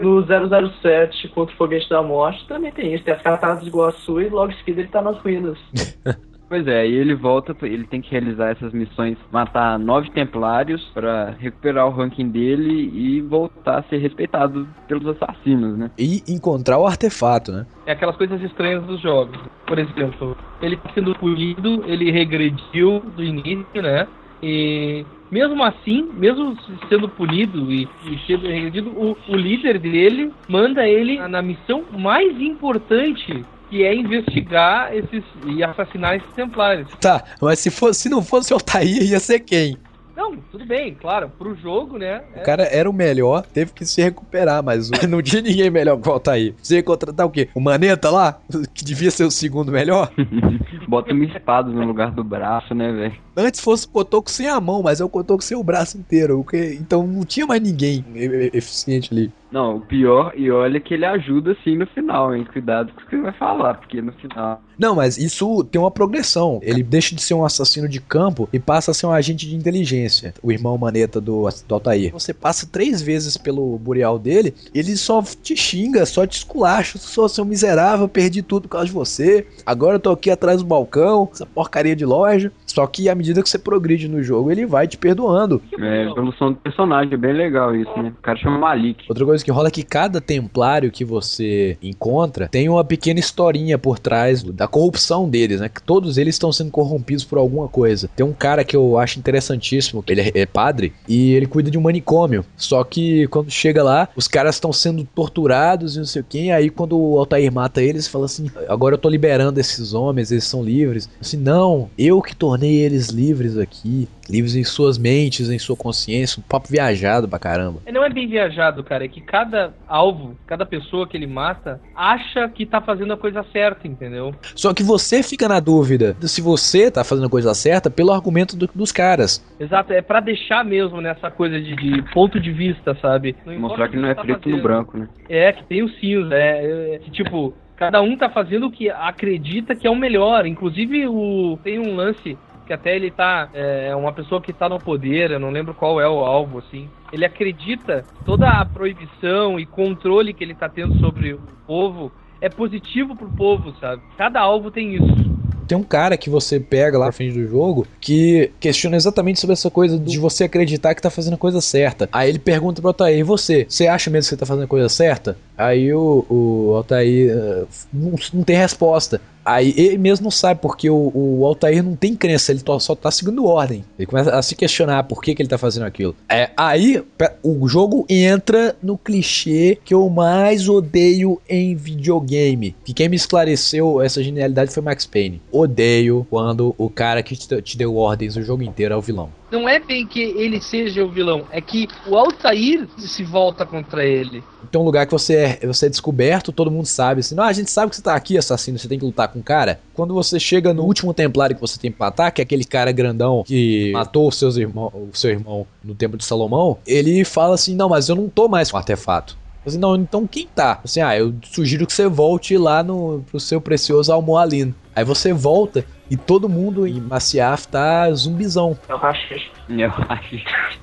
No 0.00 0.22
007 0.22 1.28
contra 1.28 1.54
o 1.54 1.58
Foguete 1.58 1.88
da 1.88 2.02
Morte 2.02 2.46
também 2.48 2.72
tem 2.72 2.94
isso. 2.94 3.04
Tem 3.04 3.14
as 3.14 3.22
cataratas 3.22 3.62
de 3.62 3.68
Iguaçu 3.68 4.20
e 4.20 4.28
logo 4.28 4.52
em 4.52 4.56
seguida 4.56 4.80
ele 4.80 4.88
tá 4.88 5.02
nas 5.02 5.18
ruínas. 5.18 5.58
Pois 6.48 6.66
é, 6.66 6.80
aí 6.80 6.94
ele 6.94 7.14
volta, 7.14 7.54
ele 7.66 7.86
tem 7.86 8.00
que 8.00 8.10
realizar 8.10 8.48
essas 8.48 8.72
missões, 8.72 9.18
matar 9.30 9.78
nove 9.78 10.10
templários 10.10 10.82
para 10.94 11.36
recuperar 11.38 11.86
o 11.86 11.90
ranking 11.90 12.30
dele 12.30 12.90
e 12.90 13.20
voltar 13.20 13.80
a 13.80 13.82
ser 13.82 13.98
respeitado 13.98 14.66
pelos 14.88 15.06
assassinos, 15.08 15.76
né? 15.76 15.90
E 15.98 16.22
encontrar 16.26 16.78
o 16.78 16.86
artefato, 16.86 17.52
né? 17.52 17.66
É 17.84 17.92
aquelas 17.92 18.16
coisas 18.16 18.40
estranhas 18.40 18.82
dos 18.84 18.98
jogos. 19.02 19.38
Por 19.66 19.78
exemplo, 19.78 20.34
ele 20.62 20.78
tá 20.78 20.90
sendo 20.94 21.14
punido, 21.16 21.84
ele 21.86 22.10
regrediu 22.10 23.00
do 23.14 23.22
início, 23.22 23.82
né? 23.82 24.08
E 24.42 25.04
mesmo 25.30 25.62
assim, 25.62 26.08
mesmo 26.14 26.56
sendo 26.88 27.08
punido 27.08 27.72
e, 27.72 27.88
e 28.04 28.18
sendo 28.26 28.46
regredido, 28.46 28.90
o, 28.90 29.16
o 29.28 29.36
líder 29.36 29.78
dele 29.78 30.32
manda 30.48 30.86
ele 30.86 31.18
na 31.28 31.42
missão 31.42 31.84
mais 31.92 32.40
importante 32.40 33.44
que 33.70 33.84
é 33.84 33.94
investigar 33.94 34.94
esses 34.94 35.22
e 35.46 35.62
assassinar 35.62 36.16
esses 36.16 36.32
templários. 36.32 36.88
Tá, 37.00 37.22
mas 37.40 37.58
se, 37.58 37.70
fosse, 37.70 38.02
se 38.02 38.08
não 38.08 38.22
fosse 38.22 38.52
o 38.52 38.56
Altair, 38.56 39.02
ia 39.02 39.20
ser 39.20 39.40
quem? 39.40 39.76
Não, 40.18 40.34
tudo 40.50 40.66
bem, 40.66 40.96
claro, 41.00 41.30
pro 41.38 41.54
jogo, 41.54 41.96
né? 41.96 42.22
O 42.34 42.42
cara 42.42 42.64
era 42.64 42.90
o 42.90 42.92
melhor, 42.92 43.46
teve 43.46 43.72
que 43.72 43.86
se 43.86 44.02
recuperar, 44.02 44.64
mas 44.64 44.90
não 45.08 45.22
tinha 45.22 45.40
ninguém 45.40 45.70
melhor 45.70 45.96
que 45.96 46.08
o 46.08 46.12
Altair. 46.12 46.54
Você 46.60 46.74
ia 46.74 46.82
contratar 46.82 47.24
o 47.24 47.30
quê? 47.30 47.48
O 47.54 47.60
Maneta 47.60 48.10
lá? 48.10 48.40
Que 48.74 48.84
devia 48.84 49.12
ser 49.12 49.24
o 49.24 49.30
segundo 49.30 49.70
melhor? 49.70 50.10
Bota 50.88 51.12
uma 51.12 51.24
espada 51.24 51.70
no 51.70 51.84
lugar 51.84 52.10
do 52.10 52.24
braço, 52.24 52.74
né, 52.74 52.90
velho? 52.90 53.14
Antes 53.38 53.60
fosse 53.60 53.86
o 53.86 53.90
Cotoco 53.90 54.28
sem 54.28 54.48
a 54.48 54.60
mão, 54.60 54.82
mas 54.82 55.00
é 55.00 55.04
o 55.04 55.08
Cotoco 55.08 55.44
sem 55.44 55.56
o 55.56 55.62
braço 55.62 55.96
inteiro. 55.96 56.44
Então 56.72 57.06
não 57.06 57.24
tinha 57.24 57.46
mais 57.46 57.62
ninguém 57.62 58.04
eficiente 58.52 59.14
ali. 59.14 59.32
Não, 59.50 59.76
o 59.76 59.80
pior, 59.80 60.32
e 60.36 60.50
olha 60.50 60.78
que 60.78 60.92
ele 60.92 61.06
ajuda 61.06 61.56
sim 61.64 61.76
no 61.76 61.86
final, 61.86 62.34
hein? 62.34 62.46
Cuidado 62.52 62.92
com 62.92 63.00
o 63.00 63.06
que 63.06 63.16
você 63.16 63.22
vai 63.22 63.32
falar, 63.32 63.74
porque 63.74 64.02
no 64.02 64.12
final. 64.12 64.60
Não, 64.78 64.94
mas 64.94 65.16
isso 65.16 65.64
tem 65.64 65.80
uma 65.80 65.90
progressão. 65.90 66.60
Ele 66.62 66.82
deixa 66.82 67.14
de 67.14 67.22
ser 67.22 67.34
um 67.34 67.44
assassino 67.44 67.88
de 67.88 68.00
campo 68.00 68.48
e 68.52 68.58
passa 68.58 68.90
a 68.90 68.94
ser 68.94 69.06
um 69.06 69.12
agente 69.12 69.48
de 69.48 69.56
inteligência. 69.56 70.34
O 70.42 70.52
irmão 70.52 70.76
maneta 70.76 71.20
do, 71.20 71.48
do 71.66 71.74
Altair. 71.74 72.12
Você 72.12 72.34
passa 72.34 72.68
três 72.70 73.00
vezes 73.00 73.36
pelo 73.36 73.78
burial 73.78 74.18
dele, 74.18 74.54
ele 74.74 74.96
só 74.96 75.22
te 75.22 75.56
xinga, 75.56 76.04
só 76.04 76.26
te 76.26 76.36
esculacha. 76.36 76.98
Sou 76.98 77.28
seu 77.28 77.44
miserável, 77.44 78.08
perdi 78.08 78.42
tudo 78.42 78.64
por 78.64 78.72
causa 78.72 78.86
de 78.86 78.92
você. 78.92 79.46
Agora 79.64 79.96
eu 79.96 80.00
tô 80.00 80.10
aqui 80.10 80.30
atrás 80.30 80.58
do 80.58 80.68
balcão, 80.68 81.28
essa 81.32 81.46
porcaria 81.46 81.96
de 81.96 82.04
loja. 82.04 82.52
Só 82.66 82.86
que 82.86 83.08
à 83.08 83.14
medida 83.14 83.27
que 83.34 83.48
você 83.48 83.58
progride 83.58 84.08
no 84.08 84.22
jogo, 84.22 84.50
ele 84.50 84.66
vai 84.66 84.86
te 84.86 84.96
perdoando. 84.96 85.62
É, 85.78 86.04
a 86.04 86.10
evolução 86.10 86.52
do 86.52 86.58
personagem, 86.58 87.14
é 87.14 87.16
bem 87.16 87.32
legal 87.32 87.74
isso, 87.74 87.90
né? 87.96 88.12
O 88.18 88.22
cara 88.22 88.38
chama 88.38 88.58
Malik. 88.58 89.04
Outra 89.08 89.24
coisa 89.24 89.44
que 89.44 89.50
rola 89.50 89.68
é 89.68 89.70
que 89.70 89.82
cada 89.82 90.20
templário 90.20 90.90
que 90.90 91.04
você 91.04 91.76
encontra 91.82 92.48
tem 92.48 92.68
uma 92.68 92.84
pequena 92.84 93.18
historinha 93.18 93.78
por 93.78 93.98
trás 93.98 94.42
da 94.42 94.68
corrupção 94.68 95.28
deles, 95.28 95.60
né? 95.60 95.68
Que 95.68 95.82
todos 95.82 96.18
eles 96.18 96.34
estão 96.34 96.52
sendo 96.52 96.70
corrompidos 96.70 97.24
por 97.24 97.38
alguma 97.38 97.68
coisa. 97.68 98.08
Tem 98.14 98.24
um 98.24 98.32
cara 98.32 98.64
que 98.64 98.76
eu 98.76 98.98
acho 98.98 99.18
interessantíssimo, 99.18 100.02
que 100.02 100.12
ele 100.12 100.30
é 100.34 100.46
padre, 100.46 100.92
e 101.08 101.32
ele 101.32 101.46
cuida 101.46 101.70
de 101.70 101.78
um 101.78 101.82
manicômio. 101.82 102.44
Só 102.56 102.84
que 102.84 103.26
quando 103.28 103.50
chega 103.50 103.82
lá, 103.82 104.08
os 104.14 104.28
caras 104.28 104.56
estão 104.56 104.72
sendo 104.72 105.04
torturados 105.04 105.96
e 105.96 105.98
não 105.98 106.06
sei 106.06 106.22
o 106.22 106.24
que. 106.24 106.50
Aí 106.50 106.70
quando 106.70 106.98
o 106.98 107.18
Altair 107.18 107.52
mata 107.52 107.82
eles, 107.82 108.06
fala 108.06 108.26
assim: 108.26 108.50
agora 108.68 108.94
eu 108.94 108.98
tô 108.98 109.08
liberando 109.08 109.58
esses 109.58 109.94
homens, 109.94 110.30
eles 110.30 110.44
são 110.44 110.62
livres. 110.62 111.08
Assim, 111.20 111.36
não, 111.36 111.88
eu 111.96 112.20
que 112.20 112.34
tornei 112.34 112.58
tornei 112.58 112.76
eles 112.80 113.08
livres 113.08 113.17
aqui, 113.60 114.08
livres 114.28 114.54
em 114.54 114.64
suas 114.64 114.98
mentes, 114.98 115.50
em 115.50 115.58
sua 115.58 115.76
consciência, 115.76 116.40
um 116.40 116.48
papo 116.48 116.68
viajado 116.68 117.28
pra 117.28 117.38
caramba. 117.38 117.80
Não 117.92 118.04
é 118.04 118.10
bem 118.10 118.28
viajado, 118.28 118.84
cara, 118.84 119.04
é 119.04 119.08
que 119.08 119.20
cada 119.20 119.72
alvo, 119.86 120.36
cada 120.46 120.64
pessoa 120.64 121.06
que 121.06 121.16
ele 121.16 121.26
mata, 121.26 121.80
acha 121.94 122.48
que 122.48 122.66
tá 122.66 122.80
fazendo 122.80 123.12
a 123.12 123.16
coisa 123.16 123.44
certa, 123.52 123.86
entendeu? 123.86 124.34
Só 124.54 124.72
que 124.72 124.82
você 124.82 125.22
fica 125.22 125.48
na 125.48 125.60
dúvida 125.60 126.16
se 126.22 126.40
você 126.40 126.90
tá 126.90 127.02
fazendo 127.02 127.26
a 127.26 127.30
coisa 127.30 127.54
certa 127.54 127.90
pelo 127.90 128.12
argumento 128.12 128.56
do, 128.56 128.68
dos 128.74 128.92
caras. 128.92 129.44
Exato, 129.58 129.92
é 129.92 130.02
para 130.02 130.20
deixar 130.20 130.64
mesmo 130.64 131.00
nessa 131.00 131.30
coisa 131.30 131.60
de, 131.60 131.74
de, 131.74 132.02
ponto 132.12 132.38
de 132.38 132.52
vista, 132.52 132.96
sabe? 133.00 133.34
Mostrar 133.46 133.88
que 133.88 133.96
não 133.96 134.08
é 134.08 134.14
tá 134.14 134.22
preto 134.22 134.44
fazendo. 134.44 134.56
no 134.56 134.62
branco, 134.62 134.98
né? 134.98 135.08
É, 135.28 135.52
que 135.52 135.64
tem 135.64 135.82
os 135.82 135.98
cinza, 135.98 136.34
é, 136.34 136.94
é, 136.94 136.98
tipo, 137.10 137.54
cada 137.76 138.02
um 138.02 138.16
tá 138.16 138.28
fazendo 138.28 138.66
o 138.66 138.70
que 138.70 138.90
acredita 138.90 139.74
que 139.74 139.86
é 139.86 139.90
o 139.90 139.96
melhor. 139.96 140.46
Inclusive, 140.46 141.06
o 141.06 141.58
tem 141.62 141.78
um 141.78 141.94
lance 141.94 142.36
que 142.68 142.72
até 142.74 142.94
ele 142.94 143.10
tá. 143.10 143.48
É 143.54 143.96
uma 143.96 144.12
pessoa 144.12 144.42
que 144.42 144.52
tá 144.52 144.68
no 144.68 144.78
poder, 144.78 145.30
eu 145.30 145.40
não 145.40 145.50
lembro 145.50 145.72
qual 145.72 145.98
é 145.98 146.06
o 146.06 146.20
alvo, 146.20 146.58
assim. 146.58 146.88
Ele 147.10 147.24
acredita 147.24 148.04
toda 148.26 148.46
a 148.46 148.64
proibição 148.64 149.58
e 149.58 149.64
controle 149.64 150.34
que 150.34 150.44
ele 150.44 150.54
tá 150.54 150.68
tendo 150.68 150.94
sobre 151.00 151.32
o 151.32 151.40
povo 151.66 152.12
é 152.40 152.48
positivo 152.48 153.16
pro 153.16 153.28
povo, 153.30 153.74
sabe? 153.80 154.02
Cada 154.16 154.40
alvo 154.40 154.70
tem 154.70 154.94
isso. 154.94 155.38
Tem 155.66 155.76
um 155.76 155.82
cara 155.82 156.16
que 156.16 156.30
você 156.30 156.58
pega 156.60 156.96
lá 156.96 157.06
na 157.06 157.12
frente 157.12 157.34
do 157.34 157.46
jogo 157.46 157.86
que 158.00 158.50
questiona 158.60 158.96
exatamente 158.96 159.38
sobre 159.38 159.52
essa 159.52 159.70
coisa 159.70 159.98
de 159.98 160.18
você 160.18 160.44
acreditar 160.44 160.94
que 160.94 161.02
tá 161.02 161.10
fazendo 161.10 161.34
a 161.34 161.38
coisa 161.38 161.60
certa. 161.60 162.08
Aí 162.10 162.30
ele 162.30 162.38
pergunta 162.38 162.80
pro 162.80 162.88
Altair, 162.88 163.18
e 163.18 163.22
você? 163.22 163.66
Você 163.68 163.86
acha 163.86 164.08
mesmo 164.08 164.28
que 164.28 164.30
você 164.30 164.36
tá 164.36 164.46
fazendo 164.46 164.64
a 164.64 164.68
coisa 164.68 164.88
certa? 164.88 165.36
Aí 165.58 165.92
o, 165.92 166.24
o 166.30 166.74
Altair 166.76 167.36
uh, 167.36 167.68
não, 167.92 168.14
não 168.32 168.44
tem 168.44 168.56
resposta. 168.56 169.20
Aí 169.48 169.72
ele 169.78 169.96
mesmo 169.96 170.24
não 170.24 170.30
sabe 170.30 170.60
porque 170.60 170.90
o, 170.90 171.10
o 171.14 171.46
Altair 171.46 171.82
não 171.82 171.96
tem 171.96 172.14
crença, 172.14 172.52
ele 172.52 172.60
só 172.78 172.94
tá 172.94 173.10
seguindo 173.10 173.46
ordem. 173.46 173.82
Ele 173.98 174.04
começa 174.04 174.30
a 174.30 174.42
se 174.42 174.54
questionar 174.54 175.04
por 175.04 175.22
que, 175.22 175.34
que 175.34 175.40
ele 175.40 175.48
tá 175.48 175.56
fazendo 175.56 175.86
aquilo. 175.86 176.14
É, 176.28 176.50
aí 176.54 177.02
o 177.42 177.66
jogo 177.66 178.04
entra 178.10 178.76
no 178.82 178.98
clichê 178.98 179.78
que 179.82 179.94
eu 179.94 180.06
mais 180.10 180.68
odeio 180.68 181.40
em 181.48 181.74
videogame. 181.74 182.76
Que 182.84 182.92
quem 182.92 183.08
me 183.08 183.16
esclareceu 183.16 184.02
essa 184.02 184.22
genialidade 184.22 184.70
foi 184.70 184.82
Max 184.82 185.06
Payne. 185.06 185.40
Odeio 185.50 186.26
quando 186.28 186.74
o 186.76 186.90
cara 186.90 187.22
que 187.22 187.34
te, 187.34 187.62
te 187.62 187.78
deu 187.78 187.96
ordens 187.96 188.36
o 188.36 188.42
jogo 188.42 188.62
inteiro 188.62 188.92
é 188.92 188.96
o 188.98 189.00
vilão. 189.00 189.30
Não 189.50 189.68
é 189.68 189.78
bem 189.78 190.06
que 190.06 190.20
ele 190.20 190.60
seja 190.60 191.02
o 191.02 191.08
vilão, 191.08 191.44
é 191.50 191.60
que 191.60 191.88
o 192.06 192.16
Altair 192.16 192.86
se 192.98 193.24
volta 193.24 193.64
contra 193.64 194.04
ele. 194.04 194.42
Tem 194.70 194.80
um 194.80 194.84
lugar 194.84 195.06
que 195.06 195.12
você 195.12 195.58
é, 195.62 195.66
você 195.66 195.86
é 195.86 195.88
descoberto, 195.88 196.52
todo 196.52 196.70
mundo 196.70 196.86
sabe 196.86 197.20
assim, 197.20 197.34
não, 197.34 197.44
a 197.44 197.52
gente 197.52 197.70
sabe 197.70 197.88
que 197.90 197.96
você 197.96 198.02
tá 198.02 198.14
aqui, 198.14 198.36
assassino, 198.36 198.78
você 198.78 198.86
tem 198.86 198.98
que 198.98 199.04
lutar 199.04 199.28
com 199.28 199.38
o 199.38 199.42
cara. 199.42 199.80
Quando 199.94 200.12
você 200.12 200.38
chega 200.38 200.74
no 200.74 200.84
último 200.84 201.14
templário 201.14 201.56
que 201.56 201.62
você 201.62 201.78
tem 201.78 201.90
que 201.90 201.98
matar, 201.98 202.30
que 202.30 202.42
é 202.42 202.44
aquele 202.44 202.64
cara 202.64 202.92
grandão 202.92 203.42
que 203.44 203.90
matou 203.92 204.28
os 204.28 204.36
seus 204.36 204.56
irmão, 204.58 204.92
o 204.94 205.16
seu 205.16 205.30
irmão 205.30 205.66
no 205.82 205.94
Templo 205.94 206.18
de 206.18 206.24
Salomão, 206.24 206.76
ele 206.86 207.24
fala 207.24 207.54
assim, 207.54 207.74
não, 207.74 207.88
mas 207.88 208.08
eu 208.08 208.16
não 208.16 208.28
tô 208.28 208.48
mais 208.48 208.70
com 208.70 208.76
artefato. 208.76 209.38
Assim, 209.64 209.78
não, 209.78 209.96
então 209.96 210.26
quem 210.26 210.46
tá? 210.46 210.80
Assim, 210.84 211.00
ah, 211.00 211.16
eu 211.16 211.34
sugiro 211.42 211.86
que 211.86 211.92
você 211.92 212.06
volte 212.06 212.56
lá 212.56 212.82
no, 212.82 213.24
pro 213.30 213.40
seu 213.40 213.60
precioso 213.60 214.12
Almoalin. 214.12 214.74
Aí 214.94 215.04
você 215.04 215.32
volta 215.32 215.84
e 216.10 216.16
todo 216.16 216.48
mundo 216.48 216.86
em 216.86 217.00
Maciaf 217.00 217.68
tá 217.68 218.10
zumbizão. 218.12 218.78
É 218.88 218.94
o 218.94 218.98
Hashish. 218.98 219.57
Eu 219.68 219.90
acho. 220.08 220.36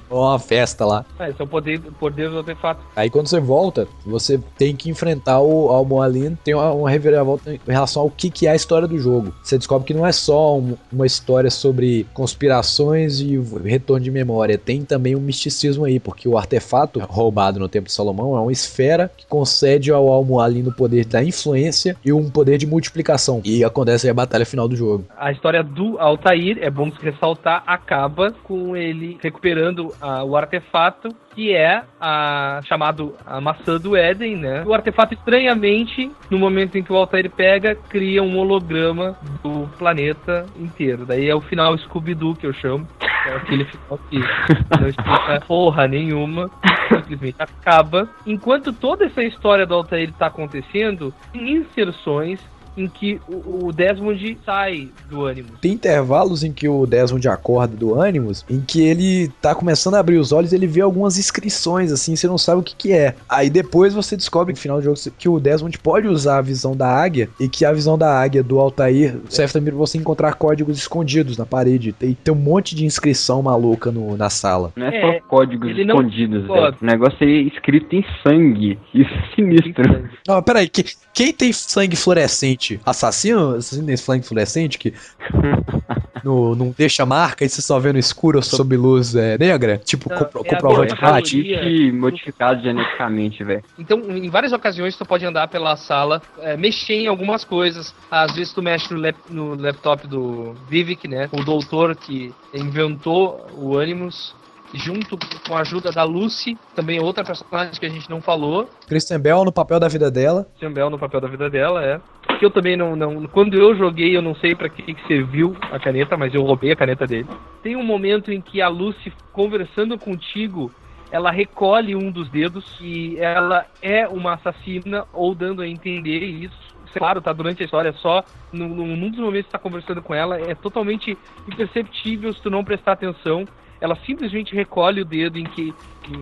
Uma 0.10 0.38
festa 0.38 0.86
lá. 0.86 1.04
Ah, 1.18 1.30
esse 1.30 1.42
é 1.42 1.44
o 1.44 1.48
poder, 1.48 1.80
poder 2.00 2.30
do 2.30 2.38
artefato. 2.40 2.82
Aí 2.96 3.10
quando 3.10 3.28
você 3.28 3.40
volta, 3.40 3.88
você 4.06 4.40
tem 4.58 4.76
que 4.76 4.90
enfrentar 4.90 5.40
o 5.42 5.70
Almoalin, 5.70 6.38
tem 6.44 6.54
uma, 6.54 6.72
uma 6.72 6.90
reviravolta 6.90 7.54
em 7.54 7.60
relação 7.68 8.04
ao 8.04 8.10
que, 8.12 8.30
que 8.30 8.46
é 8.46 8.52
a 8.52 8.56
história 8.56 8.88
do 8.88 8.98
jogo. 9.00 9.34
Você 9.44 9.58
descobre 9.58 9.88
que 9.88 9.94
não 9.94 10.06
é 10.06 10.12
só 10.12 10.58
um- 10.58 10.78
uma 10.94 11.06
história 11.08 11.50
sobre 11.50 12.06
conspirações 12.14 13.20
e 13.20 13.38
retorno 13.64 14.04
de 14.04 14.12
memória, 14.12 14.58
tem 14.58 14.84
também 14.86 15.16
um 15.16 15.20
misticismo 15.20 15.86
aí, 15.86 16.00
porque 16.00 16.28
o 16.30 16.38
artefato 16.38 17.00
roubado 17.00 17.60
no 17.60 17.68
Templo 17.68 17.88
de 17.88 17.94
Salomão 17.94 18.38
é 18.38 18.40
uma 18.42 18.52
esfera 18.52 19.12
que 19.18 19.26
concede 19.26 19.92
ao 19.92 20.08
Almoalin 20.10 20.68
o 20.68 20.72
poder 20.72 21.06
da 21.06 21.24
influência 21.24 21.98
e 22.06 22.14
um 22.14 22.30
poder 22.30 22.58
de 22.60 22.68
multiplicação. 22.68 23.42
E 23.44 23.64
acontece 23.64 24.06
aí 24.06 24.12
a 24.12 24.14
batalha 24.14 24.46
final 24.46 24.68
do 24.68 24.76
jogo. 24.76 25.06
A 25.18 25.32
história 25.32 25.64
do 25.64 25.98
Altair, 26.00 26.60
é 26.62 26.70
bom 26.70 26.92
se 26.92 27.02
ressaltar, 27.02 27.64
acaba 27.66 28.32
com 28.44 28.75
ele 28.76 29.18
recuperando 29.22 29.94
ah, 30.02 30.24
o 30.24 30.36
artefato, 30.36 31.10
que 31.34 31.54
é 31.54 31.84
a 32.00 32.62
chamado 32.64 33.16
a 33.26 33.42
maçã 33.42 33.78
do 33.78 33.96
Éden, 33.96 34.38
né? 34.38 34.64
O 34.66 34.74
artefato, 34.74 35.14
estranhamente, 35.14 36.12
no 36.30 36.40
momento 36.40 36.78
em 36.78 36.84
que 36.84 36.92
o 36.92 36.96
Altair 36.96 37.30
pega, 37.30 37.76
cria 37.76 38.24
um 38.24 38.38
holograma 38.38 39.18
do 39.44 39.68
planeta 39.78 40.46
inteiro. 40.58 41.06
Daí 41.06 41.30
é 41.30 41.36
o 41.36 41.42
final 41.42 41.78
Scooby-Doo 41.78 42.36
que 42.36 42.48
eu 42.48 42.54
chamo. 42.54 42.88
É 43.26 43.36
aquele 43.36 43.66
final 43.66 44.00
que 44.10 44.20
não 44.80 44.88
explica 44.88 45.44
porra 45.48 45.88
nenhuma. 45.88 46.50
Simplesmente 46.90 47.38
acaba. 47.40 48.10
Enquanto 48.26 48.72
toda 48.72 49.06
essa 49.06 49.24
história 49.24 49.66
do 49.66 49.74
Altair 49.74 50.14
tá 50.14 50.28
acontecendo, 50.28 51.14
tem 51.34 51.52
inserções 51.54 52.40
em 52.78 52.88
que 52.88 53.20
o, 53.28 53.68
o 53.68 53.72
Desmond 53.74 54.38
sai 54.46 54.90
do 55.10 55.24
ânimo. 55.26 55.50
Tem 55.62 55.72
intervalos 55.74 56.44
em 56.44 56.52
que 56.52 56.68
o 56.68 56.86
Desmond 56.86 57.28
acorda 57.28 57.76
do 57.76 58.02
Animus, 58.02 58.46
em 58.50 58.60
que 58.62 58.82
ele 58.82 59.30
tá 59.42 59.54
começando 59.56 59.96
a 59.96 60.00
abrir 60.00 60.18
os 60.18 60.32
olhos, 60.32 60.54
ele 60.54 60.68
vê 60.68 60.82
algumas 60.82 61.18
inscrições, 61.18 61.92
assim, 61.92 62.16
você 62.16 62.28
não 62.28 62.38
sabe 62.38 62.60
o 62.62 62.64
que 62.64 62.76
que 62.76 62.92
é. 62.94 63.16
Aí 63.30 63.50
depois 63.50 63.94
você 63.94 64.16
descobre 64.18 64.54
no 64.54 64.60
final 64.60 64.78
do 64.78 64.84
jogo 64.84 64.96
que 65.18 65.30
o 65.30 65.40
Desmond 65.40 65.78
pode 65.80 66.08
usar 66.08 66.38
a 66.38 66.42
visão 66.42 66.76
da 66.76 66.88
águia, 66.88 67.30
e 67.40 67.48
que 67.48 67.64
a 67.66 67.72
visão 67.72 67.98
da 67.98 68.20
águia 68.20 68.44
do 68.44 68.60
Altair 68.60 69.18
serve 69.30 69.54
também 69.54 69.70
pra 69.72 69.78
você 69.80 69.98
encontrar 69.98 70.34
códigos 70.36 70.78
escondidos 70.78 71.38
na 71.38 71.46
parede. 71.46 71.92
Tem, 71.94 72.14
tem 72.24 72.34
um 72.34 72.38
monte 72.38 72.76
de 72.76 72.86
inscrição 72.86 73.42
maluca 73.42 73.92
no- 73.92 74.18
na 74.18 74.30
sala. 74.30 74.72
Não 74.76 74.88
é, 74.88 74.96
É, 74.96 75.20
só 75.20 75.28
códigos 75.28 75.70
não 75.76 75.84
escondidos, 76.02 76.46
pode. 76.48 76.62
velho. 76.62 76.78
O 76.82 76.86
negócio 76.86 77.18
é 77.22 77.32
escrito 77.32 77.96
em 77.96 78.06
sangue. 78.26 78.78
Isso 78.94 79.10
é 79.14 79.36
sinistro. 79.36 80.10
Não, 80.28 80.42
peraí, 80.42 80.68
que, 80.70 80.84
quem 81.14 81.32
tem 81.34 81.52
sangue 81.54 81.96
fluorescente? 81.96 82.65
Assassino? 82.86 83.56
Assassino 83.56 83.88
tem 83.88 83.98
sangue 83.98 84.26
fluorescente 84.26 84.78
que 84.78 84.94
no, 86.24 86.56
não 86.56 86.74
deixa 86.76 87.06
marca 87.06 87.46
e 87.46 87.50
você 87.50 87.62
só 87.62 87.80
vê 87.80 87.92
no 87.94 88.00
escuro 88.00 88.42
sob 88.42 88.76
luz 88.76 89.16
é, 89.16 89.38
negra? 89.38 89.78
Tipo, 89.78 90.10
Não, 90.10 90.18
compro- 90.20 90.42
é 90.46 90.50
a 90.50 90.56
comprovante 90.56 90.96
cor- 90.96 91.18
é. 91.18 91.24
Chip 91.26 91.92
modificado 91.92 92.62
geneticamente, 92.62 93.44
velho. 93.44 93.64
Então, 93.78 94.00
em 94.10 94.30
várias 94.30 94.54
ocasiões, 94.54 94.96
tu 94.96 95.06
pode 95.06 95.26
andar 95.26 95.48
pela 95.48 95.76
sala, 95.76 96.22
é, 96.40 96.58
mexer 96.58 96.96
em 96.96 97.08
algumas 97.08 97.44
coisas. 97.44 97.94
Às 98.10 98.34
vezes 98.36 98.54
tu 98.54 98.62
mexe 98.62 98.94
no, 98.94 99.00
lap- 99.00 99.16
no 99.30 99.56
laptop 99.56 100.08
do 100.08 100.56
Vivek, 100.70 101.08
né? 101.08 101.30
O 101.32 101.44
doutor 101.44 101.96
que 101.96 102.34
inventou 102.54 103.46
o 103.58 103.78
Animus. 103.78 104.34
Junto 104.74 105.18
com 105.48 105.56
a 105.56 105.62
ajuda 105.62 105.92
da 105.92 106.04
Lucy, 106.04 106.58
também 106.76 107.00
outra 107.00 107.24
personagem 107.24 107.80
que 107.80 107.86
a 107.86 107.90
gente 107.90 108.10
não 108.10 108.22
falou. 108.22 108.70
Christian 108.88 109.20
Bell 109.20 109.46
no 109.46 109.52
papel 109.52 109.80
da 109.80 109.88
vida 109.88 110.12
dela. 110.12 110.44
Christian 110.44 110.74
Bell 110.74 110.90
no 110.90 111.00
papel 111.00 111.22
da 111.22 111.28
vida 111.28 111.50
dela, 111.50 111.84
é. 111.84 112.00
Que 112.38 112.46
eu 112.46 112.52
também 112.52 112.76
não, 112.76 112.96
não. 112.96 113.26
Quando 113.28 113.56
eu 113.56 113.76
joguei, 113.76 114.16
eu 114.16 114.22
não 114.22 114.36
sei 114.36 114.54
pra 114.56 114.68
que, 114.68 114.82
que 114.82 115.08
serviu 115.08 115.56
a 115.72 115.80
caneta, 115.80 116.18
mas 116.18 116.34
eu 116.34 116.44
roubei 116.44 116.72
a 116.72 116.76
caneta 116.76 117.08
dele. 117.08 117.28
Tem 117.64 117.76
um 117.76 117.84
momento 117.84 118.32
em 118.32 118.42
que 118.42 118.62
a 118.62 118.68
Lucy, 118.68 119.14
conversando 119.32 119.98
contigo, 119.98 120.70
ela 121.12 121.32
recolhe 121.32 121.96
um 121.96 122.12
dos 122.12 122.30
dedos 122.30 122.66
e 122.82 123.18
ela 123.18 123.66
é 123.82 124.08
uma 124.08 124.34
assassina, 124.34 125.06
ou 125.14 125.34
dando 125.34 125.62
a 125.62 125.68
entender 125.68 126.20
isso. 126.20 126.76
Claro, 126.94 127.22
tá 127.22 127.34
durante 127.34 127.62
a 127.62 127.66
história, 127.66 127.94
só 127.94 128.24
num, 128.54 128.70
num 128.70 129.10
dos 129.10 129.20
momentos 129.20 129.48
que 129.48 129.52
tá 129.52 129.60
conversando 129.60 130.02
com 130.02 130.14
ela, 130.14 130.40
é 130.40 130.56
totalmente 130.56 131.18
imperceptível 131.48 132.34
se 132.34 132.42
tu 132.42 132.50
não 132.50 132.64
prestar 132.64 132.94
atenção. 132.94 133.46
Ela 133.86 133.96
simplesmente 134.04 134.56
recolhe 134.56 135.02
o 135.02 135.06
dedo 135.06 135.38
em 135.38 135.44
que. 135.44 135.72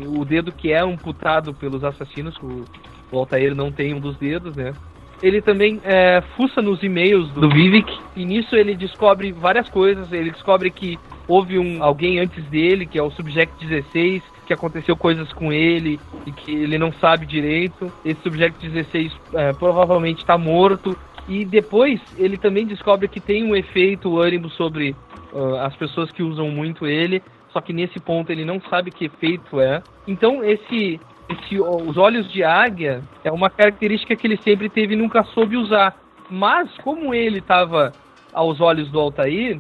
o 0.06 0.26
dedo 0.26 0.52
que 0.52 0.74
é 0.74 0.82
amputado 0.82 1.54
pelos 1.54 1.82
assassinos, 1.82 2.36
o, 2.40 2.66
o 3.10 3.18
Altair 3.18 3.56
não 3.56 3.72
tem 3.72 3.94
um 3.94 4.02
dos 4.02 4.18
dedos, 4.18 4.54
né? 4.54 4.74
Ele 5.22 5.42
também 5.42 5.80
é, 5.86 6.22
fuça 6.36 6.62
nos 6.62 6.84
e-mails 6.84 7.30
do 7.32 7.50
Vivek 7.50 7.98
e 8.18 8.26
nisso 8.26 8.54
ele 8.58 8.76
descobre 8.76 9.32
várias 9.32 9.70
coisas. 9.70 10.12
Ele 10.12 10.32
descobre 10.32 10.70
que 10.70 11.00
houve 11.26 11.58
um 11.58 11.82
alguém 11.82 12.20
antes 12.20 12.44
dele, 12.48 12.86
que 12.86 13.00
é 13.00 13.02
o 13.02 13.10
Subject 13.12 13.66
16, 13.66 14.22
que 14.46 14.52
aconteceu 14.52 14.98
coisas 14.98 15.32
com 15.32 15.54
ele 15.54 15.98
e 16.26 16.32
que 16.34 16.52
ele 16.52 16.78
não 16.78 16.92
sabe 16.92 17.26
direito. 17.26 17.90
Esse 18.04 18.22
Subject 18.24 18.68
16 18.68 19.14
é, 19.36 19.54
provavelmente 19.54 20.18
está 20.18 20.38
morto. 20.38 20.98
E 21.30 21.46
depois 21.46 22.02
ele 22.18 22.38
também 22.38 22.66
descobre 22.66 23.08
que 23.08 23.22
tem 23.22 23.46
um 23.46 23.56
efeito 23.56 24.20
ânimo 24.20 24.50
sobre 24.50 24.94
ah, 25.34 25.66
as 25.66 25.76
pessoas 25.76 26.12
que 26.12 26.22
usam 26.22 26.50
muito 26.50 26.86
ele. 26.86 27.22
Só 27.54 27.62
que 27.62 27.72
nesse 27.72 28.00
ponto 28.00 28.32
ele 28.32 28.44
não 28.44 28.60
sabe 28.70 28.90
que 28.92 29.06
efeito 29.06 29.62
é. 29.62 29.82
Então 30.08 30.44
esse 30.44 31.00
esse, 31.30 31.60
os 31.62 31.96
olhos 31.96 32.30
de 32.32 32.44
águia 32.44 33.02
é 33.24 33.32
uma 33.32 33.50
característica 33.50 34.16
que 34.16 34.28
ele 34.28 34.38
sempre 34.44 34.68
teve 34.68 34.94
e 34.94 34.98
nunca 34.98 35.24
soube 35.24 35.56
usar. 35.56 35.96
Mas, 36.30 36.70
como 36.84 37.14
ele 37.14 37.40
estava 37.40 37.94
aos 38.34 38.60
olhos 38.60 38.90
do 38.90 39.00
Altair, 39.00 39.60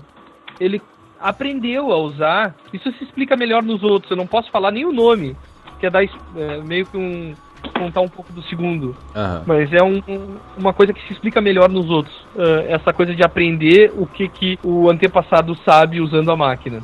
ele 0.59 0.81
aprendeu 1.21 1.91
a 1.91 1.97
usar. 1.97 2.55
Isso 2.73 2.91
se 2.93 3.03
explica 3.03 3.37
melhor 3.37 3.63
nos 3.63 3.81
outros. 3.81 4.11
Eu 4.11 4.17
não 4.17 4.27
posso 4.27 4.51
falar 4.51 4.71
nem 4.71 4.85
o 4.85 4.91
nome, 4.91 5.37
que 5.79 5.85
é, 5.85 5.89
dar, 5.89 6.03
é, 6.03 6.09
meio 6.65 6.85
que 6.85 6.97
um. 6.97 7.33
contar 7.79 8.01
um 8.01 8.09
pouco 8.09 8.33
do 8.33 8.41
segundo. 8.43 8.93
Mas 9.47 9.71
é 9.71 9.81
um- 9.81 10.01
um- 10.07 10.37
uma 10.57 10.73
coisa 10.73 10.91
que 10.91 11.01
se 11.07 11.13
explica 11.13 11.39
melhor 11.39 11.69
nos 11.69 11.89
outros. 11.89 12.13
Ah, 12.37 12.65
essa 12.67 12.91
coisa 12.91 13.15
de 13.15 13.23
aprender 13.23 13.89
o 13.95 14.05
que, 14.05 14.27
que 14.27 14.59
o 14.63 14.89
antepassado 14.89 15.55
sabe 15.63 16.01
usando 16.01 16.29
a 16.29 16.35
máquina. 16.35 16.81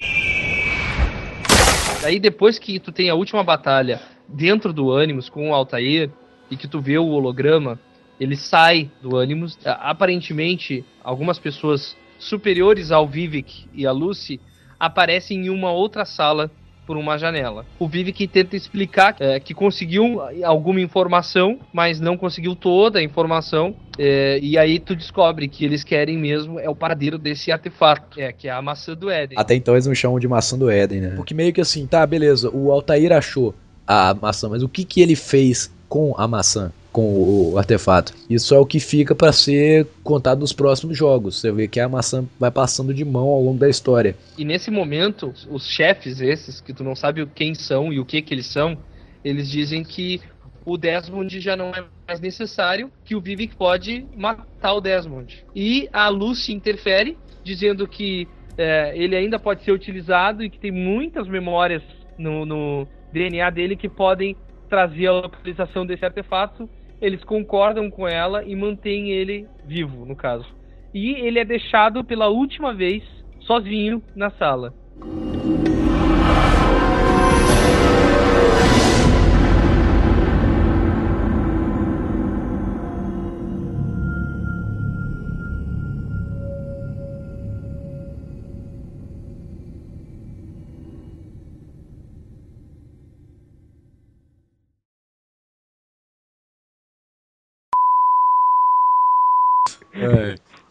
Daí 2.01 2.19
depois 2.19 2.57
que 2.57 2.79
tu 2.79 2.91
tem 2.91 3.09
a 3.09 3.15
última 3.15 3.43
batalha 3.43 4.01
dentro 4.27 4.71
do 4.71 4.95
Animus 4.95 5.29
com 5.29 5.49
o 5.49 5.53
Altair 5.53 6.09
e 6.49 6.55
que 6.55 6.67
tu 6.67 6.79
vê 6.79 6.97
o 6.97 7.07
holograma, 7.07 7.79
ele 8.19 8.35
sai 8.35 8.89
do 9.01 9.17
Animus. 9.17 9.57
Aparentemente, 9.65 10.85
algumas 11.03 11.37
pessoas 11.37 11.97
superiores 12.17 12.91
ao 12.91 13.07
Vivek 13.07 13.67
e 13.73 13.85
a 13.85 13.91
Lucy 13.91 14.39
aparecem 14.79 15.45
em 15.45 15.49
uma 15.49 15.71
outra 15.71 16.05
sala 16.05 16.49
por 16.89 16.97
uma 16.97 17.19
janela. 17.19 17.67
O 17.77 17.87
Vivek 17.87 18.27
tenta 18.27 18.55
explicar 18.55 19.15
é, 19.19 19.39
que 19.39 19.53
conseguiu 19.53 20.23
alguma 20.43 20.81
informação, 20.81 21.59
mas 21.71 21.99
não 21.99 22.17
conseguiu 22.17 22.55
toda 22.55 22.97
a 22.97 23.03
informação. 23.03 23.75
é, 23.99 24.39
e 24.41 24.57
aí 24.57 24.79
tu 24.79 24.95
descobre 24.95 25.47
que 25.47 25.63
eles 25.63 25.83
querem 25.83 26.17
mesmo 26.17 26.59
é 26.59 26.67
o 26.67 26.73
paradeiro 26.73 27.19
desse 27.19 27.51
artefato, 27.51 28.19
é, 28.19 28.33
que 28.33 28.47
é 28.47 28.51
a 28.51 28.59
maçã 28.59 28.95
do 28.95 29.07
Éden. 29.07 29.37
Até 29.37 29.53
então 29.53 29.75
eles 29.75 29.85
não 29.85 29.93
chamam 29.93 30.19
de 30.19 30.27
maçã 30.27 30.57
do 30.57 30.67
Éden, 30.67 30.99
né? 30.99 31.13
Porque 31.15 31.35
meio 31.35 31.53
que 31.53 31.61
assim, 31.61 31.85
tá, 31.85 32.03
beleza, 32.07 32.49
o 32.49 32.71
Altair 32.71 33.11
achou 33.11 33.53
a 33.85 34.15
maçã, 34.15 34.49
mas 34.49 34.63
o 34.63 34.67
que 34.67 34.83
que 34.83 34.99
ele 34.99 35.15
fez 35.15 35.71
com 35.87 36.15
a 36.17 36.27
maçã? 36.27 36.71
Com 36.91 37.51
o, 37.51 37.57
artefato. 37.57 38.13
Isso 38.29 38.53
é 38.53 38.59
o 38.59 38.65
que 38.65 38.79
fica 38.79 39.13
pra 39.13 39.31
ser 39.31 39.87
contado 40.03 40.39
nos 40.39 40.53
próximos 40.53 40.97
jogos. 40.97 41.39
Você 41.39 41.51
vê 41.51 41.67
que 41.67 41.79
a 41.79 41.87
maçã 41.87 42.25
vai 42.39 42.51
passando 42.51 42.93
de 42.93 43.05
mão 43.05 43.27
ao 43.27 43.41
longo 43.41 43.59
da 43.59 43.69
história. 43.69 44.15
E 44.37 44.43
nesse 44.43 44.71
momento, 44.71 45.33
os 45.49 45.67
chefes 45.67 46.19
esses, 46.19 46.61
que 46.61 46.73
tu 46.73 46.83
não 46.83 46.95
sabe 46.95 47.25
quem 47.27 47.53
são 47.53 47.93
e 47.93 47.99
o 47.99 48.05
que 48.05 48.21
que 48.21 48.33
eles 48.33 48.47
são, 48.47 48.77
eles 49.23 49.49
dizem 49.49 49.83
que 49.83 50.21
o 50.65 50.77
Desmond 50.77 51.39
já 51.39 51.55
não 51.55 51.71
é 51.71 51.83
mais 52.07 52.19
necessário, 52.19 52.91
que 53.03 53.15
o 53.15 53.21
Vivek 53.21 53.55
pode 53.55 54.05
matar 54.15 54.73
o 54.73 54.81
Desmond. 54.81 55.45
E 55.55 55.89
a 55.91 56.09
Lucy 56.09 56.53
interfere, 56.53 57.17
dizendo 57.43 57.87
que 57.87 58.27
é, 58.57 58.93
ele 58.95 59.15
ainda 59.15 59.39
pode 59.39 59.63
ser 59.63 59.71
utilizado 59.71 60.43
e 60.43 60.49
que 60.49 60.59
tem 60.59 60.71
muitas 60.71 61.27
memórias 61.27 61.81
no, 62.17 62.45
no 62.45 62.87
DNA 63.13 63.49
dele 63.49 63.75
que 63.75 63.87
podem 63.87 64.35
trazer 64.69 65.07
a 65.07 65.13
localização 65.13 65.85
desse 65.85 66.05
artefato. 66.05 66.69
Eles 67.01 67.23
concordam 67.23 67.89
com 67.89 68.07
ela 68.07 68.43
e 68.43 68.55
mantêm 68.55 69.11
ele 69.11 69.47
vivo, 69.65 70.05
no 70.05 70.15
caso. 70.15 70.47
E 70.93 71.11
ele 71.15 71.39
é 71.39 71.45
deixado 71.45 72.03
pela 72.03 72.27
última 72.27 72.73
vez 72.73 73.03
sozinho 73.41 74.01
na 74.15 74.29
sala. 74.31 74.73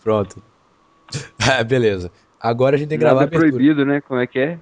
Pronto. 0.09 0.43
Ah, 1.51 1.63
beleza. 1.65 2.11
Agora 2.41 2.77
a 2.77 2.79
gente 2.79 2.89
tem 2.91 2.99
que 2.99 3.05
gravar 3.05 3.21
Nada 3.23 3.35
é 3.35 3.39
proibido, 3.39 3.87
né? 3.87 4.03
Como 4.03 4.21
é 4.21 4.27
que 4.27 4.39
é? 4.39 4.59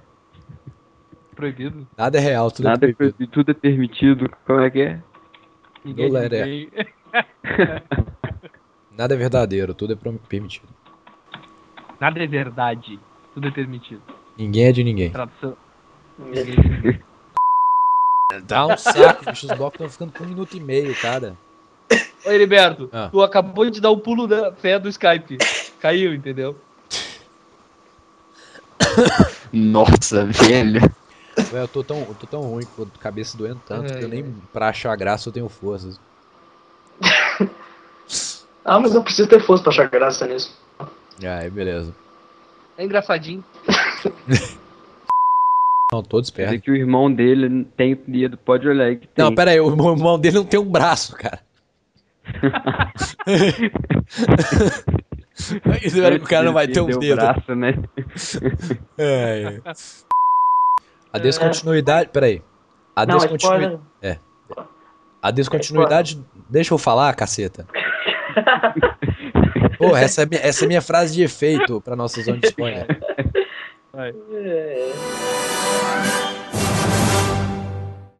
Proibido? 1.35 1.85
Nada 1.97 2.17
é 2.17 2.21
real, 2.21 2.49
tudo 2.49 2.63
Nada 2.65 2.85
é 2.85 2.89
é 2.89 2.93
proibido. 2.93 3.17
proibido, 3.17 3.31
tudo 3.33 3.51
é 3.51 3.53
permitido. 3.53 4.29
Como 4.45 4.61
é 4.61 4.69
que 4.69 4.81
é? 4.81 5.01
Ninguém, 5.83 6.15
it. 6.15 6.35
ninguém- 6.35 6.69
Nada 8.97 9.13
é 9.13 9.17
verdadeiro, 9.17 9.73
tudo 9.73 9.93
é 9.93 9.97
permitido. 10.29 10.69
Nada 11.99 12.23
é 12.23 12.27
verdade. 12.27 12.97
Tudo 13.33 13.47
é 13.49 13.51
permitido. 13.51 14.01
Ninguém 14.37 14.65
é 14.67 14.71
de 14.71 14.83
ninguém. 14.85 15.11
Tradução. 15.11 15.57
Dá 18.45 18.65
um 18.67 18.77
saco, 18.77 19.25
bicho. 19.25 19.47
Os 19.51 19.57
blocos 19.57 19.79
estão 19.81 19.89
ficando 19.89 20.13
com 20.13 20.23
um 20.23 20.27
minuto 20.27 20.55
e 20.55 20.59
meio, 20.61 20.95
cara. 21.01 21.37
Oi, 22.27 22.35
Heriberto. 22.35 22.89
Ah. 22.91 23.07
Tu 23.09 23.21
acabou 23.23 23.69
de 23.69 23.79
dar 23.79 23.89
o 23.89 23.97
pulo 23.97 24.27
da 24.27 24.51
fé 24.51 24.77
do 24.77 24.89
Skype. 24.89 25.37
Caiu, 25.79 26.13
entendeu? 26.13 26.57
Nossa, 29.53 30.25
velho. 30.25 30.81
Ué, 31.53 31.61
eu 31.61 31.67
tô 31.67 31.83
tão, 31.83 31.99
eu 31.99 32.15
tô 32.19 32.27
tão 32.27 32.41
ruim, 32.41 32.65
com 32.75 32.83
a 32.83 32.99
cabeça 32.99 33.37
doendo 33.37 33.61
tanto, 33.65 33.93
Ai, 33.93 33.99
que 33.99 34.03
eu 34.03 34.09
nem 34.09 34.35
pra 34.51 34.69
achar 34.69 34.95
graça 34.97 35.29
eu 35.29 35.33
tenho 35.33 35.49
forças. 35.49 35.99
Ah, 38.69 38.81
mas 38.81 38.93
não 38.93 39.01
precisa 39.01 39.29
ter 39.29 39.39
força 39.39 39.63
pra 39.63 39.71
achar 39.71 39.89
graça 39.89 40.27
nisso. 40.27 40.53
Aí, 41.23 41.49
beleza. 41.49 41.95
É 42.77 42.83
engraçadinho. 42.83 43.41
Não, 45.89 46.03
todos 46.03 46.29
Quer 46.29 46.43
dizer 46.43 46.51
perto. 46.51 46.63
que 46.65 46.71
o 46.71 46.75
irmão 46.75 47.09
dele 47.09 47.63
tem 47.77 47.95
dedo. 48.05 48.37
Pode 48.37 48.67
olhar 48.67 48.87
aí 48.87 48.97
que 48.97 49.07
tem. 49.07 49.23
Não, 49.23 49.33
pera 49.33 49.51
aí, 49.51 49.59
o 49.61 49.69
irmão 49.69 50.19
dele 50.19 50.35
não 50.35 50.43
tem 50.43 50.59
um 50.59 50.69
braço, 50.69 51.15
cara. 51.15 51.46
Vê 55.91 56.19
que 56.19 56.25
o 56.25 56.27
cara 56.27 56.45
não 56.45 56.53
vai 56.53 56.67
ter 56.67 56.81
um 56.81 56.87
Perdeu 56.87 56.97
o 56.97 57.15
dedo. 57.15 57.15
braço, 57.15 57.55
né? 57.55 57.73
É. 58.97 59.61
A 61.13 61.19
descontinuidade. 61.19 62.09
Peraí. 62.11 62.41
A, 62.95 63.05
não, 63.05 63.17
descontinui... 63.17 63.57
spoiler. 63.57 63.79
a 65.21 65.31
descontinuidade. 65.31 66.21
Deixa 66.49 66.73
eu 66.73 66.77
falar, 66.77 67.13
caceta. 67.15 67.65
Pô, 69.77 69.95
essa 69.95 70.23
é, 70.23 70.25
minha, 70.25 70.41
essa 70.41 70.65
é 70.65 70.67
minha 70.67 70.81
frase 70.81 71.13
de 71.13 71.23
efeito 71.23 71.79
pra 71.81 71.95
nossa 71.95 72.21
zona 72.23 72.39
de 72.39 72.47
spoiler. 72.47 72.87
É. 73.93 74.13